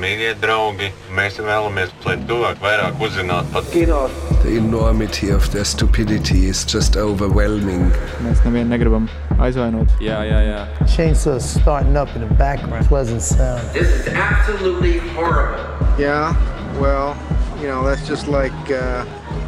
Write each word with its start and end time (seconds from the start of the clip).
mīļie 0.00 0.34
draugi, 0.40 0.88
mēs 1.16 1.38
vēlamies, 1.42 1.92
lai 2.06 2.16
cilvēki 2.28 2.64
vairāk 2.64 3.02
uzzinātu 3.04 3.52
par 3.54 3.66
kino. 3.72 4.00
The 4.42 4.56
enormity 4.56 5.28
of 5.30 5.50
their 5.52 5.64
stupidity 5.68 6.46
is 6.48 6.64
just 6.64 6.96
overwhelming. 6.96 7.90
Mēs 8.24 8.40
nevienu 8.46 8.72
negribam 8.72 9.08
aizvainot. 9.38 9.92
Jā, 10.00 10.22
jā, 10.28 10.40
jā. 10.46 10.60
Chainsaw 10.94 11.40
starting 11.40 11.96
up 11.96 12.14
in 12.16 12.24
the 12.24 12.34
background. 12.40 12.86
Pleasant 12.88 13.22
sound. 13.22 13.60
This 13.76 13.88
is 13.88 14.08
absolutely 14.08 14.98
horrible. 15.16 15.60
Yeah, 15.98 16.32
well, 16.80 17.16
you 17.60 17.68
know, 17.68 17.84
that's 17.84 18.06
just 18.08 18.28
like 18.28 18.56
uh, 18.70 19.04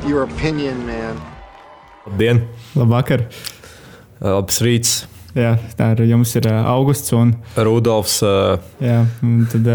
your 0.07 0.25
opinion, 0.25 0.85
man. 0.87 1.21
Labdien! 2.05 2.47
Labvakar! 2.75 3.25
Labs 4.21 4.61
rīts! 4.61 5.07
Jā, 5.39 5.55
tā 5.79 5.93
ir 5.95 6.05
jums 6.11 6.35
ir 6.37 6.49
augusts 6.53 7.15
un 7.17 7.35
Rudolfs. 7.57 8.19
Uh, 8.27 8.59
jā, 8.85 8.99
un 9.25 9.47
tad 9.49 9.71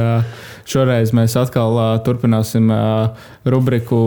šoreiz 0.69 1.13
mēs 1.17 1.33
atkal 1.39 1.77
uh, 1.79 1.93
turpināsim 2.05 2.69
uh, 2.73 3.29
rubriku, 3.47 3.99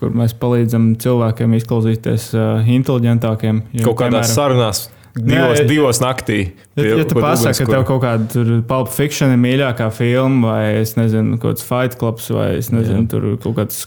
kur 0.00 0.12
mēs 0.12 0.36
palīdzam 0.36 0.92
cilvēkiem 1.00 1.56
izklausīties 1.60 2.32
inteliģentākiem. 2.76 3.62
Jo, 3.78 3.86
kaut 3.88 4.02
kādās 4.02 4.28
piemēram, 4.28 4.34
sarunās 4.36 4.84
divos, 5.16 5.58
jā, 5.60 5.64
divos 5.68 6.00
naktī. 6.02 6.38
Ja, 6.78 6.96
ja 7.02 7.04
tu 7.08 7.18
pasaki, 7.18 7.66
ka 7.66 7.74
tev 7.74 7.84
kaut 7.88 8.00
kāda 8.04 8.60
Pulp 8.68 8.88
Fiction 8.94 9.34
ir 9.34 9.40
mīļākā 9.42 9.90
filma, 9.92 10.54
vai 10.54 10.62
es 10.80 10.94
nezinu, 10.96 11.36
kaut 11.42 11.58
kāds 11.58 11.66
Fight 11.68 11.98
Club, 12.00 12.22
vai 12.32 12.48
es 12.60 12.70
nezinu, 12.72 13.02
jā. 13.04 13.10
tur 13.12 13.26
kaut 13.42 13.58
kāds 13.58 13.82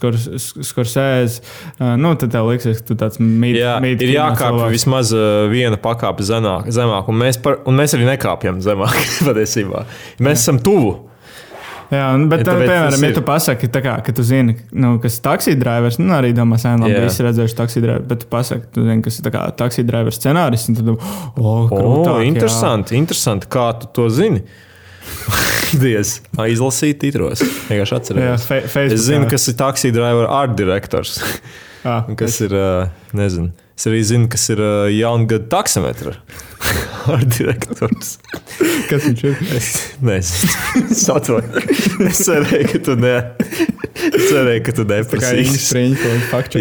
Scorsese, 0.70 1.42
nu, 1.80 2.14
tad 2.22 2.36
tev 2.36 2.52
liksies, 2.52 2.84
ka 2.84 2.92
tu 2.92 3.00
tāds 3.02 3.22
mīļš. 3.24 3.60
Jā, 3.64 3.74
mīt, 3.84 4.06
ir 4.06 4.14
jākāpj 4.18 4.70
vismaz 4.76 5.16
viena 5.52 5.82
pakāpe 5.82 6.26
zemāk, 6.28 6.70
zemāk 6.76 7.10
un, 7.10 7.20
mēs 7.26 7.42
par, 7.42 7.62
un 7.66 7.82
mēs 7.82 7.98
arī 7.98 8.08
nekāpjam 8.12 8.62
zemāk 8.66 9.02
patiesībā. 9.28 9.86
Mēs 10.20 10.38
jā. 10.38 10.42
esam 10.46 10.62
tuvu. 10.66 10.96
Jā, 11.94 12.06
bet, 12.30 12.42
ja, 12.42 12.46
tā, 12.48 12.54
piemēram, 12.58 13.04
ja 13.06 13.14
tu 13.14 13.22
pasaki, 13.26 13.70
kā, 13.70 13.96
ka 14.06 14.14
tu 14.16 14.24
zini, 14.26 14.56
nu, 14.74 14.96
kas 15.02 15.20
ir 15.20 15.26
taksīdrivers, 15.28 16.00
nu, 16.02 16.14
arī 16.18 16.32
domā, 16.36 16.58
ka 16.62 16.74
labi, 16.82 16.96
visi 17.04 17.26
redzējuši 17.26 17.58
taksīdriveru, 17.60 18.06
bet 18.10 18.24
tu 18.24 18.30
pasaki, 18.32 18.70
tu 18.74 18.86
zini, 18.88 19.04
kas 19.06 19.20
ir 19.22 19.36
taksīdrivers 19.62 20.18
scenārijs, 20.22 20.66
un 20.72 20.80
tad, 20.80 20.90
oh, 20.96 21.68
krūtāk, 21.70 22.16
oh, 22.16 22.24
interesanti, 22.26 22.96
jā. 22.96 23.04
interesanti, 23.04 23.50
kā 23.54 23.68
tu 23.82 23.92
to 24.00 24.08
zini. 24.14 24.42
Diez, 25.84 26.18
izlasīt 26.50 26.98
titros. 27.04 27.44
Vienkārši 27.70 27.98
atcerēties. 28.00 28.50
Es 28.96 29.06
zinu, 29.06 29.30
kas 29.30 29.46
ir 29.52 29.58
taksīdriver 29.60 30.26
art 30.32 30.58
direktors. 30.58 31.20
Ah, 31.86 32.08
kas 32.18 32.40
es... 32.40 32.48
ir, 32.48 32.58
nezinu. 33.14 33.54
Es 33.76 33.86
arī 33.92 34.02
zinu, 34.08 34.30
kas 34.32 34.48
ir 34.54 34.62
uh, 34.64 34.86
jaungada 34.90 35.46
taksometra 35.52 36.16
ar 37.14 37.24
direktors. 37.30 38.18
Kas 38.90 39.08
viņš 39.08 39.24
ir? 39.30 39.40
Es 39.58 39.70
nezinu. 40.06 40.52
Es 40.90 41.06
atvainojos. 41.12 41.80
Es 42.10 42.22
cerēju, 42.28 42.68
ka 42.74 42.84
tu 42.90 42.98
ne. 43.00 43.16
Es 44.10 44.28
cerēju, 44.30 44.66
ka 44.66 44.76
tu 44.78 44.86
neprasīsi. 44.90 45.86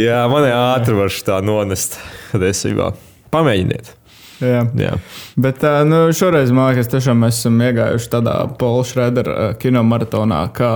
Jā, 0.00 0.22
man 0.30 0.48
ātri 0.50 0.96
var 0.98 1.20
tā 1.26 1.40
nonest. 1.44 1.98
Desībā. 2.34 2.92
Pamēģiniet. 3.34 3.92
Jā. 4.42 4.64
Jā. 4.78 4.96
Bet 5.40 5.62
nu, 5.86 6.08
šoreiz 6.16 6.50
man 6.54 6.72
liekas, 6.72 6.90
tiešām 6.92 7.20
mēs 7.22 7.38
esam 7.38 7.60
iegājuši 7.62 8.10
tādā 8.12 8.34
Paula 8.58 8.82
Šrēdera 8.88 9.36
kinomaratonā, 9.62 10.40
kā 10.56 10.72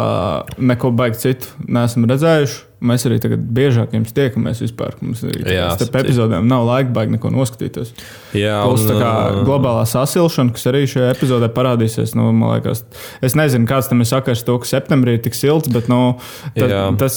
neko 0.62 0.92
baigt 0.96 1.20
citu 1.24 1.50
neesam 1.66 2.06
redzējuši. 2.08 2.67
Mēs 2.78 3.02
arī 3.08 3.16
tagad 3.18 3.42
biežāk 3.42 3.94
jums 3.96 4.12
tiekamies 4.14 4.60
vispār. 4.62 4.94
Mums 5.02 5.24
arī 5.26 5.40
starp 5.74 5.96
epizodēm 5.98 6.46
nav 6.46 6.62
laika 6.68 6.92
baigi 6.94 7.16
neko 7.16 7.32
noskatīties. 7.34 7.90
Jā, 8.38 8.60
Plus 8.62 8.84
tā 8.86 8.94
kā 9.00 9.12
globālā 9.42 9.82
sasilšana, 9.88 10.54
kas 10.54 10.68
arī 10.70 10.84
šajā 10.86 11.08
epizodē 11.16 11.48
parādīsies. 11.54 12.14
Nu, 12.14 12.28
liekas, 12.38 12.84
es 13.24 13.34
nezinu, 13.38 13.66
kāds 13.66 13.90
tam 13.90 14.04
ir 14.04 14.08
sakars 14.10 14.44
to, 14.46 14.54
ka 14.62 14.70
septembrī 14.70 15.16
ir 15.18 15.24
tik 15.24 15.34
silts, 15.34 15.70
bet 15.74 15.90
nu, 15.90 16.20
tad, 16.54 16.74
tas 17.02 17.16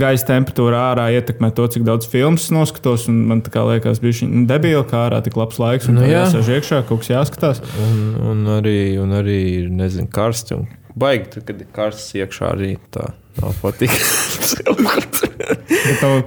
gaisa 0.00 0.30
temperatūra 0.30 0.80
ārā 0.94 1.10
ietekmē 1.18 1.52
to, 1.56 1.68
cik 1.74 1.84
daudz 1.84 2.08
filmas 2.08 2.48
noskatos. 2.54 3.04
Man 3.12 3.44
liekas, 3.44 4.00
bija 4.00 4.30
nu, 4.30 4.46
debīli, 4.48 4.86
kā 4.88 5.04
ārā 5.10 5.20
tik 5.26 5.36
labs 5.40 5.60
laiks. 5.60 5.90
Un 5.92 6.00
nu, 6.00 6.08
jāsēž 6.08 6.54
iekšā, 6.56 6.80
kaut 6.88 7.04
kas 7.04 7.12
jāskatās. 7.12 7.60
Un, 7.84 8.00
un 8.32 8.48
arī, 8.56 8.78
un 9.02 9.12
arī 9.20 9.42
nezinu, 9.68 10.08
karsti. 10.14 10.62
Un 10.62 10.83
baigi, 10.98 11.42
kad 11.44 11.60
ir 11.60 11.68
karsts 11.74 12.14
iekšā 12.18 12.54
arī 12.54 12.74
tā. 12.94 13.12
Nav 13.40 13.56
patīk. 13.58 13.90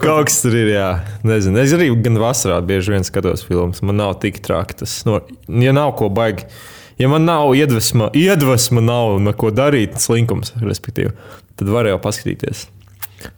Kaut 0.03 0.27
kas 0.27 0.41
tur 0.43 0.57
ir, 0.59 0.73
jā. 0.73 0.89
Nezinu. 1.27 1.61
Es 1.61 1.71
arī 1.75 1.87
gan 2.03 2.19
vasarā 2.19 2.57
bieži 2.67 2.91
vien 2.91 3.07
skatos 3.07 3.45
filmas. 3.47 3.79
Man 3.79 3.95
nav 4.01 4.17
tik 4.23 4.41
traki 4.43 4.81
tas. 4.83 4.99
No, 5.07 5.21
ja 5.47 5.71
nav 5.75 5.93
ko 5.99 6.09
baigi, 6.11 6.49
ja 6.99 7.07
man 7.11 7.23
nav 7.29 7.55
iedvesma, 7.55 8.09
iedvesma 8.11 8.83
nav 8.83 9.21
neko 9.23 9.55
darīt, 9.55 9.95
slinkums, 10.03 10.51
respektīvi, 10.59 11.15
tad 11.55 11.71
var 11.71 11.87
jau 11.87 11.99
paskatīties 12.03 12.67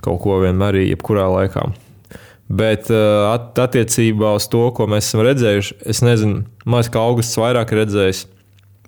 kaut 0.03 0.19
ko 0.23 0.39
vienmēr, 0.43 0.81
jebkurā 0.89 1.27
laikā. 1.31 1.69
Bet 2.49 2.89
uh, 2.89 3.29
at, 3.35 3.53
attiecībā 3.61 4.33
uz 4.39 4.47
to, 4.49 4.63
ko 4.75 4.87
mēs 4.89 5.09
esam 5.09 5.21
redzējuši, 5.27 5.77
es 5.93 6.01
nezinu, 6.01 6.43
man 6.65 6.81
liekas, 6.81 6.93
ka 6.95 7.03
augusts 7.05 7.37
vairāk 7.37 7.75
redzējis 7.77 8.25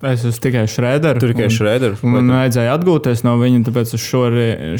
Es 0.02 0.24
esmu 0.26 0.42
tikai 0.42 0.64
Šrēders. 0.66 1.20
Tur 1.22 1.30
tikai 1.30 1.46
Šrēders. 1.54 2.00
Man 2.02 2.26
vajadzēja 2.34 2.72
atgūties 2.74 3.20
no 3.22 3.36
viņa, 3.38 3.60
tāpēc 3.68 3.92
es 3.94 4.06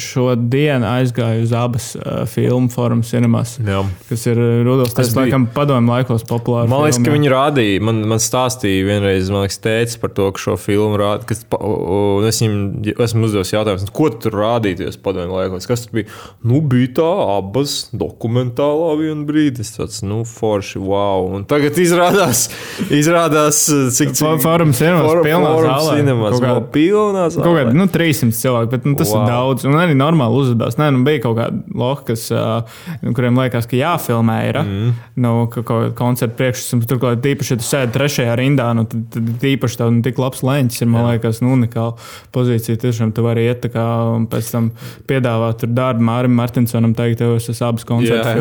šodien 0.03 0.83
aizgāju 0.83 1.45
uz 1.45 1.53
abas 1.55 1.85
uh, 1.95 2.25
filmu 2.27 2.67
formu 2.73 3.07
cinemas. 3.07 3.53
Jā. 3.63 3.85
Kas 4.09 4.27
ir 4.27 4.41
Rudolf. 4.67 4.91
Tas, 4.97 5.13
bija... 5.13 5.29
laikam, 5.29 5.47
padomju 5.55 5.95
laikos 5.95 6.27
populārs. 6.27 6.67
Man 6.73 6.83
liekas, 6.83 6.99
filmu, 6.99 7.07
ka 7.07 7.15
viņi 7.15 7.31
rādīja, 7.31 7.85
man, 7.87 8.01
man 8.11 8.23
stāstīja 8.25 8.89
vienreiz, 8.89 9.31
man 9.31 9.47
liekas, 9.47 9.61
teica 9.63 10.01
par 10.03 10.15
to, 10.17 10.27
ka 10.35 10.43
šo 10.43 10.57
filmu 10.59 10.99
rāda. 10.99 11.29
Kas, 11.31 11.45
un 11.55 12.27
es 12.27 12.43
viņam 12.43 12.91
esmu 13.07 13.31
uzdevis 13.31 13.55
jautājumu, 13.55 13.93
ko 13.95 14.11
tu 14.11 14.25
tur 14.27 14.39
rādīties 14.43 14.99
padomju 15.07 15.39
laikos. 15.39 15.71
Kas 15.71 15.87
tur 15.87 16.01
bija? 16.01 16.11
Nu, 16.43 16.59
bija 16.67 16.97
tā 16.99 17.13
abas 17.39 17.77
dokumentālā 17.95 18.99
vienu 19.05 19.23
brīdi. 19.31 19.63
Es 19.63 19.77
tāds, 19.79 20.03
nu, 20.03 20.25
forši, 20.27 20.83
wow. 20.83 21.31
Un 21.39 21.47
tagad 21.47 21.79
izrādās, 21.79 22.49
izrādās 22.91 23.69
cik 23.71 24.19
cik. 24.19 24.43
Forum 24.43 24.75
cinemas 24.75 25.12
for, 25.13 25.27
pilnā 25.27 25.53
zālē. 25.63 25.97
Cinemas, 26.01 26.35
kaut 26.37 26.45
kāda 26.47 26.65
pilnā 26.75 27.27
zālē. 27.33 27.47
Kaut 27.47 27.59
kāda, 27.61 27.75
nu, 27.77 27.87
300 27.93 28.39
cilvēku, 28.39 28.71
bet 28.73 28.89
nu, 28.89 28.95
tas 28.99 29.13
wow. 29.13 29.21
ir 29.21 29.33
daudz. 29.33 29.67
Un 29.69 29.79
arī 29.81 29.97
normāli 29.99 30.41
uzvedās. 30.43 30.79
Nē, 30.81 30.91
nu, 30.97 31.03
bija 31.07 31.23
kaut 31.27 31.39
kāda 31.39 31.79
loha, 31.83 32.01
kas, 32.09 32.27
uh, 32.35 32.83
kuriem 33.05 33.41
liekas, 33.43 33.69
ka 33.71 33.79
jāfilmē 33.79 34.39
ir. 34.49 34.61
Mm. 34.63 34.93
Nu, 35.25 35.35
ka 35.53 35.63
kaut 35.63 35.87
kāda 35.87 35.97
koncerta 35.99 36.39
priekšsakums, 36.41 36.89
turklāt 36.91 37.29
īpaši, 37.33 37.55
ja 37.55 37.61
tu 37.61 37.69
sēdi 37.69 37.97
trešajā 37.97 38.37
rindā, 38.41 38.69
nu, 38.79 38.87
tad, 38.89 39.05
tad 39.15 39.47
īpaši 39.53 39.81
tev 39.81 39.93
nu, 39.95 40.03
tik 40.07 40.21
labs 40.23 40.43
leņķis 40.47 40.85
ir, 40.85 40.91
man 40.93 41.07
Jā. 41.07 41.15
liekas, 41.17 41.43
nu, 41.45 41.55
unikāla 41.57 41.97
pozīcija. 42.35 42.81
Tiešām 42.83 43.13
tu 43.17 43.25
vari 43.27 43.47
iet 43.49 43.63
tā 43.65 43.73
kā 43.73 43.87
un 44.17 44.27
pēc 44.31 44.51
tam 44.55 44.71
piedāvāt 45.11 45.63
tur 45.63 45.73
darbu 45.77 46.05
Mārim 46.07 46.35
Martinsonam, 46.37 46.95
teikt, 46.99 47.21
tev 47.23 47.37
es 47.37 47.49
esmu 47.53 47.69
abas 47.69 47.87
koncerta 47.89 48.35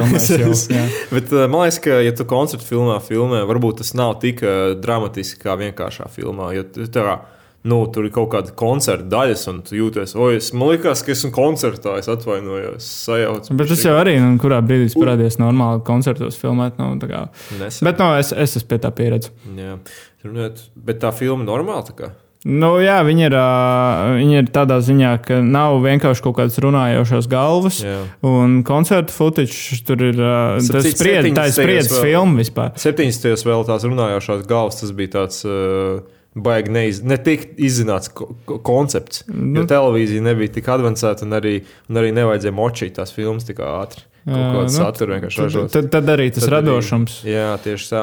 jā. 0.71 0.85
bet 1.15 1.33
man 1.35 1.65
liekas, 1.65 1.79
ka, 1.83 1.99
ja 2.05 2.13
tu 2.15 2.25
koncertu 2.29 2.67
filmā 2.67 2.97
filmē, 3.03 3.43
varbūt 3.49 3.81
tas 3.81 3.93
nav 3.97 4.17
tik 4.23 4.43
dramatiski 4.81 5.41
kā 5.43 5.57
vienkāršā 5.59 6.07
filmā. 6.13 6.51
Jo 6.55 6.60
tā, 6.63 7.19
nu, 7.67 7.81
tur 7.93 8.07
ir 8.07 8.13
kaut 8.15 8.31
kāda 8.33 8.53
koncerta 8.57 9.05
daļas, 9.11 9.43
un 9.51 9.59
tu 9.65 9.77
jūties, 9.77 10.15
oi, 10.17 10.37
es, 10.39 10.49
man 10.57 10.73
liekas, 10.73 11.03
ka 11.05 11.13
esmu 11.13 11.29
koncertā, 11.35 11.97
es 12.01 12.09
atvainojos, 12.11 12.87
sajaucu. 13.05 13.57
Bet 13.59 13.69
tas 13.73 13.85
jau 13.85 13.93
arī, 13.99 14.17
nu, 14.23 14.33
kurā 14.41 14.61
brīdī 14.65 14.89
tas 14.89 14.97
parādījās 14.97 15.37
normāli 15.41 15.85
koncertos 15.87 16.39
filmēt. 16.41 16.81
Nu, 16.81 16.97
kā, 17.03 17.27
bet 17.59 18.01
no, 18.01 18.09
nu, 18.09 18.17
es, 18.17 18.33
es 18.33 18.57
esmu 18.57 18.73
pie 18.73 18.81
tā 18.81 18.93
pieredzes. 18.97 19.33
Jā, 19.57 19.77
runāt, 20.25 20.65
bet 20.75 21.01
tā 21.03 21.13
filma 21.15 21.45
normāli. 21.47 22.11
Nu, 22.41 22.71
jā, 22.81 22.95
viņi 23.05 23.27
ir, 23.27 23.35
uh, 23.37 24.15
viņi 24.17 24.39
ir 24.39 24.47
tādā 24.49 24.79
ziņā, 24.81 25.11
ka 25.21 25.35
nav 25.45 25.75
vienkārši 25.83 26.23
kaut 26.25 26.39
kādas 26.39 26.57
runājošas 26.63 27.27
galvas. 27.29 27.83
Jā. 27.85 27.99
Un 28.25 28.63
koncerta 28.65 29.13
footage 29.13 29.77
tur 29.85 30.01
ir. 30.07 30.17
Uh, 30.17 30.57
tas 30.65 30.87
spried, 30.89 31.29
tā 31.37 31.45
ir 31.51 31.53
spriedzes 31.53 32.01
filma 32.01 32.41
vispār. 32.41 32.73
70. 32.81 33.45
vēl 33.45 33.67
tās 33.69 33.85
runājošās 33.85 34.41
galvas, 34.49 34.81
tas 34.81 34.95
bija 34.97 35.19
tāds. 35.19 35.45
Uh, 35.45 36.01
baigi 36.35 36.71
neiz, 36.71 37.01
ne 37.03 37.17
tik 37.19 37.49
izzināts 37.59 38.11
ko, 38.15 38.29
koncepts. 38.65 39.25
Nu. 39.27 39.61
Jo 39.61 39.65
televīzija 39.71 40.23
nebija 40.23 40.55
tik 40.57 40.69
avansēta, 40.71 41.27
un 41.27 41.37
arī, 41.39 41.57
un 41.91 41.99
arī 42.01 42.13
nevajadzēja 42.15 42.55
močīt 42.55 42.95
tās 42.99 43.13
filmas 43.15 43.47
tik 43.47 43.59
ātri. 43.65 44.05
Kāda 44.21 44.67
nu, 44.67 44.69
satura 44.69 45.15
vienkārši 45.17 45.39
ražot. 45.41 45.71
Tad, 45.73 45.87
tad 45.89 46.09
arī 46.13 46.27
tas 46.29 46.45
tad 46.45 46.53
radošums. 46.53 47.15
Arī, 47.23 47.31
jā, 47.33 47.45
tieši 47.63 47.87
tā. 47.89 48.01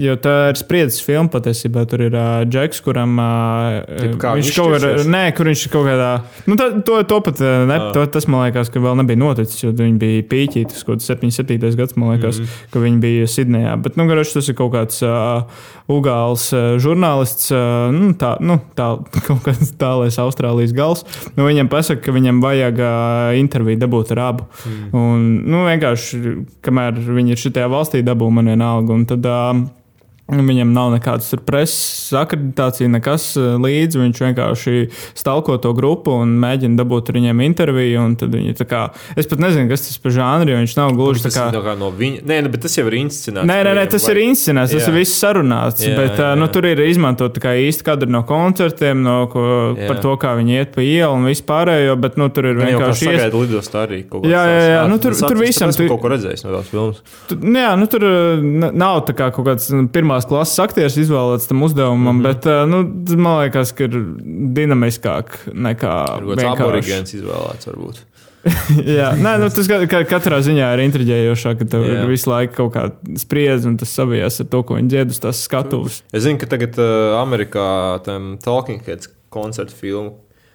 Jo 0.00 0.14
tā 0.24 0.36
ir 0.48 0.56
spriedzes 0.56 1.02
filma 1.04 1.28
patiesībā. 1.34 1.82
Tur 1.90 2.06
ir 2.06 2.14
uh, 2.16 2.44
Džeks, 2.48 2.80
kuram 2.86 3.18
uh, 3.20 4.08
viņš 4.08 4.52
kaut 4.56 4.72
kādā, 4.72 4.92
nē, 5.04 5.22
kur 5.36 5.50
viņš 5.50 5.64
kaut 5.72 5.84
kādā, 5.90 6.10
nu 6.48 6.56
tā, 6.56 6.70
to, 6.86 7.02
to 7.10 7.18
pat, 7.26 7.42
ne, 7.68 7.78
to, 7.92 8.06
tas 8.14 8.28
man 8.32 8.46
liekas, 8.46 8.72
ka 8.72 8.80
vēl 8.80 8.96
nebija 9.02 9.20
noticis, 9.20 9.60
jo 9.60 9.74
viņi 9.76 10.00
bija 10.00 10.24
pīķītis, 10.30 10.86
kaut 10.88 11.02
kāds 11.02 11.10
77. 11.12 11.60
gads, 11.76 11.98
man 12.00 12.14
liekas, 12.14 12.40
mm 12.40 12.48
-hmm. 12.48 12.72
ka 12.72 12.84
viņi 12.86 13.00
bija 13.04 13.28
Sidnejā. 13.28 13.76
Bet, 13.84 14.00
nu, 14.00 14.08
garoši 14.08 14.38
tas 14.38 14.48
ir 14.48 14.56
kaut 14.56 14.72
kāds 14.72 15.04
uh, 15.04 15.44
ugāls 15.88 16.48
uh, 16.56 16.80
žurnālists, 16.80 17.52
uh, 17.52 17.92
nu, 17.92 18.14
tā, 18.16 18.36
nu, 18.40 18.56
tā, 18.72 18.88
kaut 19.28 19.44
kāds 19.44 19.76
tālais 19.76 20.16
Austrālijas 20.16 20.72
gals. 20.72 21.04
Nu, 21.36 21.44
viņam 21.44 21.68
pasaka, 21.68 22.00
ka 22.08 22.16
viņam 22.16 22.40
vajag 22.40 22.80
uh, 22.80 23.36
interviju 23.36 23.84
dabūt 23.84 24.16
ar 24.16 24.24
abu. 24.32 24.48
Mm. 24.64 24.96
Un, 24.96 25.28
nu, 25.44 25.57
nu, 25.58 25.66
vienkārši, 25.66 26.36
kamēr 26.64 27.02
viņi 27.02 27.34
ir 27.34 27.42
šajā 27.42 27.68
valstī, 27.72 28.02
dabū 28.06 28.30
man 28.32 28.50
vienalga. 28.52 28.94
Un 28.94 29.04
tad, 29.10 29.26
uh, 29.26 29.64
Viņam 30.28 30.74
nav 30.76 30.90
nekādas 30.92 31.30
preses 31.40 32.10
akreditācija, 32.12 32.90
nekas 32.92 33.30
eh, 33.40 33.54
līdzi. 33.56 33.96
Viņš 34.02 34.18
vienkārši 34.26 34.82
stalko 35.16 35.54
to 35.56 35.70
grupu 35.72 36.18
un 36.20 36.34
mēģina 36.42 36.76
dabūt 36.76 37.08
ar 37.08 37.16
viņiem 37.16 37.40
interviju. 37.46 38.02
Kā, 38.68 38.82
es 39.16 39.28
pat 39.30 39.40
nezinu, 39.40 39.70
kas 39.70 39.86
tas 39.86 39.96
par 40.04 40.12
žānru, 40.12 40.52
jo 40.52 40.58
viņš 40.60 40.74
nav 40.76 40.92
gluži 40.98 41.24
tas 41.24 41.38
kā... 41.38 41.46
kā 41.64 41.72
no 41.80 41.88
viņa. 41.96 42.20
Nē, 42.28 42.42
nu, 42.44 42.52
bet 42.52 42.60
tas 42.66 42.76
jau 42.76 42.84
ir 42.90 42.98
inscenēts. 42.98 43.48
Nē, 43.48 43.56
nē, 43.64 43.72
nē 43.78 43.86
tas 43.94 44.04
vai... 44.04 44.12
ir 44.12 44.20
inscenēts, 44.26 44.74
tas 44.74 44.84
jā. 44.84 44.90
ir 44.92 44.98
viss 44.98 45.16
sarunāts. 45.16 45.86
Jā, 45.86 45.94
bet 45.96 46.12
jā, 46.12 46.26
jā. 46.26 46.36
Nu, 46.42 46.50
tur 46.52 46.68
ir 46.68 46.84
izmantot 46.84 47.40
īsti 47.40 47.88
kadri 47.88 48.12
no 48.12 48.20
koncertiem, 48.28 49.00
no, 49.00 49.16
ko, 49.32 49.46
jā. 49.78 49.88
par 49.88 50.02
to, 50.04 50.12
kā 50.20 50.34
viņi 50.36 50.60
iet 50.60 50.76
pa 50.76 50.84
ielu 50.84 51.16
un 51.16 51.24
vispārējo. 51.30 51.96
Bet 52.04 52.20
nu, 52.20 52.28
tur 52.36 52.50
ir 52.52 52.60
vienkārši. 52.60 53.08
Tas 53.14 53.30
ir 53.30 53.38
lidostā 53.38 53.86
arī. 53.88 54.02
Jā, 54.28 54.44
jā, 54.44 54.60
jā. 54.74 54.84
Nu, 54.92 55.00
tur, 55.00 55.16
tur 55.24 55.40
visam 55.40 55.72
ir. 55.72 55.88
Kaut 55.88 56.04
ko 56.04 56.12
redzējis 56.12 56.44
no 56.44 56.54
tās 56.58 56.68
filmas. 56.68 57.00
Tur, 57.32 57.40
jā, 57.64 57.72
nu, 57.80 57.88
tur 57.88 58.08
nav 58.76 59.00
tā 59.08 59.16
kā 59.16 59.32
kaut 59.32 59.48
kāds 59.48 59.72
pirmā 59.96 60.17
pirmās 60.18 60.28
klases 60.28 60.58
aktieris 60.62 60.98
izvēlēts 60.98 61.48
tam 61.48 61.62
uzdevumam, 61.62 62.16
mm 62.16 62.24
-hmm. 62.24 62.26
bet 62.26 62.44
nu, 62.68 63.18
man 63.18 63.42
liekas, 63.44 63.72
ka 63.72 63.84
ir 63.84 63.96
dinamiskāk 64.54 65.50
nekā. 65.52 65.94
Varbūt 66.18 66.44
aborigēns 66.44 67.14
izvēlēts. 67.14 67.68
Varbūt. 67.68 68.04
jā, 68.98 69.12
nē, 69.18 69.38
nu, 69.42 69.48
tas 69.50 69.68
katrā 70.08 70.40
ziņā 70.40 70.72
ir 70.74 70.82
intriģējošāk, 70.86 71.58
ka 71.58 71.64
tev 71.64 71.84
jā. 71.84 72.02
ir 72.02 72.08
visu 72.08 72.30
laiku 72.30 72.54
kaut 72.54 72.72
kāda 72.74 73.18
spriedze 73.18 73.68
un 73.68 73.76
tas 73.76 73.90
savijās 73.90 74.40
ar 74.40 74.46
to, 74.46 74.62
ko 74.62 74.78
viņi 74.78 74.88
dzied 74.88 75.10
uz 75.10 75.18
tās 75.18 75.42
skatuves. 75.42 76.02
Es 76.12 76.22
zinu, 76.22 76.38
ka 76.38 76.46
tagad 76.46 76.78
uh, 76.78 77.18
Amerikā 77.20 78.00
tam 78.04 78.38
Talking 78.38 78.82
Heads 78.86 79.10
koncertu 79.28 79.74
filmu 79.74 80.14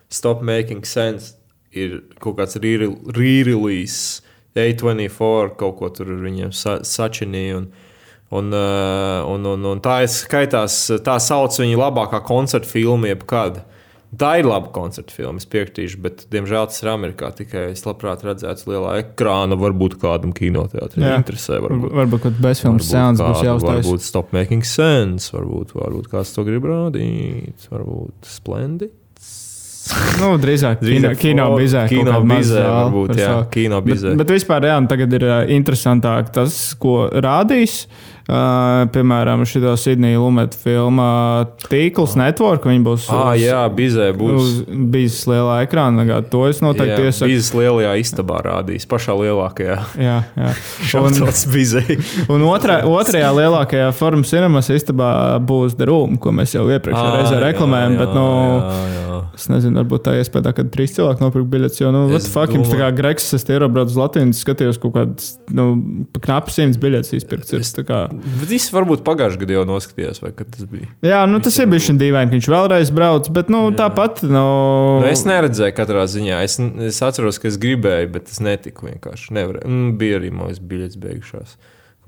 Stop 0.10 0.42
Making 0.42 0.86
Sense 0.86 1.36
ir 1.72 2.04
kaut 2.20 2.38
kāds 2.38 2.56
re-release. 2.56 4.22
A24 4.56 5.56
kaut 5.58 5.78
ko 5.80 5.90
tur 5.90 6.14
viņiem 6.22 6.52
sa 6.54 6.80
sačinīja. 6.86 7.58
Un, 7.58 7.72
Un, 8.34 8.50
eh, 8.54 9.22
un, 9.30 9.46
un, 9.46 9.66
un 9.76 9.84
tā 9.84 10.00
ir 10.06 10.10
skaitās, 10.10 10.88
tā 11.06 11.20
sauc 11.22 11.54
viņa 11.60 11.78
labākā 11.78 12.24
koncerta 12.26 12.70
filma, 12.70 13.12
jebkad. 13.12 13.62
Tā 14.14 14.36
ir 14.38 14.46
laba 14.46 14.70
koncerta 14.74 15.14
filma, 15.14 15.42
es 15.42 15.48
piekritīšu, 15.50 15.98
bet, 16.04 16.24
diemžēl, 16.34 16.68
tas 16.70 16.84
ir 16.84 16.90
Amerikā. 16.92 17.32
Tikai 17.34 17.64
es 17.72 17.82
labprāt 17.86 18.22
redzētu 18.26 18.70
lielā 18.70 19.00
ekrāna, 19.02 19.58
varbūt 19.58 19.98
kādam 20.02 20.36
kinoteātrim 20.38 21.06
interesē. 21.16 21.58
Varbūt, 21.64 21.96
varbūt 21.98 22.26
kāds 22.28 22.42
bezfilms 22.46 22.90
sēns 22.92 23.24
būs 23.24 23.42
jāuzstāj. 23.48 23.80
Varbūt 23.82 24.06
Stop 24.06 24.36
Making 24.38 24.66
Sense, 24.70 25.34
varbūt, 25.34 25.74
varbūt 25.78 26.12
kāds 26.14 26.34
to 26.36 26.46
grib 26.46 26.70
rādīt, 26.70 27.66
varbūt 27.74 28.30
Splendid. 28.30 28.94
nu, 30.22 30.30
drīzāk, 30.40 30.80
drīzāk 30.86 31.18
kino, 31.20 31.50
bizē. 31.58 31.88
Kino 31.92 32.22
bizē, 32.30 32.64
varbūt, 32.70 33.18
jā, 33.20 33.34
kino 33.52 33.82
bizē. 33.84 34.14
Bet, 34.14 34.22
bet 34.22 34.38
vispār, 34.38 34.70
jā, 34.70 34.78
tagad 34.94 35.18
ir 35.18 35.26
uh, 35.28 35.36
interesantāk 35.58 36.30
tas, 36.38 36.62
ko 36.80 37.08
rādīs. 37.12 37.86
Uh, 37.90 38.13
piemēram, 38.28 39.44
šī 39.48 39.62
Sidnija 39.80 40.20
Lumeta 40.22 40.58
filma 40.60 41.08
Tīkls 41.66 42.16
Network. 42.20 42.64
Viņa 42.70 42.86
būs. 42.86 43.08
Ah, 43.12 43.34
uz, 43.34 43.44
jā, 43.44 43.62
bizē 43.76 44.12
būs. 44.16 44.64
Bijis 44.94 45.18
lielā 45.28 45.60
ekrānā. 45.66 46.06
To 46.32 46.46
es 46.48 46.62
noteikti 46.64 47.10
iesaku. 47.10 47.30
Bijis 47.32 47.52
lielajā 47.58 47.94
istabā 48.00 48.40
rādījis, 48.48 48.88
pašā 48.92 49.16
lielākajā. 49.20 49.78
Jā, 50.00 50.18
jā. 50.40 50.52
un, 51.04 51.20
un 52.38 52.48
otrā, 52.48 52.80
otrajā 52.88 53.32
lielākajā 53.36 53.92
formas 53.98 54.32
cinemas 54.32 54.72
istabā 54.72 55.12
būs 55.44 55.76
The 55.80 55.90
Room, 55.92 56.16
ko 56.22 56.32
mēs 56.36 56.56
jau 56.56 56.68
iepriekšējā 56.72 57.10
ah, 57.10 57.18
reizē 57.20 57.42
reklamējam. 57.44 58.00
Bet, 58.00 58.16
nu, 58.16 58.28
jā, 58.32 58.84
jā. 58.94 59.03
Es 59.34 59.48
nezinu, 59.50 59.80
varbūt 59.80 60.04
tā 60.06 60.12
iespēja, 60.20 60.52
ka 60.54 60.64
trīs 60.70 60.92
cilvēki 60.94 61.24
nopirka 61.24 61.50
biļetes. 61.56 61.80
Jo, 61.82 61.90
nu, 61.94 62.04
es 62.14 62.28
fuck, 62.30 62.54
jums 62.54 62.70
tā 62.70 62.78
kā 62.78 62.90
Gregs, 62.94 63.32
es 63.34 63.46
ierobraucu 63.50 63.90
uz 63.90 63.98
Latviju, 63.98 64.36
skatījos 64.38 64.78
kaut 64.82 64.94
kādas, 64.94 65.32
nu, 65.58 65.66
knapi 66.22 66.54
simts 66.54 66.78
biļetes 66.82 67.16
izpirkts. 67.18 67.56
Es, 67.58 67.72
kā... 67.88 68.04
Viss 68.46 68.70
varbūt 68.76 69.02
pagājušajā 69.08 69.42
gadā 69.42 69.58
jau 69.58 69.66
noskatījās, 69.72 70.22
vai 70.22 70.32
tas 70.38 70.68
bija. 70.70 70.92
Jā, 71.06 71.24
nu, 71.30 71.42
tas 71.44 71.58
ir 71.58 71.72
bijis 71.72 71.88
šī 71.88 71.98
dīvaini, 72.04 72.30
ka 72.30 72.38
viņš 72.38 72.50
vēlreiz 72.54 72.94
brauc, 72.94 73.32
bet 73.34 73.50
nu, 73.54 73.64
jā. 73.72 73.78
tāpat. 73.82 74.22
Nu... 74.28 74.46
Nu, 75.02 75.10
es 75.10 75.26
neredzēju 75.30 75.78
katrā 75.80 76.06
ziņā. 76.14 76.44
Es, 76.46 76.60
es 76.92 77.02
atceros, 77.06 77.42
ka 77.42 77.50
es 77.50 77.58
gribēju, 77.64 78.14
bet 78.14 78.30
es 78.30 78.38
netiku 78.44 78.92
vienkārši. 78.92 79.34
Nevarēju. 79.40 79.72
Mm, 79.72 79.98
bija 79.98 80.22
arī 80.22 80.30
mūsu 80.36 80.62
biļetes 80.70 81.02
beigušās. 81.02 81.58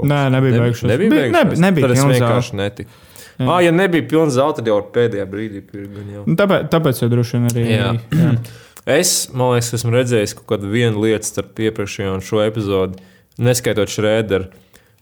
Nē, 0.06 0.22
nebija 0.30 0.62
beigušās. 0.62 0.88
Nebija 0.92 1.10
beigušās. 1.10 1.42
Nebija, 1.42 1.66
nebija, 1.66 1.90
nebija 1.90 1.94
es 1.96 2.08
vienkārši 2.20 2.62
netiku. 2.62 3.04
Jā. 3.36 3.48
Ah, 3.50 3.58
ja 3.64 3.72
nebija 3.76 4.06
pilns 4.08 4.38
zelta, 4.38 4.62
tad 4.62 4.70
jau 4.72 4.78
pēdējā 4.96 5.26
brīdī 5.28 5.62
pirkstu. 5.68 6.06
Nu, 6.24 6.38
tāpēc, 6.40 6.70
tāpēc 6.72 7.02
jau 7.02 7.10
droši 7.12 7.36
vien 7.36 7.50
arī. 7.52 7.66
Jā. 7.72 7.90
jā. 8.16 8.36
Es, 8.86 9.32
man 9.34 9.56
liekas, 9.56 9.72
esmu 9.74 9.96
redzējis 9.96 10.36
kaut 10.38 10.46
kādu 10.52 10.68
vienu 10.70 11.02
lietu 11.02 11.26
starp 11.26 11.58
iepriekšējo 11.58 12.12
un 12.20 12.22
šo 12.22 12.44
epizodi, 12.44 13.00
neskaitot 13.42 13.90
Šrēderu. 13.90 14.52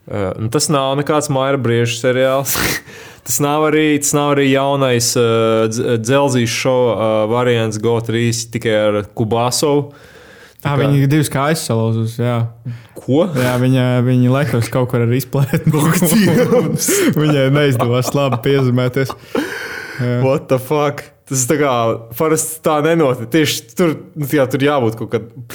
Uh, 0.07 0.29
tas 0.51 0.69
nav 0.71 0.93
nekāds 1.01 1.27
Maira 1.31 1.59
Brieža 1.59 1.97
seriāls. 1.99 2.55
tas, 3.27 3.41
nav 3.43 3.67
arī, 3.67 3.97
tas 3.99 4.15
nav 4.15 4.37
arī 4.37 4.45
jaunais 4.53 5.11
uh, 5.19 5.67
dzelzīs 5.99 6.55
šova 6.55 6.95
uh, 6.95 7.11
variants 7.31 7.81
GO3 7.83 8.23
tikai 8.55 8.77
ar 8.85 9.01
Kubasovu. 9.11 9.91
Tā 10.63 10.73
kā... 10.77 10.87
Viņa 10.87 11.07
divas 11.11 11.31
kājas 11.31 11.63
salauzus. 11.67 12.15
Jā. 12.21 12.37
Ko? 12.95 13.25
Jā, 13.35 13.55
viņa, 13.59 13.87
viņa 14.05 14.31
laikos 14.31 14.69
kaut 14.71 14.91
kur 14.93 15.03
arī 15.03 15.19
izplēta. 15.19 15.59
Viņai 17.21 17.49
neizdevās 17.51 18.13
labi 18.15 18.39
piezīmēties. 18.45 19.11
What 20.23 20.47
the 20.49 20.61
fuck? 20.61 21.03
Tas 21.23 21.45
tā 21.47 21.55
kā 21.55 21.73
parasti 22.17 22.59
tā 22.65 22.77
nenotiek. 22.83 23.29
Tieši 23.31 23.75
tur, 23.77 23.93
nu, 24.19 24.27
jā, 24.27 24.43
tur 24.51 24.63
jābūt 24.65 24.97
kaut 24.99 25.11
kādam, 25.13 25.45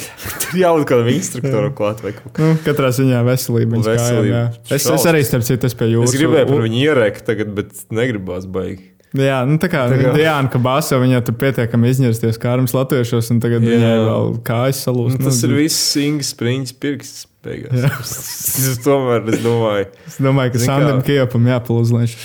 tur 0.44 0.56
jābūt 0.56 0.86
kādam 0.88 1.10
instruktoram 1.12 1.74
klāt. 1.76 2.00
Nu, 2.40 2.54
katrā 2.64 2.88
ziņā 2.96 3.20
veselība. 3.26 3.82
veselība. 3.84 4.44
Kājām, 4.64 4.78
es, 4.78 4.86
es 4.94 5.08
arī 5.10 5.24
starp 5.28 5.44
citu 5.48 5.72
pie 5.76 5.90
jūras. 5.92 6.14
Es 6.14 6.20
gribēju 6.20 6.48
par 6.48 6.64
viņu 6.64 6.80
ierēkt 6.86 7.26
tagad, 7.28 7.52
bet 7.58 7.84
negribās 7.92 8.48
baigi. 8.48 8.94
Jā, 9.16 9.38
nu 9.48 9.56
tā 9.56 9.70
kā, 9.72 9.86
kā... 9.88 10.12
Diana 10.12 10.50
Kabāsa, 10.52 10.98
viņa 11.00 11.22
tur 11.24 11.38
pietiekami 11.40 11.88
izņersties 11.94 12.36
kārmas 12.42 12.74
latviešos, 12.76 13.30
un 13.32 13.40
tagad 13.40 13.64
jā. 13.64 13.78
viņai 13.78 13.94
vēl 14.04 14.30
kājas 14.44 14.82
salūst. 14.84 15.16
Nu, 15.16 15.30
tas 15.30 15.40
nu, 15.40 15.48
ir 15.48 15.62
viss 15.62 15.96
Ingas 16.02 16.34
spriņķis 16.34 16.76
pirksts. 16.82 17.24
es 17.48 18.80
tomēr 18.84 19.30
es 19.32 19.38
domāju, 19.40 19.86
es 20.10 20.18
domāju 20.20 20.52
ka 20.52 20.60
Sandam 20.60 20.98
Kiepam 21.06 21.46
jāpalūdz, 21.48 21.92
lai 21.94 22.02
viņš 22.04 22.16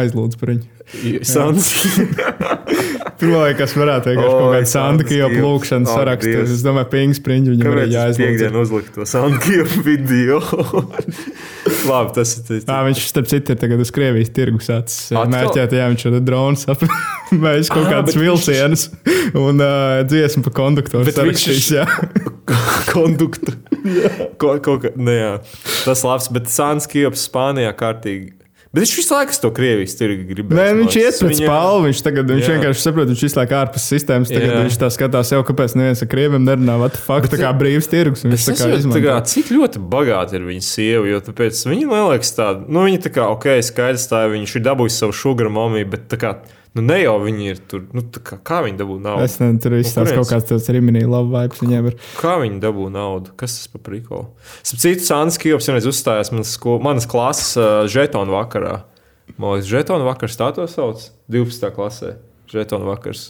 aizlūdz 0.00 0.40
par 0.40 0.54
viņu. 0.54 0.70
Sands. 1.28 1.70
Pirmā 3.24 3.44
lieta, 3.46 3.56
kas 3.62 3.72
varētu 3.78 4.14
būt 4.18 4.26
kaut 4.28 4.50
kāda 4.52 4.68
Sandkija 4.68 5.28
plūkšanas 5.32 5.92
sarakstā. 5.96 6.42
Es 6.44 6.64
domāju, 6.64 6.88
Pings 6.92 7.20
Spriņģi 7.20 7.54
viņam 7.54 7.70
arī 7.72 7.86
jāizlūdz. 7.88 8.20
Piekdien 8.20 8.58
uzlikt 8.60 8.90
to 8.96 9.06
Sandkija 9.08 9.64
video. 9.86 10.40
Labi, 11.88 12.12
tas 12.18 12.34
ir. 12.36 12.60
Tā, 12.68 12.78
viņš, 12.88 13.02
starp 13.08 13.30
citu, 13.32 13.54
ir 13.54 13.60
tagad 13.60 13.80
uz 13.80 13.92
Krievijas 13.94 14.32
tirgus 14.36 14.70
acis. 14.74 15.08
Mērķēt, 15.14 15.76
jā, 15.78 15.88
viņš 15.94 16.06
ir 16.10 16.18
drons 16.24 16.66
apmēģinājis 16.74 17.72
kaut 17.72 17.90
kādas 17.90 18.20
vilcienus 18.20 18.86
un 19.32 19.64
uh, 19.64 20.04
dziesmu 20.08 20.44
pa 20.44 20.54
konduktoru 20.60 21.16
sarakstīs. 21.16 21.72
Konduktoru. 22.92 23.56
Ko, 24.40 24.56
ko, 24.64 24.78
ne, 25.00 25.16
jā. 25.16 25.34
Tas 25.86 26.04
labs, 26.04 26.28
bet 26.32 26.52
Sandkija 26.52 27.12
Spānijā 27.16 27.72
kārtīgi 27.76 28.43
Bet 28.74 28.82
viņš 28.82 28.92
visu 28.98 29.14
laiku 29.14 29.36
to 29.38 29.48
Krievijas 29.54 29.92
tirgu 29.94 30.24
gribēja. 30.26 30.58
Nē, 30.58 30.78
viņš 30.80 30.96
iet 30.98 31.18
pēc 31.22 31.38
viņa... 31.38 31.46
palva. 31.46 31.82
Viņš, 31.84 32.00
tagad, 32.02 32.32
viņš 32.32 32.48
jā. 32.48 32.54
vienkārši 32.56 32.82
saprot, 32.82 33.10
viņš 33.12 33.20
visu 33.22 33.38
laiku 33.38 33.54
ārpus 33.60 33.84
sistēmas. 33.92 34.32
Tagad 34.32 34.50
jā. 34.50 34.62
viņš 34.64 34.78
tā 34.80 34.88
skatās, 34.90 35.30
jau 35.30 35.38
kāpēc 35.46 35.76
neviens 35.78 36.02
ar 36.02 36.10
krieviem 36.10 36.42
nerunā. 36.42 36.74
What 36.82 36.96
the 36.96 37.04
fuck, 37.04 37.28
tā 37.30 37.38
kā 37.38 37.52
brīvs 37.54 37.86
tirgus. 37.92 38.24
Viņš 38.26 38.48
tā 38.48 38.56
kā 38.58 38.70
izmanto. 38.74 39.04
Kā, 39.04 39.20
cik 39.30 39.52
ļoti 39.54 39.84
bagāti 39.94 40.40
ir 40.40 40.48
viņa 40.48 40.66
sieva, 40.66 41.06
jo 41.06 41.22
tāpēc 41.28 41.62
viņa 41.70 41.86
neliekas 41.92 42.34
tāda, 42.34 42.66
nu 42.66 42.82
viņa 42.88 43.04
tā 43.06 43.14
kā, 43.14 43.30
ok, 43.36 43.48
skaidrs 43.62 44.10
tā, 44.10 44.24
viņš 44.34 44.58
ir 44.58 44.66
dabūjis 44.66 44.98
savu 45.04 45.14
sugar 45.22 45.54
momiju, 45.54 45.92
bet 45.94 46.10
tā 46.10 46.18
kā 46.18 46.34
Nu, 46.74 46.82
ne 46.82 46.96
jau 46.98 47.14
viņi 47.22 47.44
ir 47.52 47.60
tur. 47.70 47.84
Nu, 47.94 48.02
kā, 48.02 48.40
kā 48.42 48.58
viņi 48.64 48.80
dabū 48.80 48.96
naudu? 49.02 49.22
Es 49.22 49.36
nezinu, 49.38 49.60
tur 49.62 49.76
viss 49.76 49.94
tās 49.94 50.10
kaut 50.10 50.26
kāds 50.32 50.48
tāds 50.48 50.66
riminī 50.74 51.04
labi 51.06 51.30
vibes 51.36 51.62
viņiem 51.62 51.90
ir. 51.90 51.98
Kā 52.18 52.34
viņi 52.42 52.58
dabū 52.64 52.88
naudu? 52.90 53.30
Kas 53.38 53.54
tas 53.60 53.70
par 53.70 53.84
prikolu? 53.86 54.26
Citu 54.66 55.06
Sāns 55.06 55.38
Kijovs 55.38 55.70
vienreiz 55.70 55.86
uzstājās 55.86 56.32
manas, 56.34 56.56
manas 56.82 57.06
klases 57.10 57.54
uh, 57.60 57.84
žetonu 57.90 58.34
vakarā. 58.34 58.80
Man 59.38 59.54
liekas, 59.54 59.70
žetonu 59.70 60.08
vakars 60.08 60.38
tā 60.40 60.50
to 60.56 60.66
sauc. 60.70 61.06
12. 61.30 61.70
klasē. 61.76 62.16
Žetonu 62.50 62.90
vakars. 62.90 63.28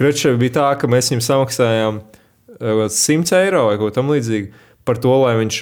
Krečev 0.00 0.40
bija 0.40 0.56
tā, 0.58 0.66
ka 0.80 0.90
mēs 0.90 1.12
viņam 1.12 1.22
samaksājām 1.26 2.02
100 2.60 3.38
eiro 3.38 3.66
vai 3.68 3.78
ko 3.80 3.88
tamlīdzīgu 3.94 4.66
par 4.88 4.98
to, 5.00 5.12
lai 5.22 5.36
viņš, 5.38 5.60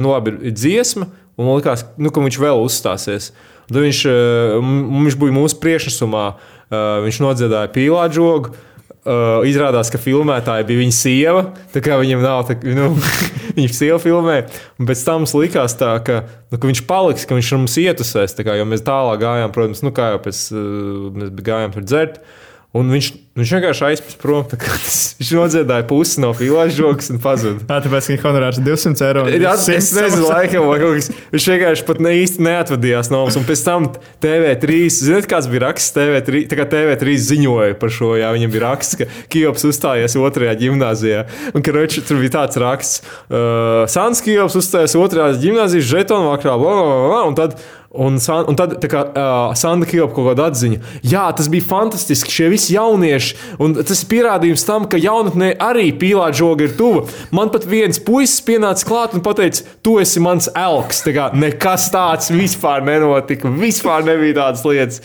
nu, 0.00 0.12
labi, 0.12 0.34
ir 0.48 0.54
dziesma, 0.54 1.08
un 1.38 1.46
man 1.46 1.58
liekas, 1.58 1.86
nu, 2.00 2.12
ka 2.12 2.22
viņš 2.24 2.38
vēl 2.42 2.60
uzstāsies. 2.62 3.32
Tad 3.68 3.80
viņš, 3.84 4.02
viņš 5.08 5.16
bija 5.20 5.34
mūsu 5.36 5.58
priekšnesumā, 5.60 6.24
viņš 6.72 7.20
nodziedāja 7.24 7.70
pīlāģu 7.74 8.18
žogu. 8.18 8.56
Uh, 9.08 9.40
izrādās, 9.48 9.88
ka 9.88 9.96
filmētāja 9.96 10.66
bija 10.68 10.82
viņa 10.82 10.92
sieva. 10.92 11.42
Tā 11.72 11.80
kā 11.80 11.96
viņam 11.96 12.20
nav 12.20 12.42
tā, 12.48 12.58
nu, 12.76 12.90
viņa 13.56 13.68
sieva 13.72 13.96
filmē. 14.02 14.42
Un 14.76 14.88
pēc 14.90 15.04
tam 15.06 15.22
mums 15.22 15.32
likās, 15.38 15.78
tā, 15.80 15.94
ka, 16.04 16.18
nu, 16.50 16.58
ka 16.58 16.68
viņš 16.68 16.82
paliks, 16.90 17.24
ka 17.24 17.38
viņš 17.38 17.52
mums 17.56 17.78
ietusēs. 17.80 18.36
Kā, 18.42 18.58
jo 18.58 18.66
mēs 18.68 18.84
tālāk 18.84 19.22
gājām, 19.22 19.54
protams, 19.54 19.80
nu, 19.86 19.94
kā 19.96 20.10
jau 20.12 20.20
pēc, 20.26 20.42
uh, 20.52 21.08
mēs 21.14 21.32
gājām 21.46 21.72
tur 21.78 21.86
dzert. 21.88 22.20
Un 22.76 22.92
viņš, 22.92 23.08
viņš 23.38 23.52
vienkārši 23.54 23.84
aizpūs 23.88 24.18
prom. 24.20 24.46
Viņš 25.18 25.30
nodziedāja 25.34 25.84
pusi 25.88 26.22
no 26.22 26.30
filmas 26.36 26.76
joks 26.78 27.10
un 27.12 27.18
pazuda. 27.22 27.62
Tā 27.68 27.80
tāpēc, 27.84 28.06
ka 28.06 28.12
viņa 28.14 28.24
honorārs 28.24 28.58
ir 28.60 28.66
200 28.66 29.06
eiro. 29.08 29.24
Jā, 29.32 29.54
es 29.74 29.90
nezinu, 29.96 30.28
laikam, 30.28 30.66
vai 30.70 30.78
kaut 30.82 30.98
kas. 30.98 31.08
Viņš 31.34 31.48
vienkārši 31.52 31.86
pat 31.88 32.02
ne 32.04 32.12
īsti 32.20 32.44
neatvadījās 32.46 33.10
no 33.12 33.24
mums. 33.24 33.38
Un 33.38 33.46
pēc 33.48 33.64
tam 33.66 33.88
TV3, 34.22 34.78
zināt, 34.94 35.28
kāds 35.30 35.50
bija 35.50 35.64
raksts 35.66 35.94
TV3, 35.96 36.44
tā 36.50 36.58
kā 36.60 36.68
TV3 36.70 37.16
ziņoja 37.28 37.78
par 37.80 37.94
šo, 37.94 38.12
jā, 38.20 38.30
viņam 38.36 38.54
bija 38.54 38.64
raksts, 38.68 39.00
ka 39.00 39.08
Kijops 39.32 39.66
uzstājies 39.68 40.18
otrajā 40.20 40.54
gimnāzijā. 40.62 41.26
Un, 41.52 41.64
ka 41.66 41.74
reči, 41.74 42.04
tur 42.06 42.22
bija 42.22 42.36
tāds 42.38 42.60
raksts, 42.62 43.02
uh, 43.26 43.84
Sans 43.90 44.22
Kijops 44.24 44.58
uzstājies 44.62 44.96
otrajā 44.98 45.34
gimnāzijas 45.42 45.90
žetonu 45.90 46.32
vakarā, 46.32 46.56
bla, 46.60 46.78
bla, 46.78 47.02
bla, 47.08 47.26
un 47.28 47.38
tad 47.38 47.58
Un, 47.88 48.18
un 48.20 48.56
tad 48.56 48.74
kā, 48.84 49.00
uh, 49.16 49.54
Sanda 49.56 49.86
Kilpa 49.88 50.12
kaut 50.12 50.26
kāda 50.28 50.50
atziņa, 50.50 50.76
jā, 51.08 51.22
tas 51.32 51.46
bija 51.48 51.64
fantastiski, 51.70 52.34
šie 52.34 52.50
visi 52.52 52.74
jaunieši, 52.74 53.27
un 53.62 53.76
tas 53.78 54.02
ir 54.02 54.10
pierādījums 54.10 54.64
tam, 54.68 54.86
ka 54.90 55.00
jaunatnē 55.00 55.54
arī 55.62 55.88
pīlāta 55.98 56.40
žoga 56.40 56.68
ir 56.68 56.76
tuva. 56.78 57.04
Man 57.34 57.52
pat 57.54 57.66
viens 57.68 58.00
puisis 58.02 58.42
pienāca 58.44 58.86
klāt 58.88 59.16
un 59.16 59.24
teica, 59.24 59.64
tu 59.84 59.98
esi 60.02 60.22
mans 60.24 60.50
elks. 60.54 61.02
Tā 61.06 61.14
kā 61.16 61.30
nekas 61.36 61.88
tāds 61.94 62.32
vispār 62.34 62.84
nenotika, 62.86 63.50
vispār 63.50 64.06
nebija 64.08 64.40
tādas 64.42 64.64
lietas. 64.68 65.02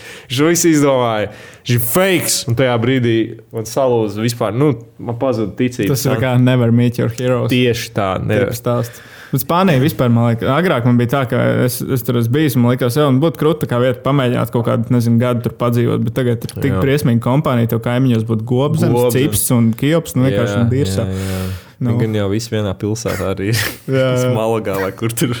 Visu 0.54 0.70
izdomāja. 0.70 1.32
Viņš 1.64 1.78
ir 1.78 1.84
fakes, 1.88 2.34
un 2.50 2.58
tajā 2.58 2.74
brīdī 2.82 3.16
man 3.54 3.64
salūza 3.68 4.20
vispār, 4.20 4.52
nu, 4.52 4.74
man 5.00 5.16
pazuda 5.20 5.54
ticība. 5.56 5.94
Tas 5.94 6.04
ir 6.04 6.20
kā 6.20 6.34
never 6.40 6.74
meet 6.74 7.00
your 7.00 7.12
heroes. 7.14 7.48
Tieši 7.52 7.92
tā, 7.96 8.10
nevar 8.20 8.52
stāstīt. 8.56 9.00
Bet 9.34 9.42
Spānija 9.42 9.82
vispār, 9.82 10.12
man 10.14 10.28
liekas, 10.30 10.46
agrāk 10.54 10.84
man 10.86 10.98
bija 11.00 11.10
tā, 11.10 11.22
ka 11.26 11.40
es, 11.64 11.80
es 11.82 12.06
tur 12.06 12.20
esmu 12.20 12.36
bijis. 12.36 12.54
Man 12.54 12.70
liekas, 12.70 12.94
jau 13.00 13.08
būtu 13.18 13.40
krūta 13.40 13.66
kā 13.66 13.80
vieta 13.82 13.98
pamēģināt 14.04 14.52
kaut 14.54 14.68
kādu, 14.68 14.94
nezinu, 14.94 15.18
gadu 15.18 15.42
tur 15.48 15.56
padzīvot. 15.58 16.04
Bet 16.06 16.14
tagad 16.14 16.46
ir 16.46 16.54
tik 16.54 16.76
briesmīga 16.78 17.18
kompānija, 17.24 17.72
tev 17.72 17.82
kaimiņos 17.82 18.28
būtu 18.28 18.46
gobzems. 18.46 19.10
cips 19.16 19.48
un 19.56 19.72
kiops. 19.74 20.14
Nu, 20.14 20.28
vienkārši 20.28 20.54
jā, 20.60 20.66
birsā. 20.70 21.08
Jā, 21.10 21.26
jā. 21.34 21.44
Nu. 21.82 21.96
Gan 21.98 22.14
jau 22.14 22.28
viss 22.30 22.52
vienā 22.52 22.70
pilsētā 22.78 23.32
arī 23.34 23.50
ir. 23.50 23.64
Jā, 23.90 24.06
jā. 24.14 24.30
Malagā 24.38 24.78
vai 24.80 24.92
kur 24.94 25.12
tur. 25.12 25.34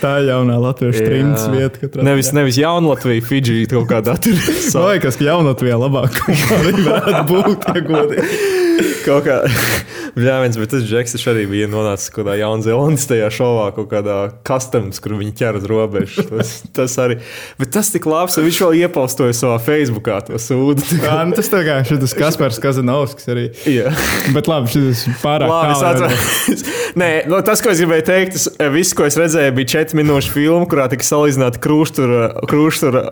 Tā 0.00 0.14
ir 0.22 0.30
jaunā 0.30 0.60
Latvijas 0.62 1.02
trījus 1.02 1.48
vieta. 1.50 1.90
Nevis, 2.06 2.30
nevis 2.36 2.60
jauna 2.60 2.94
Latvija, 2.94 3.26
Fidži 3.26 3.66
kaut 3.70 3.90
kādā 3.90 4.14
tur. 4.22 4.38
Man 4.76 4.88
liekas, 4.94 5.18
ka 5.18 5.26
jaunatvijā 5.26 5.82
labāk 5.82 6.22
arī 6.60 6.74
varētu 6.86 7.26
būt. 7.34 7.70
Ja 7.74 7.86
godīgi. 7.90 8.58
Kaut 9.04 9.26
kā. 9.26 9.40
Jā, 10.18 10.40
viens, 10.42 10.56
bet 10.58 10.72
tas 10.72 10.84
Džeks 10.86 11.14
arī 11.30 11.44
bija 11.50 11.68
nonācis 11.70 12.10
kaut 12.10 12.24
kādā 12.24 12.40
Jaunzēlandes 12.40 13.06
tajā 13.08 13.28
šovā, 13.34 13.68
kaut 13.76 13.90
kādā 13.92 14.16
customs, 14.46 14.98
kur 15.02 15.14
viņi 15.20 15.34
ķer 15.38 15.60
uz 15.60 15.66
robežas. 15.70 16.28
Tas, 16.30 16.52
tas 16.76 16.96
arī. 17.02 17.18
Bet 17.60 17.72
tas 17.76 17.92
tik 17.94 18.08
labs, 18.10 18.36
ka 18.36 18.44
viņš 18.44 18.60
vēl 18.64 18.80
iepaustoja 18.82 19.36
savā 19.36 19.58
Facebookā 19.62 20.18
to 20.26 20.40
sūdu. 20.42 20.84
Jā, 21.06 21.20
nu 21.28 21.38
tas 21.38 21.50
tā 21.52 21.62
kā 21.66 21.78
šis 21.86 22.16
Kaspars 22.18 22.60
Kazanovskis 22.62 23.30
arī. 23.30 23.46
Jā. 23.70 23.94
Bet 24.34 24.50
labi, 24.50 24.72
šis 24.74 25.06
pārāk 25.22 25.50
labi. 25.50 26.58
Nē, 26.98 27.10
no, 27.30 27.38
nu, 27.38 27.42
tas, 27.46 27.62
ko 27.62 27.70
es 27.72 27.82
gribēju 27.82 28.06
teikt, 28.08 28.36
tas 28.36 28.48
viss, 28.74 28.96
ko 28.98 29.06
es 29.06 29.18
redzēju, 29.20 29.54
bija 29.60 29.74
4 29.78 30.00
minūšu 30.00 30.34
filma, 30.34 30.66
kurā 30.70 30.88
tika 30.90 31.06
salīdzināta 31.06 31.62
krūštura, 31.62 32.32
krūštura 32.50 33.04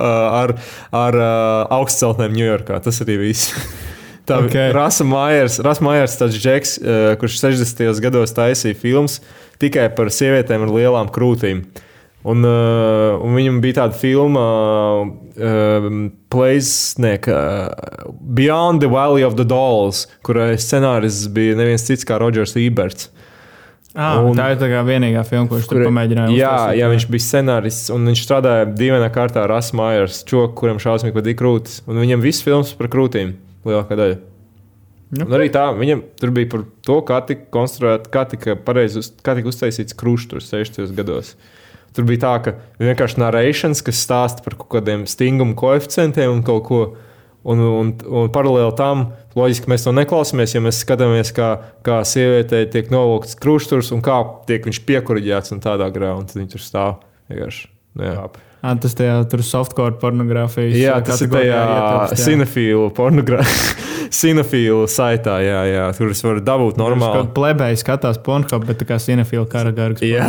ar, 0.42 0.56
ar 0.94 1.20
augstceltnēm 1.78 2.34
Ņujorkā. 2.38 2.82
Tas 2.84 3.04
arī 3.06 3.20
viss. 3.28 3.54
Tā 4.28 4.42
okay. 4.44 4.72
Rasa 4.76 5.06
Maiers, 5.08 5.58
Rasa 5.64 5.84
Maiers 5.84 6.16
tāds 6.20 6.36
džeks, 6.36 6.78
uh, 6.82 7.10
kurš 7.20 7.40
60. 7.40 8.00
gados 8.04 8.34
taisīja 8.36 8.76
filmas 8.76 9.18
tikai 9.62 9.88
par 9.96 10.12
sievietēm 10.12 10.66
ar 10.66 10.72
lielām 10.74 11.12
krūtīm. 11.12 11.64
Un, 12.28 12.42
uh, 12.44 13.14
un 13.24 13.36
viņam 13.38 13.60
bija 13.62 13.78
tāda 13.78 13.96
filma, 13.96 14.42
uh, 15.06 15.86
Plays, 16.28 16.72
ne, 17.00 17.14
uh, 17.30 18.10
Beyond 18.36 18.84
the 18.84 18.90
Valley 18.92 19.24
of 19.24 19.38
the 19.38 19.46
Dolls, 19.48 20.04
kurai 20.26 20.58
scenārijs 20.60 21.24
bija 21.32 21.56
neviens 21.56 21.86
cits 21.88 22.04
kā 22.04 22.18
Rodžers 22.20 22.58
Eberts. 22.60 23.08
Ah, 23.98 24.20
un, 24.20 24.36
tā 24.36 24.52
ir 24.52 24.60
tā 24.60 24.68
vienīgā 24.84 25.24
filma, 25.26 25.48
ko 25.48 25.56
viņš 25.56 25.70
tur 25.70 25.80
pamēģināja. 25.88 26.34
Jā, 26.36 26.52
uztaisīt, 26.52 26.78
jā, 26.82 26.90
viņš 26.92 27.06
bija 27.14 27.24
scenārists 27.24 27.90
un 27.94 28.12
viņš 28.12 28.24
strādāja 28.28 28.68
dīvainā 28.76 29.08
kārtā 29.14 29.46
ar 29.48 29.54
čoku, 29.56 30.52
kuram 30.60 30.78
šausmīgi 30.82 31.16
patīk 31.16 31.40
krūtis. 31.40 31.80
Un 31.88 31.98
viņam 32.02 32.22
viss 32.22 32.44
filmas 32.44 32.76
par 32.78 32.92
krūtīm 32.92 33.32
lielākā 33.66 33.98
daļa. 33.98 34.18
Nu, 35.08 35.24
un 35.24 35.34
arī 35.38 35.48
tā, 35.48 35.64
viņam 35.72 36.02
tur 36.20 36.32
bija 36.36 36.50
par 36.52 36.64
to, 36.84 36.98
kā 37.08 37.22
tika 37.24 37.46
konstruēta, 37.54 38.10
kā 38.12 38.26
tika, 38.28 38.58
pareizi, 38.60 39.00
kā 39.24 39.32
tika 39.38 39.48
uztaisīts 39.48 39.96
krušs 39.96 40.28
60. 40.50 40.92
gados. 40.96 41.32
Tur 41.96 42.04
bija 42.08 42.26
tā, 42.26 42.32
ka 42.44 42.52
vienkārši 42.82 43.20
narēšanas, 43.22 43.80
kas 43.86 44.02
stāsta 44.04 44.44
par 44.44 44.58
kaut 44.58 44.68
kādiem 44.76 45.06
stinguma 45.08 45.56
koeficientiem 45.58 46.34
un 46.36 46.42
kaut 46.46 46.66
ko. 46.68 46.82
Un, 47.48 47.60
un, 47.62 47.90
un 48.12 48.26
paralēli 48.34 48.74
tam, 48.76 49.04
loģiski, 49.38 49.70
mēs 49.70 49.86
to 49.86 49.92
neklausāmies, 49.94 50.52
ja 50.52 50.60
mēs 50.60 50.80
skatāmies, 50.82 51.30
kā, 51.32 51.46
kā 51.86 52.00
sievietei 52.04 52.66
tiek 52.68 52.90
novilkts 52.92 53.38
krusturs 53.40 53.88
un 53.94 54.02
kā 54.04 54.18
tiek 54.50 54.66
viņš 54.66 54.82
piekuriģēts 54.84 55.54
un 55.54 55.62
tādā 55.64 55.86
grā, 55.94 56.10
un 56.18 56.26
tad 56.28 56.42
viņi 56.42 56.50
tur 56.52 56.64
stāv 56.66 56.98
vienkārši. 57.30 57.70
Nu, 57.96 58.04
jā. 58.10 58.26
À, 58.58 58.74
tas 58.74 58.96
tajā 58.98 59.20
tur 59.30 59.44
softcore 59.46 59.94
pornogrāfijas. 60.02 60.74
Jā, 60.78 60.96
tas 61.06 61.22
ir 61.22 61.30
tajā 61.30 61.60
cinefīlu 62.18 62.88
pornogrāfijā. 62.96 63.84
Cinefīlu 64.18 64.86
saitā, 64.88 65.34
jā, 65.44 65.58
jā. 65.68 65.84
Tur 65.98 66.14
es 66.14 66.22
varu 66.24 66.40
dabūt 66.40 66.78
normāli. 66.80 67.20
Tur 67.20 67.32
plebēji 67.36 67.82
skatās 67.82 68.16
pornogrāfiju, 68.24 68.70
bet 68.70 68.80
tā 68.80 68.88
kā 68.88 68.96
cinefīla 69.02 69.44
kara 69.52 69.72
gargs. 69.76 70.02
Jā. 70.02 70.24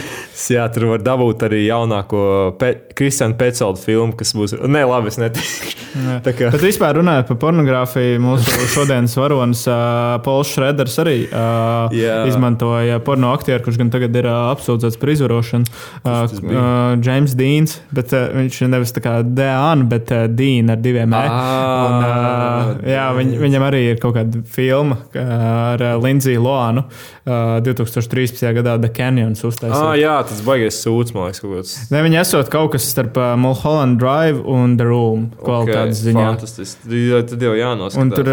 jā, 0.56 0.66
tur 0.74 0.88
var 0.90 1.04
dabūt 1.06 1.46
arī 1.46 1.62
jaunāko 1.68 2.24
Pe 2.58 2.72
Kristiānu 2.98 3.38
Peceldu 3.38 3.80
filmu, 3.84 4.16
kas 4.18 4.34
būs. 4.36 4.56
Nē, 4.66 4.82
labi, 4.90 5.12
es 5.12 5.20
neteikšu. 5.22 5.76
Kā... 5.90 6.50
Bet 6.52 6.62
vispār 6.62 7.00
runājot 7.00 7.30
par 7.32 7.38
pornogrāfiju, 7.42 8.20
mūsu 8.22 8.58
šodienas 8.74 9.16
varonis 9.18 9.64
uh, 9.70 10.18
Pols 10.26 10.52
Šreders 10.54 10.98
arī 11.02 11.16
uh, 11.26 11.90
yeah. 11.94 12.26
izmantoja 12.30 13.00
porno 13.06 13.32
aktieru, 13.34 13.62
kurš 13.64 13.80
gan 13.80 13.90
tagad 13.94 14.14
ir 14.20 14.28
uh, 14.30 14.50
apsūdzēts 14.52 15.00
par 15.00 15.14
izvarošanu. 15.14 15.80
Uh, 16.04 16.98
James 17.02 17.34
Deans, 17.38 17.69
bet 17.94 18.14
uh, 18.16 18.28
viņš 18.36 18.60
ir 18.62 18.70
nevis 18.72 18.94
tā 18.96 19.02
kā 19.04 19.16
Dean, 19.24 19.86
bet 19.90 20.12
uh, 20.14 20.26
Dean 20.28 20.72
ar 20.74 20.80
diviem 20.82 21.16
e. 21.16 21.22
Un, 21.30 21.96
uh, 22.06 22.70
jā, 22.86 23.06
viņ, 23.16 23.32
viņam 23.40 23.66
arī 23.66 23.82
ir 23.92 24.00
kaut 24.02 24.16
kāda 24.18 24.44
filma 24.50 25.00
ar 25.20 25.82
uh, 25.84 25.96
Lindsiju 26.02 26.44
Loānu. 26.44 26.86
Uh, 27.30 27.58
2013. 27.64 28.40
gadā 28.56 28.76
The 28.80 28.90
Canyons 28.94 29.44
uztaisīja. 29.46 29.80
Ah, 29.80 29.96
jā, 29.98 30.14
tas 30.26 30.40
baigais 30.44 30.78
sūds, 30.82 31.14
man 31.14 31.28
liekas, 31.28 31.42
kaut 31.44 31.56
kāds. 31.56 31.74
Ne, 31.92 32.02
viņi 32.06 32.20
esot 32.22 32.50
kaut 32.52 32.72
kas 32.74 32.88
starp 32.90 33.18
uh, 33.20 33.34
Mulholland 33.40 34.00
Drive 34.00 34.42
un 34.48 34.76
The 34.80 34.88
Room. 34.88 35.28
Okay 35.40 35.80
tādas 35.80 36.02
ziņā. 36.04 36.26
Fantastiski. 36.34 37.02
Tad 37.30 37.44
jau 37.44 37.54
jānoskatās. 37.58 38.00
Un 38.00 38.12
tur 38.14 38.30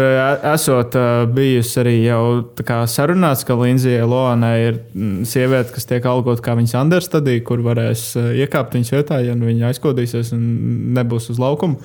esot 0.52 0.96
bijusi 1.34 1.80
arī 1.82 1.94
jau 2.04 2.22
sarunāts, 2.90 3.44
ka 3.46 3.56
Linzija 3.58 4.06
Loana 4.08 4.54
ir 4.60 4.80
mm, 4.80 5.26
sieviete, 5.28 5.74
kas 5.74 5.88
tiek 5.88 6.06
algot 6.08 6.42
kā 6.44 6.56
viņas 6.58 6.76
understudy, 6.82 7.38
kur 7.46 7.62
varēs 7.66 8.10
iekāpt 8.18 8.76
viņas 8.78 8.94
vietā, 8.94 9.20
ja 9.28 9.36
nu 9.38 9.48
viņa 9.48 9.72
aizkodīsies 9.72 10.32
un 10.36 10.46
nebūs 10.96 11.30
uz 11.34 11.42
laukumu. 11.42 11.78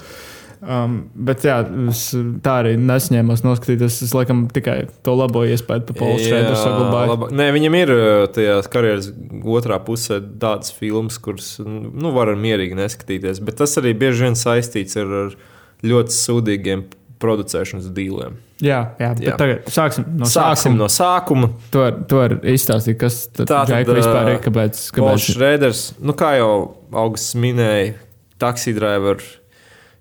Um, 0.63 0.93
bet 1.27 1.43
jā, 1.43 1.57
es 1.91 2.05
tā 2.43 2.53
arī 2.61 2.77
nesņēmos 2.79 3.41
noskatīties. 3.43 3.97
Es 4.05 4.13
laikam 4.15 4.45
tikai 4.53 4.85
to 5.03 5.15
labo 5.19 5.41
iespēju 5.43 5.83
par 5.89 5.97
Paulu 5.97 6.21
Šrēderu 6.21 6.55
saglabāju. 6.55 7.29
Nē, 7.35 7.49
viņam 7.55 7.75
ir 7.81 7.91
tajā 8.35 8.55
karjeras 8.71 9.09
otrā 9.57 9.81
pusē 9.83 10.21
tādas 10.21 10.71
filmas, 10.77 11.19
kuras 11.19 11.57
nu, 11.59 12.13
var 12.15 12.31
mierīgi 12.39 12.79
neskatīties. 12.79 13.43
Bet 13.43 13.59
tas 13.59 13.75
arī 13.81 13.91
bieži 14.05 14.29
vien 14.29 14.39
saistīts 14.39 14.95
ar, 15.01 15.11
ar 15.25 15.35
ļoti 15.83 16.15
sūdīgiem 16.15 16.85
producēšanas 17.23 17.91
dīliem. 17.95 18.39
Jā, 18.63 18.79
jā, 18.99 19.09
jā. 19.23 19.35
tagad 19.39 19.67
sāksim 19.71 20.05
no 20.19 20.27
sāksim 20.29 20.77
sākuma. 20.77 20.79
No 20.79 20.87
sākuma. 20.91 21.49
To, 21.73 21.83
to 22.07 22.19
var 22.21 22.37
izstāstīt, 22.53 22.99
kas 23.01 23.25
vispār 23.35 24.31
ir. 24.31 24.39
Kāpēc? 24.43 24.79
kāpēc... 24.95 25.27
Šrēders, 25.33 25.83
nu 26.03 26.15
kā 26.19 26.37
jau 26.39 26.53
Augusts 26.97 27.37
minēja, 27.39 27.95
taksī 28.41 28.73
driver. 28.75 29.21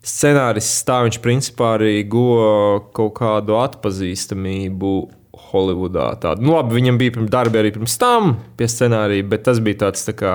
Scenārists 0.03 0.83
tā 0.87 1.03
viņš 1.07 1.21
principā 1.23 1.77
arī 1.77 2.03
guva 2.11 2.81
kaut 2.95 3.15
kādu 3.21 3.59
atpazīstamību 3.61 4.95
Holivudā. 5.53 6.09
Tādu. 6.23 6.43
Nu, 6.47 6.57
labi, 6.57 6.79
viņam 6.79 6.99
bija 7.01 7.27
darbi 7.31 7.61
arī 7.61 7.75
pirms 7.75 7.95
tam 8.01 8.35
pie 8.59 8.67
scenārija, 8.71 9.29
bet 9.29 9.47
tas 9.47 9.61
bija 9.63 9.85
tāds 9.85 10.07
tā 10.09 10.17
kā, 10.17 10.35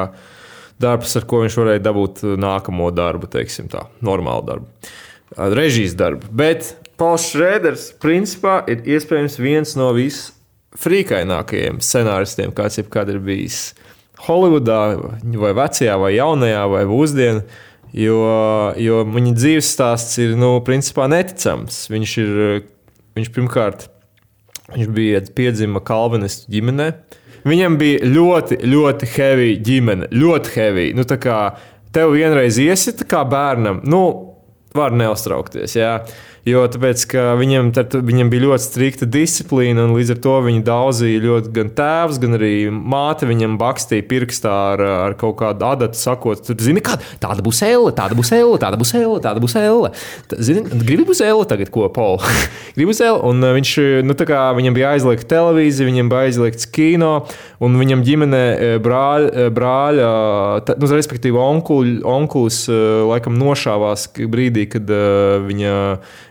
darbs, 0.81 1.17
ar 1.17 1.25
ko 1.29 1.41
viņš 1.43 1.57
varēja 1.59 1.83
dabūt 1.89 2.23
nākamo 2.39 2.89
darbu, 2.95 3.29
teiksim 3.33 3.69
tā, 3.71 3.87
normālu 4.05 4.45
darbu 4.51 4.95
režijas 5.35 5.95
darbu. 5.97 6.27
Bet 6.31 6.75
Pauls 6.97 7.27
Šrēders 7.31 7.91
principā 8.01 8.61
ir 8.69 8.81
iespējams 8.87 9.37
viens 9.41 9.75
no 9.77 9.91
visfrīkainākajiem 9.97 11.81
scenāristiem, 11.83 12.53
kāds 12.55 12.79
jebkad 12.81 13.11
ir 13.13 13.19
bijis 13.23 13.73
Holivudā, 14.25 14.79
vai 15.37 15.53
vecajā, 15.57 15.97
vai 16.01 16.15
jaunajā, 16.15 16.63
vai 16.71 16.85
mūsdienā. 16.89 17.43
Jo, 17.97 18.17
jo 18.77 19.03
viņa 19.07 19.31
dzīves 19.37 19.69
stāsts 19.71 20.17
ir 20.19 20.33
nu, 20.37 20.57
principā 20.65 21.05
neticams. 21.09 21.85
Viņš 21.89 22.15
ir 22.23 22.33
viņš 23.17 23.31
pirmkārt 23.33 23.87
viņš 24.73 24.91
bija 24.93 25.21
piedzima 25.35 25.81
kalvinistu 25.85 26.51
ģimenē. 26.51 26.91
Viņam 27.47 27.77
bija 27.79 28.07
ļoti, 28.11 28.59
ļoti 28.67 29.09
heavy 29.15 29.51
ģimene. 29.63 30.09
Ļoti 30.11 30.53
heavy. 30.57 30.87
Nu, 30.97 31.05
tā 31.07 31.19
kā 31.21 31.37
tev 31.95 32.11
vienreiz 32.17 32.59
iesit 32.59 33.05
kā 33.09 33.23
bērnam, 33.29 33.79
nu, 33.87 34.01
var 34.75 34.95
neuztraukties. 34.95 35.77
Jā. 35.79 35.93
Jo 36.47 36.61
tāpēc, 36.71 37.01
viņam, 37.41 37.73
tad, 37.75 37.95
viņam 38.07 38.29
bija 38.31 38.45
ļoti 38.45 38.63
strikta 38.63 39.07
disciplīna, 39.11 39.83
un 39.83 39.95
līdz 39.97 40.13
ar 40.13 40.19
to 40.23 40.35
viņi 40.45 40.61
daudzīja 40.63 41.23
ļoti 41.25 41.49
gan 41.57 41.71
tēvs, 41.75 42.19
gan 42.23 42.37
arī 42.37 42.51
māte 42.71 43.27
viņam 43.27 43.57
bakstīja 43.59 44.05
pirkstā 44.07 44.53
ar, 44.77 44.83
ar 45.09 45.15
kaut 45.19 45.35
kādu 45.41 45.67
adatu, 45.67 45.99
sakot, 45.99 46.39
tur, 46.47 46.55
zini, 46.63 46.79
kā 46.85 46.95
tāda 47.19 47.43
būs 47.43 47.59
elle, 47.67 47.91
tāda 47.97 48.15
būs 48.15 48.31
elle, 48.37 48.55
tāda 48.61 48.79
būs 48.79 48.93
elle, 48.95 49.17
tāda 49.25 49.43
būs 49.43 49.57
elle. 49.59 49.91
Zini, 50.39 50.63
gribi 50.71 51.03
būs 51.09 51.19
elle 51.25 51.43
tagad, 51.49 51.71
ko 51.73 51.89
Paul? 51.91 52.21
gribi 52.77 52.93
būs 52.93 53.03
elle, 53.03 53.19
un 53.27 53.43
viņš, 53.57 53.73
nu, 54.07 54.15
tā 54.15 54.29
kā 54.29 54.45
viņam 54.55 54.77
bija 54.77 54.93
aizliegta 54.95 55.27
televīzija, 55.33 55.89
viņam 55.89 56.13
bija 56.13 56.29
aizliegts 56.29 56.69
kino, 56.71 57.11
un 57.59 57.75
viņam 57.81 58.05
ģimenē 58.07 58.45
brāļa, 58.87 59.49
brāļa 59.57 60.13
nu, 60.79 60.91
respektīvi 60.95 61.43
onkuļ, 61.43 61.91
onkulis, 62.07 62.63
laikam 63.11 63.35
nošāvās 63.35 64.07
brīdī, 64.15 64.69
kad 64.71 64.95
viņa 65.51 65.75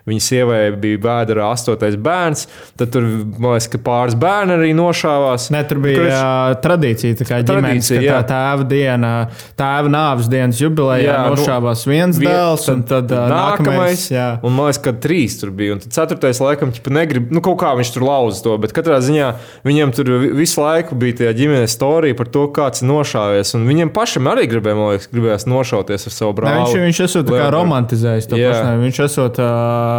viņa 0.06 0.22
sievai 0.22 0.60
bija 0.78 1.00
vēdera 1.02 1.50
astotais 1.52 1.96
bērns. 1.98 2.46
Tad 2.78 2.92
tur, 2.94 3.06
liekas, 3.06 3.68
ka 3.72 3.80
pāris 3.82 4.16
bērni 4.18 4.56
arī 4.56 4.72
nošāvās. 4.76 5.48
Ne, 5.54 5.62
tur 5.68 5.80
bija 5.84 6.02
Kurš... 6.02 6.60
tradīcija, 6.64 7.18
tā 7.20 7.26
kā 7.28 7.40
ģimenes, 7.46 7.90
ka 7.90 8.02
tā 8.04 8.20
tēva 8.30 8.66
diena, 8.70 9.12
tēva 9.58 9.92
nāves 9.92 10.30
dienas 10.32 10.60
jubilejā 10.62 11.08
jā, 11.10 11.18
nu, 11.26 11.36
nošāvās 11.36 11.84
viens 11.88 12.20
vien, 12.20 12.30
dēls, 12.30 12.68
un 12.72 12.84
tad 12.86 13.10
uh, 13.12 13.26
nākamais. 13.32 14.06
nākamais 14.12 14.46
un 14.46 14.56
man 14.56 14.70
liekas, 14.70 14.82
ka 14.84 14.94
trīs 15.06 15.38
tur 15.40 15.52
bija. 15.56 15.76
Un 15.76 15.82
tad 15.82 15.96
ceturtais, 15.96 16.40
laikam, 16.42 16.74
negrib, 16.96 17.32
nu 17.34 17.42
kaut 17.44 17.58
kā 17.62 17.72
viņš 17.78 17.92
tur 17.96 18.06
lauza 18.06 18.42
to, 18.44 18.56
bet 18.62 18.74
katrā 18.76 19.00
ziņā 19.04 19.32
viņam 19.66 19.94
tur 19.96 20.12
visu 20.38 20.62
laiku 20.62 20.98
bija 20.98 21.20
tā 21.22 21.34
ģimenes 21.36 21.74
storija 21.76 22.16
par 22.18 22.30
to, 22.32 22.46
kāds 22.54 22.84
ir 22.84 22.90
nošāvies. 22.92 23.54
Un 23.58 23.66
viņam 23.68 23.92
pašam 23.96 24.30
arī 24.30 24.46
gribēja, 24.50 24.78
man 24.78 24.94
liekas, 24.94 25.10
gribējās 25.12 25.48
nošauties 25.50 26.08
ar 26.08 26.14
savu 26.14 26.36
brāli. 26.38 26.62
Ne, 26.62 26.70
viņš, 26.70 26.84
viņš 26.86 27.02
esot 27.08 27.34
romantizējis 27.56 28.30
to 28.30 28.40
pašu. 28.40 28.74
Viņš 28.84 29.02
esot 29.06 29.40
uh, 29.42 29.95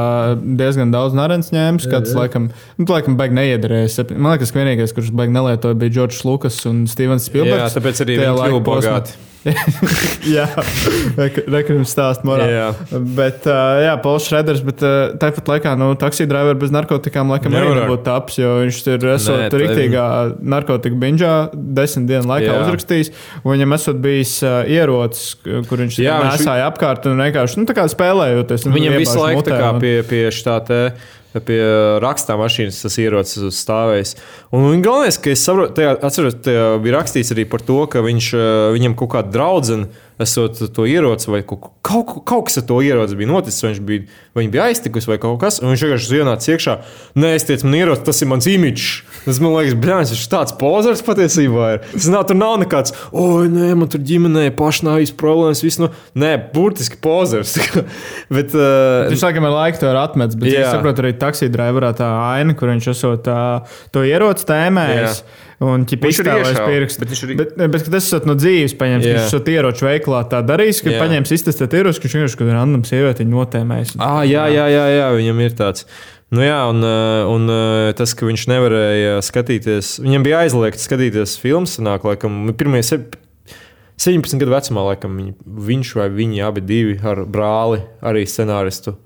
diezgan 0.60 0.92
daudz 0.94 1.16
narens 1.18 1.51
ņēmis, 1.54 1.88
kad 1.92 2.08
tas 2.08 2.18
laikam, 2.18 2.50
nu, 2.77 2.88
laikam 2.89 3.18
baigi 3.20 3.38
neiederējis. 3.38 4.00
Man 4.16 4.36
liekas, 4.36 4.54
ka 4.54 4.62
vienīgais, 4.62 4.96
kurš 4.98 5.13
baigi 5.18 5.36
nelietoja, 5.36 5.77
bija 5.80 5.96
Džordžs 6.00 6.24
Lukas 6.27 6.60
un 6.70 6.86
Stevens 6.92 7.27
Spielbergs. 7.30 7.70
Jā, 7.70 7.74
tāpēc 7.80 8.04
arī 8.06 8.22
viņi 8.22 8.38
kļuva 8.42 8.63
bagāti. 8.68 9.18
Jā, 10.36 10.46
rekrutējums 11.17 11.91
stāsta 11.91 12.27
morāli. 12.27 12.53
Jā. 12.56 12.67
Bet, 13.17 13.46
uh, 13.50 13.79
jā, 13.84 13.94
Pols 14.03 14.27
Šreders, 14.27 14.63
bet 14.65 14.84
uh, 14.86 15.13
tāpat 15.22 15.51
laikā, 15.51 15.74
nu, 15.79 15.91
taksī 16.00 16.27
drivers 16.29 16.60
bez 16.62 16.74
narkotikām, 16.75 17.32
laikam, 17.34 17.56
Nevar. 17.56 17.84
nebūtu 17.84 18.06
taps, 18.08 18.39
jo 18.41 18.56
viņš 18.63 18.82
ir 18.96 19.08
esot 19.13 19.58
rītīgā 19.62 20.08
narkotika 20.41 21.00
binžā 21.00 21.36
desmit 21.53 22.10
dienu 22.12 22.27
laikā 22.32 22.50
jā. 22.50 22.58
uzrakstījis, 22.65 23.13
un 23.44 23.53
viņam 23.56 23.77
esot 23.77 24.01
bijis 24.03 24.34
uh, 24.46 24.60
ierocis, 24.65 25.36
kur 25.44 25.86
viņš 25.86 26.01
jā, 26.01 26.17
nesāja 26.27 26.65
viņš... 26.65 26.72
apkārt 26.72 27.08
un 27.12 27.24
vienkārši, 27.25 27.62
nu, 27.62 27.70
tā 27.70 27.77
kā 27.77 27.88
spēlējoties. 27.91 28.67
Viņam 28.74 29.00
visu 29.00 29.22
laiku 29.22 29.44
mutē, 29.44 29.53
tā 29.53 29.62
kā 29.63 29.72
pie, 29.84 29.96
pie 30.08 30.25
štā 30.34 30.60
te 30.67 30.82
pie 31.46 31.60
rakstā 32.03 32.38
mašīnas 32.39 32.82
tas 32.84 32.98
ierocis 33.01 33.62
stāvējis. 33.62 34.15
Un 34.56 34.82
galvenais, 34.86 35.20
ka 35.22 35.34
es 35.34 35.44
saprotu, 35.46 35.75
tajā, 35.79 35.96
atceros, 36.10 36.38
tajā 36.46 36.67
bija 36.84 36.98
rakstīts 37.00 37.34
arī 37.36 37.48
par 37.50 37.63
to, 37.67 37.84
ka 37.91 38.03
viņš, 38.06 38.34
viņam 38.77 38.98
kaut 39.00 39.13
kāda 39.15 39.34
draudzene 39.34 39.89
esot 40.19 40.59
to 40.74 40.86
ieroci, 40.89 41.29
vai 41.29 41.41
kaut, 41.45 41.69
kaut, 41.86 42.13
kaut 42.25 42.47
kas 42.47 42.57
ar 42.62 42.65
to 42.69 42.79
ieroci 42.81 43.17
bija 43.19 43.29
noticis, 43.29 43.62
vai 43.62 43.71
viņš 43.71 43.81
bija, 43.86 44.05
vai 44.33 44.43
viņa 44.43 44.53
bija 44.55 44.65
aiztikusi, 44.71 45.09
vai 45.12 45.17
kaut 45.21 45.38
kas. 45.43 45.59
Un 45.62 45.71
viņš 45.71 45.83
vienkārši 45.86 46.19
ienāca 46.21 46.53
iekšā. 46.53 46.75
Nē, 47.21 47.33
es 47.38 47.45
teicu, 47.47 47.67
man 47.67 47.77
ieroci, 47.77 48.03
tas 48.07 48.21
ir 48.24 48.31
mans 48.31 48.50
imidžs. 48.50 48.89
Tas 49.27 49.41
man 49.43 49.53
liekas, 49.53 49.77
blēņas, 49.83 50.13
viņš 50.15 50.25
ir 50.25 50.33
tāds 50.33 50.55
pozors 50.57 51.03
patiesībā. 51.05 51.69
Ir. 51.75 51.88
Tas 51.93 52.09
nav, 52.13 52.25
tur 52.29 52.39
nav 52.39 52.57
nekāds, 52.63 52.95
oi, 53.13 53.47
nē, 53.53 53.71
man 53.77 53.93
tur 53.93 54.01
ģimenē 54.09 54.47
pašnāvīs 54.57 55.13
problēmas. 55.19 55.63
Viss, 55.65 55.81
nu, 55.83 55.91
nē, 56.17 56.33
burtiski 56.53 56.97
pozors. 57.03 57.57
bet, 58.36 58.55
uh, 58.57 59.07
viņš 59.12 59.27
laikam 59.29 59.50
ir 59.50 59.57
laika 59.57 59.83
to 59.83 59.93
atmetis, 60.01 60.39
bet 60.39 60.53
jā. 60.53 60.65
es 60.65 60.74
saprotu 60.74 61.05
arī 61.05 61.13
taksī 61.21 61.51
driverā 61.53 61.93
tā 61.97 62.09
aina, 62.33 62.57
kur 62.57 62.74
viņš 62.74 62.93
esot 62.95 63.29
uh, 63.29 63.77
to 63.93 64.05
ieroci 64.07 64.50
tēmējis. 64.50 65.21
Jā. 65.21 65.43
Un 65.57 65.88
ķip 65.89 66.03
iztēlojas 66.05 66.59
pirkstu. 66.62 67.05
Bet, 67.07 67.13
ir... 67.17 67.31
bet, 67.39 67.53
bet, 67.57 67.71
bet 67.74 67.88
tas 67.89 68.05
esot 68.05 68.27
no 68.29 68.36
dzīves 68.38 68.75
paņemts, 68.77 69.07
yeah. 69.07 69.17
viņš 69.17 69.31
esot 69.31 69.47
ieroču 69.50 69.88
veiklā 70.07 70.23
tā 70.31 70.41
darījis, 70.45 70.81
ka 70.83 70.91
yeah. 70.93 71.01
paņems 71.03 71.33
iztestēt 71.35 71.73
ka 71.99 72.07
viņš 72.07 72.15
vienkārši 72.15 72.37
kaut 72.37 72.47
kādā 72.47 72.55
random 72.55 72.83
sievieti 72.87 73.27
notēmēs. 73.27 73.95
Ah, 73.99 74.23
jā, 74.27 74.47
jā, 74.51 74.67
jā, 74.71 74.85
jā, 74.95 75.07
viņam 75.17 75.41
ir 75.43 75.57
tāds. 75.57 75.87
Nu 76.31 76.43
jā, 76.43 76.59
un, 76.67 76.83
un 77.31 77.51
tas, 77.95 78.13
ka 78.17 78.27
viņš 78.27 78.47
nevarēja 78.51 79.19
skatīties, 79.23 79.97
viņam 80.03 80.27
bija 80.27 80.43
aizliegts 80.43 80.87
skatīties 80.87 81.37
filmas, 81.39 81.77
sanāk, 81.77 82.07
laikam, 82.07 82.50
pirmie 82.59 82.83
17 82.83 84.39
gadu 84.41 84.51
vecumā, 84.51 84.83
laikam, 84.91 85.20
viņš 85.46 85.93
vai 86.00 86.09
viņi 86.11 86.43
abi 86.48 86.63
divi 86.67 86.98
ar 87.00 87.24
brāli, 87.24 87.83
arī 88.03 88.25
scenāristu 88.27 88.98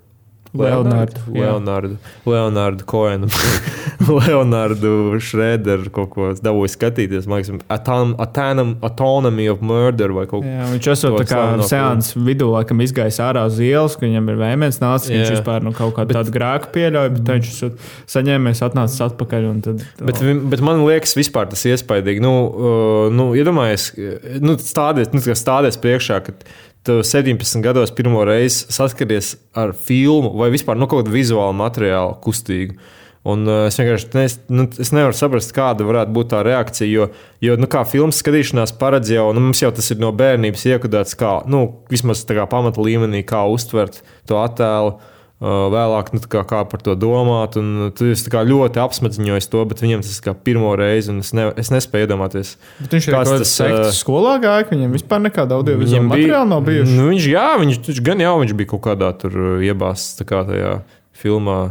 Leonardu. 0.54 1.22
Leonardu, 1.32 1.98
Leonardu 2.26 2.84
Koenu, 2.86 3.28
Leonardu 4.28 5.20
Šrēderu 5.24 5.92
kaut 5.96 6.10
ko 6.12 6.32
dabūju 6.36 6.72
skatīties. 6.74 7.28
Man 7.30 7.40
liekas, 7.40 7.62
atom, 7.72 8.12
atom, 8.20 8.74
Autonomy 8.84 9.48
of 9.52 9.64
Murder 9.64 10.12
vai 10.16 10.26
kaut 10.28 10.44
ko 10.44 10.50
tādu. 10.50 10.74
Viņš 10.74 10.90
esot 10.92 11.16
tā 11.22 11.28
kā 11.30 11.46
seans 11.70 12.12
vidū, 12.18 12.50
laikam 12.52 12.84
izgājis 12.84 13.22
ārā 13.24 13.46
uz 13.48 13.62
ielas, 13.64 13.96
ka 13.96 14.04
viņam 14.04 14.28
ir 14.34 14.42
vēmens 14.42 14.82
nācis, 14.84 15.14
viņš 15.16 15.36
vispār 15.38 15.64
nu, 15.64 15.72
kaut 15.78 15.96
kādu 15.96 16.12
bet, 16.12 16.20
tādu 16.20 16.36
grēku 16.36 16.74
pieļauj, 16.76 17.14
bet 17.16 17.32
viņš 17.32 17.52
esot 17.54 17.86
saņēmies, 18.12 18.64
atnācis 18.68 19.06
atpakaļ. 19.08 19.48
Tad, 19.70 19.86
bet, 20.04 20.20
oh. 20.20 20.42
bet 20.52 20.66
man 20.68 20.84
liekas, 20.84 21.16
vispār 21.16 21.48
tas 21.54 21.64
iespaidīgi. 21.70 22.24
Nu, 22.24 22.34
uh, 22.50 23.08
nu, 23.16 23.32
iedomājies, 23.40 23.94
nu, 24.44 24.58
stādies, 24.60 25.14
nu, 25.16 25.24
stādies 25.24 25.80
priekšā, 25.80 26.20
ka 26.28 26.36
tu 26.88 27.02
17 27.06 27.62
gados 27.62 27.94
pirmo 27.94 28.24
reizi 28.26 28.66
saskaries 28.74 29.36
ar 29.58 29.76
filmu 29.78 30.34
vai 30.38 30.50
vispār 30.54 30.80
nu, 30.80 30.88
kaut 30.90 31.06
kāda 31.06 31.14
vizuāla 31.14 31.54
materiāla 31.56 32.18
kustīgu. 32.24 32.80
Un, 33.22 33.44
uh, 33.46 33.68
es 33.70 33.78
vienkārši 33.78 34.08
nes, 34.18 34.36
nu, 34.50 34.66
es 34.82 34.90
nevaru 34.96 35.14
saprast, 35.14 35.54
kāda 35.54 35.86
varētu 35.86 36.14
būt 36.16 36.32
tā 36.32 36.40
reakcija. 36.46 36.90
Jo, 36.90 37.08
jo 37.46 37.58
nu, 37.62 37.70
kā 37.70 37.84
filmas 37.86 38.18
skatīšanās 38.24 38.74
paredz 38.82 39.12
jau, 39.14 39.28
nu, 39.38 39.44
mums 39.46 39.62
jau 39.62 39.70
tas 39.78 39.92
ir 39.94 40.02
no 40.02 40.10
bērnības 40.18 40.66
iekodēts, 40.72 41.18
kā 41.20 41.36
nu, 41.46 41.68
vismaz 41.94 42.24
kā 42.26 42.48
pamata 42.50 42.82
līmenī, 42.82 43.22
kā 43.30 43.44
uztvert 43.54 44.02
to 44.30 44.42
attēlu. 44.42 44.98
Vēlāk, 45.42 46.12
nu, 46.14 46.22
kā, 46.30 46.44
kā 46.46 46.60
par 46.70 46.84
to 46.86 46.94
domāt, 46.94 47.56
un 47.58 47.90
tas 47.98 48.26
ļoti 48.30 48.78
apsmadziņojas 48.84 49.50
to, 49.50 49.64
bet 49.72 49.82
viņam 49.82 50.04
tas 50.06 50.20
ir 50.22 50.36
pirmo 50.46 50.76
reizi, 50.78 51.10
un 51.10 51.24
es, 51.24 51.32
ne, 51.34 51.48
es 51.58 51.72
nespēju 51.74 52.06
iedomāties. 52.06 52.54
Bet 52.84 52.94
viņš 52.94 53.08
ir 53.10 53.16
kaut 53.18 53.32
kāds 53.32 53.54
sekts 53.58 54.02
skolā 54.04 54.36
gājis, 54.44 54.70
viņam 54.70 54.94
vispār 54.94 55.24
nekāda 55.26 55.58
audiovizuāla 55.58 56.12
materiāla 56.12 56.50
nav 56.52 56.62
bijusi. 56.70 56.94
Nu, 56.94 57.10
viņš, 57.10 57.30
jā, 57.34 57.48
viņš, 57.64 57.82
viņš 57.90 58.02
gan 58.06 58.22
jau 58.22 58.36
viņš 58.44 58.58
bija 58.60 58.74
kaut 58.76 58.86
kādā 58.86 59.10
tur 59.18 59.40
iebāzts 59.66 60.22
tajā 60.22 60.76
filmā. 61.24 61.62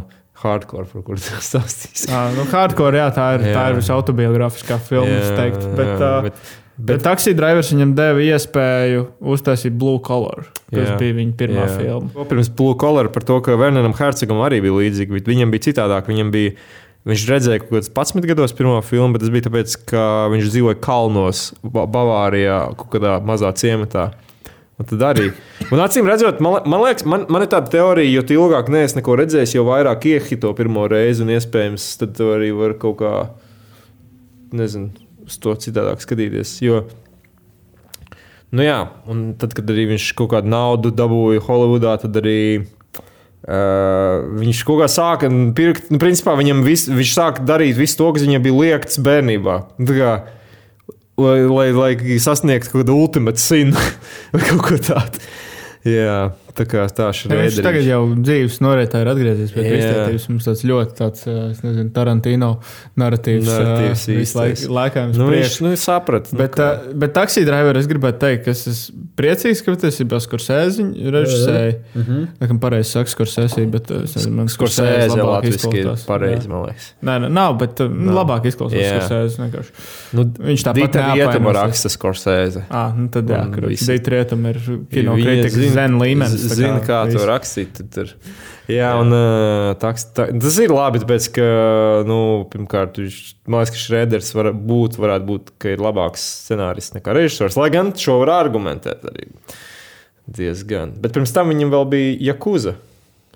Hardcore, 0.41 0.87
par 0.89 1.03
kuru 1.05 1.21
tas 1.21 1.45
stāstīs. 1.51 2.07
Ah, 2.09 2.31
nu, 2.33 2.47
hardcore, 2.49 2.97
jā, 2.97 3.11
tā 3.13 3.27
ir, 3.37 3.43
jā. 3.45 3.53
tā 3.53 3.65
ir 3.69 3.75
visautobiografiskā 3.77 4.79
filma, 4.81 5.19
jā, 5.19 5.35
teikt. 5.37 5.67
Bet, 5.77 5.91
jā, 6.01 6.09
uh, 6.17 6.55
bet, 6.81 6.97
Bet, 6.97 7.03
taksija 7.05 7.37
drivers 7.37 7.71
viņam 7.73 7.93
deva 7.97 8.23
iespēju 8.25 9.03
uztaisīt 9.33 9.75
Blue 9.77 10.01
Collar, 10.05 10.47
kas 10.71 10.87
jā, 10.89 10.95
bija 10.99 11.17
viņa 11.17 11.35
pirmā 11.37 11.65
jā. 11.67 11.75
filma. 11.77 12.25
Pirms 12.29 12.49
Blue 12.57 12.77
Collar 12.81 13.11
par 13.13 13.25
to, 13.27 13.37
ka 13.45 13.57
Vernonam 13.59 13.93
Hercegam 13.97 14.41
arī 14.45 14.61
bija 14.65 14.79
līdzīgi, 14.79 15.19
bet 15.19 15.29
viņam 15.29 15.53
bija 15.53 15.67
citādāk. 15.67 16.09
Viņam 16.09 16.31
bija, 16.33 16.55
viņš 17.09 17.27
redzēja 17.29 17.63
kaut 17.63 17.75
kāds 17.75 17.91
11 17.93 18.29
gados 18.31 18.55
pirmo 18.57 18.79
filmu, 18.85 19.13
bet 19.13 19.25
tas 19.25 19.33
bija 19.33 19.47
tāpēc, 19.49 19.77
ka 19.91 20.07
viņš 20.33 20.49
dzīvoja 20.55 20.81
kalnos, 20.81 21.51
Bavārijā, 21.61 22.63
kaut 22.81 22.91
kādā 22.95 23.19
mazā 23.25 23.53
ciematā. 23.61 24.09
Un 24.81 24.87
tad 24.89 25.03
arī. 25.11 25.27
Un 25.69 25.83
acīm 25.83 26.07
redzot, 26.09 26.39
man, 26.41 26.63
man 26.65 26.81
liekas, 26.81 27.05
man, 27.05 27.27
man 27.29 27.45
ir 27.45 27.51
tāda 27.51 27.69
teorija, 27.69 28.15
jo 28.15 28.25
ilgāk 28.39 28.71
neesmu 28.73 29.03
neko 29.03 29.19
redzējis, 29.19 29.53
jo 29.59 29.67
vairāk 29.67 30.09
iehito 30.09 30.55
pirmo 30.57 30.87
reizi, 30.89 31.21
un 31.21 31.35
iespējams, 31.35 31.85
tad 32.01 32.25
arī 32.25 32.49
var 32.57 32.73
kaut 32.81 32.97
kā, 33.03 33.13
nezinu 34.57 35.10
uz 35.27 35.37
to 35.41 35.55
citādāk 35.59 36.03
skatīties. 36.03 36.57
Jo, 36.65 36.83
nu 38.55 38.65
jā, 38.65 38.79
un 39.11 39.31
tad, 39.39 39.55
kad 39.57 39.69
arī 39.71 39.89
viņš 39.93 40.11
kaut 40.19 40.33
kādu 40.35 40.51
naudu 40.51 40.93
dabūja 40.95 41.43
Holivudā, 41.47 41.97
tad 42.01 42.21
arī. 42.21 42.41
Uh, 43.41 44.37
viņš 44.37 44.59
kaut 44.67 44.83
kā 44.83 44.87
sāka 44.91 45.25
pirkt, 45.57 45.87
nu, 45.89 45.97
principā 45.97 46.35
viņam 46.37 46.59
vis, 46.61 46.83
viņš 46.85 47.13
sāka 47.15 47.41
darīt 47.41 47.73
visu 47.73 47.97
to, 47.97 48.11
kas 48.13 48.27
viņam 48.27 48.43
bija 48.45 48.57
liekts 48.59 48.99
bērnībā. 49.01 49.55
Nu, 49.81 49.95
kā, 49.97 50.11
lai, 51.17 51.39
lai, 51.49 51.65
lai 51.73 52.19
sasniegtu 52.21 52.69
kaut 52.69 52.83
kādu 52.83 52.99
ultimātu 53.01 53.41
sinu 53.41 53.73
vai 54.35 54.43
kaut 54.45 54.61
ko 54.67 54.77
tādu. 54.77 55.25
Jā, 55.89 56.19
Tā 56.55 56.65
kā 56.67 56.85
tā 56.91 57.09
ir. 57.15 57.31
Viņš 57.31 57.59
tagad 57.63 57.85
jau 57.87 58.01
dzīves 58.15 58.57
noritē 58.63 59.01
ir 59.03 59.09
atgriezies 59.11 59.53
pie 59.55 59.65
izteikties. 59.67 60.27
Mums 60.31 60.47
tāds 60.47 60.63
ļoti 60.67 60.97
tāds, 60.97 61.27
nezinu, 61.63 61.87
Tarantino 61.95 62.51
narratīvs. 62.99 63.47
Narratīvs 63.47 64.05
visu 64.11 64.71
laiku 64.73 65.05
nu, 65.15 65.29
viņš 65.31 65.59
nu, 65.65 65.73
saprata. 65.79 66.33
Nu, 66.33 66.41
bet, 66.41 66.59
nu, 66.59 66.95
bet 67.03 67.15
taksī 67.15 67.45
driveris 67.47 67.87
gribētu 67.89 68.21
teikt, 68.25 68.43
ka 68.47 68.55
es 68.55 68.65
esmu 68.71 69.05
priecīgs, 69.19 69.63
ka 69.65 69.75
tas 69.85 69.99
ir 70.01 70.09
Skorsēziņa 70.21 71.13
režisēji. 71.15 71.73
Mm 71.95 72.03
-hmm. 72.07 72.27
Nekam 72.41 72.59
pareizi 72.61 72.91
saka 72.91 73.11
Skorsēzī, 73.13 73.65
bet 73.71 73.89
man 74.29 74.49
Skorsēzi 74.51 75.17
labāk 75.17 75.47
izklausās. 75.49 76.05
Pareizi, 76.07 76.49
man 76.51 76.65
liekas. 76.67 76.91
Nē, 77.01 77.17
nē, 77.23 77.31
nav, 77.31 77.57
bet 77.61 77.79
no. 77.79 78.15
labāk 78.17 78.47
izklausās 78.49 78.87
Skorsēzi 78.91 79.41
vienkārši. 79.43 79.75
Nu, 80.17 80.27
viņš 80.49 80.65
tāpat 80.67 80.99
rietumu 81.15 81.55
raksta 81.55 81.91
Skorsēzi. 81.91 82.65
Ah, 82.69 82.93
nu 82.97 83.09
tad 83.13 83.29
jā, 83.29 83.41
Dita 83.91 84.13
rietumu 84.15 84.53
ir 84.53 84.61
kino 84.91 85.15
kritikas 85.19 85.73
zen 85.75 85.99
līmenis. 86.01 86.40
Zina, 86.49 86.79
kā 86.85 87.03
visu. 87.07 87.19
to 87.19 87.27
rakstīt. 87.29 87.73
Tad 87.77 87.89
tur. 87.93 88.13
Jā, 88.71 88.91
un 89.01 89.13
uh, 89.15 89.71
taks, 89.81 90.07
tā, 90.15 90.27
tas 90.43 90.59
ir 90.63 90.73
labi, 90.73 91.01
tāpēc, 91.03 91.27
ka, 91.35 91.47
nu, 92.07 92.19
pirmkārt, 92.51 93.01
viņš, 93.01 93.17
man 93.47 93.63
liekas, 93.63 93.73
ka 93.75 93.81
Šrēders 93.83 94.31
var 94.37 94.51
būt, 94.55 94.99
varētu 95.01 95.27
būt, 95.27 95.51
ka 95.61 95.73
ir 95.75 95.83
labāks 95.83 96.23
scenārists 96.45 96.95
nekā 96.95 97.15
režisors, 97.17 97.59
lai 97.59 97.71
gan 97.73 97.91
šo 97.97 98.21
var 98.23 98.35
argumentēt 98.41 99.03
arī 99.11 99.27
diezgan. 100.31 100.95
Bet 101.01 101.17
pirms 101.17 101.35
tam 101.35 101.51
viņam 101.51 101.73
vēl 101.73 101.89
bija 101.91 102.15
Jakuza 102.31 102.77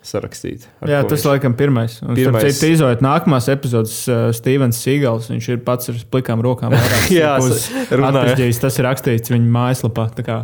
sarakstīt. 0.06 0.68
ar 0.86 0.92
Jā, 0.92 1.00
tas 1.10 1.20
viņš- 1.24 1.26
laikam 1.32 1.56
pirmais. 1.58 1.96
Un, 2.04 2.14
Pirmais. 2.16 2.44
pirmais. 2.44 2.60
Citu, 2.60 2.72
izojot 2.76 3.02
nākamās 3.02 3.48
epizodes, 3.52 3.96
uh, 4.08 4.30
Stevens 4.38 4.78
Seagals, 4.82 5.28
viņš 5.34 5.50
ir 5.56 5.58
pats 5.66 5.90
ar 5.90 6.00
plikām 6.14 6.44
rokām. 6.46 6.76
Jā, 7.10 7.36
runāja. 7.42 7.90
runājot. 8.00 8.62
Tas 8.62 8.80
ir 8.80 8.86
rakstīts 8.88 9.34
viņa 9.34 9.52
mājaslapā. 9.58 10.08
kā 10.22 10.38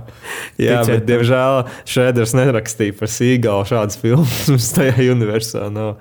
Jā, 0.58 0.82
ticiet 0.82 1.02
bet, 1.02 1.08
diemžēl, 1.12 1.62
Šrēders 1.86 2.34
nerakstīja 2.38 2.98
par 3.00 3.08
sīgalu 3.14 3.70
šādas 3.70 3.98
filmas. 4.02 4.42
Mums 4.52 4.72
tajā 4.76 5.08
universā 5.14 5.70
nav. 5.72 5.98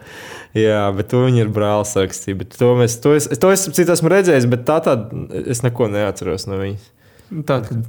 Jā, 0.56 0.88
bet 0.96 1.12
to 1.12 1.20
viņi 1.28 1.44
ir 1.44 1.52
brālis 1.54 1.92
rakstījis. 1.94 2.56
To, 2.58 2.72
mēs, 2.80 2.96
to 3.04 3.12
es, 3.14 3.28
to 3.38 3.52
es 3.54 3.68
citu 3.70 3.92
esmu 3.94 4.10
redzējis, 4.10 4.48
bet 4.50 4.64
tā 4.66 4.80
tāda 4.82 5.06
es 5.46 5.62
neko 5.62 5.86
neatceros 5.92 6.48
no 6.50 6.58
viņas. 6.58 6.88
Tā 7.46 7.60
tad. 7.68 7.84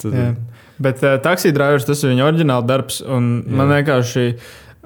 Tad. 0.00 0.38
Bet 0.82 1.02
uh, 1.04 1.18
taksija 1.22 1.52
drivers 1.54 1.84
tas 1.86 2.00
ir 2.02 2.10
viņa 2.14 2.24
oriģināla 2.30 2.64
darbs. 2.66 3.02
un 3.04 3.26
Man 3.46 3.68
vienkārši 3.70 4.24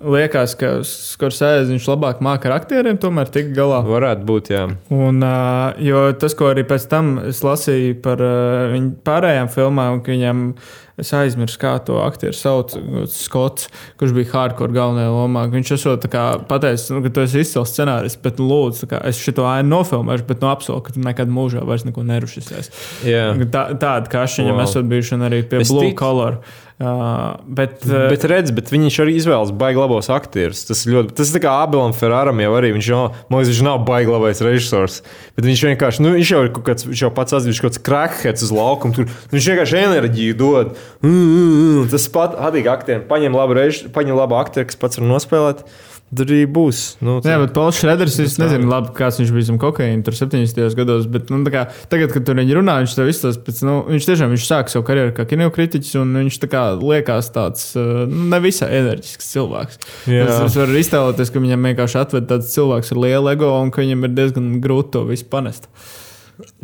liekas, 0.02 0.54
ka 0.60 0.70
Skorsēze 0.86 1.70
viņš 1.72 1.86
labāk 1.88 2.20
māca 2.24 2.50
ar 2.50 2.56
aktieriem, 2.60 2.98
tomēr 3.00 3.30
tik 3.32 3.52
galā. 3.56 3.82
Varētu 3.86 4.26
būt, 4.28 4.50
jā. 4.52 4.64
Un, 4.92 5.22
uh, 5.24 5.76
jo 5.82 6.06
tas, 6.20 6.34
ko 6.36 6.50
arī 6.52 6.66
pēc 6.68 6.88
tam 6.92 7.14
es 7.30 7.40
lasīju 7.46 8.00
par 8.04 8.20
uh, 8.24 8.66
viņu 8.74 8.96
pārējām 9.06 9.48
filmām, 9.52 10.02
ka 10.04 10.12
viņam 10.12 10.50
es 10.96 11.10
aizmirsu, 11.12 11.58
kā 11.60 11.74
to 11.84 11.98
aktieru 12.00 12.32
sauc, 12.32 12.72
Skots, 13.12 13.66
kurš 14.00 14.14
bija 14.16 14.30
hardcore 14.32 14.72
galvenajā 14.72 15.10
lomā. 15.12 15.42
Viņš 15.52 15.72
esot 15.76 16.00
tā 16.06 16.08
kā 16.12 16.22
pateicis, 16.48 16.88
nu, 16.94 17.02
ka 17.04 17.10
tu 17.12 17.24
esi 17.26 17.42
izcils 17.44 17.72
scenārists, 17.76 18.20
bet 18.24 18.40
lūdzu, 18.40 18.88
kā, 18.88 19.02
es 19.10 19.20
šo 19.20 19.44
ainu 19.44 19.74
nofilmēšu, 19.74 20.24
bet 20.28 20.40
nu, 20.40 20.48
apsolu, 20.54 20.80
ka 20.86 20.94
tu 20.96 21.04
nekad 21.04 21.28
mūžā 21.28 21.64
vairs 21.68 21.84
neko 21.84 22.04
nerušīsies. 22.08 22.72
jā. 23.04 23.26
Tā, 23.52 23.66
tāda 23.76 24.08
kā 24.12 24.24
viņam 24.24 24.56
Wow. 24.56 24.64
esat 24.64 24.88
bijuši 24.88 25.14
un 25.18 25.26
arī 25.28 25.42
pie 25.48 25.60
Es 25.60 25.68
Blue 25.72 25.84
ticu. 25.90 25.98
Collar. 26.00 26.40
Uh, 26.76 27.40
bet, 27.48 27.86
uh, 27.88 28.10
Bet, 28.12 28.24
redz, 28.28 28.50
bet 28.52 28.68
viņš 28.68 28.98
arī 29.00 29.14
izvēlas 29.16 29.48
baigi 29.56 29.80
labos 29.80 30.10
aktierus. 30.12 30.60
Tas 30.68 30.82
ir 30.84 30.92
ļoti. 30.92 31.14
Tas 31.16 31.30
ir 31.32 31.40
kā 31.40 31.54
Abelam 31.62 31.94
Ferraram 31.96 32.42
jau 32.44 32.50
arī. 32.58 32.74
Viņš 32.76 32.90
jau, 32.90 32.98
man 33.30 33.40
liekas, 33.40 33.52
viņš 33.54 33.62
nav 33.64 33.78
baigi 33.88 34.12
labais 34.12 34.42
režisors. 34.44 34.98
Bet 35.38 35.48
viņš 35.48 35.64
vienkārši, 35.70 36.04
nu, 36.04 36.12
viņš 36.18 36.34
jau 36.34 36.42
ir 36.44 36.52
kaut 36.52 36.66
kāds, 36.68 36.84
viņš 36.90 37.04
jau 37.06 37.10
pats 37.16 37.38
atzīst, 37.38 37.64
kaut 37.64 37.72
kāds 37.72 37.84
crackheads 37.88 38.44
uz 38.44 38.52
laukuma. 38.52 38.92
Tur 38.98 39.08
viņš 39.32 39.50
vienkārši 39.54 39.80
enerģiju 39.86 40.36
dod. 40.36 40.76
Mm, 41.00 41.16
mm, 41.16 41.56
mm. 41.56 41.90
Tas 41.96 42.10
pat 42.12 42.36
attīk 42.36 42.68
aktieriem. 42.68 43.08
Paņem 43.08 43.40
labu 43.40 43.56
režisors, 43.56 43.94
paņem 43.96 44.20
labu 44.20 44.36
aktieru, 44.36 44.68
kas 44.68 44.84
pats 44.84 45.00
var 45.00 45.08
nospēlēt. 45.14 45.64
Tad 46.06 46.30
arī 46.30 46.44
būs. 46.46 46.80
Nu, 47.02 47.16
Jā, 47.26 47.34
bet 47.42 47.50
Pauls 47.56 47.80
Šreders, 47.80 48.14
es 48.22 48.36
nezinu, 48.38 48.68
labi, 48.70 48.92
kāds 48.94 49.16
viņš 49.18 49.32
bija 49.34 49.46
zem 49.48 49.56
kokaīna, 49.58 50.04
tur 50.06 50.14
70. 50.14 50.76
gados, 50.78 51.08
bet 51.10 51.32
nu, 51.34 51.40
tā 51.42 51.50
kā, 51.50 51.64
tagad, 51.90 52.12
kad 52.14 52.28
tur 52.28 52.38
viņi 52.38 52.54
runā, 52.60 52.76
viņš 52.84 52.94
tev 52.94 53.10
izstāsta, 53.10 53.54
nu, 53.66 53.74
viņš 53.90 54.06
tiešām 54.06 54.30
viņš 54.30 54.44
sāk 54.46 54.70
savu 54.70 54.86
karjeru 54.86 55.16
kā 55.16 55.26
kinokritiķis, 55.32 55.96
un 55.98 56.14
viņš 56.20 56.38
tā 56.44 56.50
kā 56.52 56.62
liekas 56.78 57.32
tāds 57.34 57.66
uh, 57.74 58.04
nu, 58.06 58.28
nevisai 58.36 58.70
enerģisks 58.78 59.32
cilvēks. 59.34 59.82
Jā. 60.06 60.28
Es, 60.28 60.38
es 60.46 60.60
varu 60.62 60.78
iztēloties, 60.78 61.34
ka 61.34 61.42
viņam 61.42 61.68
vienkārši 61.72 62.00
atved 62.04 62.30
tāds 62.30 62.54
cilvēks 62.54 62.94
ar 62.94 63.02
lielu 63.02 63.34
ego, 63.34 63.50
un 63.58 63.74
ka 63.74 63.82
viņam 63.82 64.06
ir 64.06 64.16
diezgan 64.20 64.48
grūti 64.62 64.94
to 64.94 65.04
visu 65.10 65.26
panest. 65.34 65.66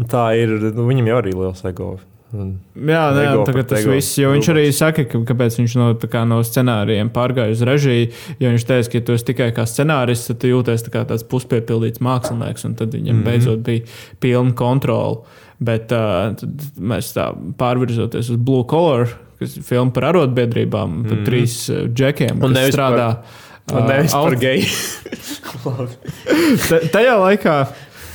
tā 0.06 0.28
ir. 0.38 0.54
Nu, 0.70 0.86
viņam 0.86 1.10
jau 1.10 1.18
arī 1.18 1.34
liels 1.34 1.66
ego. 1.66 1.96
Jā, 2.32 3.02
nē, 3.12 3.24
tagad 3.44 3.52
par 3.52 3.64
tas 3.68 3.82
ego. 3.82 3.92
viss, 3.92 4.14
jo 4.18 4.30
viņš 4.32 4.48
arī 4.54 4.64
saka, 4.72 5.04
ka, 5.04 5.18
kāpēc 5.28 5.58
viņš 5.60 5.74
no, 5.76 5.88
kā 6.14 6.22
no 6.28 6.38
scenārijiem 6.46 7.10
pārgāja 7.12 7.52
uz 7.52 7.60
režiju. 7.68 8.08
Jo 8.40 8.52
viņš 8.54 8.64
teica, 8.70 8.88
ka, 8.88 8.98
ja 8.98 9.04
tu 9.04 9.16
esi 9.18 9.26
tikai 9.28 9.50
kā 9.52 9.66
scenārists, 9.68 10.30
tad 10.30 10.40
tu 10.40 10.48
jūties 10.48 10.86
tā 10.86 10.94
kā 10.94 11.04
tāds 11.10 11.26
puspiepildīts 11.28 12.00
mākslinieks, 12.00 12.64
un 12.64 12.74
tad 12.80 12.96
viņam 12.96 13.14
mm 13.14 13.20
-hmm. 13.20 13.24
beidzot 13.28 13.58
bija 13.66 13.84
pilna 14.20 14.54
kontrole. 14.56 15.16
Bet 15.60 15.92
uh, 15.92 16.32
mēs 16.80 17.12
tā 17.14 17.28
pārvirzoties 17.58 18.30
uz 18.32 18.36
Blue 18.36 18.64
Collar, 18.70 19.08
kas 19.38 19.56
ir 19.56 19.62
filma 19.62 19.92
par 19.92 20.04
arotbiedrībām, 20.04 20.90
mm 20.90 21.04
-hmm. 21.04 21.08
par 21.08 21.18
trīs 21.26 21.68
uh, 21.70 21.86
džekiem, 21.88 22.36
Un 22.36 22.40
kas 22.40 22.50
nevis 22.60 22.76
par- 22.76 22.92
strādā. 22.92 23.16
Un 23.72 23.86
nevis 23.86 24.12
par 24.12 24.32
aut- 24.32 24.40
geju. 24.40 24.64
Ta- 26.68 26.84
Tajā 26.92 27.14
laikā. 27.20 27.66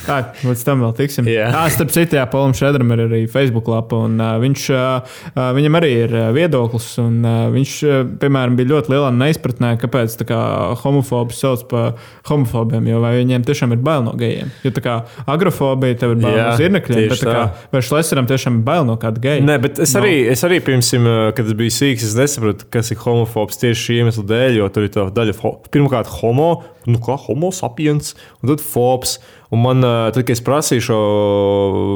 Tā, 0.08 0.18
līdz 0.48 0.62
tam 0.64 0.82
vēl 0.86 0.94
tiksim. 0.98 1.28
Jā. 1.28 1.50
Jā, 1.52 1.64
starp 1.74 1.92
citu, 1.92 2.16
Polam 2.32 2.54
Šedram 2.56 2.92
ir 2.96 3.02
arī 3.06 3.22
Facebook 3.32 3.68
lapa, 3.72 4.00
un 4.08 4.16
uh, 4.24 4.38
viņš, 4.40 4.66
uh, 4.72 5.18
viņam 5.58 5.78
arī 5.82 5.90
ir 6.06 6.16
viedoklis. 6.36 6.88
Un, 7.04 7.18
uh, 7.28 7.48
viņš, 7.54 7.74
uh, 7.88 7.98
piemēram, 8.22 8.56
bija 8.60 8.72
ļoti 8.72 8.94
lielā 8.94 9.10
neizpratnē, 9.18 9.74
kāpēc 9.82 10.16
kā, 10.30 10.40
homofobus 10.82 11.42
sauc 11.44 11.66
par 11.72 11.98
homofobiem, 12.30 12.88
jo 12.90 13.02
vai 13.04 13.14
viņiem 13.20 13.46
tiešām 13.48 13.76
ir 13.76 13.84
bail 13.84 14.06
no 14.08 14.16
gejiem. 14.20 14.52
Jo 14.64 14.72
tā 14.76 14.84
kā 14.86 14.96
agrofobija 15.30 16.00
tev 16.02 16.16
ir 16.16 16.22
bail 16.24 16.38
no 16.40 16.56
zirnekļiem, 16.60 17.04
bet 17.12 17.24
kā, 17.28 17.44
vai 17.76 17.84
Šleseram 17.86 18.30
tiešām 18.30 18.62
ir 18.62 18.66
bail 18.68 18.88
no 18.88 18.96
kāda 19.02 19.22
geja? 19.24 19.44
Nē, 19.48 19.60
bet 19.64 19.82
es 19.84 19.94
arī, 20.00 20.16
es 20.32 20.44
arī 20.48 20.62
pirms, 20.64 20.94
tam, 20.96 21.08
kad 21.38 21.46
es 21.52 21.58
biju 21.60 21.74
sīgs, 21.78 22.08
es 22.08 22.16
nesapratu, 22.18 22.68
kas 22.74 22.92
ir 22.96 23.02
homofobs 23.04 23.60
tieši 23.62 23.84
šī 23.90 24.00
iemesla 24.02 24.26
dēļ, 24.32 24.60
jo 24.62 24.70
tur 24.74 24.88
ir 24.88 24.94
tā 24.96 25.08
daļa, 25.14 25.38
ho- 25.44 25.58
pirmkārt, 25.74 26.10
homo, 26.22 26.50
nu 26.88 27.02
kā 27.04 27.18
homo 27.28 27.52
sapiens, 27.56 28.14
un 28.42 28.54
tad 28.54 28.64
fobs. 28.64 29.18
Un 29.54 29.62
man, 29.64 29.80
tad, 30.12 30.22
kad 30.28 30.34
es 30.36 30.42
prasīju 30.44 30.84
šo 30.90 30.98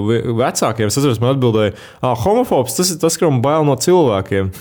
ve- 0.08 0.22
vecākiem, 0.40 0.88
es 0.88 0.96
atceros, 0.96 1.20
man 1.20 1.34
atbildēja, 1.36 1.74
ah, 2.00 2.14
homofobs 2.16 2.78
tas 2.78 2.94
ir 2.94 3.00
tas, 3.02 3.18
kam 3.20 3.42
bail 3.44 3.66
no 3.68 3.76
cilvēkiem. 3.76 4.54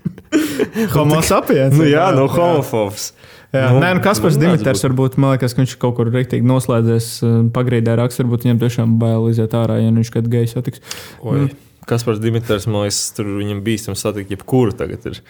homo 0.96 1.20
sapiens. 1.24 1.76
Nu, 1.76 1.84
jā, 1.88 2.08
no 2.16 2.26
homofobs. 2.30 3.10
Jā, 3.12 3.26
Nu, 3.56 3.76
nu, 3.78 3.80
Nē, 3.80 3.92
nu, 3.96 4.00
Kaspars 4.04 4.34
nu, 4.36 4.42
Dimitrs 4.42 4.82
varbūt, 4.84 5.14
man 5.22 5.36
liekas, 5.36 5.54
ka 5.54 5.62
viņš 5.62 5.76
kaut 5.80 5.94
kur 5.96 6.08
rīktīgi 6.12 6.44
noslēdzies 6.44 7.06
pagrīdē 7.54 7.94
raksts, 7.96 8.20
varbūt 8.20 8.44
viņam 8.44 8.58
tiešām 8.60 8.96
bail 9.00 9.28
iziet 9.30 9.54
ārā, 9.56 9.78
ja 9.80 9.92
nu 9.92 10.02
viņš 10.02 10.10
kad 10.12 10.26
gejs 10.32 10.56
satiks. 10.56 10.82
Oi. 11.24 11.46
Kas 11.88 12.02
par 12.04 12.18
Dimitrs, 12.20 12.66
man 12.68 12.84
liekas, 12.84 12.98
tur 13.16 13.30
viņam 13.38 13.62
bīstam 13.64 13.96
satikt, 13.96 14.34
jebkuru 14.34 14.74
tagad 14.76 15.06
ir 15.08 15.20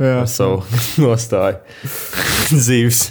Jā, 0.00 0.22
ar 0.24 0.26
savu 0.30 0.62
nostāju 1.04 1.60
dzīves. 2.64 3.04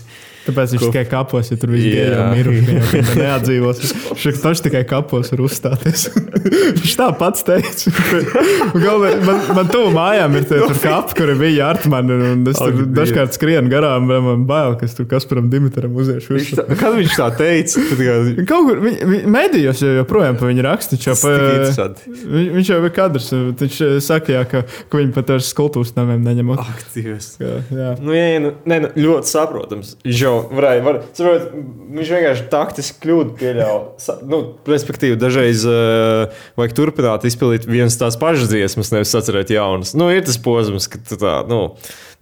Tāpēc 0.48 0.74
viņš 0.76 0.82
Ko- 0.84 0.92
tikai 0.92 1.06
kapos, 1.12 1.52
ja 1.52 1.58
tur 1.62 1.72
viss 1.76 1.88
jau 1.92 2.26
miruši, 2.34 2.78
neatdzīvos. 3.22 3.82
Viņš 4.24 4.42
taču 4.44 4.66
tikai 4.68 4.84
kapos 4.90 5.32
var 5.34 5.44
uzstāties. 5.48 6.08
viņš 6.82 6.96
tā 7.00 7.10
pats 7.20 7.46
teica. 7.48 7.94
Galvenais, 8.84 9.22
man, 9.28 9.42
man 9.58 9.70
tuvu 9.72 9.92
mājām 9.96 10.36
ir 10.40 10.46
tie 10.50 10.62
kapi, 10.82 11.16
kuri 11.18 11.36
bija 11.40 11.70
Artmani, 11.72 12.18
es 12.52 12.60
tur 12.60 12.72
Ak, 12.74 12.82
dažkārt 12.98 13.36
skrienu 13.38 13.72
garām, 13.72 14.08
man 14.10 14.46
bail, 14.50 14.76
kas 14.80 14.96
tur 14.98 15.08
Kasparam 15.10 15.50
Dimitram 15.52 15.96
uziešu. 15.98 16.36
Viņš 16.38 16.52
tā, 16.60 16.66
kad 16.80 16.96
viņš 16.98 17.16
tā 17.20 17.30
teica, 17.40 17.84
kā, 17.98 18.18
Kaut 18.48 18.68
kur 18.70 18.82
vi- 18.84 18.96
vi- 19.04 19.24
mēdījos 19.38 19.82
jau 19.84 19.94
joprojām 20.02 20.38
par 20.40 20.52
viņu 20.52 20.66
raksta. 20.66 20.96
Viņš 20.98 21.08
jau, 21.10 21.16
pa, 21.22 21.34
interesanti. 21.38 22.14
vi- 22.36 22.50
viņš 22.58 22.72
jau 22.74 22.80
bija 22.86 22.96
kadrs. 22.98 23.30
Viņš 23.62 23.78
eh, 23.88 23.98
saka, 24.04 24.34
jā, 24.38 24.44
ka, 24.50 24.64
ka 24.90 25.02
viņi 25.02 25.14
pat 25.16 25.30
ar 25.36 25.44
skultūras 25.44 25.94
namiem 25.98 26.24
neņemot. 26.26 26.62
aktīvs. 26.64 27.30
Jā, 27.42 27.54
jā. 27.74 27.90
Nu, 28.02 28.16
jā, 28.16 28.40
nu, 28.44 28.54
ne, 28.66 28.80
nu, 28.86 28.92
ļoti 28.98 29.32
saprotams. 29.32 29.96
Jau 30.08 30.37
varēja, 30.52 30.84
var, 30.86 31.00
saprot, 31.18 31.48
viņš 31.98 32.12
vienkārši 32.16 32.48
taktiski 32.52 33.02
kļūdu 33.06 33.36
pieļāva. 33.40 34.18
Nu, 34.30 34.42
respektīvi, 34.70 35.18
dažreiz 35.22 35.64
uh, 35.70 36.34
vajag 36.60 36.76
turpināt 36.78 37.26
izpildīt 37.30 37.68
vienas 37.70 37.98
tās 38.00 38.18
pašas 38.22 38.52
dziesmas, 38.52 38.92
nevis 38.96 39.16
atcerēt 39.18 39.54
jaunas. 39.56 39.96
Nu, 39.98 40.10
ir 40.14 40.26
tas 40.28 40.38
posms, 40.44 40.90
ka 40.92 41.02
tu 41.08 41.18
tā, 41.22 41.40
nu, 41.50 41.62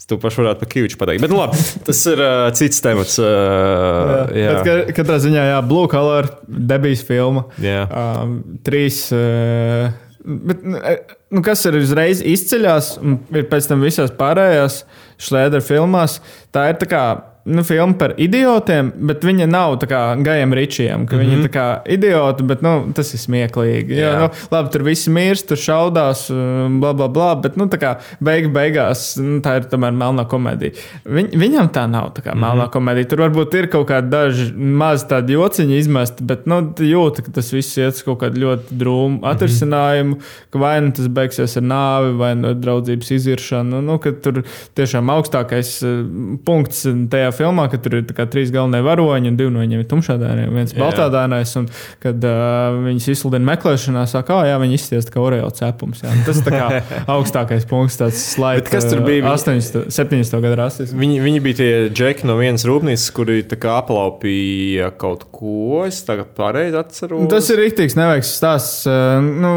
tu 0.05 0.19
pašu 0.21 0.43
varētu 0.43 0.61
par 0.61 0.69
kīviču 0.69 0.99
pateikt. 1.01 1.23
Bet, 1.25 1.31
nu, 1.33 1.39
labi, 1.41 1.57
tas 1.87 2.01
ir 2.11 2.19
uh, 2.21 2.47
cits 2.57 2.81
temats. 2.85 3.15
Uh, 3.21 4.29
jā, 4.37 4.55
Bet 4.55 4.65
ka- 4.67 4.95
katrā 5.01 5.19
ziņā, 5.23 5.45
jā, 5.53 5.59
Blue 5.65 5.89
Color 5.91 6.29
debijas 6.45 7.01
filma. 7.07 7.47
jā. 7.63 7.85
Um, 7.89 8.39
trīs. 8.65 9.05
Uh, 9.15 9.93
Bet, 10.25 10.63
nu, 10.65 10.79
e, 10.81 10.95
nu, 11.37 11.41
kas 11.45 11.61
ir 11.69 11.75
uzreiz 11.77 12.17
izceļās, 12.25 12.95
un 12.97 13.19
ir 13.37 13.43
pēc 13.51 13.67
tam 13.69 13.83
visās 13.85 14.09
pārējās 14.17 14.79
Šlēdera 15.21 15.61
filmās, 15.61 16.15
tā 16.49 16.63
ir 16.71 16.79
tā 16.81 16.87
kā 16.89 17.01
nu, 17.45 17.63
filma 17.63 17.93
par 17.93 18.13
idiotiem, 18.17 18.89
bet 19.05 19.23
viņa 19.25 19.45
nav 19.45 19.75
tā 19.81 19.89
kā 19.89 19.99
gājiem 20.25 20.53
ričiem, 20.57 21.03
ka 21.05 21.15
mm 21.15 21.21
-hmm. 21.21 21.29
viņi 21.29 21.43
ir 21.43 21.51
kā 21.53 21.65
idioti, 21.85 22.43
bet 22.43 22.61
nu, 22.65 22.73
tas 22.95 23.13
ir 23.13 23.19
smieklīgi. 23.21 23.93
Jo, 23.99 24.07
Jā. 24.07 24.19
nu, 24.19 24.29
labi, 24.51 24.71
tur 24.73 24.83
viss 24.83 25.07
mirst, 25.07 25.47
tur 25.47 25.57
šaudās, 25.57 26.29
um, 26.33 26.79
bla, 26.81 26.93
bla, 26.93 27.07
bla, 27.07 27.35
bet 27.35 27.57
nu, 27.57 27.67
kā 27.69 27.95
beig, 28.19 28.49
beigās 28.53 29.17
nu, 29.21 29.41
tā 29.45 29.57
ir 29.59 29.67
tomēr 29.69 29.93
melnā 29.93 30.25
komēdija. 30.25 30.73
Viņ, 31.05 31.29
viņam 31.37 31.69
tā 31.69 31.85
nav 31.89 32.13
tā 32.17 32.23
kā 32.25 32.33
melnā 32.33 32.53
mm 32.55 32.59
-hmm. 32.65 32.73
komēdija. 32.73 33.09
Tur 33.09 33.19
varbūt 33.19 33.53
ir 33.59 33.67
kaut 33.67 33.87
kādi 33.89 34.09
daži 34.09 34.53
maz 34.55 35.05
tādi 35.05 35.37
jociņi 35.37 35.77
izmesti, 35.77 36.23
bet 36.23 36.47
nu, 36.47 36.73
jūti, 36.79 37.21
ka 37.21 37.31
tas 37.31 37.53
viss 37.53 37.77
iet 37.77 37.93
uz 37.93 38.03
kaut 38.03 38.19
kādu 38.19 38.41
ļoti 38.41 38.73
drūmu 38.73 39.19
atrisinājumu, 39.21 40.17
ka 40.49 40.59
vai 40.59 40.81
nu 40.81 40.91
tas 40.91 41.07
beigsies 41.07 41.57
ar 41.57 41.63
nāvi, 41.63 42.17
vai 42.17 42.35
nu 42.35 42.53
draudzības 42.53 43.11
iziršanu. 43.11 43.81
Nu, 43.81 43.97
tur 43.97 44.43
tiešām 44.73 45.09
augstākais 45.09 45.83
eh, 45.83 46.03
punkts 46.45 46.87
tajā 47.09 47.34
filmā, 47.37 47.67
ka 47.71 47.79
tur 47.81 47.99
ir 47.99 48.05
kā, 48.15 48.27
trīs 48.31 48.51
galvenie 48.53 48.81
varoņi, 48.85 49.31
un 49.31 49.39
divi 49.39 49.53
no 49.53 49.63
viņiem 49.63 49.83
ir 49.83 49.89
tumšādāini, 49.91 50.47
viens 50.53 50.75
baltādāinais. 50.77 51.53
Un, 51.59 51.67
kad 52.03 52.27
uh, 52.27 52.77
viņas 52.87 53.09
izsludina 53.13 53.51
meklēšanā, 53.53 54.05
saka, 54.09 54.39
ah, 54.39 54.49
jā, 54.49 54.59
viņi 54.61 54.79
izties 54.79 55.09
kā 55.13 55.21
oreo 55.23 55.49
cepums. 55.55 56.03
Jā. 56.05 56.13
Tas 56.27 56.41
ir 56.41 56.57
augstākais 57.15 57.67
punkts, 57.69 57.99
tāds 58.01 58.21
slaids. 58.33 58.69
Kas 58.71 58.89
tur 58.91 59.03
bija? 59.05 59.25
80, 59.31 59.89
70 59.93 60.43
gadu 60.43 60.59
rasisms. 60.59 60.95
Viņi, 60.99 61.21
viņi 61.23 61.43
bija 61.45 61.59
tie 61.61 61.71
džeki 61.91 62.29
no 62.29 62.37
vienas 62.39 62.65
rūpnīcas, 62.67 63.07
kuri 63.15 63.41
aplaupīja 63.75 64.91
kaut 64.99 65.27
ko. 65.33 65.83
Es 65.87 66.01
tagad 66.07 66.33
pareizi 66.37 66.77
atceros. 66.79 67.27
Tas 67.31 67.49
ir 67.53 67.61
rīktīgs, 67.63 67.97
neveiks 67.99 68.33
stāsts. 68.39 68.85
Nu, 68.85 69.53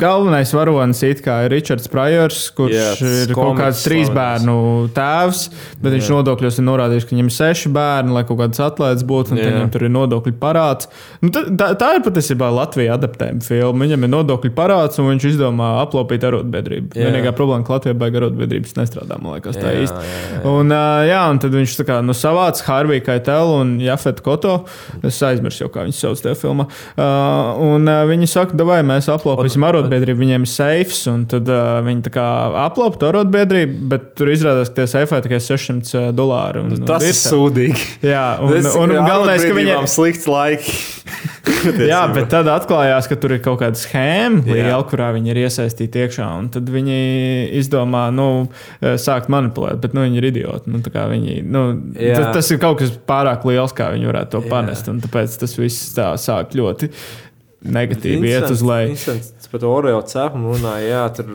galvenais 0.00 0.52
varonis 0.56 1.02
ir 1.06 1.20
Ričards 1.52 1.88
Prajors, 1.92 2.44
kurš 2.56 2.74
jā, 2.74 2.90
ir 3.24 3.34
kaut 3.36 3.56
kāds 3.58 3.82
trīs 3.86 4.10
bērnu 4.12 4.56
tēvs, 4.96 5.44
bet 5.78 5.90
jā. 5.90 5.96
viņš 5.96 6.10
nodokļos 6.14 6.60
ir 6.60 6.66
norādījis, 6.66 7.01
ka 7.06 7.14
viņam 7.14 7.30
ir 7.30 7.36
seši 7.36 7.72
bērni, 7.74 8.14
lai 8.16 8.24
kaut 8.28 8.40
kāds 8.40 8.62
atlēts 8.62 9.06
būtu, 9.08 9.34
un 9.34 9.42
viņam 9.42 9.72
tur 9.74 9.86
ir 9.86 9.92
nodokļu 9.94 10.34
parāds. 10.40 10.90
Nu, 11.22 11.32
tā, 11.34 11.44
tā, 11.58 11.72
tā 11.78 11.90
ir 11.96 12.04
patiesībā 12.06 12.50
Latvija 12.54 12.96
adaptējuma 12.98 13.44
filma. 13.46 13.86
Viņam 13.86 14.06
ir 14.06 14.12
nodokļu 14.12 14.52
parāds, 14.56 15.00
un 15.02 15.10
viņš 15.10 15.28
izdomā 15.32 15.72
aplaupīt 15.82 16.26
arotbiedrību. 16.28 16.92
Vienīgā 16.98 17.34
problēma, 17.36 17.66
ka 17.66 17.76
Latvijā 17.76 17.98
baigta 17.98 18.22
arotbiedrības 18.22 18.76
nestrādā, 18.78 19.18
man 19.22 19.36
liekas, 19.38 19.58
tā 19.58 19.72
jā, 19.72 19.84
īsti. 19.86 20.06
Jā, 20.08 20.22
jā. 20.36 20.42
Un, 20.52 20.76
jā, 21.08 21.22
un 21.32 21.42
tad 21.42 21.56
viņš 21.58 21.76
kā, 21.88 21.98
nu, 22.06 22.16
savāca 22.16 22.66
Harviju 22.68 23.04
Kaitelu 23.06 23.58
un 23.62 23.74
Jafetu 23.82 24.26
Koto. 24.26 24.54
Es 25.06 25.20
aizmirsu 25.26 25.64
jau, 25.64 25.70
kā 25.72 25.86
viņas 25.86 26.02
sauc 26.04 26.22
tajā 26.22 26.36
filmā. 26.38 26.68
Uh, 26.94 27.62
un 27.62 27.88
uh, 27.90 28.02
viņi 28.08 28.28
saka, 28.30 28.58
vai 28.68 28.80
mēs 28.86 29.08
aplaupīsim 29.12 29.64
arotbiedrību, 29.66 30.20
viņiem 30.22 30.46
ir 30.46 30.50
seifs, 30.50 31.04
un 31.10 31.24
tad 31.30 31.48
uh, 31.50 31.80
viņi 31.86 32.12
aplaupīja 32.12 33.12
arotbiedrību, 33.12 33.78
bet 33.92 34.12
tur 34.18 34.32
izrādās, 34.32 34.70
ka 34.72 34.82
tie 34.82 34.88
seifai 34.94 35.22
tikai 35.24 35.40
600 35.42 36.10
dolāri. 36.16 36.62
Un, 36.62 36.74
tas 36.92 37.06
ir 37.08 37.16
sūdīgi. 37.18 37.86
Jā, 38.04 38.26
un, 38.44 38.56
un, 38.58 38.94
un, 38.96 39.06
galvenais, 39.06 39.44
ka 39.44 39.56
viņiem 39.56 39.86
ir 39.86 39.90
slikts 39.90 40.28
laiks. 40.30 40.72
Jā, 41.92 42.00
bet 42.10 42.28
tad 42.32 42.48
atklājās, 42.50 43.06
ka 43.10 43.16
tur 43.22 43.34
ir 43.36 43.42
kaut 43.42 43.60
kāda 43.60 43.78
schēma 43.78 44.42
liela, 44.46 44.80
kurā 44.88 45.10
viņi 45.14 45.32
ir 45.32 45.40
iesaistīti 45.44 46.04
iekšā. 46.04 46.28
Tad 46.54 46.70
viņi 46.74 46.98
izdomā, 47.60 48.04
nu, 48.14 48.28
sākt 48.80 49.30
manipulēt, 49.32 49.80
bet 49.82 49.96
nu, 49.96 50.04
viņi 50.06 50.18
ir 50.20 50.28
idioti. 50.32 50.72
Nu, 50.72 50.82
viņi, 50.82 51.40
nu, 51.46 51.64
tas, 51.98 52.30
tas 52.38 52.52
ir 52.54 52.62
kaut 52.62 52.80
kas 52.82 52.94
pārāk 53.08 53.46
liels, 53.48 53.74
kā 53.76 53.92
viņi 53.94 54.10
varētu 54.10 54.36
to 54.36 54.46
panest. 54.50 54.90
Tāpēc 55.06 55.38
tas 55.42 55.58
viss 55.58 55.92
tā 55.98 56.12
sāk 56.20 56.56
ļoti 56.58 56.90
negatīvi 57.62 58.22
Vincent, 58.22 58.48
iet 58.48 58.50
uz 58.50 58.62
leju. 58.66 58.94
Vincents 58.94 59.50
par 59.52 59.66
Oreo 59.68 60.00
cepumu 60.08 60.56
runāja, 60.56 60.88
jā, 60.88 61.02
tur 61.18 61.30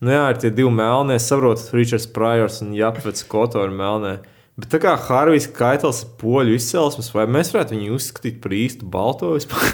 nu, 0.00 0.10
jā, 0.10 0.24
ir 0.32 0.40
tie 0.42 0.50
divi 0.54 0.72
melnie, 0.74 1.18
saprotat, 1.22 1.70
Richards 1.76 2.08
Pryor 2.10 2.50
un 2.64 2.74
Japvets 2.76 3.26
Koto 3.28 3.64
ir 3.66 3.74
melnie. 3.74 4.18
Bet 4.60 4.68
tā 4.74 4.80
kā 4.82 4.92
Harvijs 5.06 5.46
Kaitls 5.56 6.02
ir 6.04 6.12
poļu 6.20 6.56
izcelsmes, 6.58 7.08
vai 7.14 7.24
mēs 7.30 7.52
varētu 7.54 7.76
viņu 7.76 7.96
uzskatīt 7.96 8.40
par 8.42 8.52
īstu 8.52 8.88
balto 8.92 9.32
vispār? 9.32 9.70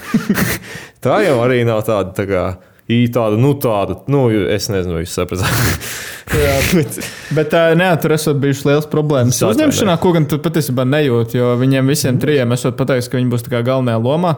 tā 1.05 1.21
jau 1.25 1.41
arī 1.43 1.65
nav 1.67 1.83
tāda, 1.89 2.13
tā 2.15 2.27
kā, 2.29 2.43
tāda, 2.87 3.41
nu, 3.41 3.55
tāda, 3.59 3.99
nu, 4.13 4.29
es 4.31 4.69
nezinu, 4.71 4.99
vai 4.99 5.03
jūs 5.03 5.17
sapratāt. 5.19 5.89
Jā, 6.37 6.55
bet, 6.79 7.01
bet 7.35 7.57
nē, 7.81 7.91
tur 8.03 8.15
esot 8.15 8.39
bijušas 8.43 8.69
liels 8.69 8.89
problēmas. 8.93 9.43
Uzņemšanā, 9.49 9.99
ko 10.03 10.15
gan 10.15 10.29
tu 10.31 10.39
patiesībā 10.45 10.87
nejūti, 10.87 11.41
jo 11.41 11.57
viņiem 11.59 11.91
visiem 11.91 12.23
trijiem 12.23 12.55
esot 12.55 12.79
pateicis, 12.79 13.11
ka 13.11 13.19
viņi 13.19 13.33
būs 13.33 13.47
galvenajā 13.51 13.99
lomā. 14.07 14.37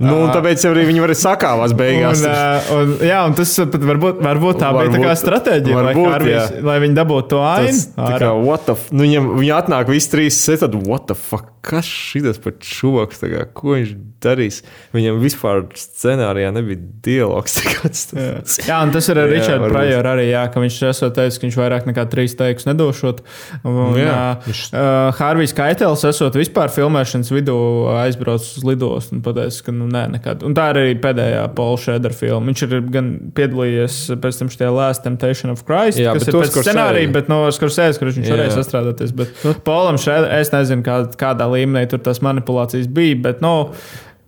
Nu, 0.00 0.22
tāpēc 0.32 0.62
arī 0.70 0.86
viņi 0.88 1.02
varēja 1.04 1.20
sakāvās 1.20 1.74
beigās. 1.76 2.22
Un, 2.24 2.76
un, 2.78 2.92
jā, 3.04 3.18
un 3.28 3.34
tas 3.36 3.50
pat 3.74 3.82
varbūt, 3.90 4.22
varbūt 4.24 4.60
tā 4.62 4.70
varbūt, 4.72 4.96
bija 4.96 5.10
tā 5.10 5.16
stratēģija, 5.20 5.76
varbūt, 5.76 6.06
lai, 6.06 6.14
Harvijs, 6.14 6.54
lai 6.64 6.76
viņi 6.86 6.96
dabūtu 6.96 7.28
to 7.34 7.42
ainu. 7.44 7.82
Kā, 7.98 8.30
the, 8.32 8.78
nu, 8.96 9.04
viņam, 9.04 9.28
viņi 9.36 9.52
atnāk 9.58 9.92
visi 9.92 10.08
trīs, 10.14 10.40
tad, 10.48 10.78
what 10.88 11.04
the 11.10 11.16
fuck, 11.18 11.52
kas 11.62 11.86
šis 11.86 12.40
par 12.42 12.56
čūvaks, 12.64 13.20
kā, 13.20 13.44
ko 13.52 13.76
viņš 13.76 13.92
darīs? 14.22 14.62
Viņam 14.96 15.20
vispār 15.22 15.62
scenārijā 15.78 16.54
nebija 16.56 16.80
dialogs. 17.04 17.58
jā. 18.70 18.80
un 18.80 18.94
tas 18.94 19.10
ir 19.12 19.20
ar 19.20 19.30
Richardu 19.30 19.68
Prajoru 19.70 20.12
arī, 20.14 20.26
jā, 20.30 20.46
ka 20.52 20.62
viņš 20.62 20.80
esot 20.88 21.14
teicis, 21.18 21.38
ka 21.38 21.46
viņš 21.46 21.60
vairāk 21.60 21.86
nekā 21.90 22.06
trīs 22.12 22.36
teikus 22.38 22.66
nedošot. 22.70 23.22
Un, 23.68 24.00
jā, 24.00 24.18
viņš... 24.48 24.64
uh, 24.72 25.12
Harvijs 25.20 25.54
Kaitels 25.58 26.06
esot 26.08 26.40
vispār 26.40 26.72
filmēšanas 26.72 27.32
vidū 27.34 27.58
aizbraucis 28.02 28.58
uz 28.62 28.66
lidostu 28.66 29.18
un 29.18 29.24
pateicis, 29.26 29.62
ka 29.66 29.74
nu, 29.76 29.91
nē, 29.92 30.02
nekad. 30.16 30.44
Un 30.46 30.54
tā 30.56 30.68
ir 30.72 30.78
arī 30.80 30.92
pēdējā 31.02 31.42
Paula 31.56 31.80
Šēdera 31.80 32.16
filma. 32.16 32.48
Viņš 32.50 32.62
ir 32.66 32.76
gan 32.92 33.10
piedalījies 33.36 33.98
pēc 34.22 34.38
tam 34.40 34.52
šajā 34.52 34.70
Last 34.74 35.04
Temptation 35.06 35.52
of 35.54 35.64
Christ, 35.68 36.00
Jā, 36.00 36.14
kas 36.16 36.28
ir 36.28 36.38
pēc 36.38 36.56
scenārija, 36.58 37.10
bet 37.14 37.28
no 37.32 37.42
Skorsēs, 37.54 38.00
kurš 38.00 38.20
viņš 38.20 38.32
varēja 38.32 38.54
sastrādāties. 38.56 39.12
Bet 39.18 39.44
nu, 39.46 39.52
Paulam 39.66 40.00
Šēderam, 40.00 40.32
es 40.40 40.52
nezinu, 40.54 40.86
kā, 40.86 41.02
kādā 41.20 41.48
līmenī 41.52 41.84
tur 41.92 42.02
tās 42.04 42.22
manipulācijas 42.24 42.88
bija, 42.92 43.20
bet 43.28 43.44
no. 43.44 43.54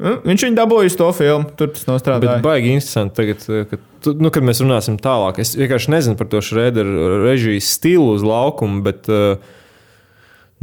Nu, 0.04 0.16
viņš 0.26 0.42
viņu 0.48 0.56
dabūja 0.58 0.90
uz 0.90 0.96
to 0.98 1.08
filmu, 1.14 1.52
tur 1.58 1.70
tas 1.70 1.84
nostrādāja. 1.86 2.40
Bet 2.40 2.46
baigi 2.46 2.72
interesanti, 2.74 3.14
tagad, 3.14 3.68
kad, 3.70 3.84
tu, 4.02 4.14
nu, 4.18 4.32
kad 4.34 4.44
mēs 4.44 4.60
runāsim 4.64 4.96
tālāk. 5.00 5.38
Es 5.44 5.54
vienkārši 5.54 5.92
nezinu 5.94 6.18
par 6.18 6.28
to 6.32 6.42
Šrēderu 6.42 7.20
režijas 7.22 7.70
stilu 7.76 8.16
uz 8.16 8.26
laukumu, 8.26 8.82
bet 8.84 9.06
uh, 9.12 9.38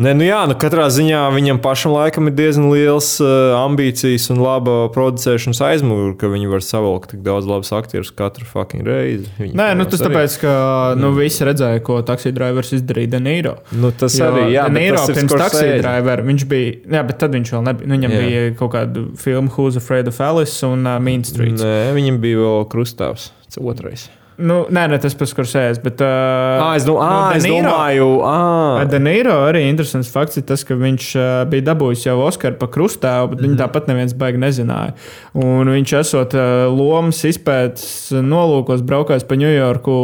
Nē, 0.02 0.16
nu 0.18 0.26
jā, 0.26 0.40
nu 0.50 0.56
katrā 0.58 0.88
ziņā 0.90 1.20
viņam 1.36 1.60
pašam 1.62 1.94
laikam 1.94 2.30
ir 2.30 2.34
diezgan 2.34 2.72
liels 2.72 3.10
uh, 3.22 3.54
ambīcijas 3.60 4.32
un 4.34 4.40
laba 4.42 4.76
producēšanas 4.96 5.60
aizmugure, 5.68 6.16
ka 6.18 6.30
viņi 6.32 6.50
var 6.50 6.64
savilkt 6.66 7.12
tik 7.14 7.22
daudz 7.26 7.46
labus 7.50 7.70
aktierus 7.78 8.10
katru 8.18 8.48
fucking 8.50 8.88
reizi. 8.88 9.30
Viņi 9.38 9.54
Nē, 9.60 9.68
nu 9.78 9.86
tas 9.86 10.02
arī. 10.02 10.10
tāpēc, 10.10 10.38
ka 10.42 10.54
nu, 10.98 11.12
visi 11.18 11.46
redzēja, 11.46 11.84
ko 11.86 12.00
taksija 12.08 12.34
drivers 12.34 12.74
izdarīja 12.80 13.12
Denīro. 13.14 13.58
Nu, 13.78 13.92
tas 13.94 14.16
jo 14.18 14.32
arī, 14.32 14.48
jā, 14.56 14.66
Denīro 14.72 15.04
pirms 15.12 15.36
taksija 15.44 15.76
drivera, 15.84 16.26
viņš 16.32 16.48
bija, 16.50 16.72
jā, 16.98 17.04
bet 17.12 17.20
tad 17.22 17.38
viņš 17.38 17.54
vēl 17.58 17.68
nebija, 17.70 17.92
nu, 17.92 18.00
viņam 18.00 18.16
jā. 18.16 18.24
bija 18.24 18.56
kaut 18.64 18.74
kāda 18.78 19.06
filma 19.22 19.54
Who's 19.54 19.78
Afraid 19.78 20.10
of 20.10 20.18
Alice 20.26 20.66
un 20.66 20.88
uh, 20.88 20.98
Mean 21.04 21.28
Streets. 21.28 21.62
Nē, 21.62 21.92
viņam 22.00 22.18
bija 22.26 22.42
vēl 22.42 22.66
Krustāvs, 22.74 23.30
otrais. 23.62 24.10
Nu, 24.39 24.62
nē, 24.74 24.86
ne 24.89 24.98
tas 25.02 25.13
pats, 25.17 25.34
kurš 25.36 25.52
sēž. 25.54 25.80
Bet, 25.84 26.02
uh, 26.02 26.62
à, 26.63 26.70
es, 26.78 26.86
do, 26.88 26.96
à, 27.04 27.34
es 27.36 27.46
domāju, 27.46 28.08
ka 28.24 28.86
Danīro 28.89 29.36
arī 29.50 29.65
interesants 29.67 30.10
fakts 30.13 30.39
ir 30.39 30.46
tas, 30.50 30.63
ka 30.65 30.78
viņš 30.80 31.10
uh, 31.20 31.28
bija 31.52 31.67
dabūjis 31.72 32.08
jau 32.08 32.15
Oskaru 32.24 32.58
par 32.62 32.72
krustēvu, 32.74 33.34
bet 33.34 33.38
mm 33.38 33.44
-hmm. 33.44 33.52
viņu 33.52 33.62
tāpat 33.62 33.91
neviens 33.91 34.15
baigi 34.17 34.41
nezināja. 34.41 34.96
Un 35.38 35.70
viņš 35.70 35.96
esot 36.00 36.36
uh, 36.39 36.65
lomas 36.72 37.22
izpētes 37.28 38.12
nolūkos, 38.15 38.86
braukājis 38.88 39.28
pa 39.28 39.36
Ņujorku 39.36 39.96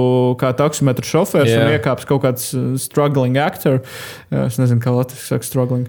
kā 0.42 0.54
taksometru 0.54 1.06
šofērs 1.06 1.52
yeah. 1.52 1.66
un 1.66 1.78
iekāps 1.78 2.06
kaut 2.06 2.24
kāds 2.28 2.54
struggling 2.78 3.38
actor. 3.38 3.82
Es 4.32 4.60
nezinu, 4.60 4.82
kā 4.84 4.92
Latvijas 4.92 5.32
saka 5.32 5.48
struggling. 5.48 5.88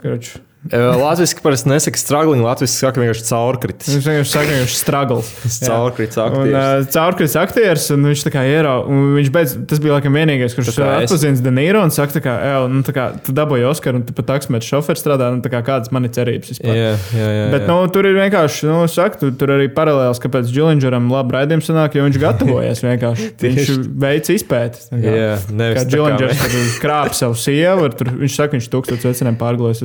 Karuč. 0.00 0.40
Latvijas 0.68 1.34
parasti 1.42 1.68
nesaka 1.68 1.96
struggling, 1.96 2.44
Latvijas 2.44 2.74
saka 2.76 3.00
vienkārši 3.00 3.22
caurkritis. 3.24 3.94
Viņš 3.94 4.06
vienkārši 4.10 4.32
saka, 4.34 4.56
viņš 4.58 4.74
struggles. 4.76 5.30
caurkritis 5.70 6.18
aktieris. 6.20 6.50
Un, 6.52 6.56
uh, 6.60 6.88
caurkritis 6.92 7.36
aktieris, 7.40 7.86
un 7.94 8.04
viņš 8.04 8.24
tā 8.26 8.32
kā 8.34 8.42
ierauga, 8.44 8.84
un 8.92 9.14
viņš 9.16 9.30
beidz, 9.32 9.54
tas 9.70 9.80
bija 9.80 9.94
laikam 9.96 10.18
vienīgais, 10.18 10.52
kurš 10.58 10.76
atpazins 10.84 11.40
Denīru 11.40 11.80
un 11.80 11.94
saka, 11.94 12.18
tā 12.18 12.22
kā, 12.26 12.34
ej, 12.44 12.66
nu 12.74 12.84
tā 12.84 12.92
kā, 12.92 13.06
tu 13.24 13.32
dabūji 13.36 13.64
Oskaru, 13.70 14.02
un 14.02 14.04
tu 14.04 14.16
pat 14.18 14.28
taksmēt 14.34 14.66
šoferis 14.66 15.00
strādā, 15.00 15.30
nu 15.32 15.40
tā 15.40 15.48
kā 15.54 15.62
kādas 15.64 15.94
man 15.96 16.04
ir 16.04 16.12
cerības 16.18 16.52
vispār. 16.52 16.76
Jā, 16.76 16.92
jā, 17.16 17.30
jā. 17.38 17.46
Bet, 17.54 17.64
nu, 17.70 17.78
tur 17.96 18.10
ir 18.10 18.20
vienkārši, 18.20 18.68
nu, 18.68 18.82
saka, 18.92 19.16
tu, 19.22 19.32
tur 19.40 19.54
arī 19.56 19.70
paralēls, 19.72 20.20
kāpēc 20.20 20.52
Džilingeram 20.52 21.08
labi 21.08 21.38
raidījums 21.38 21.72
sanāk, 21.72 21.96
jo 21.96 22.04
viņš 22.04 22.20
gatavojas 22.26 22.84
vienkārši. 22.84 23.30
viņš 23.46 23.72
veic 24.04 24.30
izpēti. 24.36 24.84
Jā, 24.92 25.40
nevis. 25.48 25.80
Kā 25.80 25.88
Džilingers 25.88 26.78
krāp 26.84 27.16
savu 27.16 27.40
sievu, 27.40 27.88
tur 27.96 28.12
viņš 28.20 28.38
saka, 28.42 28.58
viņš 28.58 28.70
tūkstotis 28.76 29.08
vecinēm 29.08 29.40
pārglojas. 29.40 29.80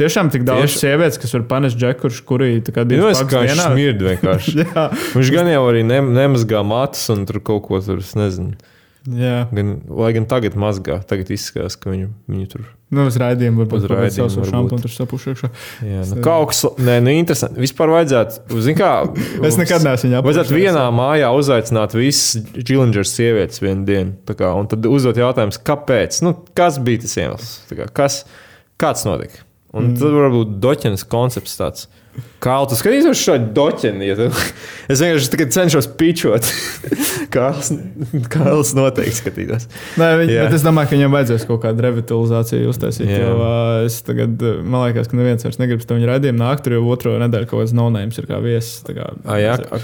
Tiešām 0.00 0.32
tik 0.32 0.46
daudz 0.48 0.64
Tieši... 0.70 0.82
sievietes, 0.86 1.20
kas 1.20 1.36
var 1.36 1.46
panest 1.50 1.80
džekurus, 1.80 2.22
kurī 2.24 2.54
tā 2.64 2.72
kā 2.76 2.86
divas 2.88 3.20
nu, 3.20 3.28
kā 3.28 3.44
vienā 3.44 3.70
smird 3.70 4.04
vienkārši. 4.06 4.66
Viņš 5.18 5.32
gan 5.34 5.52
jau 5.52 5.62
arī 5.68 5.84
ne, 5.86 6.00
nemazgā 6.20 6.64
matus 6.64 7.04
un 7.12 7.26
tur 7.28 7.42
kaut 7.44 7.66
ko 7.68 7.82
tur, 7.84 8.00
es 8.00 8.16
nezinu. 8.18 8.56
Jā. 9.08 9.46
Gan, 9.48 9.78
lai 9.96 10.10
gan 10.12 10.26
tagad 10.28 10.56
mazgā, 10.60 10.98
tagad 11.08 11.30
izskatās, 11.32 11.76
ka 11.80 11.88
viņu, 11.88 12.10
viņu 12.28 12.48
tur. 12.52 12.66
Nu, 12.92 13.06
uz 13.08 13.16
rādījuma 13.20 13.62
varbūt 13.62 13.86
tādu 13.88 14.28
savu 14.28 14.44
šampūnu 14.50 14.84
tur 14.84 14.92
sapušiekšā. 14.92 15.50
Jā, 15.88 16.04
nu, 16.10 16.20
kaut 16.24 16.50
kas, 16.52 16.60
nē, 16.76 16.98
nu, 17.06 17.14
interesanti. 17.16 17.62
Vispār 17.64 17.94
vajadzētu, 17.94 18.60
zin 18.60 18.76
kā. 18.76 18.92
es 19.48 19.56
nekad 19.60 19.86
neesmu 19.86 20.10
viņu 20.10 20.20
apgādājis. 20.20 20.28
Vajadzētu 20.28 20.58
vienā 20.58 20.84
mājā 20.92 21.32
uzaicināt 21.32 21.96
visas 21.96 22.44
Džilingers 22.58 23.16
sievietes 23.16 23.64
vienu 23.64 23.88
dienu. 23.88 24.16
Kā, 24.28 24.52
un 24.52 24.68
tad 24.68 24.88
uzdot 24.90 25.20
jautājumus, 25.22 25.62
kāpēc? 25.64 26.20
Nu, 26.26 26.36
kas 26.58 26.76
bija 26.84 27.06
tas 27.06 27.16
iemesls? 27.22 27.54
Kā, 27.72 27.88
kas, 28.02 28.24
kāds 28.80 29.08
notika? 29.08 29.46
Un 29.70 29.92
mm. 29.92 29.98
tad 30.00 30.14
varbūt 30.16 30.54
doķenes 30.62 31.06
koncepts 31.10 31.58
tāds. 31.58 31.88
Kā 32.42 32.56
tu 32.66 32.74
skaties 32.74 33.06
uz 33.06 33.20
šo 33.20 33.36
doķeni? 33.54 34.08
Ja 34.08 34.16
tu... 34.18 34.26
Es 34.90 34.98
vienkārši 34.98 35.46
cenšos 35.54 35.86
pičot. 36.00 36.48
Kāls 37.34 38.74
noteikti 38.74 39.14
skatītos. 39.14 39.68
Nē, 40.00 40.10
bet 40.26 40.56
es 40.56 40.66
domāju, 40.66 40.90
ka 40.90 40.98
viņam 40.98 41.14
vajadzēs 41.14 41.46
kaut 41.48 41.62
kādu 41.62 41.86
revitalizāciju 41.86 42.72
uztaisīt. 42.72 43.12
Jā. 43.12 43.22
Jo 43.28 43.50
es 43.86 44.00
tagad, 44.06 44.42
man 44.42 44.88
liekas, 44.88 45.10
ka 45.10 45.20
neviens 45.20 45.46
vairs 45.46 45.60
negrib 45.62 45.86
to 45.86 46.00
viņa 46.00 46.10
raidījumu 46.16 46.42
nākt, 46.42 46.66
tur 46.66 46.80
jau 46.80 46.86
otro 46.90 47.14
nedēļu 47.22 47.52
kaut 47.52 47.62
kāds 47.62 47.76
nonēms 47.78 48.18
ir 48.18 48.30
kā 48.32 48.42
viesis. 48.42 48.80
Kā, 48.90 49.12
A, 49.22 49.38
jā, 49.38 49.54
Jā, 49.62 49.82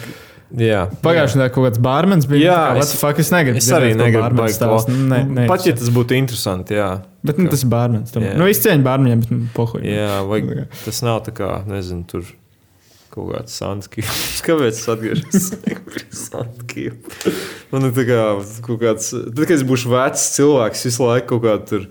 Pagājušajā 1.03 1.41
gadā 1.41 1.51
kaut 1.55 1.65
kāds 1.67 1.81
bārmenis 1.83 2.27
bija. 2.31 2.43
Jā, 2.47 2.59
Jā, 2.77 2.79
es- 2.85 2.93
es, 2.95 3.01
fuck, 3.01 3.19
es 3.19 3.31
negribu. 3.35 3.59
Es 3.59 3.69
arī 3.75 3.93
negribu 3.99 4.47
to. 4.61 4.93
Ne, 4.95 5.25
ne, 5.25 5.47
Pat 5.51 5.67
ja 5.67 5.73
tas 5.75 5.91
būtu 5.91 6.15
interesanti, 6.15 6.77
jā. 6.79 7.03
Bet 7.27 7.39
nu, 7.43 7.49
tas 7.51 7.65
ir 7.67 7.71
bārmenis. 7.73 8.15
Nu, 8.15 8.47
viss 8.47 8.63
cieņa 8.63 8.85
bārmeņiem, 8.87 9.21
bet 9.25 9.31
nu, 9.35 9.49
pohuļ. 9.57 9.83
Jā, 9.91 10.21
vai 10.29 10.41
tas 10.85 11.03
nav 11.03 11.25
tā 11.27 11.35
kā, 11.35 11.51
nezinu, 11.67 12.07
tur 12.07 12.23
kaut 13.11 13.33
kāds 13.33 13.59
sanskrips. 13.59 14.41
Kāpēc 14.47 14.77
es 14.77 14.87
atgriežos 14.93 15.51
pie 15.65 15.77
sanskripa? 16.15 17.35
Man 17.73 17.89
ir 17.89 17.95
tā 17.97 18.05
kā 18.07 18.23
kaut 18.67 18.81
kāds, 18.85 19.11
tad, 19.17 19.43
kad 19.43 19.57
es 19.57 19.65
būšu 19.67 19.91
vecs 19.91 20.29
cilvēks, 20.37 20.85
visu 20.91 21.07
laiku 21.09 21.35
kaut 21.41 21.47
kā 21.49 21.57
tur. 21.73 21.89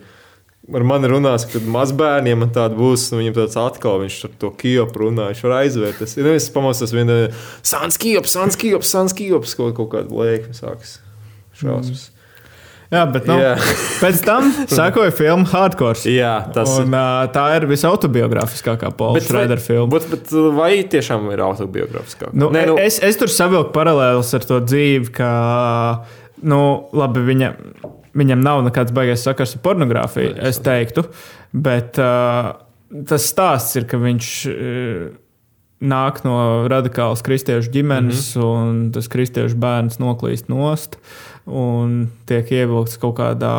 Ar 0.73 0.81
mani 0.87 1.09
runās, 1.11 1.43
kad 1.51 1.67
mazbērniem 1.69 2.39
man 2.41 2.49
tāda 2.55 2.73
būs, 2.77 3.11
un 3.13 3.21
viņam 3.21 3.35
tāds 3.37 3.57
atkal, 3.61 3.99
viņš 4.01 4.17
ar 4.25 4.33
to 4.41 4.49
kīpu 4.63 5.03
runā, 5.03 5.29
viņš 5.29 5.43
var 5.45 5.59
aizvērties. 5.59 6.17
Ja 6.17 6.33
es 6.33 6.49
pamostos 6.53 6.95
vienā 6.95 7.19
sanskrips, 7.61 8.33
sanskrips, 8.33 8.95
sanskrips, 8.95 9.53
kaut, 9.59 9.75
kaut 9.77 9.93
kāda 9.93 10.21
lēkme 10.23 10.57
sākas. 10.57 10.97
Šausmas. 11.55 12.09
Jā, 12.93 13.01
bet 13.09 13.25
nu, 13.27 13.35
Jā. 13.41 13.53
pēc 14.03 14.19
tam 14.25 14.49
sekoja 14.69 15.13
filma 15.15 15.47
Hardcore. 15.49 15.97
Jā, 16.09 16.35
tas. 16.53 16.75
Un, 16.81 16.93
uh, 16.93 17.25
tā 17.33 17.47
ir 17.57 17.65
visautobiogrāfiskākā 17.69 18.91
Paula 18.97 19.23
Schrader 19.23 19.61
filma. 19.61 19.89
Bet, 19.95 20.05
bet 20.11 20.33
vai 20.55 20.71
tiešām 20.89 21.25
ir 21.33 21.41
autobiogrāfiskā? 21.45 22.29
Nu, 22.37 22.51
Nē, 22.53 22.67
nu, 22.69 22.77
es, 22.81 22.99
es 23.03 23.17
tur 23.19 23.31
savilku 23.33 23.73
paralēlus 23.75 24.29
ar 24.37 24.45
to 24.45 24.61
dzīvi, 24.65 25.09
ka 25.17 25.31
nu, 26.43 26.61
labi, 26.95 27.23
viņa, 27.31 27.51
viņam 28.17 28.41
nav 28.43 28.63
nekāds 28.67 28.95
baigais 28.95 29.23
sakars 29.23 29.55
ar 29.57 29.63
pornogrāfiju, 29.65 30.35
es 30.49 30.59
teiktu. 30.63 31.07
Bet 31.55 31.99
uh, 32.01 32.55
tas 33.07 33.29
stāsts 33.31 33.77
ir, 33.79 33.87
ka 33.89 34.01
viņš. 34.01 34.33
Uh, 34.55 35.05
Nāk 35.85 36.21
no 36.23 36.65
radikālas 36.71 37.19
kristiešu 37.21 37.67
ģimenes, 37.69 38.29
mm 38.31 38.41
-hmm. 38.41 38.45
un 38.47 38.77
tas 38.95 39.09
kristiešu 39.11 39.57
bērns 39.59 39.99
noklīst 39.99 40.47
nost 40.49 40.95
un 41.45 42.07
tiek 42.25 42.49
ievilkts 42.51 42.97
kaut 43.01 43.19
kādā 43.19 43.55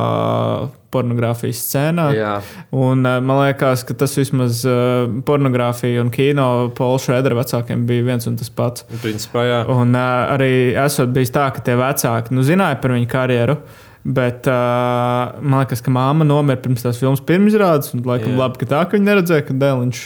pornogrāfijas 0.97 1.63
scēnā. 1.69 2.09
Jā. 2.17 2.35
Un, 2.73 3.07
uh, 3.07 3.21
man 3.23 3.43
liekas, 3.45 3.87
ka 3.87 3.97
tas 4.01 4.17
vismaz 4.19 4.65
uh, 4.67 5.07
pornogrāfija 5.29 6.03
un 6.03 6.13
kino 6.15 6.49
Paula 6.77 7.01
Šrēdera 7.03 7.39
vecākiem 7.39 7.87
bija 7.89 8.09
viens 8.11 8.27
un 8.27 8.41
tas 8.41 8.51
pats. 8.51 8.87
principā, 9.05 9.47
jā. 9.47 9.63
Un 9.73 9.95
uh, 9.95 10.35
arī 10.35 10.53
esot 10.87 11.13
bijis 11.15 11.35
tā, 11.37 11.51
ka 11.55 11.65
tie 11.65 11.79
vecāki 11.79 12.35
nu, 12.37 12.47
zināja 12.47 12.81
par 12.83 12.97
viņu 12.97 13.13
karjeru. 13.13 13.61
Bet 14.07 14.47
uh, 14.47 15.35
man 15.43 15.65
liekas, 15.65 15.81
ka 15.83 15.91
māma 15.91 16.23
nomira 16.27 16.61
pirms 16.63 16.85
tās 16.85 17.01
filmas 17.01 17.23
pirmizrādes. 17.27 17.91
Un, 17.97 18.05
laikam, 18.07 18.37
Jā. 18.37 18.39
labi, 18.45 18.61
ka 18.61 18.69
tā, 18.71 18.85
ka 18.87 18.95
viņa 18.95 19.09
neredzēja, 19.09 19.47
ka 19.49 19.57
dēliņš 19.59 20.03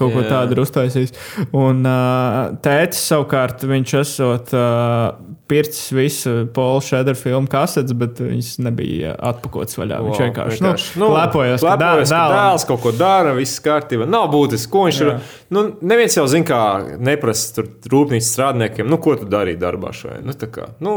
kaut 0.00 0.14
ko 0.14 0.22
Jā. 0.22 0.30
tādu 0.30 0.56
ir 0.56 0.62
uztaisījis. 0.64 1.12
Un 1.52 1.84
uh, 1.84 2.54
tētis 2.64 3.02
savukārt, 3.12 3.66
viņš 3.68 3.94
esot 4.00 4.54
uh, 4.56 5.10
pircis 5.52 5.90
visu 5.92 6.32
Paula 6.54 6.80
Šēdera 6.84 7.18
filmu 7.18 7.50
kasetes, 7.52 7.92
bet 7.98 8.20
viņas 8.22 8.54
nebija 8.64 9.12
atpakotas 9.20 9.76
vaļā. 9.76 9.98
Wow, 10.00 10.08
viņš 10.08 10.22
vienkārši, 10.24 10.60
vienkārši 10.62 11.02
nu, 11.02 11.10
lepojas, 11.12 11.60
ka 11.60 11.74
dē- 11.76 11.90
lepojas, 11.90 12.12
ka 12.14 12.22
dēls 12.32 12.66
kaut 12.70 12.82
ko 12.86 12.92
dara, 12.96 13.34
viss 13.36 13.60
kārtībā. 13.64 14.06
Nav 14.08 14.30
būtiski, 14.32 14.70
ko 14.72 14.86
viņš 14.88 15.00
ir. 15.04 15.12
Nu, 15.52 15.66
neviens 15.84 16.16
jau 16.16 16.24
zina, 16.30 16.46
kā 16.48 16.62
neprasa 16.96 17.66
rūpnīcas 17.92 18.30
strādniekiem, 18.32 18.88
nu, 18.88 18.96
ko 19.02 19.18
tu 19.20 19.28
darīji 19.28 19.60
darbā 19.60 19.92
šajā. 19.96 20.22
Nu, 20.24 20.32
tā 20.38 20.48
kā, 20.52 20.70
nu, 20.84 20.94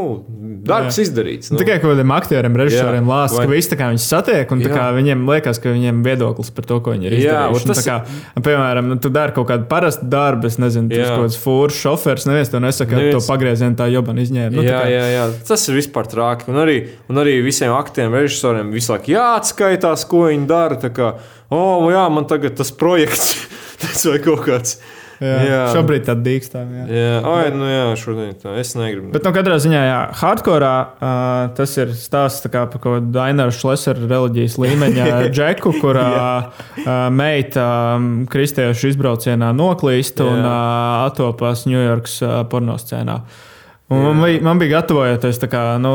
darbs 0.65 1.01
izdarīts. 1.03 1.51
Nu. 1.51 1.59
Tikai 1.59 1.81
kaut 1.83 1.91
kādiem 1.95 2.13
aktieriem, 2.15 2.44
režisoriem 2.53 3.01
Jā, 3.01 3.09
lāsta, 3.09 3.39
ka 3.41 3.47
vai- 3.47 3.55
visi 3.57 3.75
kā 3.79 3.87
viņus 3.89 4.05
satiek, 4.11 4.51
un 4.51 4.59
tā 4.61 4.69
Jā. 4.69 4.75
kā 4.75 4.85
viņiem 4.93 5.25
liekas, 5.25 5.57
ka 5.63 5.69
viņiem 5.73 6.03
viedoklis 6.05 6.51
par 6.53 6.65
to, 6.65 6.79
ko 6.81 6.91
viņi 6.91 7.05
ir 7.09 7.11
Jā, 7.13 7.17
izdarījuši. 7.49 7.65
Un 7.65 7.73
tas 7.73 7.81
tā 7.81 7.85
Kā, 7.89 8.41
piemēram, 8.41 8.85
nu, 8.91 8.95
tu 9.01 9.09
dari 9.09 9.31
kaut 9.31 9.47
kādu 9.47 9.65
parastu 9.67 10.05
darbu, 10.05 10.45
es 10.45 10.57
nezinu, 10.57 10.89
tas 10.89 10.97
Jā. 10.97 11.15
kaut 11.15 11.25
kāds 11.25 11.37
fūrs, 11.41 11.79
šofers, 11.81 12.25
neviens 12.27 12.51
to 12.51 12.59
nesaka, 12.59 12.89
ka 12.91 12.95
Neviens. 12.97 13.25
to 13.25 13.33
pagriezienu 13.33 13.75
tā 13.75 13.89
jobana 13.89 14.21
izņēma. 14.21 14.51
Nu, 14.51 14.61
jā, 14.61 14.81
kā- 14.83 14.91
jā, 14.91 15.05
jā, 15.15 15.33
tas 15.47 15.67
ir 15.69 15.75
vispār 15.81 16.05
traki. 16.07 16.49
Un 16.51 16.55
arī, 16.55 16.87
un 17.09 17.15
arī 17.15 17.41
visiem 17.43 17.71
aktieriem, 17.73 18.11
režisoriem 18.13 18.71
visu 18.71 18.93
laiku 18.93 19.15
jāatskaitās, 19.15 20.05
ko 20.07 20.27
viņi 20.29 20.45
dara. 20.47 20.75
Tā 20.75 20.89
kā, 20.89 21.15
oh, 21.49 21.89
jā, 21.89 22.11
man 22.11 22.25
tagad 22.25 22.55
tas 22.55 22.71
projekts, 22.71 23.47
tas 23.81 24.05
vai 24.05 24.19
kaut 24.19 24.45
kāds. 24.45 24.77
Jā, 25.25 25.37
jā. 25.45 25.61
Šobrīd 25.73 26.05
tā 26.07 26.15
dīkstām. 26.19 26.73
Jā. 26.79 26.85
Jā, 26.91 27.15
ai, 27.31 27.47
nu 27.55 27.69
jā, 27.69 27.85
šodien 27.99 28.35
tā. 28.41 28.53
Es 28.61 28.75
negribu. 28.77 29.09
Bet, 29.15 29.25
nu, 29.25 29.33
katrā 29.35 29.57
ziņā, 29.63 29.81
jā, 29.87 29.97
hardcore 30.21 30.69
uh, 30.69 31.09
tas 31.57 31.75
ir 31.81 31.95
stāsts 31.97 32.45
tā 32.45 32.53
kā 32.53 32.65
par 32.69 32.83
kaut 32.83 32.99
kādu 32.99 33.11
Daināru 33.15 33.55
Šlesera 33.55 34.05
reliģijas 34.05 34.59
līmeņa 34.61 35.09
džeku, 35.35 35.73
kurā 35.81 36.11
uh, 36.21 36.93
meita 37.15 37.65
um, 37.97 38.13
kristiešu 38.31 38.93
izbraucienā 38.93 39.51
noklīst 39.57 40.21
un 40.25 40.39
uh, 40.45 40.55
atopās 41.09 41.65
Ņujorkas 41.69 42.21
uh, 42.21 42.39
pornoscēnā. 42.51 43.19
Un 43.19 43.53
man, 44.17 44.37
man 44.41 44.57
bija 44.57 44.79
gatavojoties 44.79 45.37
tā 45.43 45.49
kā, 45.51 45.59
nu, 45.77 45.91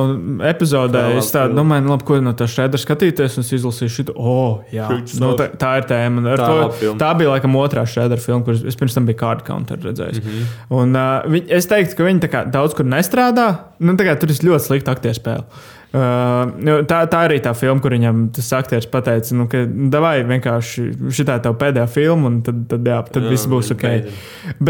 epizodē, 0.47 1.01
Tā, 1.09 1.17
es 1.19 1.31
tādu 1.35 1.57
domāju, 1.59 1.83
nu, 1.83 1.91
labi, 1.91 2.07
ko 2.07 2.19
no 2.23 2.33
tā 2.39 2.47
šāda 2.51 2.79
skatīties, 2.79 3.39
un 3.41 3.47
es 3.47 3.51
izlasīju 3.57 3.95
šo, 3.97 4.05
oh, 4.15 4.61
Šit 4.71 5.19
nu, 5.19 5.33
tā, 5.39 5.49
tā 5.59 5.73
ir 5.81 5.89
tēma. 5.91 6.23
Tā 6.39 6.47
to-. 6.47 6.93
Tā 7.01 7.11
bija 7.19 7.33
laikam 7.33 7.59
otrā 7.59 7.83
šāda 7.91 8.21
filma, 8.23 8.45
kuras 8.47 8.63
es 8.63 8.79
pirms 8.79 8.95
tam 8.95 9.11
biju 9.11 9.19
Card 9.25 9.43
Counter 9.49 9.83
redzējis. 9.83 10.23
Mm. 10.23 10.31
-hmm. 10.31 10.79
Un, 10.79 10.95
uh, 10.95 11.27
viņ, 11.35 11.51
es 11.59 11.67
teiktu, 11.67 11.99
ka 11.99 12.07
viņi 12.07 12.31
kā 12.31 12.45
daudz 12.47 12.79
kur 12.79 12.87
nestrādā. 12.87 13.49
Nu, 13.83 13.99
tā 13.99 14.07
kā 14.07 14.15
tur 14.23 14.31
ir 14.31 14.39
ļoti 14.39 14.69
slikta 14.69 14.95
aktieru 14.95 15.19
spēle. 15.19 15.45
Uh, 15.91 16.85
tā, 16.87 17.01
tā 17.11 17.25
arī 17.27 17.41
tā 17.43 17.51
filma, 17.59 17.83
kur 17.83 17.97
viņam 17.97 18.29
tas 18.37 18.47
aktieris 18.55 18.87
pateica, 18.91 19.35
nu, 19.35 19.49
ka 19.51 19.65
vai 19.99 20.21
vienkārši 20.23 20.85
šī 21.11 21.25
ir 21.25 21.31
tava 21.31 21.57
pēdējā 21.59 21.87
filma, 21.91 22.31
un 22.31 22.37
tad, 22.47 22.61
tad, 22.71 22.87
jā, 22.87 23.01
tad 23.11 23.27
jā, 23.27 23.33
viss 23.35 23.49
būs 23.51 23.73
ok. 23.75 23.83
beidzam. 23.83 24.21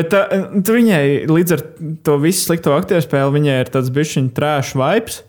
Bet 0.01 0.17
uh, 0.17 0.47
viņai 0.65 1.03
līdz 1.29 1.57
ar 1.59 1.65
to 2.09 2.17
visu 2.23 2.47
slikto 2.47 2.73
aktieru 2.73 3.05
spēli, 3.05 3.37
viņai 3.37 3.59
ir 3.61 3.73
tāds 3.75 3.93
bišķiņu 3.99 4.33
trāšu 4.39 4.81
vibes. 4.81 5.21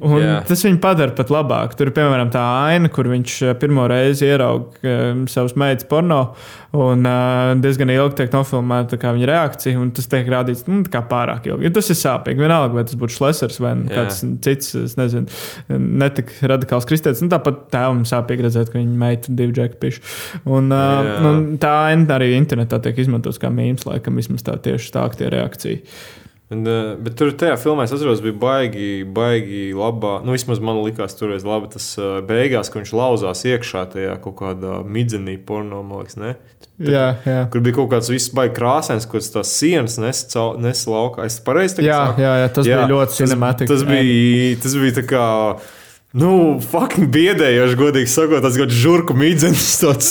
Un 0.00 0.22
Jā. 0.22 0.36
tas 0.48 0.62
viņu 0.64 0.78
padara 0.80 1.12
pat 1.12 1.28
labāk. 1.32 1.74
Tur 1.76 1.90
ir 1.90 1.94
piemēram 1.96 2.30
tā 2.32 2.40
aina, 2.70 2.88
kur 2.92 3.08
viņš 3.10 3.34
eh, 3.44 3.56
pirmo 3.60 3.84
reizi 3.90 4.30
ieraudzīja 4.30 5.10
um, 5.12 5.26
savus 5.28 5.52
meitas 5.60 5.84
porno. 5.90 6.20
Un 6.70 7.02
uh, 7.04 7.50
diezgan 7.60 7.90
ilgi 7.90 8.20
tiek 8.20 8.32
nofilmēta 8.32 8.96
viņa 9.00 9.28
reakcija. 9.28 9.80
Un 9.80 9.90
tas 9.96 10.08
tiek 10.08 10.28
rādīts 10.30 10.64
nu, 10.70 10.80
pārāk 10.88 11.50
ilgi. 11.50 11.66
Jo 11.66 11.72
tas 11.76 11.90
ir 11.92 11.98
sāpīgi. 12.00 12.40
Vienalga, 12.40 12.78
vai 12.78 12.84
tas 12.88 12.96
būtu 13.00 13.16
Šlesers 13.18 13.60
vai 13.60 13.74
nu 13.82 13.90
Jā. 13.90 14.06
kāds 14.06 14.22
cits, 14.46 14.96
nezinu, 14.96 15.40
netik 16.00 16.32
radikāls 16.48 16.88
kristietis. 16.88 17.20
Nu, 17.24 17.28
tāpat 17.32 17.66
tēvam 17.74 18.06
sāpīgi 18.08 18.46
redzēt, 18.46 18.72
ka 18.72 18.80
viņa 18.80 19.02
meita 19.04 19.28
ir 19.28 19.36
divi 19.42 19.56
džeki 19.58 19.80
piši. 19.82 20.04
Un, 20.46 20.72
uh, 20.72 21.10
Jā. 21.10 21.18
un 21.28 21.44
tā 21.60 21.74
aina 21.90 22.16
arī 22.16 22.32
internetā 22.38 22.80
tiek 22.86 23.04
izmantots 23.04 23.42
kā 23.42 23.52
mīmīms, 23.52 23.84
laikam 23.90 24.16
vismaz 24.22 24.46
tā 24.46 24.56
tieši 24.64 24.94
tā 24.96 25.04
aktiera 25.10 25.42
reakcija. 25.42 25.84
Un, 26.50 26.64
uh, 26.66 26.96
bet 26.98 27.14
tur 27.14 27.30
tajā 27.38 27.54
filmā 27.62 27.84
es 27.86 27.92
atceros, 27.94 28.18
bija 28.24 28.34
baigi, 28.42 28.88
baigi 29.06 29.68
labā. 29.76 30.16
Nu, 30.26 30.34
vismaz 30.34 30.58
man 30.58 30.80
likās, 30.82 31.14
tur 31.14 31.30
bija 31.30 31.46
labi 31.46 31.68
tas 31.76 31.86
uh, 32.00 32.16
beigās, 32.26 32.72
ka 32.72 32.80
viņš 32.80 32.90
lauzās 32.98 33.44
iekšā 33.46 33.84
tajā 33.92 34.16
kaut 34.24 34.34
kādā 34.40 34.80
midzenī 34.82 35.36
porno, 35.46 35.84
man 35.86 36.02
liekas, 36.02 36.18
ne? 36.18 36.32
Jā, 36.80 37.04
jā. 37.28 37.40
Kur 37.52 37.62
bija 37.62 37.76
kaut 37.76 37.90
kāds 37.92 38.10
viss 38.10 38.32
baigi 38.34 38.56
krāsains, 38.56 39.06
kaut 39.06 39.20
kāds 39.20 39.30
tās 39.34 39.52
sienas 39.60 39.98
nes, 40.02 40.24
cau- 40.32 40.56
nes 40.58 40.80
laukā. 40.90 41.26
Es 41.28 41.36
pareizi 41.44 41.78
tagad 41.78 41.90
Jā, 41.92 42.00
jā, 42.18 42.32
jā, 42.42 42.48
tas 42.56 42.66
bija 42.66 42.86
ļoti 42.96 43.18
cinematiski. 43.20 43.68
Tas, 43.70 43.84
tas, 43.84 43.90
bija, 43.92 44.56
tas 44.64 44.76
bija 44.80 44.96
tā 44.98 45.04
kā. 45.10 45.26
Nu, 46.10 46.58
fucking 46.58 47.06
biedējoši, 47.14 47.76
godīgi 47.78 48.10
sakot, 48.10 48.40
tas 48.42 48.56
bija 48.58 48.74
žurku 48.74 49.14
mīdzenis. 49.14 49.76
Tāds, 49.78 50.08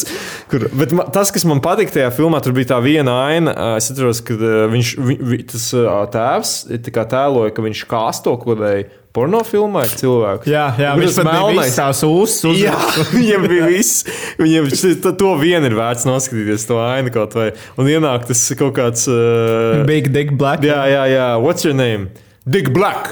kur, 0.48 0.70
bet 0.80 0.94
ma, 0.96 1.04
tas, 1.12 1.28
kas 1.36 1.44
man 1.50 1.60
patika 1.64 1.98
tajā 1.98 2.12
filmā, 2.16 2.40
tur 2.44 2.56
bija 2.56 2.70
tā 2.72 2.78
viena 2.84 3.18
aina. 3.26 3.52
Es 3.76 3.90
atceros, 3.92 4.22
ka 4.24 4.38
viņš, 4.72 4.94
vi, 5.04 5.42
tas 5.50 5.66
tēvs 6.14 6.54
kā 6.96 7.04
tēloja, 7.12 7.52
ka 7.52 7.66
viņš 7.68 7.82
kāsto 7.92 8.38
kodēja 8.40 8.88
pornofilmā 9.12 9.84
cilvēku. 10.00 10.48
Jā, 10.48 10.70
jā 10.80 10.94
viņš 10.96 11.20
bija 11.20 11.28
melnais- 11.34 11.76
tās 11.76 12.06
uzas. 12.08 12.38
uz- 12.48 12.64
Jā, 12.64 12.78
viņam 13.18 13.50
bija 13.52 13.68
viss. 13.68 14.08
Viņam 14.40 14.72
to 15.20 15.34
vien 15.44 15.68
ir 15.68 15.76
vērts 15.76 16.08
noskatīties, 16.08 16.64
to 16.70 16.80
ainu 16.80 17.12
kaut 17.12 17.36
vai. 17.36 17.50
Un 17.76 17.92
ienāk 17.92 18.30
tas 18.32 18.46
kaut 18.56 18.78
kāds. 18.80 19.04
Uh, 19.12 19.84
Big 19.90 20.14
Dick 20.16 20.32
Black. 20.40 20.64
jā, 20.64 20.80
jā, 20.96 21.04
jā. 21.12 21.28
What's 21.44 21.68
your 21.68 21.76
name? 21.76 22.08
Dick 22.48 22.72
Black. 22.72 23.12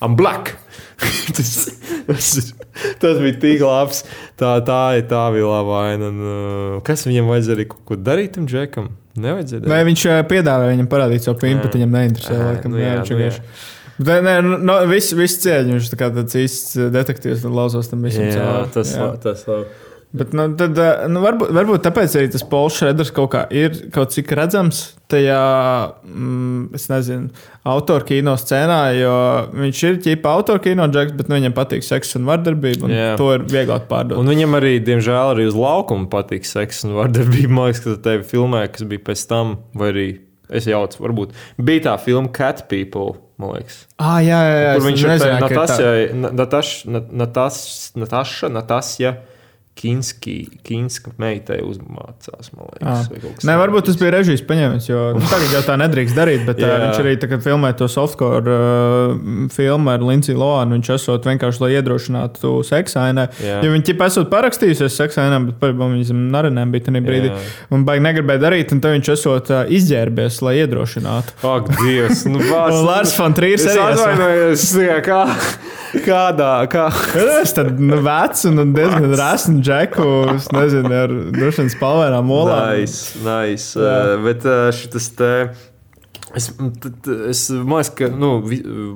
I'm 0.00 0.14
black. 0.14 0.59
tas, 1.36 1.50
tas, 2.06 2.30
ir- 2.40 2.94
tas 3.02 3.18
bija 3.22 3.36
tik 3.42 3.62
labs. 3.64 4.02
Tā, 4.40 4.54
tā, 4.66 4.80
ir- 5.00 5.06
tā 5.10 5.22
bija 5.34 5.48
laba 5.50 5.82
aina. 5.88 6.08
Un, 6.12 6.20
uh, 6.24 6.78
kas 6.86 7.06
viņam 7.08 7.30
vajadzēja 7.32 7.56
arī 7.58 7.66
kaut 7.72 7.84
ko 7.90 7.98
darīt 8.00 8.34
tam 8.36 8.46
džekam? 8.50 8.90
Nevajadzēja. 9.20 9.66
Vai 9.68 9.82
viņš 9.88 10.06
eh, 10.06 10.20
piedāvāja 10.30 10.70
viņam 10.74 10.88
parādīt 10.92 11.24
savu 11.26 11.40
pimpu, 11.42 11.66
bet 11.66 11.76
viņam 11.76 11.94
neinteresē. 11.98 12.34
Ā, 12.36 12.48
Laikam, 12.52 12.72
nu 12.76 12.78
jā, 12.80 12.90
jā, 12.92 12.96
viņš 13.00 13.10
nu 13.10 13.20
vienkārši. 13.20 13.44
Bet, 14.00 14.22
nē, 14.24 14.34
nu, 14.46 14.54
no, 14.64 14.76
viss, 14.88 15.12
viss 15.18 15.40
cieņa. 15.42 15.74
Viņš 15.76 15.88
tā 15.92 15.98
kā 16.00 16.08
tāds 16.14 16.36
īsts 16.40 16.76
eh, 16.78 16.86
detektīvs 16.94 17.42
un 17.48 17.56
lauzos 17.58 17.90
tam 17.90 18.06
visam. 18.06 18.24
jā, 18.30 18.36
cauri. 18.38 18.70
tas, 18.76 18.92
Jā. 18.96 19.08
tas 19.24 19.42
labi. 19.50 19.66
Bet, 20.12 20.32
nu, 20.34 20.48
tad, 20.58 20.74
eh, 20.74 21.04
nu, 21.06 21.20
varbūt, 21.22 21.52
varbūt 21.54 21.84
tāpēc 21.86 22.16
arī 22.18 22.30
tas 22.34 22.42
Pols 22.50 22.80
Šreders 22.80 23.12
kaut 23.14 23.30
kā 23.30 23.44
ir 23.54 23.76
kaut 23.94 24.10
cik 24.10 24.32
redzams 24.34 24.80
tajā, 25.10 25.42
mm, 26.02 26.74
es 26.74 26.88
nezinu, 26.90 27.30
autora 27.66 28.06
kino 28.06 28.34
scēnā, 28.38 28.78
jo 28.98 29.12
viņš 29.54 29.82
ir 29.86 30.00
ķipa 30.06 30.32
autora 30.34 30.62
kino 30.62 30.88
džeks, 30.90 31.14
bet 31.18 31.30
nu, 31.30 31.38
viņam 31.38 31.54
patīk 31.54 31.86
seks 31.86 32.18
un 32.18 32.26
vardarbība, 32.26 32.88
un 32.88 32.94
Jā. 32.94 33.12
to 33.20 33.28
ir 33.36 33.46
vieglāk 33.50 33.86
pārdot. 33.90 34.18
Un 34.18 34.30
viņam 34.30 34.58
arī, 34.58 34.76
diemžēl, 34.82 35.36
arī 35.36 35.46
uz 35.50 35.58
laukuma 35.58 36.10
patīk 36.10 36.46
seks 36.46 36.82
un 36.88 36.98
vardarbība. 36.98 37.54
Man 37.54 37.70
liekas, 37.70 37.84
ka 37.86 37.94
tevi 38.10 38.26
filmē, 38.34 38.66
kas 38.74 38.86
bija 38.90 39.06
pēc 39.10 39.24
tam, 39.30 39.56
vai 39.78 39.94
arī 39.94 40.08
Es 40.50 40.66
jaucu, 40.66 40.98
varbūt 40.98 41.34
bija 41.62 41.84
tā 41.84 41.92
filma 42.02 42.26
Cat 42.34 42.64
People. 42.66 43.20
Ah, 43.96 44.18
jā, 44.20 44.36
jā, 44.36 44.56
jā. 44.60 44.72
Kur 44.74 44.82
viņš 44.84 45.02
ir 45.04 45.12
Natasja, 45.40 45.92
Natasja, 47.14 48.50
Natasja, 48.50 48.50
Kinski, 48.50 49.29
Kinska 49.80 51.12
meitai 51.20 51.60
uzmācās. 51.64 52.50
Liekas. 52.52 53.46
Nē, 53.48 53.54
varbūt 53.56 53.88
tas 53.88 53.96
bija 54.00 54.12
režijas 54.12 54.42
paņēmis, 54.44 54.88
jo 54.90 55.04
nu, 55.16 55.22
tagad 55.30 55.54
jau 55.56 55.62
tā 55.64 55.76
nedrīkst 55.80 56.18
darīt. 56.18 56.44
Bet 56.48 56.60
uh, 56.60 56.74
viņš 56.84 57.00
arī 57.00 57.14
tagad 57.22 57.44
filmē 57.44 57.70
to 57.78 57.88
softcore 57.88 58.52
uh, 58.52 59.14
filmu 59.54 59.92
ar 59.94 60.04
Lindsay 60.04 60.36
Lohan. 60.36 60.74
Viņš 60.76 60.92
esot 60.98 61.28
vienkārši, 61.30 61.64
lai 61.64 61.72
iedrošinātu 61.78 62.52
seksainē. 62.68 63.26
Jo 63.40 63.72
viņi 63.72 63.88
ķip 63.88 64.04
esot 64.04 64.28
parakstījusies 64.32 65.00
seksainē, 65.00 65.40
bet 65.48 65.60
par 65.62 65.72
viņam 65.80 66.28
narinēm 66.36 66.76
bija 66.76 66.90
tajā 66.90 67.04
brīdī. 67.06 67.32
Jā. 67.32 67.40
Un 67.72 67.88
baigi 67.88 68.04
negribēja 68.04 68.44
darīt, 68.44 68.76
un 68.76 68.84
tad 68.84 68.98
viņš 68.98 69.12
esot 69.16 69.52
uh, 69.54 69.64
izģērbies, 69.80 70.42
lai 70.44 70.58
iedrošinātu. 70.60 71.40
Ak, 71.54 71.72
Dievs! 71.80 72.26
Nu, 72.28 72.44
un 72.68 72.80
Lārs 72.84 73.16
Fontrīrs 73.16 73.64
arī. 73.64 73.80
Es 73.80 74.04
atvainojos, 74.04 74.70
kā. 75.08 75.24
Kādā? 76.04 76.52
Kā? 76.70 76.86
es 77.40 77.54
tam 77.56 77.72
nu, 77.82 77.98
vecu 78.04 78.50
un 78.50 78.74
diezgan 78.76 79.14
resnu 79.18 79.62
džeku, 79.70 80.06
nezinu, 80.56 80.92
ar 81.04 81.12
droši 81.34 81.62
vien 81.62 81.72
spalvainām 81.72 82.30
olām. 82.34 82.74
Nice, 82.74 83.20
nice. 83.22 83.78
Uh, 83.78 84.16
bet 84.24 84.46
uh, 84.48 84.68
šis 84.74 85.12
te. 85.18 85.34
Es, 86.36 86.46
es 87.26 87.40
domāju, 87.50 87.90
ka, 87.98 88.08
nu, 88.14 88.28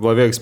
lai 0.05 0.13
viegas 0.21 0.39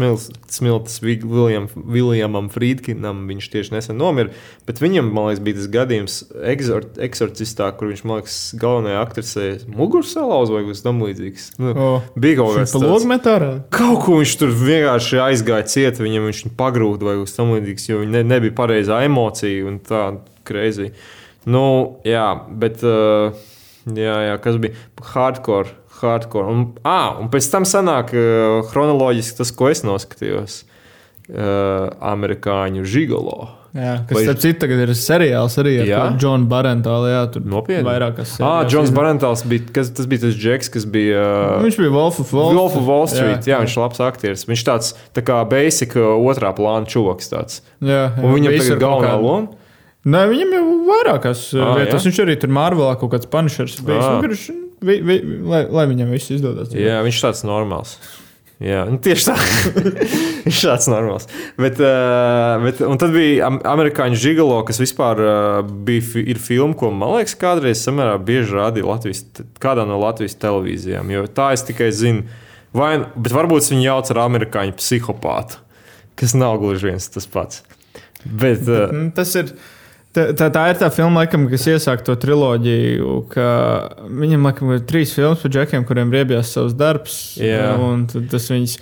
smilts 0.53 0.99
Viljam, 1.01 1.69
Viljamam 1.73 2.51
Friedkinam, 2.53 3.23
viņš 3.31 3.49
tieši 3.55 3.73
nesen 3.73 3.97
nomira, 3.97 4.35
bet 4.69 4.83
viņam, 4.83 5.09
man 5.15 5.31
liekas, 5.31 5.41
bija 5.47 5.57
tas 5.57 5.71
gadījums 5.73 6.19
exort, 6.53 7.01
eksorcistā, 7.01 7.71
kur 7.79 7.89
viņš, 7.89 8.05
man 8.05 8.21
liekas, 8.21 8.37
galvenajā 8.61 9.01
aktrisē 9.07 9.47
muguru 9.73 10.05
salauz 10.09 10.53
vai 10.53 10.67
kas 10.69 10.85
tam 10.85 11.01
līdzīgs. 11.07 11.49
Nu, 11.63 11.73
oh, 11.73 12.11
bija 12.13 12.43
kaut 12.43 12.61
kas 12.61 12.75
tāds. 12.77 12.85
Kaut 13.73 14.05
ko 14.05 14.21
viņš 14.21 14.37
tur 14.43 14.53
vienkārši 14.61 15.23
aizgāja 15.31 15.69
ciet, 15.73 16.03
viņam 16.03 16.29
viņš 16.29 16.45
pagrūda 16.61 17.09
vai 17.09 17.19
kas 17.23 17.39
tam 17.39 17.57
līdzīgs, 17.57 17.89
jo 17.89 18.05
ne, 18.05 18.21
nebija 18.35 18.59
pareizā 18.61 19.01
emocija 19.09 19.65
un 19.71 19.81
tā 19.81 20.11
kreizī. 20.49 20.93
Nu, 21.49 21.65
jā, 22.07 22.29
bet, 22.61 22.85
uh, 22.85 23.33
jā, 23.89 24.19
jā, 24.29 24.37
kas 24.45 24.61
bija 24.61 24.77
hardcore 25.15 25.81
hardcore. 26.11 26.51
Un, 26.53 26.69
ah, 26.89 27.17
un 27.23 27.31
pēc 27.33 27.49
tam 27.53 27.69
sanāk 27.69 28.13
uh, 28.17 28.61
chronoloģiski 28.71 29.41
tas, 29.43 29.55
ko 29.57 29.73
es 29.73 29.85
noskatījos. 29.87 30.63
Uh, 31.33 31.87
amerikāņu 32.03 32.83
žigolo. 32.85 33.53
Jā, 33.73 33.93
kas, 34.05 34.19
Vai... 34.19 34.23
starp 34.27 34.41
citu, 34.43 34.57
tagad 34.61 34.83
ir 34.85 34.91
seriāls 34.99 35.55
arī 35.63 35.77
ar 35.81 36.17
Džonu 36.21 36.45
Barentālu. 36.51 37.07
Jā, 37.09 37.23
tur 37.33 37.47
nopietni. 37.49 37.87
Vairākas. 37.87 38.35
Ah, 38.45 38.67
Džons 38.69 38.91
Barentāls 38.93 39.47
bija, 39.49 39.65
kas, 39.79 39.89
tas 39.97 40.09
bija 40.11 40.27
tas 40.27 40.37
džeks, 40.37 40.69
kas 40.75 40.85
bija. 40.93 41.23
Uh, 41.55 41.63
viņš 41.65 41.79
bija 41.81 41.95
Wolf 41.95 42.21
of 42.21 42.35
Wall, 42.37 42.53
Wolf 42.59 42.77
of 42.77 42.85
Wall 42.91 43.09
Street. 43.09 43.47
Jā, 43.47 43.55
jā, 43.55 43.55
jā, 43.55 43.63
viņš 43.65 43.79
ir 43.79 43.85
labs 43.87 44.03
aktieris. 44.05 44.45
Viņš 44.51 44.65
tāds 44.69 44.93
tā 45.17 45.25
kā 45.25 45.39
basic 45.49 45.97
otrā 46.03 46.53
plāna 46.59 46.91
čūks. 46.91 47.33
Tāds. 47.33 47.63
Jā, 47.81 48.11
jā, 48.11 48.13
un 48.21 48.37
viņam 48.37 48.59
tagad 48.59 48.85
galvenā 48.85 49.17
loma. 49.23 49.63
Nē, 50.03 50.27
viņam 50.35 50.53
jau 50.59 50.63
vairākās 50.91 51.47
ah, 51.55 51.73
vietās. 51.79 52.03
Jā? 52.03 52.11
Viņš 52.11 52.21
arī 52.27 52.37
tur 52.43 52.53
Marvelā 52.53 52.97
kaut 53.01 53.15
kāds 53.15 53.31
panišers 53.31 53.81
bija. 53.87 54.03
Ah. 54.03 54.21
Viņš 54.27 54.49
vi, 54.83 54.99
vi, 55.07 55.21
lai, 55.49 55.65
lai 55.71 55.87
viņam 55.91 56.13
viss 56.13 56.35
izdodas. 56.35 56.75
Jā, 56.77 57.01
viņš 57.07 57.23
tāds 57.25 57.47
normāls. 57.47 57.97
Jā, 58.63 58.85
nu, 58.87 58.99
tieši 59.03 59.27
tā. 59.27 59.35
viņš 60.45 60.59
ir 60.61 60.69
tāds 60.71 60.87
normāls. 60.91 61.27
Bet, 61.59 61.81
uh, 61.83 62.63
bet, 62.63 62.83
un 62.87 63.01
tad 63.01 63.15
bija 63.15 63.49
amerikāņu 63.51 64.19
žigalo, 64.23 64.61
kas 64.69 64.79
vispār 64.83 65.23
uh, 65.23 65.73
bija 65.87 66.23
ir 66.23 66.39
filma, 66.43 66.77
ko 66.79 66.93
man 66.95 67.17
liekas, 67.17 67.35
kādreiz 67.41 67.83
samērā 67.83 68.15
bieži 68.23 68.55
rādīja 68.61 68.87
Latvijas, 68.87 69.25
kādā 69.63 69.87
no 69.89 69.99
Latvijas 70.03 70.39
televīzijām. 70.43 71.11
Jo 71.11 71.27
tā 71.27 71.51
es 71.57 71.67
tikai 71.67 71.91
zinu, 71.97 72.23
vai, 72.77 72.95
bet 73.17 73.35
varbūt 73.35 73.73
viņi 73.73 73.89
jauc 73.89 74.15
ar 74.15 74.25
amerikāņu 74.29 74.79
psihopātu, 74.79 75.59
kas 76.21 76.39
nav 76.39 76.61
gluži 76.63 76.93
viens 76.93 77.11
tas 77.11 77.27
pats. 77.27 77.65
Bet, 78.23 78.63
uh, 78.69 78.87
bet, 78.93 79.15
tas 79.19 79.35
ir. 79.43 79.57
Tā, 80.13 80.27
tā, 80.37 80.51
tā 80.53 80.63
ir 80.69 80.77
tā 80.77 80.91
filma, 80.93 81.23
laikam, 81.23 81.47
kas 81.49 81.63
iesāk 81.73 82.03
to 82.05 82.13
triloģiju. 82.21 83.13
Viņam 84.21 84.45
laikam, 84.45 84.73
ir 84.75 84.83
trīs 84.89 85.15
filmas 85.17 85.41
par 85.41 85.53
džekiem, 85.55 85.87
kuriem 85.89 86.13
riebjās 86.13 86.51
savs 86.53 86.75
darbs. 86.77 87.15
Tas 88.29 88.49
viņas, 88.53 88.75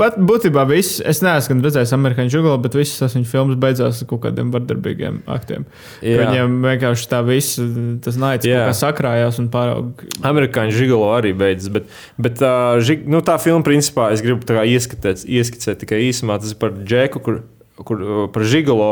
bet 0.00 0.16
būtībā 0.30 0.64
viss, 0.70 1.02
es 1.04 1.20
neesmu 1.24 1.58
redzējis 1.66 1.92
amerikāņu 1.98 2.32
žugulu, 2.32 2.62
bet 2.64 2.78
visas 2.80 3.02
tās 3.02 3.16
viņa 3.18 3.28
filmas 3.28 3.60
beidzās 3.60 4.00
ar 4.00 4.08
kaut 4.08 4.22
kādiem 4.24 4.52
vardarbīgiem 4.54 5.18
aktiem. 5.34 5.66
Viņiem 6.00 6.56
vienkārši 6.64 7.10
tā 7.12 7.20
viss, 7.28 7.60
tas 8.06 8.16
naids 8.20 8.48
sakrājās 8.80 9.42
un 9.42 9.50
pārāk. 9.52 10.06
Amerikāņu 10.24 10.78
žugulu 10.78 11.10
arī 11.12 11.34
beidzas, 11.36 11.68
bet, 11.76 11.92
bet 12.16 12.40
uh, 12.40 12.78
žig, 12.84 13.04
nu, 13.10 13.20
tā 13.26 13.36
filma, 13.42 13.60
principā, 13.66 14.08
es 14.16 14.24
gribu 14.24 14.64
ieskicēt, 14.64 15.84
tikai 15.84 16.06
īsumā, 16.08 16.40
tas 16.40 16.56
ir 16.56 16.60
par 16.62 16.72
džeku, 16.80 17.20
kur, 17.20 17.42
kur 17.84 18.00
par 18.32 18.48
žigulu 18.48 18.88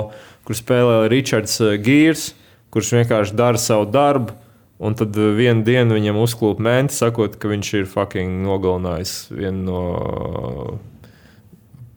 kur 0.47 0.59
spēlē 0.59 1.03
Ričards 1.13 1.59
eh, 1.65 1.77
Gīrs, 1.83 2.33
kurš 2.73 2.95
vienkārši 2.99 3.37
dara 3.39 3.61
savu 3.61 3.89
darbu. 3.93 4.39
Un 4.83 4.97
tad 4.99 5.17
eh, 5.19 5.35
vienā 5.39 5.65
dienā 5.67 5.99
viņam 5.99 6.23
uzklūp 6.23 6.63
menti, 6.63 6.97
sakot, 6.97 7.37
ka 7.39 7.51
viņš 7.53 7.75
ir 7.81 7.91
fucking 7.91 8.43
nogalinājis 8.47 9.17
vienu 9.35 9.67
no 9.69 9.83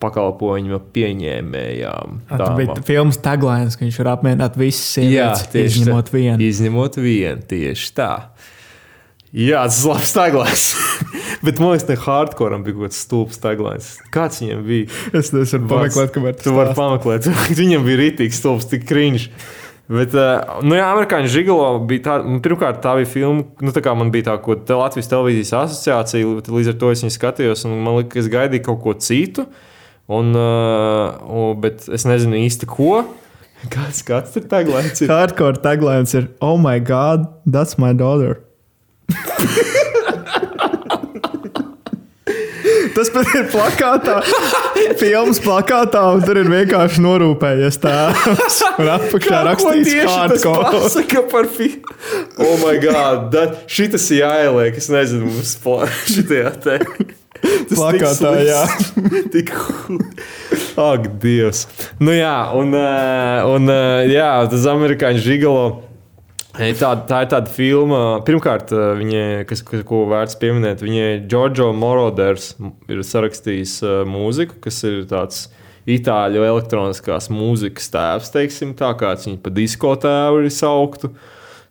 pakalpojumu 0.02 0.78
pieņēmējām. 0.92 2.18
Tā 2.28 2.50
bija 2.58 2.76
filmas 2.86 3.18
taglainas, 3.24 3.78
ka 3.78 3.86
viņš 3.86 4.00
var 4.02 4.12
apmierināt 4.16 4.58
visas 4.60 4.84
sievietes, 4.98 5.48
izņemot 5.80 6.12
vienu. 6.12 6.36
Izņemot 6.44 6.98
vienu, 7.00 7.40
tieši 7.48 7.92
tā. 7.96 8.10
Jā, 9.36 9.64
tas 9.66 9.82
ir 9.82 9.90
labs 9.94 10.12
taglais. 10.16 10.66
Bet 11.46 11.60
man 11.62 11.70
liekas, 11.74 11.86
ne 11.86 11.96
hardcore 12.00 12.58
bija 12.64 12.74
kaut 12.74 12.88
kāds 12.88 13.02
stulbs 13.04 13.38
taglais. 13.42 13.92
Kāds 14.14 14.40
viņam 14.42 14.64
bija? 14.66 14.88
Es 15.14 15.30
nevaru 15.34 15.68
pameklēt, 15.70 16.10
kamēr 16.14 16.40
tu 16.40 16.54
vari 16.56 16.74
pameklēt. 16.74 17.28
viņam 17.60 17.86
bija 17.86 18.00
rītīgs 18.00 18.40
stulbs, 18.40 18.66
tik 18.70 18.86
krīņš. 18.88 19.28
Bet, 19.86 20.16
uh, 20.18 20.56
nu, 20.66 20.74
jā, 20.74 20.88
amerikāņu 20.90 21.30
žigalo 21.30 21.68
bija 21.86 22.02
tā, 22.08 22.16
nu, 22.26 22.40
pirmkārt, 22.42 22.80
tā 22.82 22.96
bija 22.98 23.06
filma, 23.06 23.44
nu, 23.62 23.74
tā 23.74 23.84
kā 23.84 23.92
man 23.94 24.10
bija 24.14 24.32
tā, 24.32 24.34
ko 24.42 24.56
te 24.58 24.74
Latvijas 24.74 25.12
televīzijas 25.12 25.52
asociācija, 25.60 26.32
līdz 26.50 26.72
ar 26.72 26.80
to 26.80 26.90
es 26.90 27.04
viņu 27.04 27.14
skatījos, 27.14 27.62
un 27.68 27.76
man 27.86 28.00
liekas, 28.00 28.24
es 28.24 28.32
gaidīju 28.32 28.66
kaut 28.66 28.82
ko 28.82 28.96
citu, 28.98 29.46
un, 30.10 30.34
uh, 30.34 31.46
bet 31.62 31.86
es 31.86 32.08
nezinu 32.10 32.42
īsti 32.42 32.66
ko. 32.74 33.04
Kāds, 33.72 34.02
kāds 34.06 34.34
ir 34.38 34.50
taglines? 34.50 35.06
Hardcore 35.06 35.62
taglines 35.62 36.12
ir 36.18 36.28
Oh 36.44 36.58
my 36.58 36.80
god, 36.82 37.30
that's 37.46 37.78
my 37.78 37.94
daughter. 37.94 38.42
Tas 42.94 43.10
pat 43.12 43.32
ir 43.34 43.48
plakātā, 43.50 44.20
filmas 45.00 45.40
plakātā, 45.42 46.02
un 46.16 46.24
tur 46.26 46.40
ir 46.40 46.50
vienkārši 46.50 47.02
norūpējies 47.04 47.80
tēls. 47.82 48.60
Un 48.76 48.90
apakšā 48.96 49.42
rakstīts, 49.48 49.94
kāda 50.06 50.38
pasaka 50.76 51.24
par 51.32 51.50
filmu. 51.50 51.96
Oh, 52.36 52.56
my 52.62 52.76
God! 52.82 53.30
That, 53.34 53.62
šitas 53.72 54.06
jāieliek, 54.12 54.76
es 54.78 54.90
nezinu, 54.92 55.30
mums 55.30 55.56
šitajā 56.12 56.52
te. 56.62 56.80
Tas 57.36 57.78
plakātā, 57.78 58.32
jā. 58.46 58.62
Tik 59.34 59.52
Ak, 60.76 61.08
Dievs. 61.22 61.64
Nu 62.02 62.12
jā, 62.12 62.36
un, 62.56 62.74
eh, 62.76 63.48
un 63.48 63.72
eh, 63.72 64.12
jā, 64.12 64.30
tas 64.52 64.66
amerikāņu 64.70 65.22
žigalo. 65.24 65.66
Tā, 66.56 66.90
tā 67.04 67.18
ir 67.20 67.28
tāda 67.28 67.52
filma, 67.52 67.98
pirmkārt, 68.24 68.70
viņa, 68.72 69.44
kas, 69.48 69.60
ko 69.84 70.06
vērts 70.08 70.38
pieminēt, 70.40 70.80
viņa 70.80 71.08
Giorgio 71.28 71.68
Moroders 71.76 72.54
ir 72.88 73.02
sarakstījis 73.04 73.74
uh, 73.84 73.96
mūziku, 74.08 74.56
kas 74.64 74.80
ir 74.88 75.02
tāds 75.10 75.42
itāļu 75.86 76.46
elektroniskās 76.48 77.28
mūzikas 77.28 77.92
tēvs, 77.92 78.32
teiksim, 78.32 78.72
tā 78.78 78.94
kāds 78.96 79.28
viņa 79.28 79.42
pa 79.44 79.52
disko 79.52 79.92
tēvu 80.00 80.46
ir 80.46 80.54
sauktu. 80.54 81.12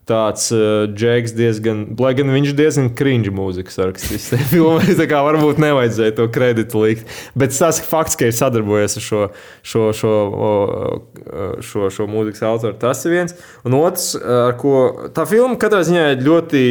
Tāds 0.05 0.51
uh, 0.53 0.85
džeks, 0.85 1.33
diezgan, 1.33 1.79
lai 1.97 2.11
gan 2.13 2.29
viņš 2.29 2.51
diezgan 2.53 2.91
cringe 2.97 3.31
mūzikas 3.33 3.79
rakstījis. 3.81 4.27
tā 4.99 5.07
kā 5.09 5.23
varbūt 5.25 5.57
nevajadzēja 5.63 6.13
to 6.19 6.27
kreditu 6.33 6.83
likt. 6.83 7.09
Bet 7.33 7.55
tas 7.57 7.81
fakts, 7.81 8.13
ka 8.19 8.29
ir 8.29 8.37
sadarbojies 8.37 8.99
ar 8.99 9.05
šo, 9.07 9.23
šo, 9.65 9.87
šo, 9.97 10.13
šo, 11.65 11.89
šo 11.97 12.07
mūzikas 12.11 12.45
autoru, 12.45 12.77
tas 12.85 13.01
ir 13.09 13.17
viens. 13.17 13.33
Un 13.65 13.79
otrs, 13.79 14.11
ar 14.21 14.53
ko 14.61 15.09
tā 15.15 15.25
filma 15.29 15.57
katrā 15.61 15.81
ziņā 15.89 16.07
ir 16.13 16.25
ļoti, 16.29 16.65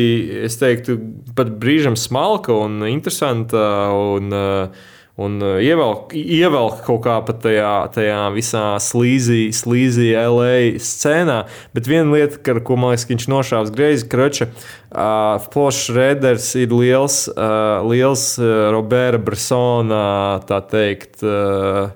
es 0.47 0.61
teiktu, 0.63 1.01
pat 1.35 1.51
brīžam 1.59 1.99
smalka 1.99 2.55
un 2.55 2.87
interesanta. 2.87 3.67
Un, 4.15 4.31
uh, 4.31 4.93
un 5.15 5.39
uh, 5.43 5.59
ievelk, 5.63 6.15
ievelk 6.19 6.81
kaut 6.87 7.03
kā 7.05 7.17
pat 7.27 7.41
tajā, 7.45 7.73
tajā 7.95 8.21
visā 8.35 8.65
slīzī, 8.83 9.47
slīzī 9.55 10.11
LA 10.19 10.79
scēnā. 10.83 11.45
Bet 11.77 11.91
viena 11.91 12.11
lieta, 12.17 12.41
ar 12.51 12.63
ko 12.67 12.79
man 12.81 12.95
liekas, 12.95 13.07
viņš 13.11 13.29
nošāvis 13.31 13.75
greizi, 13.75 14.09
kroča, 14.11 14.49
uh, 14.51 15.37
Flošs 15.53 15.93
Reders 15.95 16.49
ir 16.59 16.75
liels, 16.75 17.25
uh, 17.31 17.85
liels 17.87 18.33
uh, 18.43 18.73
Roberta 18.75 19.23
Bresona, 19.23 20.07
tā 20.49 20.63
teikt. 20.71 21.23
Uh, 21.23 21.93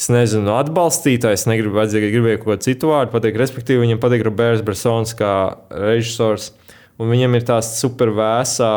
Es 0.00 0.06
nezinu, 0.08 0.54
atbalstītājs, 0.56 1.42
negribu 1.44 1.76
vajadzīgi, 1.76 2.08
gribēju 2.14 2.38
kaut 2.40 2.46
ko 2.46 2.64
citu 2.64 2.88
vārdu 2.88 3.12
pateikt. 3.12 3.36
Respektīvi, 3.36 3.82
viņam 3.82 3.98
patīk 4.00 4.22
Roberts 4.24 4.62
Bresons 4.64 5.12
kā 5.18 5.32
režisors. 5.68 6.54
Un 7.00 7.08
viņam 7.08 7.32
ir 7.38 7.44
tāda 7.48 7.64
supervēsā. 7.64 8.70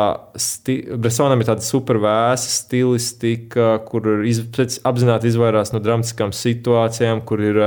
Bresonam 0.96 1.42
ir 1.42 1.48
tāda 1.50 1.64
supervēsa 1.64 2.48
stilistika, 2.48 3.74
kur 3.84 4.24
iz... 4.24 4.40
apzināti 4.88 5.28
izvairās 5.28 5.74
no 5.74 5.80
dramatiskām 5.84 6.32
situācijām, 6.32 7.20
kur 7.28 7.42
ir, 7.44 7.60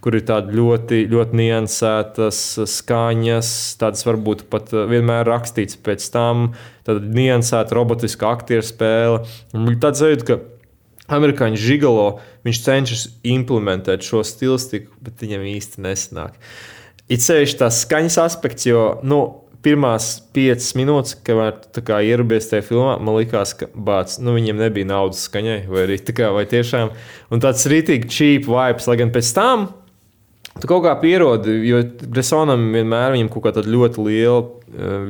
kur 0.00 0.16
ir 0.16 0.24
tādas 0.30 0.56
ļoti, 0.56 1.02
ļoti 1.10 1.40
niansētas 1.42 2.38
skaņas, 2.78 3.50
tādas 3.82 4.06
varbūt 4.08 4.46
pat 4.52 4.72
vienmēr 4.72 5.28
rakstīts 5.28 5.76
pēc 5.84 6.08
tam, 6.14 6.54
tāda 6.88 7.04
niansēta 7.04 7.76
robotiska 7.76 8.32
aktieru 8.32 8.64
spēle. 8.64 9.20
Tāds 9.84 10.00
sajūta, 10.00 10.30
ka 10.30 10.40
amerikāņu 11.12 11.60
žigalo 11.60 12.08
viņš 12.48 12.62
cenšas 12.64 13.04
implementēt 13.36 14.06
šo 14.06 14.24
stilistiku, 14.24 14.94
bet 15.04 15.20
viņam 15.20 15.44
īsti 15.52 15.84
nesanāk. 15.84 16.40
It 17.10 17.20
sevišķi 17.26 17.60
tas 17.66 17.84
skaņas 17.84 18.16
aspekts, 18.22 18.68
jo 18.70 18.94
nu, 19.04 19.20
pirmās 19.64 20.12
piecas 20.34 20.72
minūtes, 20.78 21.16
kad 21.26 21.80
kā 21.86 22.00
ierobies 22.06 22.48
tajā 22.50 22.64
filmā, 22.66 22.94
man 23.02 23.18
liekas, 23.18 23.54
ka 23.58 23.68
bāc, 23.74 24.16
nu, 24.22 24.34
viņiem 24.38 24.60
nebija 24.60 24.88
naudas 24.88 25.26
skaņai, 25.28 25.62
vai 25.70 25.84
arī 25.86 25.98
tā 26.04 26.14
kā 26.16 26.30
vai 26.34 26.46
tiešām. 26.50 26.94
Un 27.30 27.44
tāds 27.44 27.66
rītīgi 27.70 28.10
cheap 28.10 28.48
vibes, 28.50 28.88
lai 28.90 28.98
gan 29.00 29.12
pēc 29.14 29.34
tam. 29.36 29.68
Tu 30.60 30.66
kaut 30.68 30.82
kā 30.84 30.94
pierodi, 31.00 31.52
jo 31.68 31.82
Bresonam 32.10 32.72
vienmēr 32.74 33.14
ir 33.16 33.28
kaut 33.32 33.46
kāda 33.46 33.62
ļoti 33.64 34.06
liela, 34.08 34.40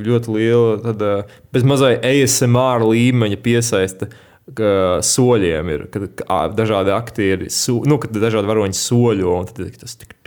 ļoti 0.04 0.34
liela, 0.36 0.74
tāda 0.84 1.14
bez 1.54 1.64
mazai 1.66 1.94
ASMR 1.96 2.84
līmeņa 2.90 3.40
piesaista 3.40 4.10
soļiem 4.50 5.74
ir, 5.74 5.88
kad 5.94 6.24
dažādi 6.58 6.94
aktieri, 6.94 7.50
nu, 7.86 8.00
kad 8.02 8.14
dažādi 8.18 8.50
varoņi 8.50 8.78
soļo, 8.78 9.36
un 9.38 9.50
tad 9.50 9.78
tas 9.80 9.96
tik. 9.96 10.19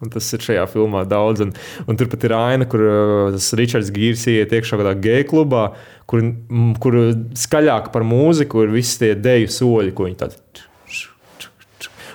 Un 0.00 0.12
tas 0.12 0.24
ir 0.32 0.40
šajā 0.40 0.64
filmā 0.72 1.04
daudz. 1.08 1.42
Un, 1.44 1.52
un 1.84 2.00
tur 2.00 2.08
pat 2.12 2.24
ir 2.24 2.32
aina, 2.36 2.68
kur 2.68 2.86
tas 3.34 3.50
Ričards 3.58 3.92
Gīrs 3.92 4.24
iet 4.32 4.54
iekšā 4.56 4.80
kādā 4.80 4.94
geju 4.96 5.28
klubā, 5.34 5.66
kur, 6.08 6.24
kur 6.80 6.98
skaļāk 7.36 7.92
par 7.92 8.06
mūziku 8.08 8.64
ir 8.64 8.74
visi 8.78 8.96
tie 9.02 9.14
deju 9.18 9.52
soļi, 9.60 9.94
ko 9.96 10.08
viņi 10.08 10.20
tādi. 10.24 10.40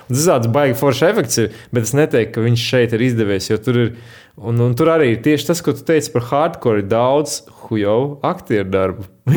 Tas 0.06 0.22
ir 0.22 0.30
tāds 0.30 0.50
baigi 0.54 0.76
foršs 0.78 1.02
efekts, 1.08 1.40
bet 1.74 1.86
es 1.86 1.94
neteiktu, 1.96 2.36
ka 2.36 2.44
viņš 2.44 2.66
šeit 2.70 2.94
ir 2.94 3.02
izdevies, 3.08 3.50
tur 3.64 3.80
ir. 3.82 3.90
Un, 4.36 4.58
un 4.60 4.74
tur 4.76 4.90
arī 4.92 5.14
ir 5.14 5.22
tieši 5.24 5.46
tas, 5.48 5.62
ko 5.64 5.72
tu 5.72 5.80
teici 5.88 6.10
par 6.12 6.26
hardcore, 6.28 6.82
ir 6.82 6.90
daudz 6.90 7.38
hujo 7.66 8.18
aktieru 8.26 8.68
darbu. 8.68 9.06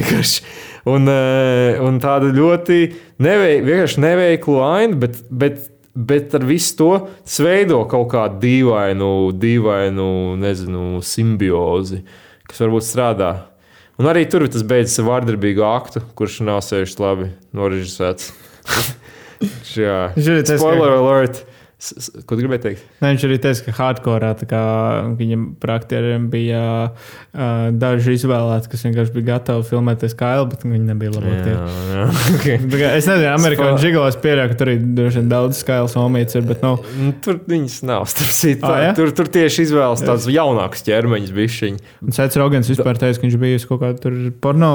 Un, 0.89 1.05
eh, 1.11 1.75
un 1.83 1.97
tāda 2.01 2.29
ļoti 2.33 2.77
nevei, 3.21 3.57
neveiklu 3.99 4.55
ainu, 4.63 4.95
bet, 5.01 5.17
bet, 5.29 5.59
bet 5.99 6.33
ar 6.37 6.45
visu 6.47 6.75
to 6.79 6.89
veido 7.43 7.81
kaut 7.91 8.07
kādu 8.13 8.39
dīvainu, 8.43 9.11
dīvainu 9.35 10.09
nezinu, 10.39 11.03
simbiozi, 11.03 12.03
kas 12.47 12.63
varbūt 12.63 12.87
strādā. 12.87 13.31
Un 13.99 14.07
arī 14.07 14.23
tur 14.31 14.45
tas 14.47 14.63
beidzas 14.63 15.01
ar 15.01 15.09
vārdarbīgu 15.09 15.65
aktu, 15.67 16.05
kurš 16.15 16.39
nav 16.47 16.61
sevišķi 16.63 17.03
labi 17.03 17.29
norežisēts. 17.57 18.31
Jā, 19.79 19.99
spoiler 20.15 20.95
alert! 20.95 21.43
Ko 21.79 22.35
tu 22.35 22.41
gribēji 22.41 22.61
teikt? 22.63 22.87
Ne, 22.99 23.13
viņš 23.13 23.23
arī 23.23 23.35
teica, 23.39 23.61
ka 23.63 23.73
hardcore 23.77 24.33
viņam 25.15 25.43
par 25.61 25.71
aktieriem 25.77 26.25
bija 26.31 26.61
uh, 26.91 27.69
daži 27.71 28.17
izvēlēti, 28.17 28.67
kas 28.73 28.83
vienkārši 28.83 29.13
bija 29.15 29.27
gatavi 29.29 29.63
filmēties 29.69 30.15
kā 30.19 30.33
Elba, 30.41 30.57
bet 30.57 30.65
viņi 30.67 30.89
nebija 30.89 31.13
labākie. 31.15 31.53
okay. 32.35 32.57
es 32.97 33.07
nezinu, 33.07 33.29
amerikāņu 33.31 33.79
žigalos 33.79 34.19
pieļauju, 34.19 34.51
ka 34.51 34.59
tur 34.59 34.73
ir 34.73 35.19
daudz 35.31 35.61
skailas 35.63 35.95
omīts, 35.99 36.35
bet 36.49 36.65
nu, 36.65 36.73
no... 36.83 37.13
tur 37.23 37.39
viņas 37.47 37.79
nav. 37.87 38.09
Starp, 38.11 38.67
ah, 38.67 38.75
ja? 38.89 38.91
tur, 38.99 39.13
tur 39.15 39.31
tieši 39.31 39.69
izvēlas 39.69 40.03
tādus 40.03 40.27
jaunākus 40.35 40.83
ķermeņus 40.83 41.33
bišķiņi. 41.39 41.95
Sēts 42.15 42.39
Rogans 42.41 42.73
vispār 42.73 42.99
teica, 42.99 43.21
ka 43.21 43.27
viņš 43.29 43.39
bija 43.39 43.61
uz 43.61 43.67
kaut 43.71 43.83
kādu 43.85 44.03
tur 44.03 44.19
porno 44.43 44.73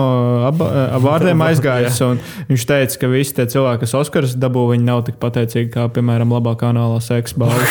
avārdiem 0.48 1.44
aizgājis, 1.50 2.00
un 2.08 2.24
viņš 2.48 2.66
teica, 2.72 3.00
ka 3.04 3.12
visi 3.12 3.36
tie 3.36 3.48
cilvēki, 3.52 3.84
kas 3.84 3.96
Oskars 4.00 4.36
dabū, 4.40 4.70
viņi 4.72 4.88
nav 4.88 5.04
tik 5.10 5.20
pateicīgi 5.20 5.72
kā, 5.76 5.88
piemēram, 5.92 6.32
labākā 6.32 6.64
kanāla 6.64 6.93
profesionālā 6.94 7.00
seksa 7.02 7.38
balvas 7.38 7.70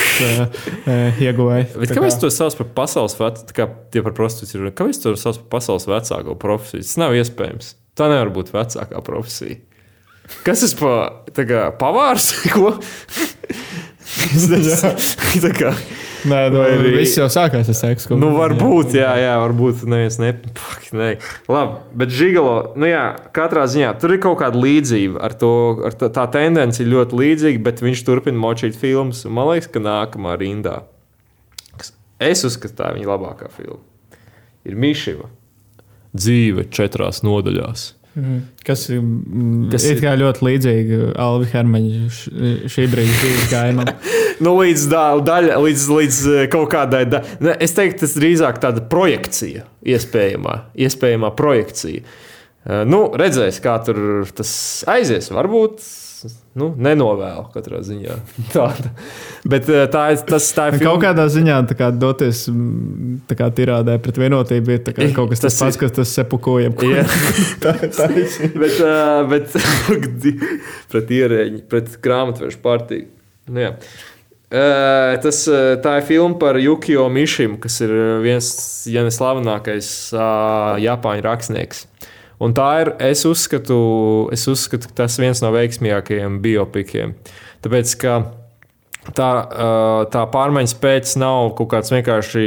uh, 0.88 1.22
ieguvēja. 1.22 1.68
Kāpēc 1.96 2.20
tu 2.20 2.30
sauc 2.34 2.56
par 2.60 2.70
pasaules 2.82 3.16
vecāku, 3.18 3.56
kā 3.56 3.68
tie 3.92 4.04
par 4.04 4.16
prostitūciju? 4.18 4.74
Kāpēc 4.76 5.02
tu 5.04 5.16
sauc 5.20 5.40
par 5.44 5.60
pasaules 5.60 5.88
vecāko 5.88 6.36
profesiju? 6.40 6.84
Tas 6.84 6.98
nav 7.02 7.16
iespējams. 7.18 7.76
Tā 7.98 8.10
nevar 8.12 8.34
būt 8.34 8.54
vecākā 8.54 9.04
profesija. 9.06 9.60
Kas 10.46 10.64
tas 10.64 10.74
par 10.80 11.76
pavārs? 11.80 12.32
Ko? 12.54 12.78
tā 15.44 15.54
kā. 15.58 15.74
Nē, 16.30 16.40
nu, 16.54 16.62
arī... 16.64 16.94
viss 17.02 17.18
jau 17.20 17.28
sākās 17.32 17.68
ar 17.72 17.78
seksu. 17.78 18.16
Nu, 18.20 18.32
varbūt, 18.38 18.96
jā, 18.96 19.12
jā, 19.20 19.34
varbūt 19.42 19.84
neviens 19.92 20.20
ne. 20.22 20.32
Pak, 20.56 20.88
ne. 20.96 21.10
Labi, 21.52 21.80
bet 22.00 22.14
žigalo, 22.16 22.56
nu 22.80 22.88
jā, 22.88 23.04
katrā 23.36 23.66
ziņā 23.70 23.92
tur 24.02 24.16
ir 24.16 24.22
kaut 24.24 24.40
kāda 24.44 24.60
līdzība 24.60 25.22
ar 25.28 25.36
to. 25.40 25.54
Ar 25.90 25.98
tā, 26.00 26.10
tā 26.14 26.26
tendence 26.36 26.80
ir 26.84 26.92
ļoti 26.94 27.20
līdzīga, 27.20 27.64
bet 27.66 27.84
viņš 27.84 28.06
turpina 28.08 28.40
močīt 28.40 28.78
filmas. 28.80 29.26
Man 29.28 29.52
liekas, 29.52 29.72
ka 29.74 29.84
nākamā 29.84 30.38
rindā. 30.40 30.82
Es 32.24 32.46
uzskatu, 32.48 32.78
tā 32.78 32.92
ir 32.92 33.02
viņa 33.02 33.10
labākā 33.10 33.50
filma. 33.52 33.82
Ir 34.64 34.80
Mišiva. 34.80 35.28
Dzīve 36.16 36.70
četrās 36.72 37.24
nodaļās. 37.26 37.90
Mhm. 38.14 38.42
Kas, 38.62 38.86
mm, 38.94 39.72
kas 39.74 39.86
ir 39.90 40.04
ļoti 40.22 40.46
līdzīga 40.46 40.98
Alvi 41.24 41.48
Hermaņa 41.50 42.02
šī 42.70 42.86
brīža 42.92 43.16
dzīves 43.18 43.48
gājumam. 43.50 43.90
nu, 44.46 44.54
līdz, 44.60 44.84
daļa, 45.26 45.58
līdz, 45.64 45.86
līdz 45.98 46.20
eh, 46.30 46.44
kaut 46.54 46.70
kādai 46.76 47.08
daļai. 47.10 47.58
Es 47.64 47.74
teiktu, 47.74 48.04
tas 48.06 48.14
drīzāk 48.20 48.62
tāda 48.62 48.86
projekcija, 48.92 49.66
iespējamā, 49.96 50.60
iespējamā 50.86 51.34
projekcija. 51.40 52.04
Eh, 52.04 52.84
nu, 52.86 53.08
redzēs, 53.18 53.58
kā 53.64 53.80
tur 53.88 54.30
tas 54.38 54.54
aizies. 54.94 55.32
Varbūt 55.34 55.82
nu, 56.60 56.70
nenovēlu 56.80 57.46
katrā 57.54 57.82
ziņā. 57.86 58.16
Tāda. 58.54 58.92
Bet 59.50 59.68
eh, 59.72 59.84
tā 59.92 60.06
ir 60.14 60.24
tas, 60.28 60.48
tā 60.56 60.70
ir. 60.72 60.80
Kaut 60.84 61.02
kādā 61.04 61.26
ziņā 61.32 61.60
kā, 61.78 61.90
doties 61.96 62.46
kā, 63.32 63.50
tirādē 63.56 63.98
pret 64.04 64.20
vienotību 64.22 64.76
ir 64.76 64.82
kā, 64.88 65.10
kaut 65.16 65.34
kas 65.34 65.44
tas, 65.46 65.60
pats, 65.60 65.80
kas 65.82 65.96
tas 65.98 66.16
sepukoja. 66.16 66.72
tā, 67.64 67.76
tā 67.84 68.10
ir. 68.16 68.40
bet, 68.64 68.80
uh, 68.80 69.22
bet 69.30 69.54
pret 70.94 71.14
ierēģi, 71.20 71.64
pret 71.72 71.94
grāmatvežu 72.04 72.60
partiju. 72.64 73.08
Nu, 73.52 73.64
jā. 73.66 73.76
Uh, 74.54 75.16
tas, 75.24 75.40
tā 75.82 75.96
ir 75.98 76.06
filma 76.06 76.38
par 76.42 76.60
Jukio 76.62 77.08
Mišim, 77.10 77.58
kas 77.62 77.80
ir 77.82 77.94
viens 78.22 78.52
ja 78.86 79.02
ne 79.02 79.14
slavenākais 79.14 79.88
uh, 80.14 80.76
Japāņu 80.84 81.26
rakstnieks. 81.26 81.88
Un 82.44 82.52
tā 82.56 82.70
ir, 82.84 82.94
es 83.00 83.24
uzskatu, 83.28 83.78
es 84.36 84.44
uzskatu, 84.52 84.90
ka 84.92 85.04
tas 85.04 85.16
viens 85.22 85.40
no 85.44 85.52
veiksmīgākajiem 85.56 86.42
biopikiem. 86.44 87.14
Tāpēc, 87.64 87.94
ka 88.02 88.16
tā, 89.16 89.30
tā 90.12 90.24
pārmaiņas 90.34 90.76
pēc 90.82 91.14
nav 91.22 91.54
kaut 91.58 91.72
kāds 91.72 91.94
vienkārši 91.94 92.44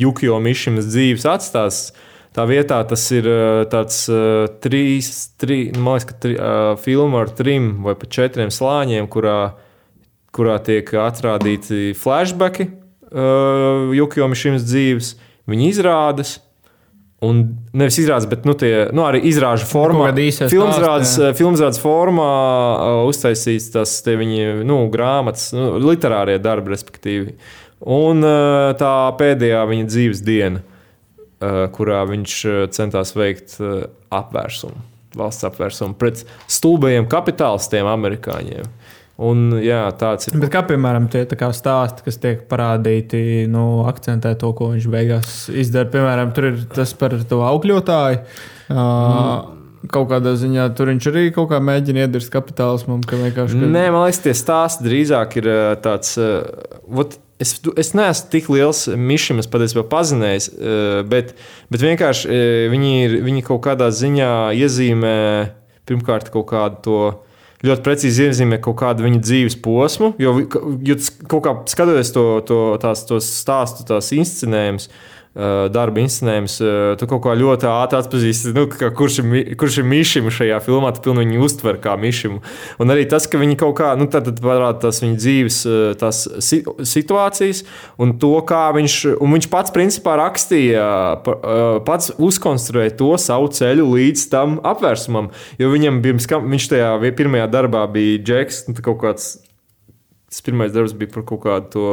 Jukio 0.00 0.40
Mišims 0.44 0.90
dzīves 0.90 1.24
atstāsts. 1.30 1.94
Tā 2.34 2.42
vietā 2.50 2.80
tas 2.90 3.02
ir 3.14 3.28
tāds 3.70 4.00
trīs, 4.64 5.10
trī, 5.38 5.68
nu, 5.70 5.84
man 5.86 6.00
liekas, 6.00 6.08
ka 6.08 6.16
tri, 6.18 6.32
filma 6.82 7.20
ar 7.22 7.30
trim 7.30 7.68
vai 7.84 7.94
pat 7.94 8.10
četriem 8.16 8.50
slāņiem, 8.50 9.06
kurā, 9.12 9.54
kurā 10.34 10.56
tiek 10.66 10.90
atrādīti 10.98 11.92
flashbacki 11.94 12.66
Jukio 13.94 14.26
Mišims 14.32 14.66
dzīves. 14.66 15.12
Viņi 15.46 15.70
izrādās, 15.70 16.40
Un 17.24 17.40
nevis 17.76 17.96
izrādes, 18.02 18.26
bet 18.30 18.46
nu, 18.48 18.56
tie, 18.58 18.88
nu, 18.94 19.04
arī 19.06 19.22
izrāžu 19.30 19.66
formā. 19.70 20.10
Filmrādes, 20.14 21.14
filmrādes 21.38 21.80
formā 21.82 22.28
uh, 22.28 23.00
uztaisīts 23.08 23.70
tas 23.74 23.96
viņa 24.04 24.64
nu, 24.66 24.82
grāmatas, 24.92 25.52
nu, 25.56 25.74
literārie 25.82 26.36
darbi, 26.42 26.74
respektīvi. 26.74 27.36
Un 27.84 28.24
uh, 28.24 28.72
tā 28.80 28.94
pēdējā 29.20 29.62
viņa 29.70 29.90
dzīves 29.90 30.24
diena, 30.26 30.64
kurā 31.74 31.98
viņš 32.08 32.34
centās 32.72 33.10
veikt 33.12 33.58
apvērsumu, 34.14 34.78
valsts 35.18 35.44
apvērsumu 35.44 35.96
pret 36.00 36.22
stulbajiem 36.48 37.04
kapitālistiem, 37.10 37.84
amerikāņiem. 37.90 38.70
Un, 39.22 39.52
jā, 39.62 39.84
tāds 39.94 40.26
ir. 40.26 40.34
Bet 40.42 40.50
kā 40.50 40.64
piemēram 40.66 41.06
tie 41.10 41.22
stāsti, 41.30 42.02
kas 42.02 42.16
tiek 42.18 42.40
parādīti, 42.50 43.46
nu, 43.50 43.84
akcentē 43.86 44.32
to, 44.40 44.50
ko 44.58 44.72
viņš 44.72 44.88
beigās 44.90 45.34
izdara. 45.54 45.86
Piemēram, 45.92 46.32
tur 46.34 46.50
ir 46.50 46.64
tas 46.74 46.96
par 46.98 47.14
to 47.30 47.38
augļotāju. 47.46 48.24
Mm. 48.74 49.60
Kaut 49.92 50.08
kādā 50.10 50.32
ziņā 50.40 50.70
tur 50.74 50.90
viņš 50.90 51.06
arī 51.10 51.26
kaut 51.36 51.50
kā 51.52 51.60
mēģina 51.62 52.06
iedirst 52.06 52.32
kapitālismam. 52.32 53.04
Ka 53.06 53.20
vienkārši, 53.20 53.60
ka... 53.60 53.68
Nē, 53.68 53.84
man 53.94 54.08
liekas, 54.08 54.22
tie 54.24 54.34
stāsti 54.34 54.88
drīzāk 54.88 55.38
ir 55.42 55.52
tāds. 55.84 56.16
Ot, 56.88 57.20
Es, 57.42 57.56
es 57.76 57.88
neesmu 57.98 58.28
tik 58.30 58.46
liels 58.52 58.84
mišs, 58.94 59.32
es 59.42 59.48
patiesībā 59.50 59.82
pazinēju, 59.90 60.52
bet, 61.10 61.32
bet 61.66 61.82
vienkārši 61.82 62.38
viņi, 62.70 62.92
ir, 63.08 63.16
viņi 63.26 63.42
kaut 63.48 63.58
kādā 63.66 63.88
ziņā 63.90 64.28
iezīmē 64.54 65.16
pirmkārt 65.84 66.30
kaut 66.32 66.46
kādu 66.52 66.78
to 66.86 67.00
ļoti 67.64 67.84
precīzi 67.86 68.28
iezīmē 68.28 68.60
kaut 68.64 68.78
kādu 68.82 69.06
viņa 69.06 69.22
dzīves 69.24 69.58
posmu. 69.64 70.12
Jo, 70.20 70.36
jo 70.84 70.96
kaut 71.30 71.44
kā 71.46 71.56
skatoties 71.72 72.12
to, 72.14 72.26
to, 72.48 72.60
tās, 72.82 73.04
tos 73.08 73.28
stāstu, 73.40 73.86
tās 73.88 74.12
inscenējumus, 74.16 74.88
darba 75.74 75.98
inscenējums, 75.98 76.56
uh, 76.62 76.92
tu 77.00 77.08
kaut 77.10 77.24
kā 77.24 77.32
ļoti 77.34 77.66
ātri 77.66 77.98
atpazīsti, 77.98 78.52
nu, 78.54 78.68
kurš, 78.70 79.16
ir, 79.24 79.48
kurš 79.58 79.80
ir 79.80 79.88
Mišim 79.90 80.28
šajā 80.30 80.60
filmā. 80.62 80.92
Tu 80.94 81.02
pilnīgi 81.08 81.34
viņu 81.34 81.42
uztver 81.48 81.80
kā 81.82 81.96
Mišim. 81.98 82.36
Un 82.78 82.94
arī 82.94 83.06
tas, 83.10 83.26
ka 83.26 83.40
viņi 83.42 83.58
kaut 83.58 83.74
kā, 83.80 83.92
nu, 83.98 84.06
tad 84.10 84.30
parāda 84.38 84.84
tās 84.86 85.02
viņa 85.02 85.18
dzīves 85.18 85.60
uh, 85.66 85.82
tās 85.98 86.22
si 86.38 86.60
situācijas 86.86 87.64
un 87.98 88.14
to, 88.22 88.32
kā 88.46 88.62
viņš, 88.78 88.98
un 89.18 89.34
viņš 89.34 89.50
pats 89.50 89.74
principā 89.74 90.14
rakstīja, 90.22 90.86
pa- 91.26 91.38
pats 91.86 92.12
uzkonstruēja 92.14 92.94
to 93.00 93.10
savu 93.18 93.50
ceļu 93.54 93.86
līdz 93.90 94.26
tam 94.30 94.60
apvērsumam. 94.62 95.32
Jo 95.58 95.70
viņam 95.74 96.02
bija, 96.04 96.18
skam- 96.22 96.46
viņš 96.50 96.70
tajā 96.74 96.92
pirmajā 97.18 97.50
darbā 97.50 97.84
bija 97.90 98.22
Džeks, 98.22 98.68
nu, 98.70 98.78
kaut 98.84 99.02
kāds, 99.02 99.32
tas 100.30 100.44
pirmais 100.46 100.72
darbs 100.74 100.94
bija 100.98 101.10
par 101.14 101.26
kaut 101.26 101.42
kādu 101.44 101.70
to 101.74 101.88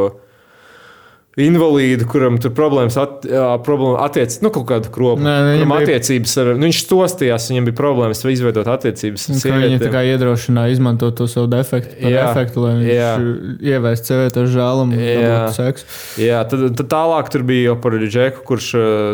invalīdu, 1.40 2.04
kuram 2.12 2.36
tur 2.44 2.52
problēmas 2.52 2.98
at, 3.00 3.24
jā, 3.30 3.46
problēma 3.64 4.02
attiec, 4.04 4.34
nu, 4.44 4.50
kaut 4.52 4.66
kādu 4.68 4.90
kropu. 4.92 5.24
Nē, 5.24 5.36
viņam 5.56 5.72
bija- 5.72 5.86
attiecības 5.88 6.34
ar, 6.42 6.50
nu, 6.60 6.66
viņš 6.68 6.80
stostījās, 6.84 7.46
viņam 7.54 7.70
bija 7.70 7.78
problēmas 7.80 8.24
izveidot 8.28 8.68
attiecības 8.68 9.28
Viņi 9.32 9.80
tā 9.80 9.92
kā 9.94 10.02
iedrošināja 10.12 10.76
izmantot 10.76 11.16
to 11.16 11.28
savu 11.32 11.48
defektu, 11.48 11.96
Jā. 12.04 12.26
efektu, 12.32 12.64
lai 12.66 12.74
Jā. 12.84 13.16
viņš 13.16 13.62
ieviestu 13.64 14.12
sievieti 14.12 14.42
ar 14.42 14.50
žēlumu 14.52 15.00
Jā. 15.00 15.16
dabūtu 15.22 15.56
seksu. 15.56 15.86
Jā, 16.20 16.42
tad, 16.50 16.66
tad 16.76 16.88
tālāk 16.92 17.32
tur 17.32 17.44
bija 17.48 17.72
jau 17.72 17.76
par 17.82 17.92
Džeku, 18.02 18.44
kurš 18.48 18.68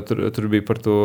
tur, 0.08 0.24
tur 0.34 0.48
bija 0.50 0.66
par 0.66 0.78
to. 0.82 0.98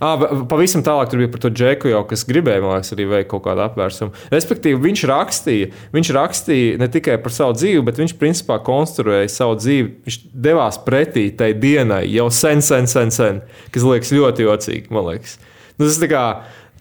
Ah, 0.00 0.16
pavisam 0.46 0.82
tālāk 0.86 1.10
tur 1.10 1.18
bija 1.18 1.32
par 1.32 1.40
to 1.40 1.50
Džeku, 1.50 1.90
jau, 1.90 2.04
kas 2.06 2.24
gribēja, 2.24 2.62
man 2.62 2.78
liekas, 2.78 2.92
arī 2.94 3.08
veikt 3.10 3.30
kaut 3.34 3.42
kādu 3.48 3.66
apvērsumu. 3.66 4.12
Respektīvi, 4.30 4.78
viņš 4.78 5.04
rakstīja, 5.10 5.70
viņš 5.92 6.12
rakstīja 6.14 6.78
ne 6.78 6.88
tikai 6.88 7.18
par 7.22 7.32
savu 7.34 7.54
dzīvi, 7.58 7.82
bet 7.84 7.98
viņš 7.98 8.14
principā 8.20 8.60
konstruēja 8.62 9.28
savu 9.30 9.56
dzīvi. 9.58 9.90
Devās 10.52 10.78
pretī 10.84 11.30
tai 11.36 11.52
dienai 11.58 12.04
jau 12.12 12.28
sen, 12.32 12.62
sen, 12.64 12.88
sen, 12.90 13.12
sen 13.14 13.40
kas 13.72 13.86
liekas 13.86 14.12
ļoti 14.14 14.48
jocīgi. 14.48 14.90
liekas. 14.92 15.38
Nu, 15.78 15.86
tas 15.86 16.00
ir 16.00 16.12
kā. 16.12 16.26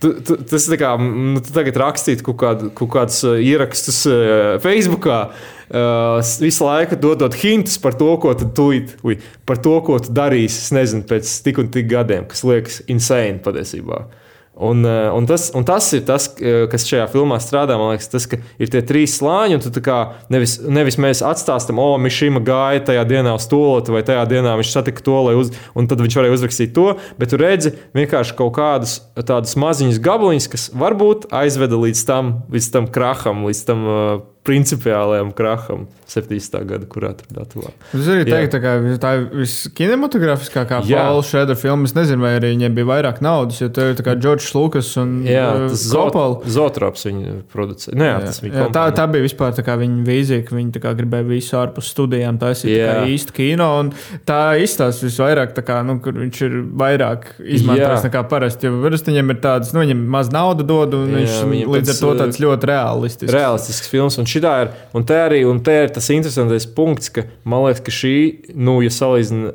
Tu, 0.01 0.09
tu, 0.25 0.33
tas 0.49 0.63
ir 0.65 0.79
kā 0.81 0.95
nu, 0.97 1.37
tu 1.45 1.51
tagad 1.53 1.75
rakstīt 1.77 2.23
kaut, 2.25 2.39
kādu, 2.41 2.71
kaut 2.73 2.89
kādus 2.89 3.19
uh, 3.21 3.35
ierakstus 3.37 3.99
uh, 4.09 4.55
Facebook, 4.63 5.05
uh, 5.05 6.31
visu 6.41 6.65
laiku 6.65 6.97
dodot 6.97 7.37
hintus 7.37 7.77
par 7.77 7.93
to, 7.99 8.09
ko 8.23 8.33
tu, 8.33 8.71
ui, 9.05 9.19
par 9.45 9.61
to, 9.61 9.75
ko 9.85 9.99
tu 10.01 10.09
darīsi, 10.17 10.63
es 10.63 10.73
nezinu, 10.73 11.05
pēc 11.05 11.35
tik 11.45 11.61
un 11.61 11.69
tik 11.69 11.85
gadiem, 11.93 12.25
kas 12.31 12.41
liekas 12.49 12.81
insane 12.89 13.37
patiesībā. 13.45 14.01
Uh, 14.01 14.20
un, 14.61 15.27
tas, 15.29 15.49
un 15.57 15.65
tas 15.67 15.87
ir 15.97 16.05
tas, 16.07 16.29
uh, 16.37 16.65
kas 16.71 16.85
šajā 16.89 17.07
filmā 17.13 17.41
strādā. 17.41 17.79
Man 17.81 17.95
liekas, 17.95 18.11
tas 18.13 18.27
ir 18.31 18.71
tie 18.71 18.83
trīs 18.85 19.17
slāņi. 19.17 19.57
un 19.57 19.65
tu 19.65 19.83
kā 19.83 20.01
Nevis, 20.31 20.57
nevis 20.63 20.97
mēs 21.01 21.21
atstāstam, 21.25 21.79
o, 21.81 21.95
viņš 22.01 22.17
šim 22.21 22.39
gāja 22.45 22.83
tajā 22.91 23.03
dienā 23.09 23.33
uz 23.35 23.47
toloti, 23.51 23.93
vai 23.93 24.03
tajā 24.07 24.23
dienā 24.29 24.53
viņš 24.59 24.73
satika 24.73 25.03
to, 25.03 25.17
uz, 25.37 25.51
un 25.75 25.89
tad 25.91 26.03
viņš 26.03 26.17
varēja 26.19 26.37
uzrakstīt 26.37 26.73
to. 26.75 26.87
Bet 27.19 27.33
tu 27.33 27.39
redzi 27.41 27.73
vienkārši 27.97 28.37
kaut 28.39 28.53
kādus 28.57 28.99
tādus 29.17 29.57
maziņus 29.59 30.01
gabaliņus, 30.03 30.49
kas 30.51 30.67
varbūt 30.77 31.29
aizveda 31.35 31.79
līdz 31.81 32.03
tam, 32.07 32.33
līdz 32.53 32.69
tam 32.75 32.89
kraham, 32.93 33.45
līdz 33.49 33.63
tam 33.67 33.87
uh, 33.87 34.21
principiālajam 34.43 35.31
kraham 35.37 35.85
70. 36.09 36.65
gada, 36.67 36.85
kurā 36.89 37.11
tur 37.15 37.29
datulā. 37.31 37.69
Es 37.95 38.07
arī 38.09 38.23
Jā. 38.25 38.31
teiktu, 38.33 38.59
ka 38.63 38.71
tā 38.99 39.11
ir 39.19 39.27
viskinematografiskākā 39.37 40.81
Jā. 40.89 41.03
Paula 41.05 41.23
Šrēdera 41.23 41.59
filma. 41.59 41.87
Es 41.87 41.93
nezinu, 41.95 42.23
vai 42.25 42.33
arī 42.39 42.49
viņiem 42.55 42.75
bija 42.75 42.89
vairāk 42.89 43.21
naudas, 43.23 43.61
jo 43.61 43.69
tur 43.71 43.91
ir 43.91 43.99
tā 43.99 44.05
kā 44.07 44.15
Džordžs 44.19 44.49
Lukas 44.57 44.89
un 44.99 45.21
Jā, 45.27 45.45
uh, 45.69 45.75
Coppola. 45.91 46.41
Zotrops 46.51 47.05
viņa 47.07 47.35
producēja. 47.53 47.95
Nē, 48.01 48.09
jā, 48.11 48.33
viņa 48.43 48.59
Jā, 48.63 48.67
tā, 48.75 48.85
tā 48.97 49.05
bija 49.13 49.27
vispār 49.27 49.53
tā 49.55 49.77
viņa 49.79 50.01
vīzija, 50.09 50.45
ka 50.47 50.57
viņi 50.57 50.83
gribēja 50.99 51.27
visu 51.29 51.55
ārpus 51.61 51.91
studijām 51.93 52.41
taisīt 52.41 52.73
Jā. 52.73 52.97
īstu 53.07 53.37
kino. 53.37 53.69
un 53.79 53.93
Tā 54.27 54.41
izstāsta 54.59 55.05
visvairāk, 55.07 55.55
kā, 55.65 55.79
nu, 55.85 55.99
kur 56.03 56.17
viņš 56.17 56.41
ir 56.47 56.57
vairāk 56.81 57.29
izmantojis 57.39 58.01
Jā. 58.01 58.09
nekā 58.09 58.25
parasti. 58.31 58.67
Jo 58.67 58.81
parasti 58.83 59.13
viņam 59.13 59.33
ir 59.35 59.39
tāds, 59.43 59.71
nu, 59.75 59.85
viņam 59.85 60.03
maz 60.17 60.31
naudas 60.33 60.67
dod, 60.67 60.97
un 60.97 61.13
Jā, 61.15 61.23
viņš 61.47 61.71
līdz 61.71 61.93
ar 61.93 62.01
to 62.01 62.11
uh, 62.11 62.19
tāds 62.25 62.41
ļoti 62.41 62.71
realistisks. 62.71 63.33
realistisks 63.35 63.91
filmas. 63.91 64.19
Un, 64.21 64.30
šitā 64.31 64.53
ir, 64.63 64.73
un, 64.97 65.05
te 65.07 65.17
arī, 65.19 65.41
un 65.47 65.61
te 65.63 65.75
ir 65.83 65.93
tas 65.93 66.09
interesantais 66.13 66.67
punkts, 66.77 67.11
ka 67.13 67.25
man 67.43 67.65
liekas, 67.67 67.83
ka 67.85 67.95
šī, 67.95 68.15
nu, 68.55 68.79
ja 68.85 68.91
salīdzina, 68.93 69.53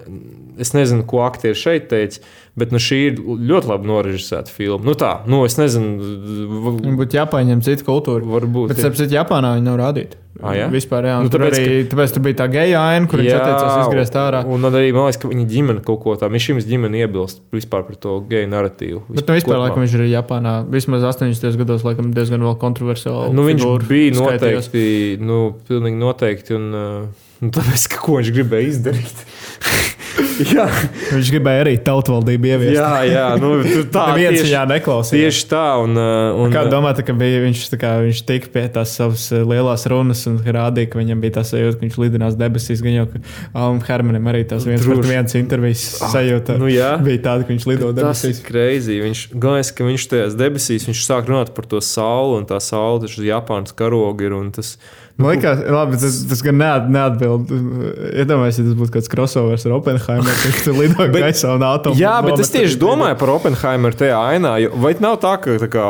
es 0.63 0.73
nezinu, 0.77 1.05
ko 1.09 1.25
aktieri 1.27 1.59
šeit 1.59 1.89
teica, 1.93 2.23
bet 2.57 2.73
nu, 2.73 2.81
šī 2.83 3.01
ir 3.11 3.19
ļoti 3.21 3.71
labi 3.71 3.91
norežisēta 3.91 4.53
filma. 4.53 4.83
Nu, 4.89 4.97
tā, 4.99 5.13
nu, 5.29 5.43
es 5.49 5.59
nezinu, 5.61 6.93
būtu 6.97 7.19
jāpaņem 7.19 7.65
cita 7.67 7.85
kultūra. 7.87 8.25
varbūt. 8.37 8.73
Bet, 8.73 8.81
starp 8.81 8.97
citu, 8.99 9.17
Japānā 9.19 9.57
viņi 9.59 9.69
nav 9.69 9.77
rādīti. 9.83 10.23
Ah, 10.37 10.53
jā? 10.53 10.67
Vispār, 10.69 11.07
jā. 11.09 11.17
Nu, 11.25 11.31
tur 11.33 11.41
tāpēc, 11.41 11.57
arī 11.57 11.77
tāpēc, 11.89 12.13
tur 12.13 12.25
bija 12.27 12.37
tā 12.43 12.47
geja 12.53 12.83
aina, 12.93 13.09
kur 13.09 13.23
viņš 13.23 13.37
atteicās 13.39 13.87
izgriezt 13.87 14.19
ārā. 14.21 14.43
Un, 14.53 14.69
arī 14.69 14.91
man 14.93 15.07
liekas, 15.07 15.21
ka 15.23 15.31
viņa 15.31 15.47
ģimene 15.53 15.85
kaut 15.87 16.03
ko 16.03 16.17
tādu, 16.21 16.41
šim 16.47 16.61
ģimene 16.61 17.01
iebilst 17.05 17.41
vispār 17.57 17.87
par 17.89 17.97
to 18.03 18.19
geju 18.29 18.51
narratīvu. 18.53 19.03
Bet 19.09 19.23
nu, 19.31 19.37
vispār, 19.39 19.61
laikam, 19.63 19.85
viņš 19.85 19.97
ir 19.97 20.05
Japānā. 20.13 20.57
Vismaz 20.73 21.07
80. 21.09 21.57
gados, 21.63 21.87
laikam, 21.89 22.13
diezgan 22.17 22.45
vēl 22.45 22.59
kontroversiāli. 22.61 23.33
Nu, 23.37 23.47
viņš 23.49 23.89
bija 23.89 24.17
noteikti, 24.19 24.85
nu, 25.25 25.41
pilnīgi 25.69 26.01
noteikti. 26.03 26.57
Un, 26.59 26.69
uh, 26.77 27.27
nu, 27.41 27.53
tāpēc, 27.57 27.89
ka, 27.95 28.03
ko 28.05 28.21
viņš 28.21 28.33
gribēja 28.37 28.75
izdarīt. 28.75 29.25
jā, 30.57 30.65
Viņš 31.13 31.29
gribēja 31.33 31.63
arī 31.65 31.73
tautvaldību 31.85 32.49
ieviest. 32.51 32.77
jā, 32.77 32.91
jā 33.09 33.25
nu, 33.41 33.51
tā 33.95 34.05
Neviens 34.13 34.37
tieši, 34.41 34.47
viņā 34.51 34.63
neklausījās. 34.71 35.23
tieši 35.23 35.47
tā. 35.51 35.63
Un, 35.83 35.97
uh, 35.99 36.41
un, 36.45 36.53
Kā 36.55 36.65
domājat, 36.71 37.03
ka 37.09 37.15
bija, 37.17 37.41
viņš, 37.45 37.63
kā, 37.81 37.93
viņš 38.05 38.21
tika 38.29 38.51
pie 38.55 38.65
tās 38.75 38.95
savas 38.99 39.27
eh, 39.35 39.43
lielās 39.47 39.87
runas 39.91 40.23
un 40.31 40.39
rādīja, 40.45 40.91
ka 40.93 41.01
viņam 41.01 41.23
bija 41.25 41.37
tas 41.39 41.53
sajūta, 41.55 41.79
ka 41.81 41.87
viņš 41.87 41.99
lidinās 42.05 42.39
debesīs. 42.41 42.83
Gan 42.85 42.97
jau, 42.99 43.07
ka 43.13 43.23
Alam 43.57 43.81
Hermanim 43.87 44.29
arī 44.33 44.45
tas 44.51 44.67
viens 44.69 44.85
Droši. 44.85 45.01
pret 45.03 45.11
viens 45.15 45.39
intervijas 45.41 45.87
sajūta 46.15 46.59
nu 46.61 46.71
jā. 46.73 46.93
bija 47.03 47.23
tāda, 47.31 47.47
ka 47.49 47.55
viņš 47.55 47.69
lido 47.73 47.93
Tas 47.97 48.23
ir 48.25 48.33
debesīs. 48.37 48.45
greizi. 48.47 49.01
Viņš 49.07 49.25
galvenais, 49.35 49.73
ka 49.77 49.89
viņš 49.89 50.09
tajās 50.13 50.39
debesīs 50.39 50.89
viņš 50.91 51.05
sāk 51.09 51.31
runāt 51.33 51.53
par 51.57 51.69
to 51.71 51.81
sauli, 51.85 52.41
un 52.43 52.49
tā 52.49 52.61
saule 52.65 53.05
taču 53.07 53.21
uz 53.23 53.29
Japānas 53.31 53.77
karoga 53.77 54.29
ir. 54.31 54.37
un 54.37 54.53
Tas, 54.57 54.77
Man 55.17 55.33
liekas, 55.33 55.63
labi, 55.73 55.97
tas, 55.97 56.17
tas 56.29 56.43
gan 56.45 56.59
neat, 56.61 56.89
neatbild. 56.93 57.49
Iedomājieties, 58.21 58.59
ja 58.61 58.67
tas 58.67 58.77
būtu 58.77 58.95
kāds 58.99 59.09
crossovers 59.13 59.65
ar 59.65 59.77
Oppenheimer, 59.79 60.41
kurš 60.43 60.59
tur 60.67 60.77
lido 60.77 61.07
gaisā 61.15 61.55
un 61.57 61.65
atomu. 61.65 61.97
Jā, 61.97 62.19
bet 62.27 62.43
es 62.45 62.53
tieši 62.53 62.77
domāju 62.83 63.17
par 63.23 63.33
Oppenheimeru 63.39 63.97
tajā 63.97 64.19
ainā. 64.35 64.53
Vai 64.77 64.93
nav 65.01 65.17
tā, 65.25 65.33
ka 65.41 65.57
tā 65.63 65.71
kā, 65.73 65.87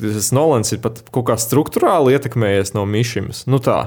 tas 0.00 0.30
Nolans 0.36 0.72
ir 0.72 0.80
pat 0.80 1.02
kaut 1.12 1.28
kā 1.28 1.36
struktūrāli 1.40 2.16
ietekmējies 2.16 2.72
no 2.78 2.86
Mišimas? 2.88 3.44
Nu 3.52 3.60
tā. 3.60 3.82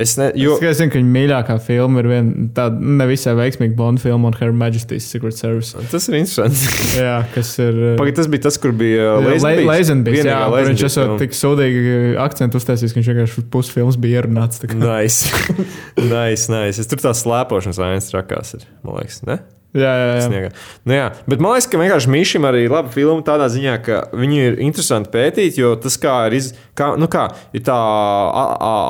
Es 0.00 0.14
ne, 0.16 0.30
jo, 0.38 0.54
Es 0.56 0.62
tikai 0.62 0.72
zinu, 0.78 0.92
ka 0.94 1.00
viņa 1.00 1.12
mīļākā 1.14 1.56
filma 1.60 2.00
ir 2.00 2.08
viena 2.08 2.46
tāda 2.56 2.80
nevisai 3.00 3.34
veiksmīga 3.36 3.76
Bonda 3.76 4.00
filma 4.00 4.30
un 4.30 4.38
Her 4.38 4.54
Majesty's 4.56 5.08
Secret 5.12 5.36
Service. 5.36 5.76
tas 5.92 6.08
ir 6.08 6.16
interesanti. 6.22 6.72
Jā, 7.02 7.18
kas 7.34 7.52
ir. 7.60 7.78
Pagaid, 8.00 8.16
tas 8.16 8.30
bija 8.32 8.46
tas, 8.48 8.56
kur 8.62 8.72
bija. 8.76 9.12
Leizenbīs, 9.20 10.22
jā, 10.22 10.24
Vienīgā 10.24 10.40
kur 10.48 10.70
viņš 10.72 10.86
esot 10.88 11.14
tik 11.20 11.36
sūdīgi 11.36 11.94
akcentu 12.24 12.60
uztaisījis, 12.60 12.96
ka 12.96 13.02
viņš 13.02 13.12
vienkārši 13.12 13.46
pusfilms 13.52 14.00
bija 14.00 14.22
ierunāts. 14.24 14.64
Nice. 14.72 15.30
nice, 16.16 16.48
nice. 16.48 16.80
Es 16.80 16.88
tur 16.90 17.02
tās 17.04 17.24
slēpošanas 17.26 17.82
ainas 17.84 18.08
trakās 18.12 18.56
ir, 18.56 18.68
man 18.86 19.02
liekas, 19.02 19.20
ne? 19.28 19.42
Jā, 19.70 19.90
jā, 19.94 20.06
jā. 20.10 20.22
Sniegā. 20.26 20.48
Nu, 20.82 20.94
jā, 20.96 21.06
bet 21.30 21.42
man 21.42 21.54
liekas, 21.54 21.68
ka 21.70 21.78
vienkārši 21.78 22.10
Mīšam 22.10 22.46
arī 22.48 22.64
ir 22.66 22.72
laba 22.74 22.90
filma 22.90 23.22
tādā 23.26 23.46
ziņā, 23.52 23.74
ka 23.86 24.00
viņu 24.18 24.40
ir 24.42 24.56
interesanti 24.66 25.12
pētīt, 25.14 25.60
jo 25.60 25.76
tas 25.78 25.94
kā 26.02 26.16
ir, 26.26 26.38
iz, 26.40 26.48
kā, 26.74 26.92
nu 26.98 27.06
kā, 27.10 27.28
ir 27.54 27.62
tā 27.68 27.76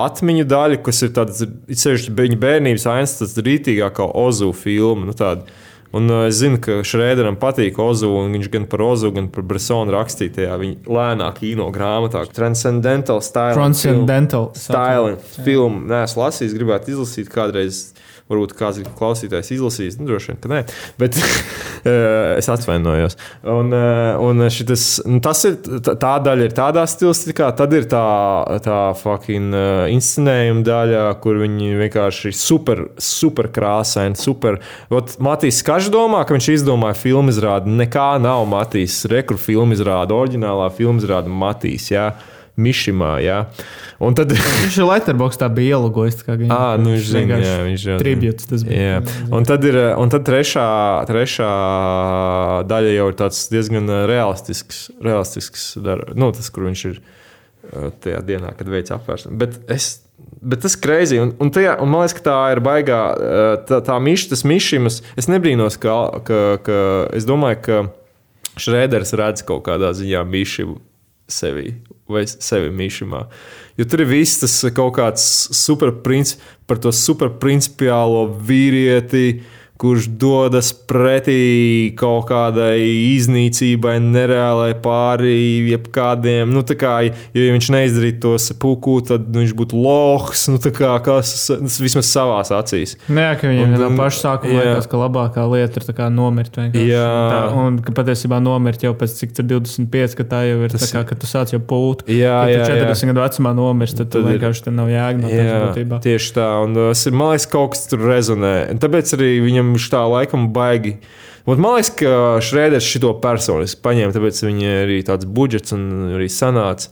atmiņu 0.07 0.47
daļa, 0.49 0.81
kas 0.87 1.05
ir 1.05 1.13
tāds, 1.17 1.45
sevišķi 1.69 2.17
viņa 2.17 2.41
bērnības 2.41 2.89
ainas, 2.95 3.19
tas 3.21 3.37
rītīgākā 3.37 4.09
Ozu 4.25 4.55
filma. 4.57 5.11
Nu, 5.11 5.17
tāda. 5.17 5.45
Un 5.93 6.07
uh, 6.07 6.29
es 6.29 6.39
zinu, 6.39 6.61
ka 6.63 6.79
Šrēderam 6.87 7.35
patīk 7.41 7.79
Ozu, 7.83 8.09
un 8.15 8.31
viņš 8.37 8.49
gan 8.53 8.67
par 8.71 8.85
Ozu, 8.87 9.11
gan 9.15 9.27
par 9.35 9.43
Bresonu 9.51 9.91
rakstīja 9.91 10.37
tajā 10.37 10.59
viņa 10.61 10.93
lēnā 10.97 11.31
kino 11.35 11.67
grāmatā. 11.75 12.23
Transcendental 12.31 13.19
Style. 13.27 13.57
Transcendental. 13.59 14.53
Style 14.55 15.17
filmu. 15.43 15.83
Nē, 15.91 16.05
es 16.07 16.15
lasīju, 16.17 16.55
gribētu 16.61 16.95
izlasīt 16.95 17.33
kādreiz. 17.35 17.89
Varbūt 18.31 18.55
kāds 18.59 18.79
klausītājs 18.99 19.51
izlasīs, 19.57 19.97
nu, 19.99 20.07
droši 20.07 20.31
vien, 20.31 20.39
ka 20.39 20.51
nē, 20.53 20.61
bet 21.01 21.17
eh, 21.21 22.37
es 22.39 22.47
atvainojos. 22.53 23.17
Un, 23.43 23.75
eh, 23.75 24.21
un 24.23 24.45
šitas, 24.55 24.85
nu, 25.09 25.19
tas 25.25 25.43
ir 25.49 25.59
tā, 25.83 26.13
daļa, 26.23 26.47
ir 26.47 26.55
tādā 26.55 26.87
stilistikā, 26.91 27.51
tad 27.59 27.75
ir 27.75 27.89
tā, 27.91 28.05
tā 28.63 28.79
fucking 29.01 29.57
uh, 29.57 29.85
inscenējuma 29.91 30.65
daļa, 30.67 31.05
kur 31.25 31.41
viņi 31.43 31.75
vienkārši 31.83 32.31
ir 32.31 32.39
super, 32.39 32.85
super 33.03 33.51
krāsaini, 33.51 34.19
super. 34.19 34.61
Ot, 34.95 35.17
Matīs 35.23 35.63
Kažs 35.67 35.91
domā, 35.93 36.23
ka 36.27 36.37
viņš 36.37 36.53
izdomāja 36.55 36.99
filmu 36.99 37.35
izrādi. 37.35 37.73
Nekā 37.83 38.13
nav 38.23 38.47
Matīs, 38.51 39.03
rekru 39.11 39.39
filmu 39.41 39.75
izrādi, 39.75 40.17
oriģinālā 40.17 40.71
filmu 40.77 41.03
izrādi 41.03 41.33
Matīs. 41.35 41.91
Jā. 41.91 42.13
Mišimā, 42.61 43.13
jā. 43.25 43.39
Un 44.01 44.17
tad, 44.17 44.33
Viņš 44.65 44.77
ir 44.81 44.87
Letterboxd, 44.89 45.41
tā 45.43 45.49
bija 45.53 45.77
ielogojis. 45.79 46.21
viņa- 46.27 46.51
Ah, 46.57 46.75
nu 46.81 46.95
viņš 46.95 47.07
zina, 47.11 47.39
jā, 47.45 47.57
viņš 47.67 47.87
jau. 47.91 47.97
Tributes 48.03 48.49
tas 48.51 48.65
bija. 48.69 48.81
Jā. 49.01 49.01
Un 49.37 49.49
tad, 49.49 49.65
ir, 49.69 49.79
un 50.01 50.13
tad 50.13 50.25
trešā, 50.29 50.67
trešā 51.09 51.49
daļa 52.71 52.93
jau 52.97 53.09
ir 53.11 53.17
tāds 53.19 53.41
diezgan 53.53 53.89
realistisks, 54.11 54.87
realistisks 55.05 55.73
dar, 55.83 56.05
nu, 56.15 56.31
tas, 56.37 56.49
kur 56.53 56.69
viņš 56.69 56.85
ir 56.93 57.01
uh, 57.01 57.91
tajā 58.05 58.23
dienā, 58.29 58.55
kad 58.59 58.71
veids 58.73 58.93
apvērsumu. 58.97 59.41
Bet 59.41 59.59
es 59.73 59.99
Bet 60.41 60.63
tas 60.65 60.73
ir 60.77 60.81
greizi. 60.81 61.19
Un, 61.21 61.35
un, 61.41 61.51
tajā, 61.53 61.75
un 61.85 61.89
man 61.93 62.01
liekas, 62.01 62.15
ka 62.17 62.23
tā 62.25 62.35
ir 62.55 62.61
baigā. 62.65 62.99
Tā, 63.69 63.81
tā 63.85 63.97
miša, 64.01 64.31
tas 64.33 64.43
mišimas. 64.49 65.01
Es 65.21 65.29
nebrīnos, 65.29 65.77
ka, 65.81 65.97
ka, 66.25 66.39
ka 66.65 66.77
es 67.17 67.27
domāju, 67.29 67.59
ka 67.67 67.81
Šrēders 68.61 69.13
redz 69.21 69.45
kaut 69.49 69.63
kādā 69.69 69.93
ziņā 69.97 70.23
mišu 70.29 70.79
sevi 71.33 71.75
vai 72.11 72.25
sevi 72.27 72.73
mišimā. 72.75 73.25
Jo 73.79 73.87
tur 73.89 74.05
ir 74.05 74.11
viss 74.11 74.41
tas 74.43 74.57
kaut 74.75 74.97
kāds 74.99 75.25
superprincips 75.57 76.57
par 76.67 76.81
to 76.83 76.93
superprincipiālo 76.95 78.27
vīrieti 78.47 79.41
kurš 79.81 80.11
dodas 80.21 80.73
pretī 80.75 81.93
kaut 81.99 82.29
kādai 82.29 82.77
iznīcībai, 83.17 83.97
nereālai 84.05 84.75
pāri 84.83 85.71
jebkādiem. 85.71 86.53
Nu, 86.53 86.63
kā, 86.65 86.99
ja 87.09 87.47
viņš 87.55 87.71
neizdarītu 87.73 88.21
to 88.25 88.35
sepulku, 88.43 88.99
tad 89.09 89.29
viņš 89.33 89.55
būtu 89.57 89.81
lohs. 89.81 90.47
Nu, 90.51 90.61
kā, 90.61 90.93
kas, 91.05 91.33
vismaz 91.81 92.11
savā 92.11 92.41
acīs. 92.43 92.97
Nē, 93.09 93.31
ka 93.41 93.49
viņam 93.49 93.77
no 93.79 93.91
paša 93.97 94.25
sākuma 94.27 94.59
liekas, 94.59 94.89
ka 94.91 95.01
labākā 95.01 95.47
lieta 95.49 95.81
ir 95.81 96.03
nomirt. 96.13 96.59
Jā, 96.77 97.07
tā, 97.33 97.41
un 97.57 97.79
ka 97.85 97.95
patiesībā 97.97 98.41
nomirt 98.43 98.85
jau 98.85 98.93
pēc 98.99 99.17
cik 99.23 99.35
25, 99.41 100.17
ka 100.19 100.27
tā 100.29 100.43
jau 100.49 100.61
ir 100.67 100.75
tas, 100.75 100.85
tā 100.85 100.99
kā, 100.99 101.05
ka 101.13 101.19
tu 101.21 101.31
sāc 101.31 101.55
jau 101.55 101.63
pūt. 101.63 102.05
Jā, 102.11 102.43
ja 102.51 102.67
tu 102.67 102.75
40 102.75 103.13
gadu 103.13 103.25
vecumā 103.25 103.55
nomirst, 103.57 104.01
tad, 104.01 104.11
tad 104.13 104.29
vienkārši 104.29 104.67
tur 104.67 104.77
nav 104.77 104.91
jēga 104.93 105.23
no 105.23 105.31
tā. 105.31 106.01
Tieši 106.05 106.35
tā, 106.37 106.49
un 106.67 106.77
tas 106.77 107.07
ir, 107.07 107.17
man 107.17 107.33
liekas, 107.33 107.49
kaut 107.53 107.75
kas 107.77 107.87
tur 107.91 108.05
rezonē. 108.11 108.55
Tāpēc 108.83 109.15
arī 109.17 109.31
viņam 109.47 109.70
viņš 109.77 109.89
tā 109.93 110.03
laikam 110.11 110.49
baigi. 110.55 110.97
Un 111.49 111.61
man 111.63 111.79
liekas, 111.79 111.93
ka 111.99 112.15
Šrēders 112.45 112.87
šo 112.87 113.15
personiski 113.23 113.83
paņēma, 113.85 114.15
tāpēc 114.15 114.43
viņam 114.45 114.77
arī 114.85 115.01
tāds 115.07 115.27
budžets 115.27 115.75
un 115.77 115.87
arī 116.19 116.29
sanāca. 116.31 116.91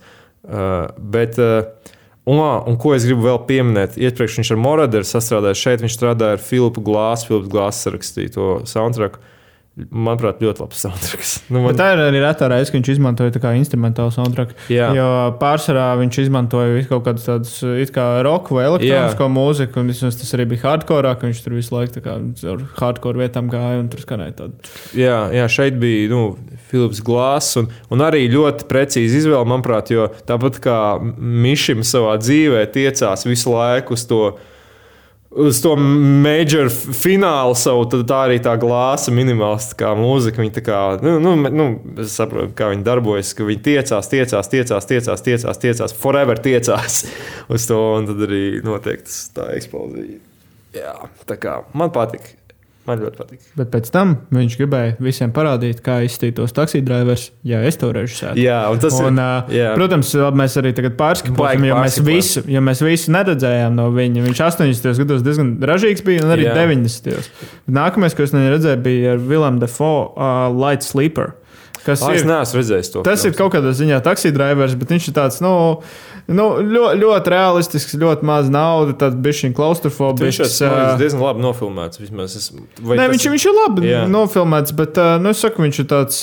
Uh, 0.48 0.88
bet, 0.98 1.36
uh, 1.42 1.92
un, 2.24 2.40
un 2.40 2.78
ko 2.80 2.94
es 2.96 3.04
gribu 3.06 3.26
vēl 3.26 3.42
pieminēt, 3.48 3.98
iepriekš 4.00 4.40
viņš 4.40 4.52
ar 4.54 4.62
Moraderu 4.64 5.06
sastrādāja 5.06 5.58
šeit, 5.60 5.84
viņš 5.84 5.98
strādāja 5.98 6.38
ar 6.38 6.42
Filipu 6.42 6.82
Glāsu, 6.86 7.28
Filips 7.28 7.52
Glāsu 7.52 7.84
sarakstīja 7.88 8.34
to 8.38 8.48
soundtracku. 8.70 9.20
Manuprāt, 9.94 10.40
ļoti 10.42 10.64
labs 10.64 10.80
soundtracks. 10.84 11.34
Nu, 11.52 11.62
man... 11.64 11.76
Tā 11.78 11.92
ir 11.94 12.00
arī 12.02 12.20
reta 12.20 12.48
reize, 12.50 12.68
kad 12.70 12.80
viņš 12.80 12.90
izmantoja 12.96 13.32
tā 13.34 13.40
kā 13.42 13.52
instrumentālu 13.56 14.12
soundtrack. 14.12 14.56
Jā. 14.72 14.90
Jo 14.96 15.06
pārsvarā 15.40 15.86
viņš 16.00 16.18
izmantoja 16.24 16.82
kaut 16.90 17.06
kādus 17.06 17.28
tādus 17.28 17.54
it 17.80 17.92
kā 17.94 18.06
roku 18.26 18.58
vai 18.58 18.66
elektronisko 18.68 19.28
Jā. 19.28 19.32
mūziku, 19.32 19.80
un 19.80 19.92
vismaz 19.92 20.18
tas 20.20 20.34
arī 20.36 20.48
bija 20.52 20.66
hardcore, 20.66 21.14
ka 21.16 21.30
viņš 21.30 21.42
tur 21.44 21.56
visu 21.56 21.74
laiku 21.76 22.02
ar 22.04 22.66
hardcore 22.80 23.22
vietām 23.22 23.48
gāja 23.52 23.80
un 23.80 23.88
tur 23.92 24.04
skanēja 24.04 24.36
tādu. 24.42 24.74
Jā, 24.98 25.20
jā, 25.34 25.46
šeit 25.52 25.78
bija 25.80 26.10
nu, 26.12 26.22
Filips 26.68 27.00
Glāss, 27.04 27.56
un, 27.60 27.70
un 27.94 28.04
arī 28.04 28.26
ļoti 28.32 28.68
precīzi 28.68 29.22
izvēle, 29.22 29.46
manuprāt, 29.48 29.92
jo 29.94 30.10
tāpat 30.28 30.60
kā 30.64 30.78
Mišim 31.16 31.84
savā 31.86 32.18
dzīvē 32.20 32.66
tiecās 32.74 33.24
visu 33.28 33.54
laiku 33.54 33.96
uz 33.96 34.04
to 34.10 34.22
uz 35.38 35.60
to 35.62 35.74
major 35.76 36.70
finālu 36.72 37.54
savu, 37.58 37.84
tad 37.92 38.06
tā 38.10 38.20
arī 38.26 38.38
tā 38.42 38.54
glāza 38.60 39.12
minimālistiskā 39.14 39.92
mūzika. 39.98 40.42
Viņa 40.42 40.56
tā 40.58 40.64
kā, 40.66 40.80
nu, 41.04 41.16
nu, 41.22 41.34
nu, 41.48 41.68
es 42.02 42.16
saprotu, 42.18 42.52
kā 42.58 42.70
viņi 42.72 42.86
darbojas, 42.86 43.34
ka 43.38 43.46
viņi 43.48 43.64
tiecās, 43.68 44.10
tiecās, 44.10 44.50
tiecās, 44.50 44.88
tiecās, 44.90 45.24
tiecās, 45.28 45.62
tiecās, 45.64 45.96
forever 45.98 46.40
tiecās 46.42 47.04
uz 47.54 47.68
to, 47.70 47.78
un 48.00 48.10
tad 48.10 48.26
arī 48.28 48.42
notiek 48.66 49.06
tas 49.06 49.22
tā 49.36 49.52
eksplozija. 49.58 50.18
Jā, 50.76 50.96
tā 51.28 51.38
kā 51.40 51.60
man 51.78 51.94
patīk. 51.94 52.37
Man 52.88 53.02
ļoti 53.04 53.20
patīk. 53.20 53.48
Bet 53.58 53.70
pēc 53.72 53.90
tam 53.92 54.14
viņš 54.32 54.56
gribēja 54.60 54.94
visiem 55.02 55.32
parādīt, 55.36 55.82
kā 55.84 55.98
izskatītos 56.06 56.54
taksiju 56.56 56.86
drivers, 56.86 57.28
ja 57.46 57.60
es 57.68 57.76
to 57.80 57.90
režisētu. 57.94 58.40
Jā, 58.40 58.60
un 58.72 58.80
tas 58.82 58.96
un, 58.98 59.20
ir. 59.20 59.58
Jā. 59.58 59.72
Protams, 59.76 60.12
mēs 60.40 60.56
arī 60.60 60.72
tagad 60.76 60.96
pārskatām, 61.00 61.66
jo 61.68 61.80
mēs 61.82 61.98
visu, 62.06 62.44
jo 62.48 62.62
mēs 62.64 62.82
visu 62.86 63.12
neredzējām 63.14 63.76
no 63.76 63.90
viņa. 63.94 64.24
Viņš 64.28 64.44
80. 64.48 65.02
gados 65.02 65.26
diezgan 65.26 65.54
ražīgs 65.68 66.04
bija, 66.06 66.24
un 66.24 66.34
arī 66.36 66.48
jā. 66.48 66.56
90. 66.56 67.28
Nākamais, 67.78 68.16
ko 68.16 68.24
es 68.24 68.34
redzēju, 68.36 68.80
bija 68.84 69.14
ar 69.16 69.22
Vilnius 69.22 69.62
Defoe 69.62 70.08
uh, 70.08 70.48
Light 70.54 70.86
Sleeper. 70.86 71.34
Kas 71.88 72.04
ah, 72.04 72.12
ir? 72.12 72.22
Es 72.22 72.28
neesmu 72.28 72.60
redzējis 72.60 72.92
to. 72.94 73.06
Tas 73.06 73.24
films. 73.24 73.32
ir 73.32 73.40
kaut 73.40 73.56
kādā 73.56 73.72
ziņā 73.76 74.02
taksiju 74.04 74.36
drivers, 74.36 74.76
bet 74.78 74.94
viņš 74.94 75.10
ir 75.10 75.18
tāds, 75.18 75.40
nu, 75.44 75.54
Nu, 76.28 76.58
ļoti, 76.60 76.98
ļoti 77.00 77.30
realistisks, 77.32 77.94
ļoti 77.96 78.26
maz 78.28 78.50
naudas, 78.52 78.98
tāds 79.00 79.38
šī 79.38 79.48
klaustrofobisks. 79.56 80.58
Viņš 80.60 80.66
ir 80.66 80.98
diezgan 81.00 81.22
labi 81.24 81.40
nofilmēts. 81.40 82.00
Vismaz, 82.02 82.34
es, 82.36 82.50
Nē, 82.52 83.06
viņš, 83.14 83.24
ir, 83.24 83.32
viņš 83.32 83.46
ir 83.48 83.54
labi 83.56 83.86
jā. 83.88 84.02
nofilmēts, 84.12 84.74
bet 84.76 85.00
nu, 85.24 85.32
es 85.32 85.40
saku, 85.40 85.64
viņš 85.64 85.78
ir 85.80 85.86
tāds, 85.88 86.18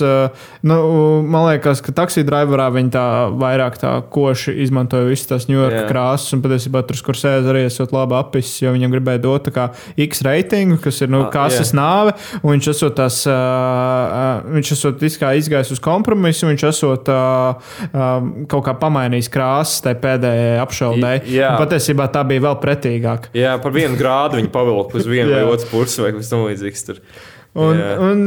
nu, 0.62 0.78
man 1.26 1.48
liekas, 1.48 1.82
ka 1.82 1.96
taksiju 1.98 2.28
driverā 2.30 2.68
viņi 2.76 2.94
tā 2.94 3.06
vairāk 3.34 3.80
tā 3.82 3.96
koši 4.14 4.54
izmantoja 4.68 5.08
visas 5.10 5.32
tās 5.32 5.50
Ņujorka 5.50 5.88
krāsas, 5.90 6.38
un 6.38 6.46
patiesībā 6.46 6.86
tur 6.86 7.02
skursēs 7.02 7.50
arī 7.50 7.66
esot 7.66 7.96
labi 7.96 8.14
apis, 8.20 8.54
jo 8.62 8.76
viņam 8.78 8.94
gribēja 8.94 9.24
dot 9.26 9.50
kā 9.58 9.72
X 10.06 10.22
reitingu, 10.28 10.78
kas 10.86 11.02
ir, 11.02 11.10
nu, 11.16 11.24
kases 11.34 11.74
jā. 11.74 11.80
nāve, 11.82 12.14
un 12.44 12.54
viņš 12.54 12.70
esot 12.76 13.00
tās, 13.02 13.24
uh, 13.26 14.46
viņš 14.54 14.74
esot 14.78 15.02
izgājis 15.10 15.50
uz 15.76 15.82
kompromisu, 15.84 16.50
viņš 16.50 16.66
esot 16.70 17.12
uh, 17.12 17.70
uh, 17.92 18.28
kaut 18.52 18.66
kā 18.68 18.76
pamainījis 18.82 19.32
krāsas 19.34 19.84
tai 19.86 19.96
pēdējai 20.02 20.58
apšaudē. 20.64 21.14
Patiesībā 21.62 22.10
tā 22.14 22.26
bija 22.28 22.48
vēl 22.50 22.60
pretīgāka. 22.64 23.32
Jā, 23.38 23.56
par 23.62 23.76
vienu 23.76 24.00
grādu 24.00 24.42
viņi 24.42 24.52
pavilka 24.54 25.00
uz 25.02 25.10
vienu 25.10 25.34
vai 25.38 25.46
otru 25.48 25.72
pusi 25.72 26.04
vai 26.06 26.14
kas 26.18 26.34
tamlīdzīgs. 26.34 26.88
Un, 27.56 27.78
yeah. 27.80 28.02
un, 28.04 28.26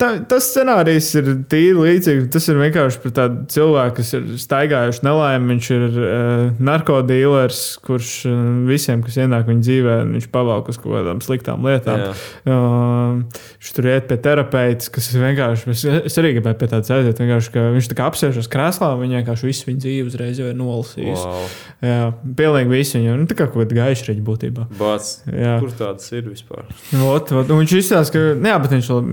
tā, 0.00 0.08
tas 0.28 0.46
scenārijs 0.48 1.10
ir 1.20 1.26
tīri 1.52 1.74
līdzīgs. 1.76 2.30
Tas 2.32 2.46
ir 2.48 2.56
vienkārši 2.56 3.00
par 3.02 3.12
tādu 3.18 3.42
cilvēku, 3.52 3.98
kas 3.98 4.12
ir 4.16 4.30
staigājuši 4.40 5.04
nelaimi. 5.04 5.50
Viņš 5.52 5.68
ir 5.74 5.84
uh, 5.84 6.44
narkotīlers, 6.64 7.60
kurš 7.84 8.12
uh, 8.30 8.38
visiem, 8.68 9.02
kas 9.04 9.18
ienāk 9.20 9.50
viņa 9.50 9.64
dzīvē, 9.66 9.96
viņš 10.14 10.28
pavalk 10.32 10.70
uz 10.72 10.80
kaut 10.80 10.96
kādām 10.96 11.20
sliktām 11.24 11.68
lietām. 11.68 12.06
Yeah. 12.06 12.22
Uh, 12.48 13.42
viņš 13.58 13.74
tur 13.76 13.90
iet 13.92 14.08
pie 14.08 14.18
terapeita, 14.24 14.88
kas 14.96 15.10
ir 15.12 15.26
vienkārši. 15.26 15.68
Es, 15.74 15.84
es 16.08 16.18
arī 16.22 16.32
gribēju 16.38 16.60
pie 16.62 16.70
tādas 16.72 16.94
aiziet. 16.96 17.20
Viņš 17.20 17.92
tā 17.92 17.98
kā 18.00 18.08
apsēžas 18.08 18.48
krēslā, 18.48 18.94
un 18.96 19.04
viņš 19.04 19.18
vienkārši 19.20 19.50
visu 19.50 19.68
viņa 19.68 19.84
dzīvi 19.84 20.08
uzreiz 20.08 20.40
jau 20.40 20.48
ir 20.48 20.56
nolasījis. 20.56 21.20
Wow. 21.20 21.52
Jā, 21.84 22.00
pilnīgi 22.40 22.72
visu 22.72 22.96
viņu. 22.96 23.20
Nu, 23.20 23.28
tā 23.28 23.36
kā 23.36 23.50
kaut 23.50 23.60
kāda 23.60 23.76
gaišreģa 23.82 24.24
būtībā. 24.24 24.66
Bats, 24.80 25.18
kur 25.28 25.76
tādas 25.76 26.08
ir 26.16 26.24
vispār? 26.32 26.64
Ot, 26.96 27.36
ot, 27.36 27.52
viņš 27.52 27.76
izstāsta, 27.82 28.16
ka 28.16 28.37
jā, 28.44 28.56
bet 28.62 28.74
viņš 28.74 28.90
ir 28.92 29.08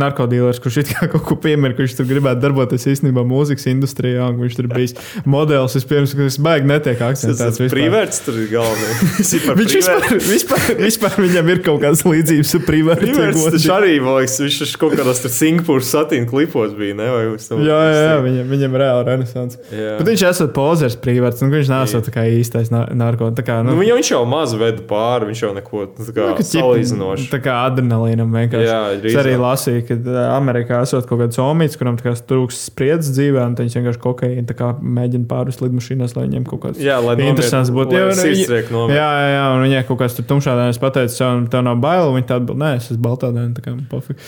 narkotīlers, 0.00 0.60
kurš 0.62 0.80
it 0.82 0.92
kā 0.94 1.08
kaut 1.12 1.24
ko 1.28 1.36
piemēra, 1.40 1.76
kurš 1.78 1.96
tur 1.98 2.08
gribētu 2.10 2.42
darboties 2.44 2.86
īstenībā 2.94 3.24
mūzikas 3.26 3.66
industrijā. 3.72 4.28
Viņš 4.36 4.58
tur 4.58 4.68
bija 4.70 5.04
modelis 5.28 5.76
vispirms, 5.78 6.14
kas 6.18 6.38
baigi 6.42 6.70
netiek 6.70 7.02
akcentēts. 7.10 7.60
Tas 7.60 7.74
privāts 7.74 8.22
tur 8.26 8.38
ir 8.42 8.50
galvenais. 8.52 9.32
viņš 9.60 9.76
vispār, 9.78 10.08
vispār, 10.28 10.66
vispār 10.80 11.18
viņam 11.20 11.52
ir 11.54 11.62
kaut 11.66 11.82
kādas 11.84 12.04
līdzības 12.06 12.54
ar 12.58 12.64
privātu. 12.68 13.10
Viņš 13.10 13.68
arī, 13.74 13.96
liekas, 14.04 14.38
viņš 14.44 14.76
kaut 14.80 14.96
kādās 14.98 15.22
Singapūras 15.30 15.90
satīna 15.94 16.28
klipos 16.30 16.74
bija, 16.76 16.96
ne? 16.98 17.08
Vai 17.10 17.24
jā, 17.64 17.78
jā, 17.90 18.00
jā, 18.04 18.16
viņam, 18.24 18.50
viņam 18.50 18.76
reāli 18.82 19.06
renesants. 19.08 19.58
Bet 19.70 20.06
viņš 20.08 20.24
esot 20.30 20.52
pozers 20.56 20.96
privāts, 21.00 21.42
nu, 21.44 21.50
viņš 21.54 21.70
nesot 21.72 22.06
tā 22.08 22.14
kā 22.14 22.26
īstais 22.30 22.70
narkotikas. 22.72 23.64
Nu, 23.66 23.76
nu, 23.76 23.86
viņš 23.86 24.12
jau 24.12 24.22
maz 24.28 24.54
veda 24.58 24.84
pāri, 24.88 25.30
viņš 25.30 25.42
jau 25.44 25.52
neko 25.56 25.86
tā 25.96 26.08
kā 26.16 26.28
nu, 26.32 26.46
salīdzinoši. 26.50 27.28
Tā 27.32 27.40
kā 27.44 27.56
adrenalīnam 27.68 28.32
vienkārši 28.34 28.59
vienkārši. 28.60 29.00
Jā, 29.00 29.10
es 29.10 29.18
arī 29.20 29.34
lasīju, 29.40 29.82
ka 29.88 30.24
Amerikā 30.36 30.80
esot 30.84 31.08
kaut 31.08 31.22
kāds 31.22 31.40
omīts, 31.42 31.78
kuram 31.80 31.98
trūks 32.00 32.62
spriedzes 32.70 33.12
dzīvē, 33.16 33.44
un 33.50 33.56
viņš 33.58 33.76
vienkārši 33.78 34.02
kokaīnu 34.04 34.70
mēģina 34.98 35.28
pārvest 35.30 35.64
lidmašīnās, 35.64 36.16
lai 36.16 36.26
viņiem 36.28 36.48
kaut 36.48 36.64
kāds 36.66 36.82
jā, 36.84 36.98
interesants 37.26 37.72
būtu. 37.74 37.96
Jā, 37.96 38.10
jā, 38.14 38.96
jā, 38.96 39.30
jā, 39.34 39.46
un 39.54 39.64
viņai 39.66 39.84
kaut 39.88 40.02
kāds 40.02 40.18
tur 40.18 40.28
tumšādienas 40.34 40.80
pateica, 40.82 41.30
un 41.36 41.46
tev 41.52 41.64
nav 41.66 41.80
bail, 41.84 42.08
un 42.10 42.18
viņi 42.18 42.28
tādu, 42.32 42.58
nē, 42.60 42.74
es 42.80 42.90
esmu 42.92 43.06
baltādien, 43.08 43.54
tā 43.56 43.64
kā 43.64 43.76
pofīgi. 43.92 44.20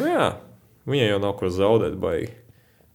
Nu 0.00 0.10
jā, 0.10 0.32
viņai 0.90 1.12
jau 1.12 1.22
nav 1.22 1.38
ko 1.38 1.52
zaudēt 1.52 1.96
baigi. 2.02 2.34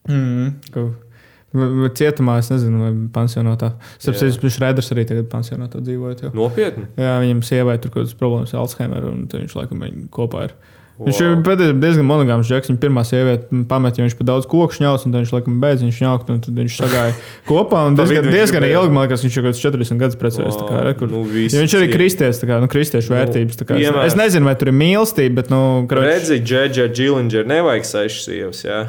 Mm, 0.10 0.52
kaut. 0.74 1.08
Cietumā, 1.52 2.38
es 2.40 2.48
nezinu, 2.48 2.80
vai 2.80 2.92
pansionātā. 3.12 3.74
Sapratu, 4.00 4.40
ka 4.40 4.52
Šrēders 4.56 4.92
arī 4.94 5.04
tagad 5.10 5.28
pansionātā 5.34 5.82
dzīvoja. 5.84 6.32
Nopietni. 6.36 6.86
Jā, 6.96 7.18
viņam 7.20 7.42
sievai 7.44 7.76
tur 7.82 7.92
kaut 7.92 8.06
kādas 8.06 8.16
problēmas 8.16 8.54
ar 8.56 8.62
Alzheimeru, 8.64 9.12
un 9.12 9.26
viņš 9.34 9.58
laikam 9.60 9.84
kopā 10.16 10.46
ir. 10.48 10.56
Wow. 11.02 11.08
Viņš 11.10 11.20
ir 11.26 11.40
pēdējais 11.46 11.78
diezgan 11.82 12.06
monogāms. 12.06 12.46
Džeks, 12.46 12.70
viņa 12.70 12.80
pirmā 12.82 13.02
sieviete 13.08 13.62
pamet, 13.70 13.98
jo 13.98 14.06
viņš 14.06 14.16
pa 14.20 14.26
daudz 14.28 14.46
koku 14.50 14.76
šņauts, 14.76 15.08
un 15.08 15.16
viņš 15.18 15.32
laikam 15.34 15.56
beidz 15.64 15.82
viņš 15.82 15.96
šņaukt, 15.98 16.28
un 16.30 16.42
tad 16.46 16.60
viņš 16.62 16.76
sagāja 16.78 17.16
kopā. 17.50 17.80
Diezgan, 17.98 18.28
diezgan 18.30 18.66
ilgi, 18.68 18.94
man 18.94 19.08
liekas, 19.08 19.24
viņš 19.26 19.38
jau 19.40 19.44
kaut 19.48 19.56
kāds 19.56 19.64
40 19.64 20.04
gadus 20.04 20.20
precējies. 20.22 20.60
Wow. 20.60 20.68
Kā, 20.70 20.84
re, 20.86 20.92
kur, 21.00 21.10
nu, 21.10 21.24
ja 21.42 21.64
viņš 21.64 21.76
arī 21.80 21.88
kristies, 21.90 22.42
tā 22.44 22.52
kā, 22.52 22.60
nu, 22.62 22.70
kristiešu 22.70 23.10
nu, 23.10 23.18
vērtības. 23.18 23.64
Kā, 23.66 23.80
es, 23.82 23.98
es 24.12 24.18
nezinu, 24.20 24.46
vai 24.46 24.54
tur 24.62 24.70
ir 24.70 24.78
mīlestība, 24.78 25.40
bet, 25.40 25.50
nu, 25.50 25.62
kroč... 25.90 26.06
redzi, 26.06 26.38
Džedža, 26.46 26.86
Džilinger, 26.94 27.50
nevajag 27.50 27.90
sešas 27.90 28.28
sievas, 28.30 28.62
jā. 28.68 28.84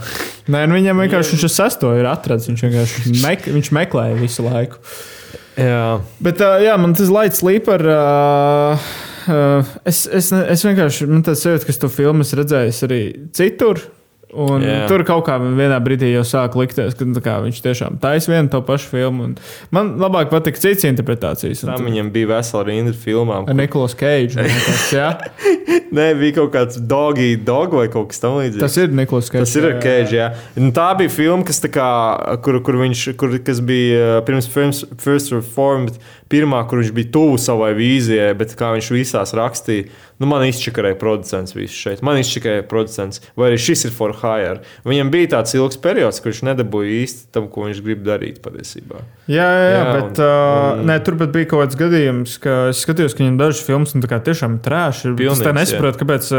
Nē, 0.52 0.66
nu, 0.68 0.76
viņam 0.76 1.00
vienkārši 1.06 1.38
viņš 1.38 1.46
ar 1.48 1.54
sesto 1.56 1.94
ir 1.96 2.10
atrads, 2.12 2.50
viņš 2.50 2.66
vienkārši 2.66 3.16
mek, 3.24 3.48
viņš 3.56 3.72
meklēja 3.78 4.20
visu 4.20 4.44
laiku. 4.44 4.84
Jā. 5.56 6.02
Bet, 6.20 6.44
uh, 6.44 6.60
jā, 6.64 6.76
man 6.80 6.92
tas 6.98 7.08
light 7.12 7.40
sleeper. 7.40 7.88
Uh, 7.88 8.52
Uh, 8.72 8.78
es, 9.88 10.04
es, 10.06 10.30
es 10.32 10.64
vienkārši 10.66 11.08
man 11.10 11.24
tāds 11.26 11.44
jūtas, 11.46 11.66
ka 11.68 11.74
to 11.84 11.90
filmu 11.92 12.26
redzējis 12.26 12.86
arī 12.88 13.02
citur. 13.36 13.82
Un 14.32 14.62
yeah. 14.64 14.86
tur 14.88 15.02
kaut 15.04 15.26
kā 15.26 15.34
vienā 15.36 15.76
brīdī 15.84 16.08
jau 16.14 16.22
sāk 16.24 16.54
likties, 16.56 16.94
ka 16.96 17.04
nu, 17.04 17.20
kā, 17.20 17.34
viņš 17.44 17.58
tiešām 17.66 17.98
taisa 18.00 18.32
vienu 18.32 18.48
to 18.48 18.62
pašu 18.64 18.88
filmu. 18.88 19.26
Man 19.76 19.90
labāk 20.00 20.30
patīk 20.32 20.56
citas 20.56 20.86
interpretācijas. 20.88 21.66
Tam 21.68 21.84
viņam 21.84 22.08
bija 22.14 22.30
vesela 22.30 22.64
rinda 22.70 22.94
filmām. 22.96 23.44
Ar 23.44 23.58
Niklaus 23.58 23.92
Keidžu. 23.98 24.40
Nē, 25.96 26.06
bija 26.20 26.38
kaut 26.40 26.52
kāds 26.54 26.80
doggy 26.88 27.34
dog 27.40 27.76
vai 27.76 27.88
kaut 27.92 28.10
kas 28.12 28.22
tamlīdzīgs. 28.22 28.62
Tas 28.62 28.78
ir 28.80 28.94
Niklaus 28.96 29.30
Keidžs. 29.32 29.52
Tas 29.52 29.58
ir 29.60 29.68
ar 29.68 30.14
jā. 30.14 30.30
Nu, 30.58 30.72
tā 30.76 30.88
bija 30.98 31.12
filma, 31.12 31.46
kas, 31.48 31.62
kā, 31.72 31.90
kur, 32.44 32.60
kur 32.64 32.80
viņš, 32.82 33.04
kur, 33.20 33.36
kas 33.44 33.62
bija 33.64 34.20
pirms 34.28 34.48
First 34.52 35.34
Reformed, 35.34 36.00
pirmā, 36.32 36.62
kur 36.68 36.80
viņš 36.80 36.94
bija 36.96 37.12
tuvu 37.12 37.36
savai 37.40 37.72
vīzijai, 37.76 38.32
bet 38.38 38.56
kā 38.58 38.72
viņš 38.76 38.92
visās 38.94 39.34
rakstīja 39.36 39.90
Nu, 40.22 40.28
man 40.30 40.44
izčakarēja 40.46 40.94
producents 41.00 41.54
visu 41.56 41.74
šeit. 41.74 42.02
Man 42.06 42.20
izčakarēja 42.20 42.62
producents, 42.70 43.18
vai 43.38 43.48
arī 43.50 43.56
šis 43.58 43.88
ir 43.88 43.94
for 43.96 44.12
hire. 44.20 44.60
Viņam 44.86 45.10
bija 45.10 45.32
tāds 45.32 45.56
ilgs 45.56 45.80
periods, 45.82 46.20
ka 46.22 46.30
viņš 46.30 46.42
nedabūja 46.46 47.00
īsti 47.00 47.32
tam, 47.34 47.48
ko 47.50 47.66
viņš 47.66 47.80
grib 47.82 48.04
darīt 48.06 48.38
patiesībā. 48.44 49.02
Jā, 49.26 49.42
jā, 49.42 49.64
jā, 49.64 49.72
jā 49.74 49.88
bet, 49.88 50.20
un, 50.22 50.22
uh, 50.22 50.68
un... 50.76 50.84
Nē, 50.92 50.98
tur 51.02 51.16
bija 51.24 51.48
kaut 51.50 51.64
kāds 51.64 51.78
gadījums, 51.80 52.36
ka 52.42 52.58
es 52.70 52.84
skatījos, 52.86 53.16
ka 53.18 53.24
viņam 53.24 53.40
dažas 53.40 53.64
filmas 53.66 53.96
nu, 53.96 54.04
tiešām 54.06 54.60
trāši. 54.62 55.16
Es 55.26 55.42
tā 55.42 55.56
nesaprotu, 55.62 56.02
kāpēc 56.02 56.30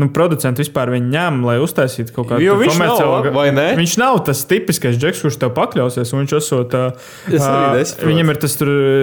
nu, 0.00 0.10
producenti 0.14 0.64
vispār 0.64 0.92
viņu 0.94 1.12
ņem, 1.12 1.42
lai 1.48 1.58
uztaisītu 1.62 2.14
kaut 2.16 2.30
kādu 2.32 2.58
komerciālu. 2.62 3.34
Viņš 3.78 3.96
nav 4.00 4.20
tas 4.26 4.42
tipiskais 4.48 4.98
džeks, 4.98 5.22
kurš 5.26 5.38
tev 5.42 5.52
pakļausies. 5.56 6.14
Viņš 6.18 6.34
esot, 6.38 6.74
uh, 6.78 7.10
uh, 7.30 8.06
viņam 8.08 8.32
ir 8.32 8.40
tas 8.42 8.56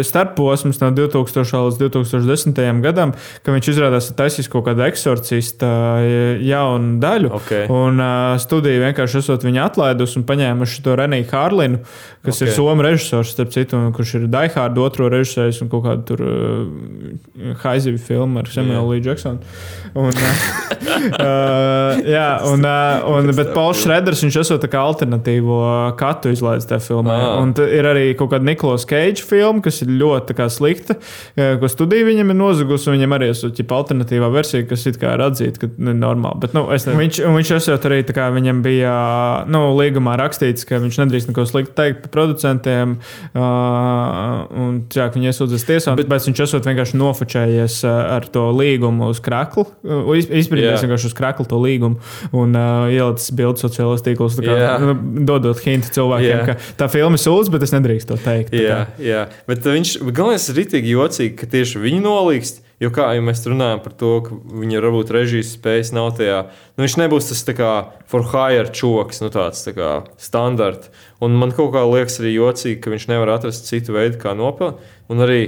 starposms 0.09 0.81
no 0.81 0.91
2000 0.95 1.61
līdz 1.67 1.81
2010 1.81 2.81
gadam, 2.83 3.13
ka 3.45 3.55
viņš 3.55 3.69
izrādās 3.73 4.09
taisīs 4.17 4.49
kaut 4.51 4.67
kādu 4.69 4.85
eksorcista 4.87 5.69
jaunu 6.43 6.97
daļu. 7.03 7.31
Okay. 7.39 7.67
Un 7.71 8.01
uh, 8.01 8.35
studija 8.41 8.83
vienkārši 8.87 9.21
esot 9.21 9.45
viņu 9.45 9.63
atlaidusi 9.65 10.19
un 10.19 10.27
paņēmuši 10.27 10.83
to 10.85 10.97
Reniju 10.99 11.29
Hārlinu, 11.31 11.81
kas 12.25 12.39
okay. 12.39 12.49
ir 12.49 12.55
Somijas 12.55 12.85
režisors, 12.89 13.33
starp 13.35 13.53
citu, 13.55 13.79
kurš 13.95 14.15
ir 14.19 14.27
Daihārdu 14.31 14.83
otro 14.85 15.09
režisējis 15.11 15.61
un 15.65 15.71
kaut 15.71 15.85
kādu 15.87 16.07
tur 16.11 16.25
uh, 16.25 17.55
haizivi 17.63 18.01
filmu 18.01 18.41
ar 18.41 18.51
Samuelu 18.51 18.93
Lee 18.93 19.03
Jacksonu. 19.05 19.54
Un, 19.95 20.11
uh, 20.11 22.01
jā, 22.03 22.29
un, 22.49 22.65
uh, 22.67 23.05
un, 23.13 23.31
bet 23.37 23.53
Pauls 23.55 23.79
Šreders, 23.83 24.25
viņš 24.25 24.39
esot 24.41 24.63
tā 24.65 24.69
kā 24.71 24.81
alternatīvo 24.83 25.59
katu 25.99 26.33
izlaidis 26.35 26.67
tajā 26.67 26.83
filmā. 26.89 27.15
Ah. 27.15 27.37
Un 27.43 27.53
ir 27.63 27.87
arī 27.87 28.09
kaut 28.19 28.33
kāda 28.33 28.47
Niklaus 28.49 28.83
Keidža 28.89 29.23
filma, 29.27 29.63
kas 29.63 29.79
ir 29.85 29.93
ļoti 29.95 30.35
slikta, 30.51 30.97
ko 31.35 31.69
studija 31.71 32.05
viņam 32.07 32.33
ir 32.33 32.37
nozagusi, 32.37 32.91
viņam 32.91 33.15
arī 33.15 33.31
esot 33.31 33.55
alternatīva 33.55 33.95
alternatīvā 33.95 34.29
versija, 34.33 34.65
kas 34.67 34.85
it 34.89 34.99
kā 35.01 35.13
ir 35.15 35.23
atzīta, 35.25 35.61
ka 35.61 35.69
ir 35.69 35.97
normāli. 35.97 36.41
Bet, 36.43 36.53
nu, 36.55 36.65
ne... 36.69 36.95
viņš, 36.99 37.21
viņš 37.35 37.51
esot 37.57 37.87
arī 37.87 38.01
tā 38.05 38.15
kā 38.15 38.27
viņam 38.33 38.61
bija 38.65 38.93
nu, 39.51 39.63
līgumā 39.77 40.15
rakstīts, 40.19 40.65
ka 40.67 40.79
viņš 40.83 40.99
nedrīkst 41.03 41.31
neko 41.31 41.45
sliktu 41.49 41.75
teikt 41.77 42.03
par 42.05 42.13
producentiem. 42.15 42.97
Uh, 43.33 44.45
un 44.65 44.81
jā, 44.93 45.07
viņi 45.13 45.31
iesūdzas 45.31 45.67
tiesā, 45.67 45.95
bet, 45.99 46.09
bet 46.11 46.27
viņš 46.27 46.43
esot 46.47 46.69
vienkārši 46.69 46.99
nofočējies 46.99 47.79
ar 47.85 48.27
to 48.31 48.47
līgumu 48.55 49.11
uz 49.13 49.21
kraklu. 49.45 49.65
Izbrīdījis 50.15 50.83
vienkārši 50.85 51.09
uz 51.11 51.15
kraklu 51.17 51.45
to 51.49 51.59
līgumu 51.61 51.99
un 52.35 52.57
uh, 52.57 52.89
ielicis 52.91 53.31
bildes 53.37 53.65
sociālajos 53.65 54.03
tīklos, 54.05 54.37
kā, 54.41 54.57
yeah. 54.57 54.83
nu, 54.83 54.97
dodot 55.27 55.61
hintu 55.65 55.93
cilvēkiem, 55.95 56.29
yeah. 56.33 56.45
ka 56.49 56.75
tā 56.81 56.89
filma 56.91 57.19
sūdz, 57.21 57.51
bet 57.53 57.65
es 57.65 57.73
nedrīkstu 57.75 58.13
to 58.13 58.19
teikt. 58.25 58.53
Jā, 58.57 58.85
jā, 59.01 59.25
bet 59.49 59.65
viņš 59.65 59.97
galvenais 60.09 60.49
ir 60.51 60.61
ritīgi 60.61 60.95
jocīgi, 60.95 61.35
ka 61.39 61.49
tieši 61.55 61.83
viņi 61.85 62.05
nolīgst. 62.05 62.61
Jo 62.83 62.89
kā 62.91 63.05
jau 63.15 63.21
mēs 63.23 63.39
runājam 63.47 63.79
par 63.85 63.93
to, 63.95 64.09
ka 64.25 64.35
viņa 64.35 64.81
varbūt 64.83 65.11
režijas 65.15 65.53
spējas 65.55 65.93
nav 65.95 66.09
tajā, 66.17 66.41
nu, 66.75 66.83
viņš 66.83 66.97
nebūs 66.99 67.29
tas 67.29 67.45
kā 67.55 67.69
for 68.11 68.25
hire 68.33 68.67
čoks, 68.75 69.21
nu, 69.23 69.29
tāds 69.31 69.63
tā 69.63 69.71
kā 69.77 69.91
standarts. 70.19 70.91
Un 71.23 71.37
man 71.39 71.55
kaut 71.55 71.71
kā 71.71 71.85
liekas 71.87 72.19
arī 72.19 72.33
jocīgi, 72.35 72.81
ka 72.83 72.91
viņš 72.91 73.07
nevar 73.13 73.31
atrast 73.37 73.69
citu 73.69 73.95
veidu, 73.95 74.19
kā 74.19 74.35
nopelnīt. 74.35 74.83
Un 75.07 75.23
arī, 75.23 75.39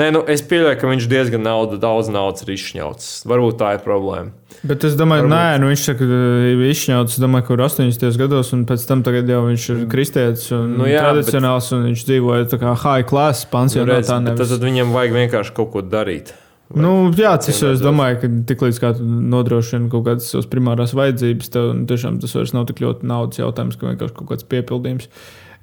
nē, 0.00 0.08
nu, 0.14 0.22
es 0.30 0.42
pieļauju, 0.46 0.78
ka 0.80 0.90
viņš 0.90 1.08
diezgan 1.10 1.44
naudu, 1.46 1.78
daudz 1.80 2.10
naudas 2.12 2.44
ir 2.46 2.54
izšņauts. 2.54 3.10
Varbūt 3.28 3.58
tā 3.60 3.74
ir 3.76 3.84
problēma. 3.84 4.32
Bet 4.66 4.86
es 4.88 4.96
domāju, 4.98 5.26
Varbūt. 5.26 5.34
nē, 5.34 5.58
nu 5.62 5.70
viņš 5.72 5.84
saka, 5.90 6.08
ka 6.08 6.54
izšņauts, 6.70 7.18
domāju, 7.22 7.48
kur 7.50 7.64
80. 7.66 8.18
gados, 8.20 8.54
un 8.56 8.64
pēc 8.68 8.86
tam 8.88 9.04
jau 9.06 9.42
viņš 9.50 9.68
ir 9.74 9.84
kristietis 9.92 10.48
un 10.56 10.78
nu, 10.80 10.88
jā, 10.88 11.04
tradicionāls, 11.04 11.68
bet... 11.70 11.76
un 11.76 11.86
viņš 11.90 12.08
dzīvoja 12.08 12.48
tā 12.52 12.62
kā 12.62 12.72
high 12.86 13.06
class 13.08 13.46
pansionātā. 13.52 14.20
Nu, 14.22 14.32
redz, 14.34 14.42
tad, 14.42 14.56
tad 14.56 14.66
viņam 14.70 14.96
vajag 14.96 15.16
vienkārši 15.20 15.56
kaut 15.56 15.72
ko 15.74 15.84
darīt. 15.84 16.34
Vai 16.66 16.82
nu, 16.82 16.92
jā, 17.14 17.36
tas 17.38 17.60
es 17.62 17.82
domāju, 17.82 18.18
ka 18.22 18.30
tiklīdz 18.48 18.78
kā 18.82 18.92
nodrošina 18.98 19.86
kaut 19.92 20.08
kādas 20.08 20.32
savas 20.32 20.48
primārās 20.50 20.96
vajadzības, 20.98 21.50
tad 21.54 21.68
nu, 21.78 21.86
tiešām 21.86 22.18
tas 22.22 22.34
vairs 22.34 22.54
nav 22.56 22.66
tik 22.70 22.82
ļoti 22.82 23.06
naudas 23.06 23.38
jautājums, 23.38 23.78
ka 23.78 23.92
vienkārši 23.92 24.16
kaut 24.16 24.32
kāds 24.32 24.48
piepildījums. 24.50 25.06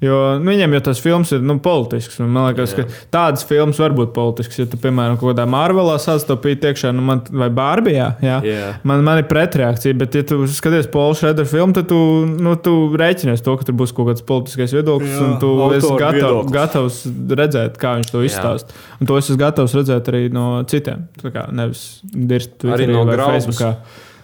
Jo 0.02 0.20
nu, 0.41 0.50
viņam 0.52 0.74
jau 0.76 0.82
tas 0.88 1.02
filmas 1.04 1.32
ir 1.36 1.44
nu, 1.46 1.56
politisks. 1.64 2.20
Man 2.24 2.50
liekas, 2.50 2.74
Jā. 2.74 2.84
ka 2.84 3.02
tādas 3.14 3.46
filmas 3.48 3.80
var 3.80 3.96
būt 3.96 4.14
politiskas. 4.16 4.64
Ja 4.64 4.68
tu, 4.70 4.80
piemēram, 4.82 5.18
kaut 5.20 5.32
kādā 5.32 5.46
Marvelā 5.50 5.96
sastopīji 6.02 6.60
iekšā, 6.72 6.91
nu, 6.96 7.06
man, 7.06 7.24
vai 7.30 7.50
Bārbijā, 7.54 8.10
jā, 8.24 8.39
jā. 8.48 8.72
Man, 8.88 9.06
man 9.06 9.22
ir 9.22 9.28
pretreakcija. 9.30 9.98
Bet, 10.00 10.18
ja 10.18 10.26
tu 10.28 10.41
skaties 10.52 10.89
Paulu 10.94 11.18
Šrēderu 11.20 11.50
filmu, 11.50 11.78
tad 11.78 11.89
tu, 11.91 12.00
nu, 12.28 12.56
tu 12.64 12.76
rēķinies 13.00 13.46
to, 13.46 13.58
ka 13.60 13.70
tur 13.70 13.78
būs 13.80 13.96
kaut 13.96 14.12
kāds 14.12 14.26
politiskais 14.28 14.76
viedoklis, 14.76 15.14
jā, 15.14 15.28
un 15.28 15.36
tu 15.41 15.54
esi 15.78 15.94
gatav, 16.00 16.39
gatavs 16.54 17.04
redzēt, 17.44 17.78
kā 17.82 17.98
viņš 18.00 18.14
to 18.14 18.24
izstāsta. 18.28 18.80
Un 19.00 19.10
to 19.10 19.20
es 19.20 19.30
esmu 19.30 19.39
gatavs 19.41 19.78
redzēt 19.80 20.10
arī 20.12 20.26
no 20.34 20.48
citiem. 20.70 21.08
Tā 21.22 21.32
kā 21.34 21.48
nevis 21.56 22.02
dirzt 22.04 22.66
arī 22.68 22.89
no 22.91 23.06
Facebookā. 23.08 23.76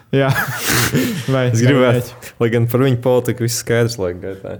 Jā, 0.09 0.29
vai 1.33 1.43
es 1.51 1.61
gribētu, 1.61 2.15
lai 2.41 2.47
gan 2.49 2.63
par 2.71 2.81
viņu 2.81 2.97
politiku 3.03 3.43
viss 3.45 3.59
skaidrs, 3.61 3.99
lai 4.01 4.15
gaitā. 4.17 4.55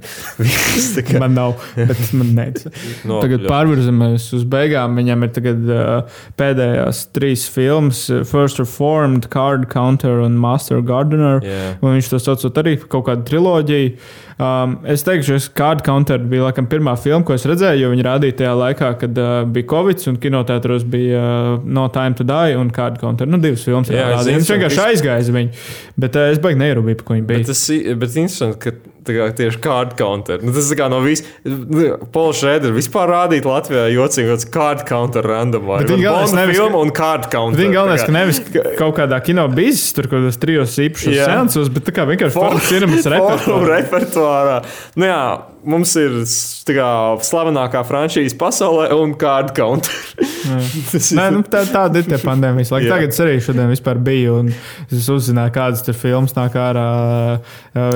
kā... 1.08 1.18
Man 1.24 1.34
nav, 1.34 1.56
bet 1.74 2.04
man 2.14 2.36
nec. 2.38 2.62
no, 3.10 3.18
tagad 3.24 3.48
pārvirzamies 3.50 4.28
uz 4.38 4.46
beigām. 4.46 5.00
Viņam 5.00 5.26
ir 5.26 5.34
tagad, 5.34 5.66
uh, 5.74 6.22
pēdējās 6.38 7.02
trīs 7.18 7.48
filmas- 7.50 8.06
First 8.32 8.62
Reformed, 8.62 9.32
Card 9.34 9.66
Counter 9.74 10.22
un 10.22 10.38
Master 10.38 10.86
Gardener. 10.86 11.42
Yeah. 11.42 11.80
Viņš 11.82 12.14
to 12.14 12.22
saucot 12.22 12.62
arī 12.62 12.78
kaut 12.86 13.08
kādu 13.10 13.26
triloģiju. 13.32 13.96
Um, 14.40 14.78
es 14.88 15.02
teikšu, 15.04 15.36
ka 15.52 15.52
Card 15.60 15.82
Counter 15.84 16.22
bija 16.32 16.46
laikam 16.46 16.68
pirmā 16.72 16.94
filma, 16.96 17.26
ko 17.28 17.36
es 17.36 17.44
redzēju, 17.50 17.82
jo 17.84 17.90
viņi 17.92 18.06
rādīja 18.08 18.38
tajā 18.40 18.54
laikā, 18.56 18.92
kad 19.02 19.18
uh, 19.20 19.42
bija 19.52 19.68
Covid 19.68 20.06
un 20.08 20.20
kinotētros 20.24 20.86
bija 20.88 21.24
uh, 21.58 21.66
No 21.68 21.90
Time 21.92 22.16
to 22.16 22.24
Die 22.24 22.56
un 22.56 22.72
Card 22.72 23.02
Counter. 23.02 23.28
Nu, 23.28 23.42
divas 23.44 23.66
filmas. 23.68 23.92
Viņš 23.92 24.54
vienkārši 24.56 24.80
aizgāja 24.86 25.36
viņu. 25.36 25.66
Bet 26.00 26.16
uh, 26.16 26.30
es 26.32 26.40
baigi 26.40 26.62
neierūpēju, 26.62 27.04
ko 27.04 27.18
viņi 27.18 27.28
bija. 27.28 27.44
Bet 27.44 27.52
tas 27.52 27.66
ir 27.76 27.92
interesanti, 27.92 28.62
ka 28.64 28.99
kā, 29.08 29.28
tieši 29.36 29.62
card 29.64 29.96
counter. 30.00 30.42
Nu, 30.44 30.54
tas 30.56 30.70
ir 30.74 30.82
no 30.92 31.00
visiem. 31.04 31.28
Pols 32.14 32.42
Šrēder 32.42 32.74
vispār 32.76 33.12
rādīt 33.14 33.48
Latvijā 33.48 33.88
jocīgi, 33.94 34.32
kāds 34.32 34.48
card 34.54 34.86
counter 34.90 35.26
randomā. 35.26 35.82
Viņa 35.86 36.04
galvenais 36.04 36.36
nevis 36.38 36.60
filma 36.60 36.82
un 36.84 36.94
card 36.96 37.30
counter. 37.34 37.64
Viņa 37.64 37.76
galvenais, 37.78 38.06
ka 38.06 38.16
nevis 38.16 38.42
kaut 38.80 38.98
kādā 39.00 39.22
kino 39.26 39.48
biznesā, 39.52 39.96
tur 40.00 40.10
kaut 40.10 40.20
kādos 40.20 40.42
trijos 40.42 40.76
īpašos 40.86 41.20
seansos, 41.20 41.72
bet 41.74 41.88
tā 41.90 41.96
kā 41.96 42.08
vienkārši 42.10 42.36
formas 42.36 42.68
cinemas 42.70 43.08
repertuārā. 43.16 43.70
repertuārā. 43.76 44.60
Nu, 45.00 45.10
jā, 45.10 45.24
mums 45.68 45.94
ir 46.00 46.16
kā, 46.70 46.90
slavenākā 47.26 47.82
franšīze 47.88 48.38
pasaulē 48.40 48.90
un 48.96 49.14
card 49.20 49.52
counter. 49.58 49.94
Nē, 50.50 51.26
nu, 51.36 51.42
tā, 51.46 51.64
tāda 51.70 52.02
ir 52.02 52.22
pandēmijas 52.24 52.72
laika. 52.74 52.94
Tagad 52.94 53.14
es 53.14 53.22
arī 53.24 53.38
šodien 53.44 53.74
biju 54.06 54.38
un 54.40 54.52
es 54.88 55.10
uzzināju, 55.12 55.54
kādas 55.56 55.84
tur 55.86 55.98
filmas 55.98 56.36
nāk 56.38 56.56
ārā. 56.60 56.86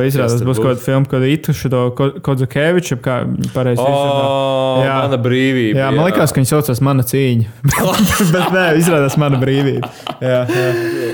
Izrādās, 0.05 0.43
būs 0.45 0.59
kaut 0.59 0.73
kāda 0.73 0.83
filma, 0.83 1.09
ko 1.09 1.21
Itu 1.33 1.55
šo 1.55 1.83
Kodzukeviču, 2.23 2.99
kā 3.03 3.21
pareizi 3.55 3.81
izrunāt. 3.81 4.83
Jā, 4.83 4.97
mana 5.05 5.19
brīvība. 5.23 5.79
Jā, 5.79 5.89
man 5.95 6.09
liekas, 6.09 6.33
ka 6.33 6.41
viņi 6.41 6.51
saucās 6.51 6.81
mana 6.83 7.05
cīņa. 7.07 7.53
bet 8.35 8.53
nē, 8.53 8.65
izrādās 8.81 9.17
mana 9.21 9.39
brīvība. 9.41 9.89
Jā, 10.19 10.43
jā. 10.49 10.67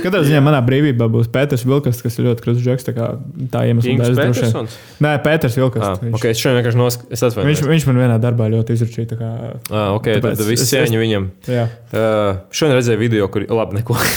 Katrā 0.03 0.23
ziņā 0.25 0.41
manā 0.43 0.59
brīvībā 0.65 1.07
būs 1.11 1.29
Pēters 1.31 1.65
Vilkas, 1.67 2.01
kas 2.03 2.19
ir 2.19 2.29
ļoti 2.29 2.45
krūtis 2.45 2.65
žeks. 2.65 2.87
Tā, 2.89 2.95
kā, 2.95 3.09
tā 3.53 3.65
iemesla 3.69 4.09
dēļ. 4.19 4.69
Nē, 5.05 5.13
Pēters 5.25 5.57
Vilkas. 5.59 5.85
Ah, 5.85 6.11
okay, 6.15 6.35
es 6.39 6.45
šodien 6.45 6.61
vienkārši 6.61 6.79
noskaidroju. 6.79 7.47
Viņš, 7.49 7.63
viņš 7.67 7.87
man 7.89 8.01
vienā 8.05 8.17
darbā 8.23 8.47
ļoti 8.53 8.77
izračīja. 8.79 9.19
Kā, 9.19 9.31
ah, 9.69 9.91
okay, 9.97 10.21
tad, 10.23 10.39
tad 10.39 10.47
viss 10.47 10.71
cieņa 10.71 11.01
viņam. 11.01 11.29
Jā. 11.51 11.67
Uh, 11.91 12.41
šodien 12.55 12.79
redzēju 12.79 13.01
video, 13.01 13.27
kur 13.31 13.43
labi 13.51 13.81
neko. 13.81 13.99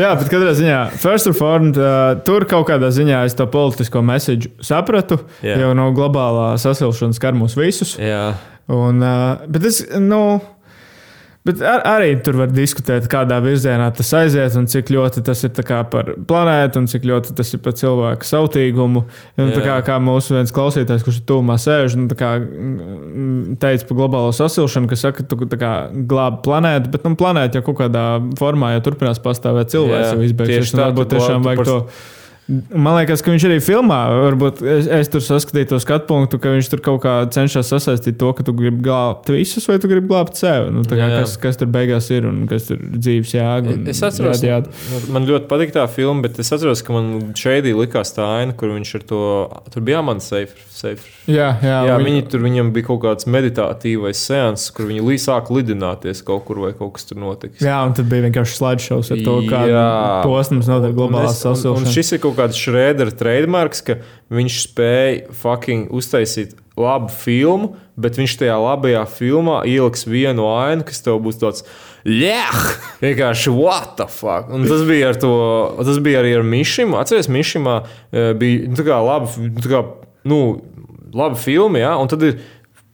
Jā, 0.00 0.12
bet 0.16 0.30
katrā 0.30 0.52
ziņā, 0.56 0.78
first 1.02 1.28
of 1.28 1.40
all, 1.44 1.66
uh, 1.74 2.14
tur 2.24 2.46
kaut 2.48 2.68
kādā 2.70 2.92
ziņā 2.94 3.24
es 3.28 3.34
to 3.36 3.46
politisko 3.50 4.02
mēsīju 4.06 4.52
sapratu. 4.64 5.18
Jā. 5.44 5.58
Jau 5.64 5.72
no 5.76 5.90
globālā 5.96 6.52
sasilšanas 6.62 7.18
skar 7.20 7.36
mūs 7.36 7.56
visus. 7.58 7.96
Jā. 8.00 8.30
Un, 8.70 9.02
uh, 9.02 9.42
bet 9.50 9.66
es, 9.68 9.82
nu. 9.98 10.22
Bet 11.48 11.62
ar, 11.64 11.80
arī 11.88 12.10
tur 12.20 12.36
var 12.36 12.50
diskutēt, 12.52 13.06
kādā 13.08 13.38
virzienā 13.40 13.86
tas 13.96 14.10
aiziet, 14.18 14.52
un 14.60 14.66
cik 14.68 14.90
ļoti 14.92 15.22
tas 15.24 15.40
ir 15.46 15.54
par 15.88 16.10
planētu, 16.28 16.82
un 16.82 16.88
cik 16.90 17.06
ļoti 17.08 17.32
tas 17.38 17.54
ir 17.56 17.62
par 17.64 17.72
cilvēku 17.80 18.28
sautīgumu. 18.28 19.04
Un, 19.40 19.54
kā, 19.56 19.78
kā 19.86 19.96
mūsu 20.04 20.36
viens 20.36 20.52
klausītājs, 20.52 21.06
kurš 21.06 21.22
tūmā 21.24 21.56
sēž, 21.56 21.96
nu, 21.96 22.12
kā, 22.12 22.34
teica 23.64 23.88
par 23.88 24.00
globālo 24.02 24.36
sasilšanu, 24.36 24.92
ka 24.92 25.00
saka, 25.00 25.24
tu 25.24 25.40
glābi 25.40 26.44
planētu, 26.44 26.92
bet 26.92 27.08
nu, 27.08 27.16
planēta 27.16 27.60
jau 27.60 27.70
kaut 27.70 27.80
kādā 27.86 28.06
formā 28.36 28.74
jau 28.76 28.84
turpinās 28.90 29.24
pastāvēt, 29.24 29.72
cilvēks 29.72 30.12
jau 30.12 30.24
izbeigsies. 30.28 30.76
Varbūt 30.76 31.16
tiešām 31.16 31.48
vajag 31.48 31.64
par... 31.64 31.72
to 31.72 32.18
Man 32.50 32.96
liekas, 32.96 33.20
ka 33.22 33.30
viņš 33.30 33.44
arī 33.46 33.58
filmā, 33.62 33.98
varbūt 34.26 34.60
es, 34.66 34.88
es 34.90 35.10
tur 35.12 35.22
saskatīju 35.22 35.68
to 35.70 35.78
skatu 35.82 36.08
punktu, 36.08 36.40
ka 36.42 36.50
viņš 36.56 36.70
tur 36.72 36.82
kaut 36.82 36.98
kā 37.04 37.12
cenšas 37.30 37.70
sasaistīt 37.70 38.18
to, 38.18 38.32
ka 38.34 38.42
tu 38.46 38.54
gribi 38.56 38.82
glābt 38.82 39.30
visus, 39.30 39.68
vai 39.70 39.76
tu 39.82 39.90
gribi 39.90 40.10
glābt 40.10 40.38
sevi. 40.40 40.72
Nu, 40.74 40.82
jā, 40.82 41.06
jā. 41.12 41.20
Kas, 41.22 41.36
kas 41.38 41.60
tur 41.60 41.70
beigās 41.70 42.10
ir 42.10 42.26
un 42.26 42.42
kas 42.50 42.66
tur 42.66 42.80
dzīves 42.80 43.34
jēga. 43.36 43.76
Es 43.92 44.02
atceros, 44.06 44.42
jā, 44.42 44.58
jā. 44.66 45.02
man 45.14 45.28
ļoti 45.28 45.46
patīk 45.50 45.74
tā 45.76 45.84
filma, 45.92 46.26
bet 46.26 46.40
es 46.42 46.50
atceros, 46.50 46.82
ka 46.86 46.96
man 46.96 47.30
šeit 47.38 47.68
likās 47.70 48.14
tā 48.16 48.26
aina, 48.40 48.56
kur 48.56 48.74
viņš 48.74 48.94
ar 48.98 49.06
to 49.12 49.22
tur 49.70 49.86
bija 49.86 50.00
jāmana 50.00 50.24
safe. 50.24 50.58
safe. 50.74 51.06
Jā, 51.30 51.52
jā, 51.62 51.78
jā 51.86 51.96
viņi, 52.00 52.08
viņi 52.08 52.26
tur 52.32 52.44
viņam 52.48 52.74
bija 52.74 52.88
kaut 52.88 53.02
kāds 53.04 53.28
meditātīvais 53.30 54.24
seans, 54.26 54.66
kur 54.74 54.90
viņi 54.90 55.04
lī 55.06 55.20
sāk 55.22 55.52
lidināties 55.54 56.24
kaut 56.26 56.46
kur 56.48 56.64
vai 56.64 56.72
kaut 56.74 56.96
kas 56.96 57.06
tur 57.06 57.20
notiks. 57.22 57.62
Jā, 57.62 57.78
un 57.86 57.94
tad 57.94 58.10
bija 58.10 58.26
vienkārši 58.26 58.58
slideshows 58.58 59.12
ar 59.14 59.22
to, 59.26 59.36
kā 59.50 59.62
posms 60.26 60.70
notiek 60.70 60.96
globālā 60.96 61.30
sasilšana. 61.30 61.92
Kāds 62.40 62.56
Šrēdera 62.56 63.12
trademarks, 63.12 63.84
ka 63.84 64.00
viņš 64.32 64.58
spēja 64.64 65.36
fucking 65.36 65.92
uztaisīt 65.92 66.56
labu 66.80 67.10
filmu, 67.12 67.74
bet 68.00 68.16
viņš 68.16 68.38
tajā 68.40 68.56
labajā 68.56 69.04
filmā 69.12 69.60
ieliks 69.68 70.06
vienu 70.08 70.48
ainu, 70.48 70.86
kas 70.88 71.02
tev 71.04 71.20
būs 71.24 71.40
tāds. 71.40 71.66
Jā, 72.08 72.46
vienkārši 73.02 73.52
what 73.52 73.98
the 73.98 74.08
fuck. 74.08 74.48
Un 74.48 74.64
tas 74.68 74.86
bija 74.88 75.12
to, 75.20 75.34
tas 75.84 76.00
bija 76.00 76.22
arī 76.22 76.32
ar 76.38 76.46
Mišimu. 76.46 76.96
Atcerieties, 77.00 77.28
Mišimā 77.34 77.76
eh, 77.84 78.30
bija 78.40 78.70
nu, 78.70 78.78
tā 78.78 78.86
kā 78.88 79.00
laba, 79.04 79.28
tā 79.60 79.72
kā, 79.72 79.82
nu, 80.30 80.40
laba 81.12 81.36
filma, 81.36 81.82
ja? 81.82 81.92
un 82.00 82.08
tad 82.08 82.24
ir 82.24 82.40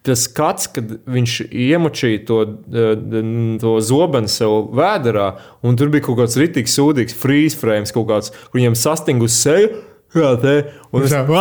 tas 0.07 0.25
skats, 0.29 0.69
kad 0.73 0.97
viņš 1.11 1.35
iemučīja 1.51 2.23
to, 2.29 2.41
eh, 2.71 2.95
to 3.63 3.77
zobenu 3.83 4.31
sev 4.31 4.71
vēdā, 4.77 5.29
un 5.67 5.77
tur 5.77 5.91
bija 5.93 6.07
kaut 6.07 6.21
kāds 6.23 6.39
rītīgs, 6.39 6.77
sūdīgs 6.79 7.17
freeze 7.19 7.59
frame, 7.59 7.91
kaut 7.93 8.09
kāds, 8.11 8.33
kur 8.51 8.61
viņam 8.61 8.79
sastingus 8.79 9.37
seju. 9.43 9.75
Jā, 10.15 10.31
es 11.05 11.13
tādu 11.13 11.35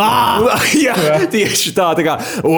-jā, 0.84 0.94
jā, 1.00 1.18
tieši 1.32 1.72
tā, 1.76 1.92
tā 1.96 2.04
kā- 2.04 2.16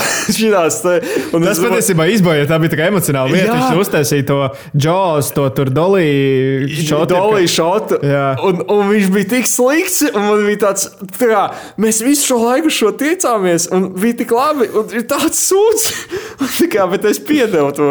šitās. 0.36 0.80
Te, 0.82 0.94
un 1.36 1.44
tas 1.44 1.60
patiesībā 1.62 2.06
izbojāja, 2.14 2.48
tā 2.50 2.58
bija 2.62 2.74
tā 2.74 2.88
emocionāla 2.88 3.30
vieta. 3.30 3.56
Viņš 3.58 3.82
uztaisīja 3.84 4.26
to 4.30 4.38
džozu, 4.74 5.34
to 5.36 5.46
tur 5.58 5.70
dolīju 5.74 7.52
šotu. 7.54 8.00
Un, 8.48 8.64
un 8.64 8.90
viņš 8.90 9.10
bija 9.14 9.30
tik 9.36 9.50
slikts, 9.50 10.02
man 10.16 10.46
bija 10.48 10.62
tāds, 10.66 10.88
tā 11.18 11.30
kā, 11.30 11.44
mēs 11.80 12.02
visu 12.04 12.32
šo 12.32 12.40
laiku 12.42 12.72
šo 12.74 12.94
tiecāmies, 13.00 13.68
un 13.74 13.90
bija 14.00 14.20
tik 14.22 14.34
labi, 14.34 14.70
un 14.72 14.96
ir 14.96 15.06
tāds 15.10 15.44
sūds. 15.50 15.88
kā, 16.72 16.86
bet 16.90 17.06
es 17.08 17.20
piedevu 17.22 17.70
to. 17.76 17.90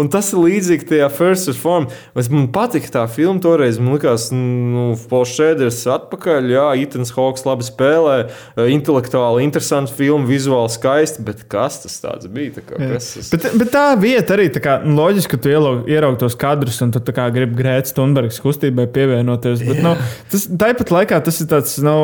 Un 0.00 0.10
tas 0.12 0.32
ir 0.32 0.40
līdzīgi 0.42 0.88
tajā 0.90 1.08
First 1.14 1.50
Reform. 1.52 1.88
Man 2.34 2.48
patika 2.54 2.90
tā 2.98 3.04
filma 3.10 3.42
toreiz. 3.44 3.78
Man 3.80 3.96
liekas, 3.96 4.30
nu, 4.34 4.92
Pols 5.10 5.34
Šēders 5.36 5.82
atpakaļ, 5.94 6.50
jā, 6.54 6.63
Itans 6.80 7.12
Hawks 7.14 7.44
labi 7.46 7.66
spēlē, 7.66 8.16
eh, 8.26 8.70
intelektuāli 8.74 9.44
interesants 9.46 9.94
filma, 9.94 10.26
vizuāli 10.28 10.72
skaisti, 10.72 11.24
bet 11.26 11.44
kas 11.50 11.82
tas 11.84 12.28
bija? 12.30 12.56
Tā 12.58 12.64
kā, 12.66 12.78
tas... 12.94 13.10
bet, 13.32 13.48
bet 13.60 13.72
tā 13.74 13.86
vieta 14.00 14.36
arī 14.36 14.48
tā 14.54 14.62
kā, 14.64 14.78
nu, 14.84 14.96
loģiski, 14.98 15.34
ka 15.34 15.42
tu 15.44 15.52
ieraugi 15.52 16.20
tos 16.22 16.36
kadrus 16.38 16.80
un 16.84 16.94
tu 16.94 17.02
gribi 17.04 17.58
Grētas 17.58 17.94
Thunbergas 17.96 18.40
kustībai 18.42 18.86
pievienoties. 18.94 19.62
Bet, 19.66 19.82
nu, 19.84 19.94
tas, 20.32 20.46
tāpat 20.48 20.92
laikā 20.94 21.20
tas 21.24 21.40
ir 21.42 21.48
tāds, 21.50 21.76
nu, 21.84 21.96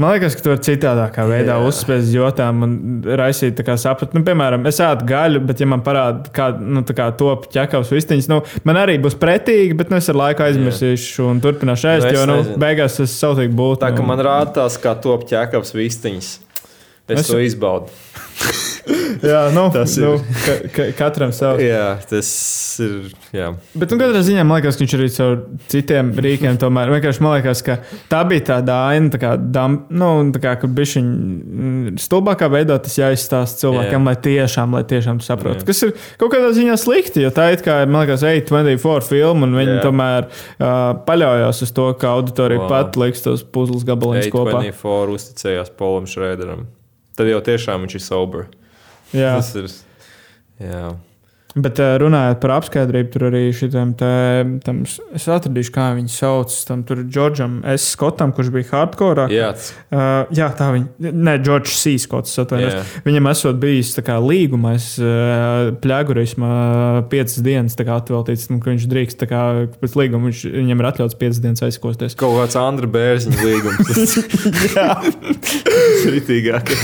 man 0.00 0.14
liekas, 0.14 0.36
ka 0.38 0.44
tu 0.44 0.52
vari 0.52 0.64
citādākā 0.66 1.26
veidā 1.28 1.58
uzspēst 1.66 2.12
jotām 2.14 2.64
un 2.66 2.76
raisīt 3.18 3.60
saprat. 3.78 4.14
Nu, 4.16 4.22
piemēram, 4.26 4.66
es 4.68 4.80
ēdu 4.82 5.06
gaļu, 5.08 5.42
bet, 5.48 5.62
ja 5.62 5.68
man 5.70 5.82
parāda, 5.86 6.30
kā, 6.34 6.50
nu, 6.58 6.84
kā 6.86 7.10
top 7.18 7.48
ķekavs 7.52 7.92
vistiņas, 7.94 8.30
nu, 8.30 8.40
man 8.68 8.80
arī 8.80 8.98
būs 9.02 9.18
pretīgi, 9.20 9.76
bet 9.78 9.92
nu, 9.92 10.00
es 10.00 10.08
ar 10.10 10.18
laiku 10.18 10.44
aizmirsīšu 10.46 11.28
un 11.28 11.42
turpināšu 11.44 11.90
ēst, 11.94 12.08
nu, 12.08 12.14
jo 12.14 12.26
nu, 12.30 12.38
beigās 12.60 12.98
es 13.04 13.16
sautīgi 13.20 13.54
būtu. 13.58 13.80
Tā 13.84 13.92
kā 13.96 13.97
nu, 14.00 14.08
man 14.08 14.22
rādās, 14.24 14.78
kā 14.82 14.94
top 15.02 15.26
ķekavs 15.28 15.74
vistiņas. 15.76 16.32
Es, 17.08 17.20
es 17.20 17.30
to 17.30 17.40
izbaudu. 17.42 17.92
jā, 19.30 19.40
nu, 19.54 19.66
tas 19.74 19.94
ir. 19.98 20.06
Nu, 20.06 20.38
ka, 20.44 20.54
ka, 20.74 20.86
katram 20.98 21.32
savs. 21.34 21.62
Jā, 21.62 21.98
tas 22.08 22.28
ir. 22.84 23.10
Jā. 23.34 23.50
Bet, 23.74 23.92
nu, 23.92 23.98
katrā 24.00 24.22
ziņā 24.24 24.44
man 24.46 24.58
liekas, 24.58 24.78
ka 24.78 24.84
viņš 24.84 24.94
arī 24.98 25.08
caur 25.14 25.36
citiem 25.72 26.12
rīkiem 26.24 26.58
tomēr. 26.60 26.92
Vienkārši 26.96 27.24
man 27.24 27.36
liekas, 27.36 27.62
ka 27.66 27.78
tā 28.10 28.22
bija 28.28 28.46
tāda 28.52 28.78
aina, 28.92 29.12
tā 29.14 29.20
kā, 29.22 29.34
dam, 29.38 29.80
nu, 29.90 30.10
tā 30.34 30.42
kā, 30.44 30.54
kur 30.62 30.72
bija 30.74 31.02
viņa 31.02 31.96
stulbākā 32.02 32.48
veidā 32.52 32.78
tas 32.82 32.96
jāizstāsta 32.98 33.64
cilvēkiem, 33.64 33.98
jā. 33.98 34.04
lai 34.08 34.16
tiešām, 34.28 34.78
lai 34.78 34.84
tiešām 34.88 35.20
saprotu. 35.24 35.66
Kas 35.68 35.82
ir 35.86 35.94
kaut 36.20 36.32
kādā 36.34 36.52
ziņā 36.56 36.78
slikti, 36.80 37.24
jo 37.26 37.32
tā 37.34 37.50
ir 37.54 37.64
kā, 37.64 37.80
man 37.88 38.06
liekas, 38.06 38.24
824 38.26 39.08
filma, 39.08 39.48
un 39.48 39.58
viņi 39.58 39.76
jā. 39.76 39.82
tomēr 39.84 40.28
uh, 40.28 40.70
paļaujas 41.08 41.64
uz 41.66 41.74
to, 41.76 41.90
ka 42.00 42.14
auditorija 42.18 42.64
wow. 42.64 42.70
pat 42.72 42.98
liks 43.00 43.24
tos 43.26 43.44
puzles 43.44 43.86
gabaliņus 43.88 44.32
kopā. 44.34 44.62
824 44.62 45.18
uzticējās 45.18 45.74
Polam 45.78 46.08
Šrēderam. 46.08 46.66
Tad 47.18 47.26
jau 47.26 47.40
tiešām 47.42 47.84
viņš 47.84 47.98
ir 47.98 48.04
sober. 48.04 48.48
Jā. 49.16 49.36
Tas 49.38 49.52
ir. 49.58 49.68
Jā. 50.62 50.88
Bet 51.56 51.78
eh, 51.80 51.94
runājot 52.02 52.40
par 52.42 52.52
apskaidrību, 52.58 53.08
tur 53.14 53.24
arī 53.30 53.40
šitam 53.56 53.94
te, 53.98 54.08
tam, 54.66 54.82
es 55.16 55.26
atradīšu, 55.32 55.72
kā 55.74 55.86
viņu 55.96 56.12
sauc. 56.12 56.54
Tam 56.68 56.82
tur 56.86 57.02
Džordžam 57.06 57.58
S. 57.74 57.88
Skotam, 57.94 58.34
kurš 58.36 58.50
bija 58.54 58.68
hardcore. 58.70 59.26
Jā, 59.32 59.48
uh, 59.88 60.28
jā 60.34 60.50
tā 60.58 60.68
viņa, 60.74 61.10
ne, 61.16 61.36
Džordžs 61.40 61.80
C. 61.80 61.96
Skots. 62.02 62.36
Viņam 63.06 63.30
esot 63.32 63.58
bijis 63.62 63.94
kā 64.04 64.18
līgumais 64.22 64.90
uh, 65.00 65.72
pļagurismā 65.82 66.52
piecas 67.10 67.40
dienas 67.44 67.78
atveltīts, 67.78 68.48
nu, 68.52 68.60
ka 68.62 68.74
viņš 68.74 68.88
drīkst, 68.92 69.28
kā 69.30 69.44
pēc 69.80 69.98
līguma 69.98 70.28
viņš, 70.28 70.46
viņam 70.52 70.82
ir 70.82 70.90
atļauts 70.92 71.18
piecas 71.18 71.42
dienas 71.42 71.64
aizkosties. 71.64 72.18
Kaut 72.18 72.36
kāds 72.42 72.58
Andra 72.60 72.90
Bērziņa 72.92 73.48
līgums. 73.48 74.18
jā. 74.76 74.90
Tas 75.00 76.04
ir 76.04 76.18
ritīgāk. 76.20 76.76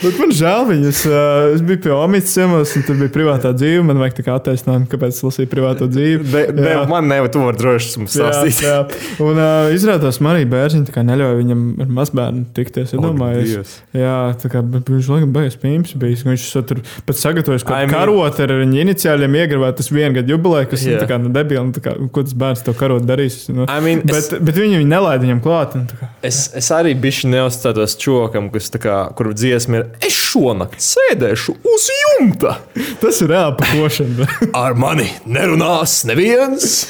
Bet 0.00 0.16
man 0.16 0.30
žēl 0.32 0.64
viņas. 0.70 1.00
Uh, 1.08 1.54
es 1.54 1.62
biju 1.64 1.82
pie 1.84 1.90
Omītas 1.92 2.32
ciemos, 2.32 2.72
un 2.78 2.84
tur 2.86 2.96
bija 3.00 3.12
privātā 3.12 3.52
dzīve. 3.52 3.82
Man 3.84 4.00
vajag 4.00 4.16
tā 4.16 4.24
kā 4.24 4.36
attaisnojumu, 4.38 4.88
kāpēc 4.88 5.12
es 5.12 5.24
lasīju 5.26 5.50
privāto 5.52 5.88
dzīvi. 5.90 6.24
De, 6.30 6.44
de, 6.56 6.72
man 6.88 7.10
nevar 7.10 7.28
to 7.32 7.42
droši 7.58 8.06
stāstīt. 8.08 8.62
Jā, 8.64 8.78
jā. 8.80 9.00
Un 9.24 9.36
uh, 9.36 9.68
izrādās, 9.76 10.20
man 10.24 10.38
arī 10.38 10.46
bērniņi 10.48 11.04
neļauj 11.10 11.36
viņam 11.42 11.66
ar 11.84 11.92
mazbērnu 11.98 12.46
tikties. 12.56 12.94
Es 12.94 13.02
domāju, 13.02 13.64
jā, 13.96 14.16
tā 14.40 14.52
kā 14.52 14.62
viņš 14.64 15.10
laikam 15.12 15.34
beigas 15.36 15.58
pīms 15.60 15.92
bijis. 16.00 16.24
Viņš 16.24 16.46
tur 16.70 16.80
pat 17.06 17.20
sagatavojis 17.20 17.66
kaut 17.66 17.76
kādu 17.76 17.92
karotu 17.92 18.46
ar 18.46 18.56
viņa 18.62 18.82
iniciāļiem 18.86 19.38
iegravēt 19.42 19.80
tas 19.82 19.92
vienu 19.92 20.16
gadu 20.16 20.36
jubileju, 20.36 20.70
kas 20.72 20.86
ir 20.86 20.96
yeah. 20.96 21.14
nu, 21.20 21.32
debili. 21.34 21.66
Nu, 21.68 21.84
kā, 21.84 21.96
ko 22.08 22.24
tas 22.24 22.36
bērns 22.40 22.64
to 22.64 22.74
karot 22.78 23.04
darīs? 23.08 23.42
Nu, 23.52 23.68
I 23.68 23.84
mean, 23.84 24.04
bet, 24.06 24.16
es, 24.16 24.32
bet 24.32 24.56
viņi, 24.56 24.80
viņi 24.80 24.90
nelaida 24.90 25.26
viņam 25.26 25.44
klāt. 25.44 25.76
Un, 25.76 25.86
es, 26.26 26.46
es 26.56 26.72
arī 26.74 26.96
bišķi 27.00 27.34
neuzstātos 27.34 27.98
čokam, 28.00 28.48
kas, 28.54 28.72
kā, 28.80 29.02
kur 29.18 29.32
dziesma 29.36 29.82
ir 29.82 29.89
es 30.04 30.16
šonakt 30.16 30.82
sēdēšu 30.84 31.54
uz 31.66 31.86
jumta. 31.96 32.56
Tas 33.02 33.20
ir 33.24 33.32
reāli 33.32 33.56
pakošana. 33.60 34.28
Ar 34.56 34.76
mani 34.78 35.08
nerunās 35.26 36.00
neviens. 36.08 36.84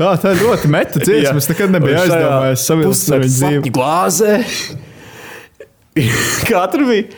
Jā, 0.00 0.14
tā 0.20 0.32
ir 0.32 0.44
ļoti 0.46 0.70
meta 0.72 1.02
dziesma. 1.02 1.36
Es 1.42 1.50
nekad 1.50 1.74
nebiju 1.74 1.98
aizdomājies 2.00 2.62
savilkt 2.70 3.00
savu 3.02 3.28
dzīvi. 3.28 3.72
Glāzē. 3.76 4.38
Katru 6.48 6.86
bija. 6.88 7.10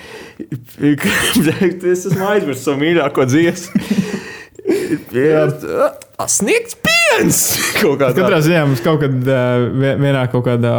es 0.82 2.06
esmu 2.08 2.26
aizmirsis 2.32 2.64
savu 2.66 2.80
mīļāko 2.82 3.28
dziesmu. 3.30 3.84
Sniegts 6.32 6.76
piens! 7.12 7.40
Katrā 7.82 8.38
ziņā 8.44 8.62
mums 8.66 8.82
kaut 8.84 9.02
kad 9.02 9.14
vienā 10.02 10.24
kaut 10.32 10.44
kādā 10.46 10.74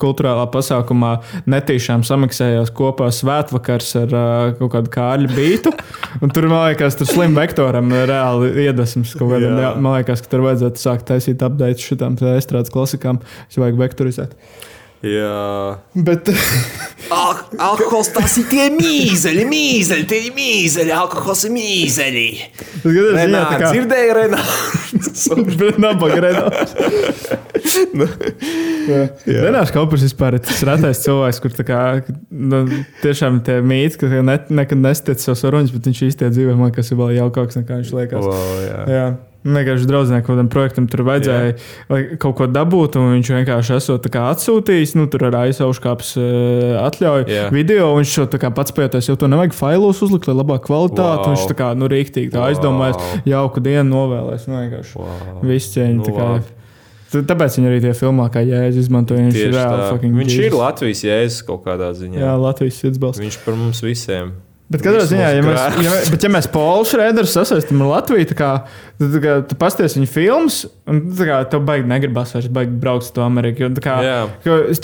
kultūrālā 0.00 0.46
pasākumā 0.52 1.12
netīšām 1.50 2.04
samaksājās 2.06 2.72
kopā 2.76 3.10
svētvakars 3.14 3.90
ar 4.02 4.14
kaut 4.58 4.72
kādu 4.74 4.92
kārļu 4.94 5.32
bītu. 5.34 5.74
Un 6.22 6.32
tur, 6.34 6.48
man 6.50 6.68
liekas, 6.68 6.98
tur 6.98 7.10
slim 7.10 7.36
vektoram 7.38 7.92
reāli 7.92 8.52
iedvesmas 8.66 9.14
kaut 9.18 9.34
kādam. 9.34 9.60
Man 9.84 9.98
liekas, 9.98 10.24
ka 10.24 10.32
tur 10.32 10.46
vajadzētu 10.48 10.82
sākt 10.82 11.08
taisīt 11.12 11.44
update 11.46 11.84
šitām 11.84 12.18
estrādes 12.34 12.74
klasikām. 12.74 13.22
Es 13.48 13.60
vajag 13.60 13.78
vektorizēt. 13.84 14.34
Jā, 15.04 15.78
bet. 15.94 16.26
Al 17.14 17.36
alkohols 17.62 18.10
tas 18.10 18.32
ir 18.40 18.48
tie 18.50 18.64
mīzeļi, 18.74 19.44
mīzeļi, 19.48 20.06
tie 20.10 20.18
ir 20.26 20.34
mīzeļi, 20.34 20.92
alkohols 20.92 21.44
ir 21.46 21.52
mīzeļi. 21.54 22.24
Renā, 23.14 23.44
kā... 23.54 23.70
dzirdēju, 23.70 24.16
Renā. 24.18 24.40
bet 25.62 25.78
nabaga 25.84 26.18
Renā. 26.26 26.42
nu, 28.00 28.08
Renārs 29.24 29.72
Kaupers 29.74 30.02
vispār 30.08 30.40
ir 30.40 30.44
tas 30.48 30.64
retais 30.66 31.04
cilvēks, 31.06 31.40
kur 31.44 31.56
kā, 31.70 31.80
nu, 32.34 32.64
tiešām 33.04 33.38
tie 33.46 33.60
mīti, 33.62 34.02
ka 34.02 34.10
ne, 34.10 34.40
nekad 34.50 34.82
nestic 34.82 35.22
savus 35.22 35.46
varoņus, 35.46 35.74
bet 35.78 35.88
viņš 35.92 36.04
īstenībā 36.10 36.34
dzīvē 36.34 36.58
man, 36.58 36.74
kas 36.74 36.90
ir 36.90 36.98
vēl 37.00 37.16
jaukāks 37.20 37.62
nekā 37.62 37.80
viņš 37.84 37.96
liekas. 38.00 38.26
Wow, 38.26 38.54
jā. 38.66 38.84
Jā. 38.98 39.08
Vienkārši 39.46 39.86
kaut 40.26 40.26
kādam 40.26 40.48
projektam 40.50 40.88
tur 40.90 41.04
vajadzēja 41.06 41.52
Jā. 41.54 41.98
kaut 42.18 42.34
ko 42.40 42.48
dabūt, 42.50 42.96
un 42.98 43.12
viņš 43.14 43.30
vienkārši 43.36 43.76
esot 43.76 44.08
atsūtījis, 44.10 44.96
nu, 44.98 45.06
tur 45.12 45.28
ar 45.28 45.36
aizsauškāpes 45.44 46.10
uh, 46.18 46.74
atļauju 46.82 47.28
Jā. 47.30 47.46
video. 47.54 47.92
Viņš 48.00 48.16
šo 48.18 48.26
pats 48.56 48.74
pētījis, 48.74 49.12
jau 49.12 49.16
to 49.20 49.30
nevajag 49.30 49.54
failos 49.54 50.02
uzlikt, 50.02 50.26
lai 50.26 50.36
labāk 50.40 50.66
kvalitāte. 50.66 51.22
Wow. 51.22 51.36
Viņš 51.36 51.46
tā 51.52 51.58
kā 51.62 51.70
nu, 51.78 51.86
rīktīgi 51.92 52.34
tā 52.34 52.42
wow. 52.42 52.50
aizdomājas, 52.50 53.14
jauku 53.30 53.62
dienu 53.62 53.86
novēlēs. 53.92 54.48
Nu, 54.50 54.58
vienkārši 54.64 54.98
wow. 54.98 55.40
viss 55.46 55.74
cieņa. 55.76 56.02
Nu, 56.02 56.42
Tāpēc 57.08 57.54
viņi 57.56 57.70
arī 57.70 57.78
tie 57.86 57.94
filmā, 57.96 58.26
kā 58.32 58.42
jēzus 58.44 58.84
izmantoja. 58.84 59.30
Viņš 59.30 59.38
ir 59.40 59.54
reāli. 59.54 60.10
Viņš 60.18 60.34
ir 60.42 60.58
Latvijas 60.58 61.06
jēzus 61.06 61.46
kaut 61.46 61.62
kādā 61.64 61.88
ziņā. 61.96 62.20
Jā, 62.20 62.34
Latvijas 62.42 62.82
sirdsbalsts. 62.82 63.22
Viņš 63.22 63.40
par 63.46 63.56
mums 63.56 63.80
visiem. 63.86 64.34
Bet 64.68 64.82
katrā 64.84 65.00
ziņā, 65.08 65.28
ja 65.32 65.44
mēs, 65.46 65.58
ja, 65.80 65.92
mēs, 65.94 66.10
ja 66.20 66.28
mēs 66.28 66.46
Polu 66.52 66.84
Šrēderu 66.84 67.28
sasaistām 67.30 67.80
ar 67.86 67.88
Latviju, 67.88 68.26
tad, 68.28 68.36
kā, 68.36 68.48
tad, 69.00 69.14
kā, 69.24 69.36
tu 69.48 69.56
pasties 69.56 69.94
viņa 69.96 70.08
filmas, 70.12 70.58
un 70.84 70.98
kā, 71.16 71.38
tev 71.48 71.62
baigi 71.64 71.88
negribas 71.88 72.34
vairs 72.36 72.50
baigi 72.52 72.76
braukt 72.82 73.06
uz 73.06 73.14
to 73.16 73.24
Ameriku. 73.24 73.64
Jo, 73.64 73.70
kā, 73.80 73.94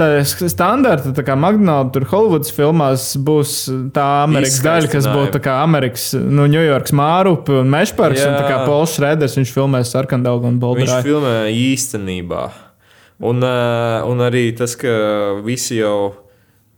tā 0.01 0.09
standarta, 0.25 1.13
tā 1.13 1.27
kā 1.27 1.37
McDonald's, 1.37 1.93
tur 1.93 2.09
Hollywoods 2.15 2.55
filmās 2.57 3.11
būs 3.29 3.59
tā 3.93 4.09
Amerikas 4.23 4.63
daļa, 4.65 4.93
kas 4.97 5.11
būtu 5.13 5.45
kā 5.45 5.61
Amerikas, 5.67 6.09
nu, 6.17 6.49
Ņujorkas 6.55 6.97
mārupi 6.97 7.61
un 7.61 7.77
Mešparks, 7.77 8.25
Jā. 8.25 8.33
un 8.33 8.41
tā 8.41 8.49
kā 8.49 8.65
Pols 8.65 8.97
Šrēders, 8.97 9.37
viņš 9.37 9.53
filmē 9.53 9.85
Sarkandaugu 9.85 10.49
un 10.49 10.61
Bolderāju. 10.65 10.97
Viņš 10.97 11.11
filmē 11.13 11.39
īstenībā. 11.53 12.49
Un, 13.25 13.45
un 13.45 14.29
arī 14.33 14.49
tas, 14.57 14.81
ka 14.81 14.97
visi 15.45 15.83
jau 15.83 16.24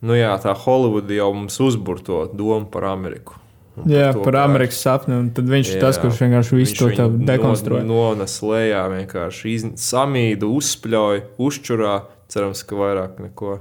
nu 0.06 0.16
jā, 0.16 0.32
tā 0.42 0.54
Holivuda 0.56 1.18
jau 1.18 1.32
mums 1.36 1.58
uzbur 1.62 2.00
to 2.04 2.24
domu 2.32 2.68
par 2.70 2.88
Ameriku. 2.92 3.40
Jā, 3.84 4.08
to, 4.16 4.22
par 4.24 4.38
Amerikas 4.40 4.78
sapni. 4.80 5.18
Tad 5.36 5.48
viņš 5.52 5.74
ir 5.74 5.82
tas, 5.82 5.98
kurš 6.00 6.22
vienkārši 6.24 6.56
visu 6.56 6.76
to 6.78 6.90
tev 6.96 7.16
dekonstruē. 7.28 7.82
No, 7.84 8.06
nones 8.08 8.38
lejā, 8.40 8.86
vienkārši 8.94 9.52
iz, 9.52 9.66
samīdu, 9.84 10.48
uzspļauj, 10.56 11.24
uzčurā. 11.44 11.96
Cerams, 12.32 12.64
ka 12.66 12.78
vairāk 12.78 13.20
neko. 13.22 13.58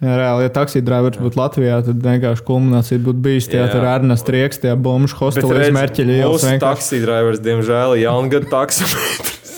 Jā, 0.00 0.14
reāli, 0.20 0.44
ja 0.46 0.52
taksija 0.52 0.84
drivers 0.84 1.18
būtu 1.20 1.40
Latvijā, 1.40 1.80
tad 1.84 2.00
vienkārši 2.04 2.44
kulminācija 2.46 3.00
būtu 3.04 3.22
bijusi 3.26 3.50
tajā 3.52 3.66
ar 3.78 3.86
Ernestu 3.94 4.34
Rieks, 4.34 4.60
tajā 4.62 4.76
bombuļu 4.86 5.18
hostelī 5.18 5.56
uz 5.56 5.74
Merķeļa 5.76 6.16
ielas. 6.16 6.32
Mūsu 6.36 6.50
vienkārši... 6.50 6.64
taksija 6.64 7.04
drivers, 7.04 7.42
diemžēl, 7.44 7.96
jaungada 8.00 8.50
taksometrs. 8.52 9.56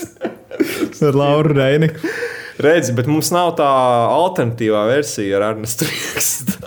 ar 1.09 1.19
Lauru 1.19 1.55
Reiniku. 1.55 2.11
Redzi, 2.59 2.91
bet 2.91 3.07
mums 3.07 3.29
nav 3.31 3.53
tā 3.55 3.67
alternatīvā 4.11 4.83
versija 4.89 5.37
ar 5.39 5.53
Ernestu 5.53 5.87
Rīgstu. 5.87 6.57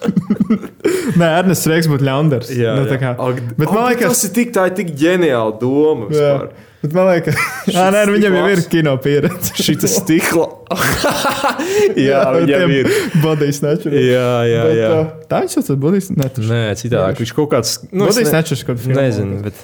Nē, 1.20 1.26
Ernests 1.42 1.68
Reiks 1.68 1.88
būtu 1.90 2.06
ļaundars. 2.06 2.52
Jā, 2.56 2.78
nu, 2.78 2.86
kā, 3.00 3.12
Ak, 3.12 3.40
bet 3.58 3.68
man 3.68 3.90
liekas, 3.90 4.14
tas 4.14 4.28
ir 4.28 4.32
tik, 4.38 4.52
tā 4.56 4.70
ir 4.70 4.76
tik 4.78 4.92
ģeniāla 4.96 5.56
doma. 5.60 6.08
Vispār. 6.08 6.52
Bet 6.82 6.94
man 6.96 7.06
liekas, 7.10 7.36
ka 7.76 7.84
nē, 7.94 8.00
viņam 8.10 8.36
jau 8.38 8.46
ir 8.50 8.62
kino 8.72 8.94
pieredze. 9.04 9.52
Šis 9.66 9.98
stikla. 10.00 10.48
jā, 12.00 12.22
viņam 12.40 12.72
ir. 12.74 12.88
Bodijs 13.22 13.60
nečurs. 13.62 13.98
Jā, 14.00 14.30
jā, 14.48 14.64
jā. 14.72 14.88
Bet, 14.88 14.96
uh, 14.96 15.26
tā 15.30 15.42
viņš 15.44 15.58
sauc 15.58 15.82
Bodijs 15.82 16.08
nečurs. 16.16 16.48
Nē, 16.50 16.62
citādi. 16.80 17.20
Viņš 17.20 17.34
kaut 17.36 17.52
kāds. 17.52 17.76
Nu, 17.90 18.08
Bodijs 18.08 18.32
ne... 18.32 18.38
nečurs 18.38 18.64
kaut 18.64 18.80
kāds. 18.80 18.88
Nezinu, 18.96 19.42
bet. 19.44 19.60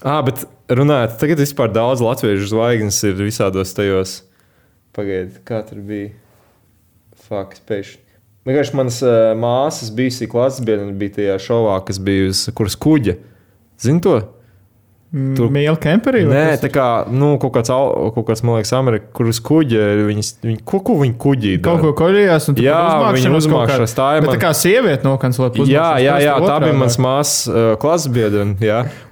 Ah, 0.00 0.22
bet 0.24 0.42
runājot, 0.72 1.14
tagad 1.20 1.44
vispār 1.44 1.70
daudz 1.72 2.02
latviešu 2.04 2.50
zvaigznes 2.50 2.98
ir 3.06 3.20
visādos 3.20 3.76
tajos 3.76 4.22
Pagaidiet, 4.96 5.40
kā 5.44 5.60
tur 5.66 5.82
bija. 5.84 6.14
Fakts, 7.26 7.62
pēkšņi. 7.68 8.02
Vienkārši 8.46 8.76
manas 8.78 9.00
uh, 9.02 9.32
māsas 9.38 9.90
bijusi 9.94 10.28
klases 10.30 10.62
biedra 10.64 10.86
bija 10.94 11.16
tajā 11.16 11.36
šovā, 11.48 11.80
kas 11.88 11.98
bija 12.02 12.30
uz 12.30 12.44
kuras 12.56 12.76
kuģa. 12.78 13.16
Zini 13.82 14.02
to? 14.04 14.20
Tur 15.36 15.48
bija 15.54 15.72
kemperī. 15.80 16.24
Nē, 16.28 16.58
tā 16.60 16.68
kā 16.72 16.84
nu, 17.08 17.36
kaut, 17.40 17.54
kāds, 17.54 17.70
kaut 17.70 18.26
kāds, 18.26 18.42
man 18.44 18.58
liekas, 18.58 18.72
Amerikā, 18.76 19.06
kuras 19.16 19.38
kuģi, 19.44 19.78
viņas, 20.08 20.30
viņi, 20.44 20.58
ko, 20.66 20.80
ko 20.84 20.96
viņi 21.00 21.16
kuģī. 21.22 21.52
Kaut 21.64 21.80
ko 21.84 21.92
koļījās, 21.96 22.50
un 22.52 22.58
jā, 22.60 22.80
viņi 23.16 23.32
uzmākšās. 23.38 23.96
Tā 23.96 24.08
ir. 24.18 24.26
Man... 24.26 24.34
Tā 24.34 24.42
kā 24.42 24.52
sieviete 24.58 25.06
nokancelot. 25.06 25.60
Jā, 25.70 25.88
jā, 26.02 26.18
jā, 26.26 26.36
tā 26.42 26.58
bija 26.64 26.76
mans 26.76 26.98
māsas 27.00 27.50
uh, 27.50 27.68
klases 27.80 28.12
biedra. 28.12 28.46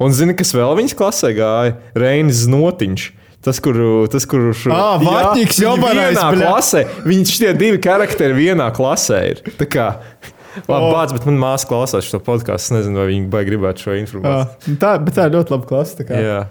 Un 0.02 0.14
zini, 0.14 0.36
kas 0.36 0.52
vēl 0.56 0.74
viņas 0.82 0.98
klasē 0.98 1.34
gāja? 1.38 1.78
Reinis 1.96 2.44
Znotiņš. 2.44 3.10
Tas, 3.44 3.58
kur, 3.60 3.76
tas, 4.08 4.24
kurš 4.24 4.62
ah, 4.72 4.94
Vatņiks 5.04 5.58
jau 5.60 5.74
vienā 5.76 6.30
klasē, 6.32 6.86
viņi 7.04 7.26
šie 7.28 7.50
divi 7.58 7.80
karakteri 7.84 8.36
vienā 8.38 8.70
klasē 8.72 9.20
ir. 9.34 9.42
Tā 9.60 9.68
kā, 9.68 9.88
Labi, 10.70 10.86
oh. 10.86 10.92
bāc, 10.94 11.12
bet 11.16 11.24
man 11.26 11.38
māsa 11.42 11.66
klausās 11.68 12.06
šo 12.06 12.20
podkāstu. 12.22 12.70
Es 12.70 12.74
nezinu, 12.76 13.00
vai 13.00 13.08
viņi 13.10 13.26
baigi 13.32 13.50
gribētu 13.50 13.88
šo 13.88 13.96
informāciju. 13.98 14.74
Ah, 14.74 14.76
tā, 14.80 14.92
bet 15.02 15.16
tā 15.18 15.26
ir 15.28 15.34
ļoti 15.34 15.54
laba 15.56 15.68
klase. 15.70 16.06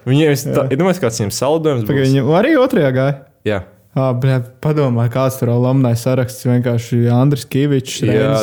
Viņiem 0.09 0.33
ir 0.33 0.75
domājis, 0.81 0.99
kāds 1.03 1.21
viņiem 1.21 1.31
saldojums. 1.37 1.85
Tagad 1.87 2.09
viņi 2.09 2.25
arī 2.39 2.53
otrajā 2.59 2.91
gāja. 2.97 3.15
Jā. 3.47 3.61
Ah, 3.93 4.11
blē, 4.17 4.39
padomā, 4.63 5.07
kāds 5.13 5.39
tur 5.39 5.53
alumnai 5.53 5.93
saraksts. 5.99 6.43
Vienkārši 6.49 7.03
Andris 7.13 7.47
Kavičs, 7.47 8.01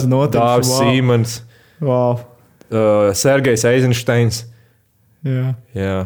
Notiks. 0.08 0.38
Dāvis 0.38 0.72
wow. 0.72 0.80
Sīmans. 0.80 1.38
Wow. 1.82 2.20
Uh, 2.70 3.10
Sergejs 3.18 3.66
Eizensteins. 3.68 4.44
Jā. 5.26 5.52
Jā. 5.76 5.96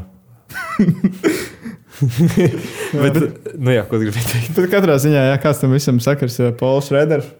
bet, 3.05 3.22
nu 3.55 3.74
jā, 3.74 3.86
ko 3.88 4.03
gribi 4.03 4.18
teikt? 4.18 4.53
Bet 4.57 4.70
katrā 4.72 4.99
ziņā, 5.03 5.30
jā, 5.30 5.40
kāds 5.42 5.62
tam 5.62 5.74
visam 5.76 6.03
sakars, 6.03 6.40
Pols 6.59 6.92
Reders. 6.95 7.30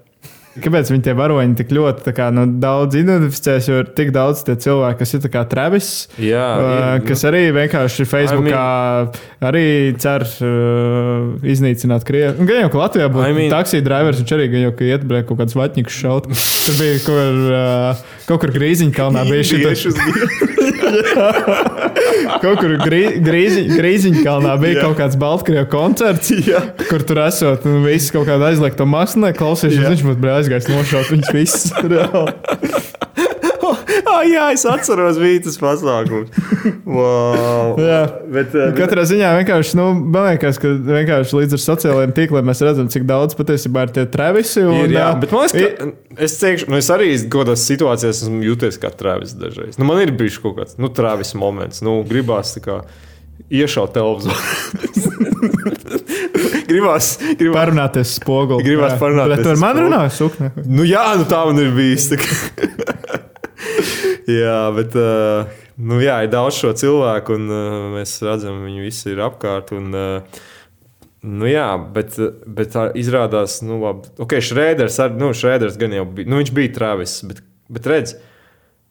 Kāpēc 0.55 0.87
viņi 0.93 1.03
tie 1.03 1.13
varoņi 1.19 1.57
tik 1.59 1.73
ļoti 1.75 2.13
kā, 2.15 2.29
nu, 2.31 2.45
daudz 2.63 2.95
identificēs? 2.95 3.67
Jo 3.67 3.81
ir 3.83 3.89
tik 3.97 4.13
daudz 4.15 4.45
cilvēku, 4.47 5.01
kas 5.01 5.15
ir 5.17 5.25
Travis, 5.51 5.89
jā, 6.23 6.45
uh, 6.63 7.03
kas 7.03 7.25
arī 7.27 7.49
vienkārši 7.57 8.07
Facebookā 8.07 8.61
I 8.61 9.09
mean, 9.09 9.09
arī 9.51 9.65
cer 9.99 10.23
uh, 10.23 11.35
iznīcināt 11.43 12.07
Krievu. 12.07 12.47
Gan 12.47 12.63
jau, 12.63 12.71
ka 12.71 12.83
Latvijā 12.85 13.11
būtu 13.11 13.27
I 13.27 13.35
mean, 13.35 13.51
taksija 13.51 13.83
drivers, 13.83 14.23
viņš 14.23 14.37
arī 14.39 14.47
gan 14.55 14.67
jau, 14.69 14.73
ka 14.79 14.87
iet 14.93 15.09
brēk 15.11 15.27
kaut 15.33 15.43
kāds 15.43 15.59
vatņikus 15.59 15.99
šaut. 16.05 16.31
Tur 16.31 16.79
bija 16.79 17.03
kaut 17.03 17.19
kur, 17.19 17.43
uh, 17.51 18.07
kaut 18.31 18.47
kur 18.47 18.55
Grīziņa 18.55 18.95
kalnā 18.95 19.27
bija 19.33 19.43
šī. 19.51 19.91
kaut 22.43 22.61
kur 22.63 22.75
grī, 22.83 23.03
grīzi, 23.25 23.67
grīziņā 23.73 24.25
kalnā 24.27 24.57
bija 24.63 24.79
jā. 24.79 24.87
kaut 24.87 24.99
kāds 25.03 25.19
Baltkrievijas 25.21 25.71
koncerts, 25.73 26.33
jā. 26.47 26.63
kur 26.89 27.05
tur 27.07 27.23
esot 27.27 27.69
un 27.71 27.83
viss 27.87 28.15
kaut 28.15 28.29
kādā 28.31 28.53
aizliegta 28.53 28.89
masnē 28.89 29.35
klausījušies. 29.37 29.89
Viņš 29.95 30.05
mums 30.09 30.21
bija 30.23 30.41
aizgājis 30.41 30.71
nošaut 30.73 31.15
viņus 31.15 31.35
visus. 31.39 32.91
jā, 34.29 34.45
es 34.55 34.65
atceros 34.69 35.19
vītas 35.21 35.57
pasākumu. 35.61 36.25
Wow. 36.87 37.75
jā, 37.91 38.01
bet, 38.37 38.49
uh, 38.57 38.73
katrā 38.77 39.03
ziņā 39.09 39.29
vienkārši, 39.41 39.73
nu, 39.81 39.87
man 39.99 40.23
liekas, 40.31 40.57
ka 40.63 40.67
vienkārši 40.75 41.33
līdz 41.41 41.53
ar 41.57 41.63
sociālajiem 41.65 42.13
tīkliem 42.17 42.45
mēs 42.49 42.61
redzam, 42.65 42.87
cik 42.93 43.05
daudz 43.09 43.33
patiesībā 43.39 43.79
ir 43.87 43.91
tie 43.97 44.05
trevisi. 44.11 44.61
Un, 44.65 44.75
ir, 44.87 44.91
jā, 44.99 45.09
bet 45.21 45.29
man 45.35 45.41
liekas, 45.47 45.55
ka 45.59 45.63
es 46.29 46.33
teikšu, 46.43 46.65
nu, 46.73 46.77
es 46.81 46.89
arī 46.95 47.09
kaut 47.25 47.45
kādās 47.45 47.61
situācijās 47.69 48.17
esmu 48.27 48.41
jūties 48.47 48.75
kā 48.83 48.89
trevis 48.95 49.33
dažreiz. 49.39 49.75
Nu, 49.81 49.85
man 49.89 49.97
ir 50.05 50.11
bijis 50.15 50.39
kaut 50.43 50.55
kāds, 50.61 50.73
nu, 50.81 50.87
trevis 50.95 51.33
moments. 51.39 51.79
Nu, 51.85 51.93
gribās 52.09 52.47
tā 52.57 52.61
kā 52.65 52.77
iešaut 53.51 53.93
televizoru. 53.95 54.35
gribās, 56.71 57.19
gribās 57.39 57.59
parunāties 57.59 58.09
spoguli. 58.21 58.65
Gribās 58.67 58.95
parunāties. 59.01 59.37
Bet 59.37 59.47
tur 59.49 59.57
man 59.63 59.75
runāja 59.85 60.11
sukne. 60.15 60.47
Nu 60.65 60.83
jā, 60.89 61.05
nu 61.19 61.25
tā 61.29 61.41
man 61.49 61.57
ir 61.63 61.71
bijis. 61.77 62.05
jā, 64.31 64.59
bet 64.77 64.97
uh, 64.99 65.55
nu, 65.77 66.01
jā, 66.03 66.21
ir 66.25 66.33
daudz 66.33 66.59
šo 66.61 66.73
cilvēku, 66.79 67.39
un 67.39 67.53
uh, 67.53 67.79
mēs 67.97 68.17
redzam, 68.25 68.63
viņi 68.67 68.85
visi 68.85 69.13
ir 69.13 69.25
apkārt. 69.27 69.75
Un, 69.77 69.95
uh, 69.95 70.43
Nu 71.25 71.49
jā, 71.49 71.71
bet, 71.95 72.19
bet 72.45 72.75
izrādās, 73.01 73.63
nu, 73.65 73.79
labi. 73.81 74.11
Ok, 74.21 74.37
Šrēders, 74.45 74.99
ar, 75.01 75.15
nu, 75.17 75.31
Šrēders 75.33 75.79
gan 75.81 75.95
jau 75.97 76.05
bija, 76.05 76.29
nu, 76.29 76.37
viņš 76.43 76.51
bija 76.53 76.73
Travis, 76.77 77.15
bet, 77.25 77.41
bet 77.73 77.89
redz, 77.89 78.13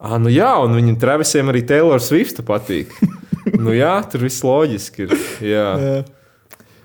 ah, 0.01 0.15
nu 0.17 0.34
jā, 0.34 0.49
un 0.65 0.73
viņam 0.73 0.97
Travisiem 1.03 1.53
arī 1.53 1.61
Taylor 1.69 2.01
Swift 2.01 2.41
patīk. 2.47 2.97
nu 3.63 3.77
jā, 3.77 3.93
tur 4.09 4.25
viss 4.25 4.41
loģiski 4.41 5.05
ir. 5.05 5.15
Jā. 5.45 5.67
jā. 5.77 5.93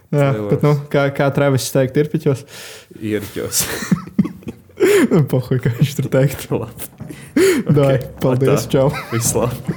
Jā, 0.09 0.29
bet, 0.51 0.63
nu, 0.65 0.75
kā, 0.93 1.09
kā 1.17 1.33
Travis 1.33 1.73
teikt, 1.73 1.97
ir 1.97 2.13
piķos? 2.13 2.45
Ierķos. 3.01 3.65
nu, 5.15 5.25
Pohuj, 5.33 5.65
kā 5.65 5.73
viņš 5.81 5.99
tur 6.03 6.13
teikt. 6.13 6.49
Dai, 7.69 7.95
okay, 7.95 8.09
paldies, 8.21 8.67
čau. 8.67 8.91
Viss 9.11 9.35
labi. 9.35 9.75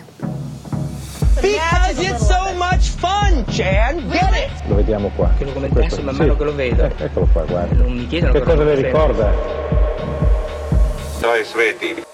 Because 1.41 1.99
it's 1.99 2.27
so 2.27 2.53
much 2.55 2.89
fun, 2.89 3.45
Chan. 3.49 4.09
Get 4.09 4.33
it? 4.33 4.51
Lo 4.67 4.75
vediamo 4.75 5.09
qua. 5.15 5.31
Che 5.37 5.45
lo 5.45 5.53
commentassi 5.53 6.01
man 6.01 6.15
mano 6.15 6.31
sì. 6.31 6.37
che 6.37 6.43
lo 6.43 6.55
vedo. 6.55 6.83
Eh, 6.83 6.93
eccolo 6.97 7.27
qua, 7.31 7.43
guarda. 7.45 7.75
Non 7.75 7.93
mi 7.93 8.07
chiedono 8.07 8.33
che 8.33 8.41
cosa 8.41 8.63
le 8.63 8.75
ricorda. 8.75 9.33
Dai, 11.19 11.43
sveti. 11.43 12.09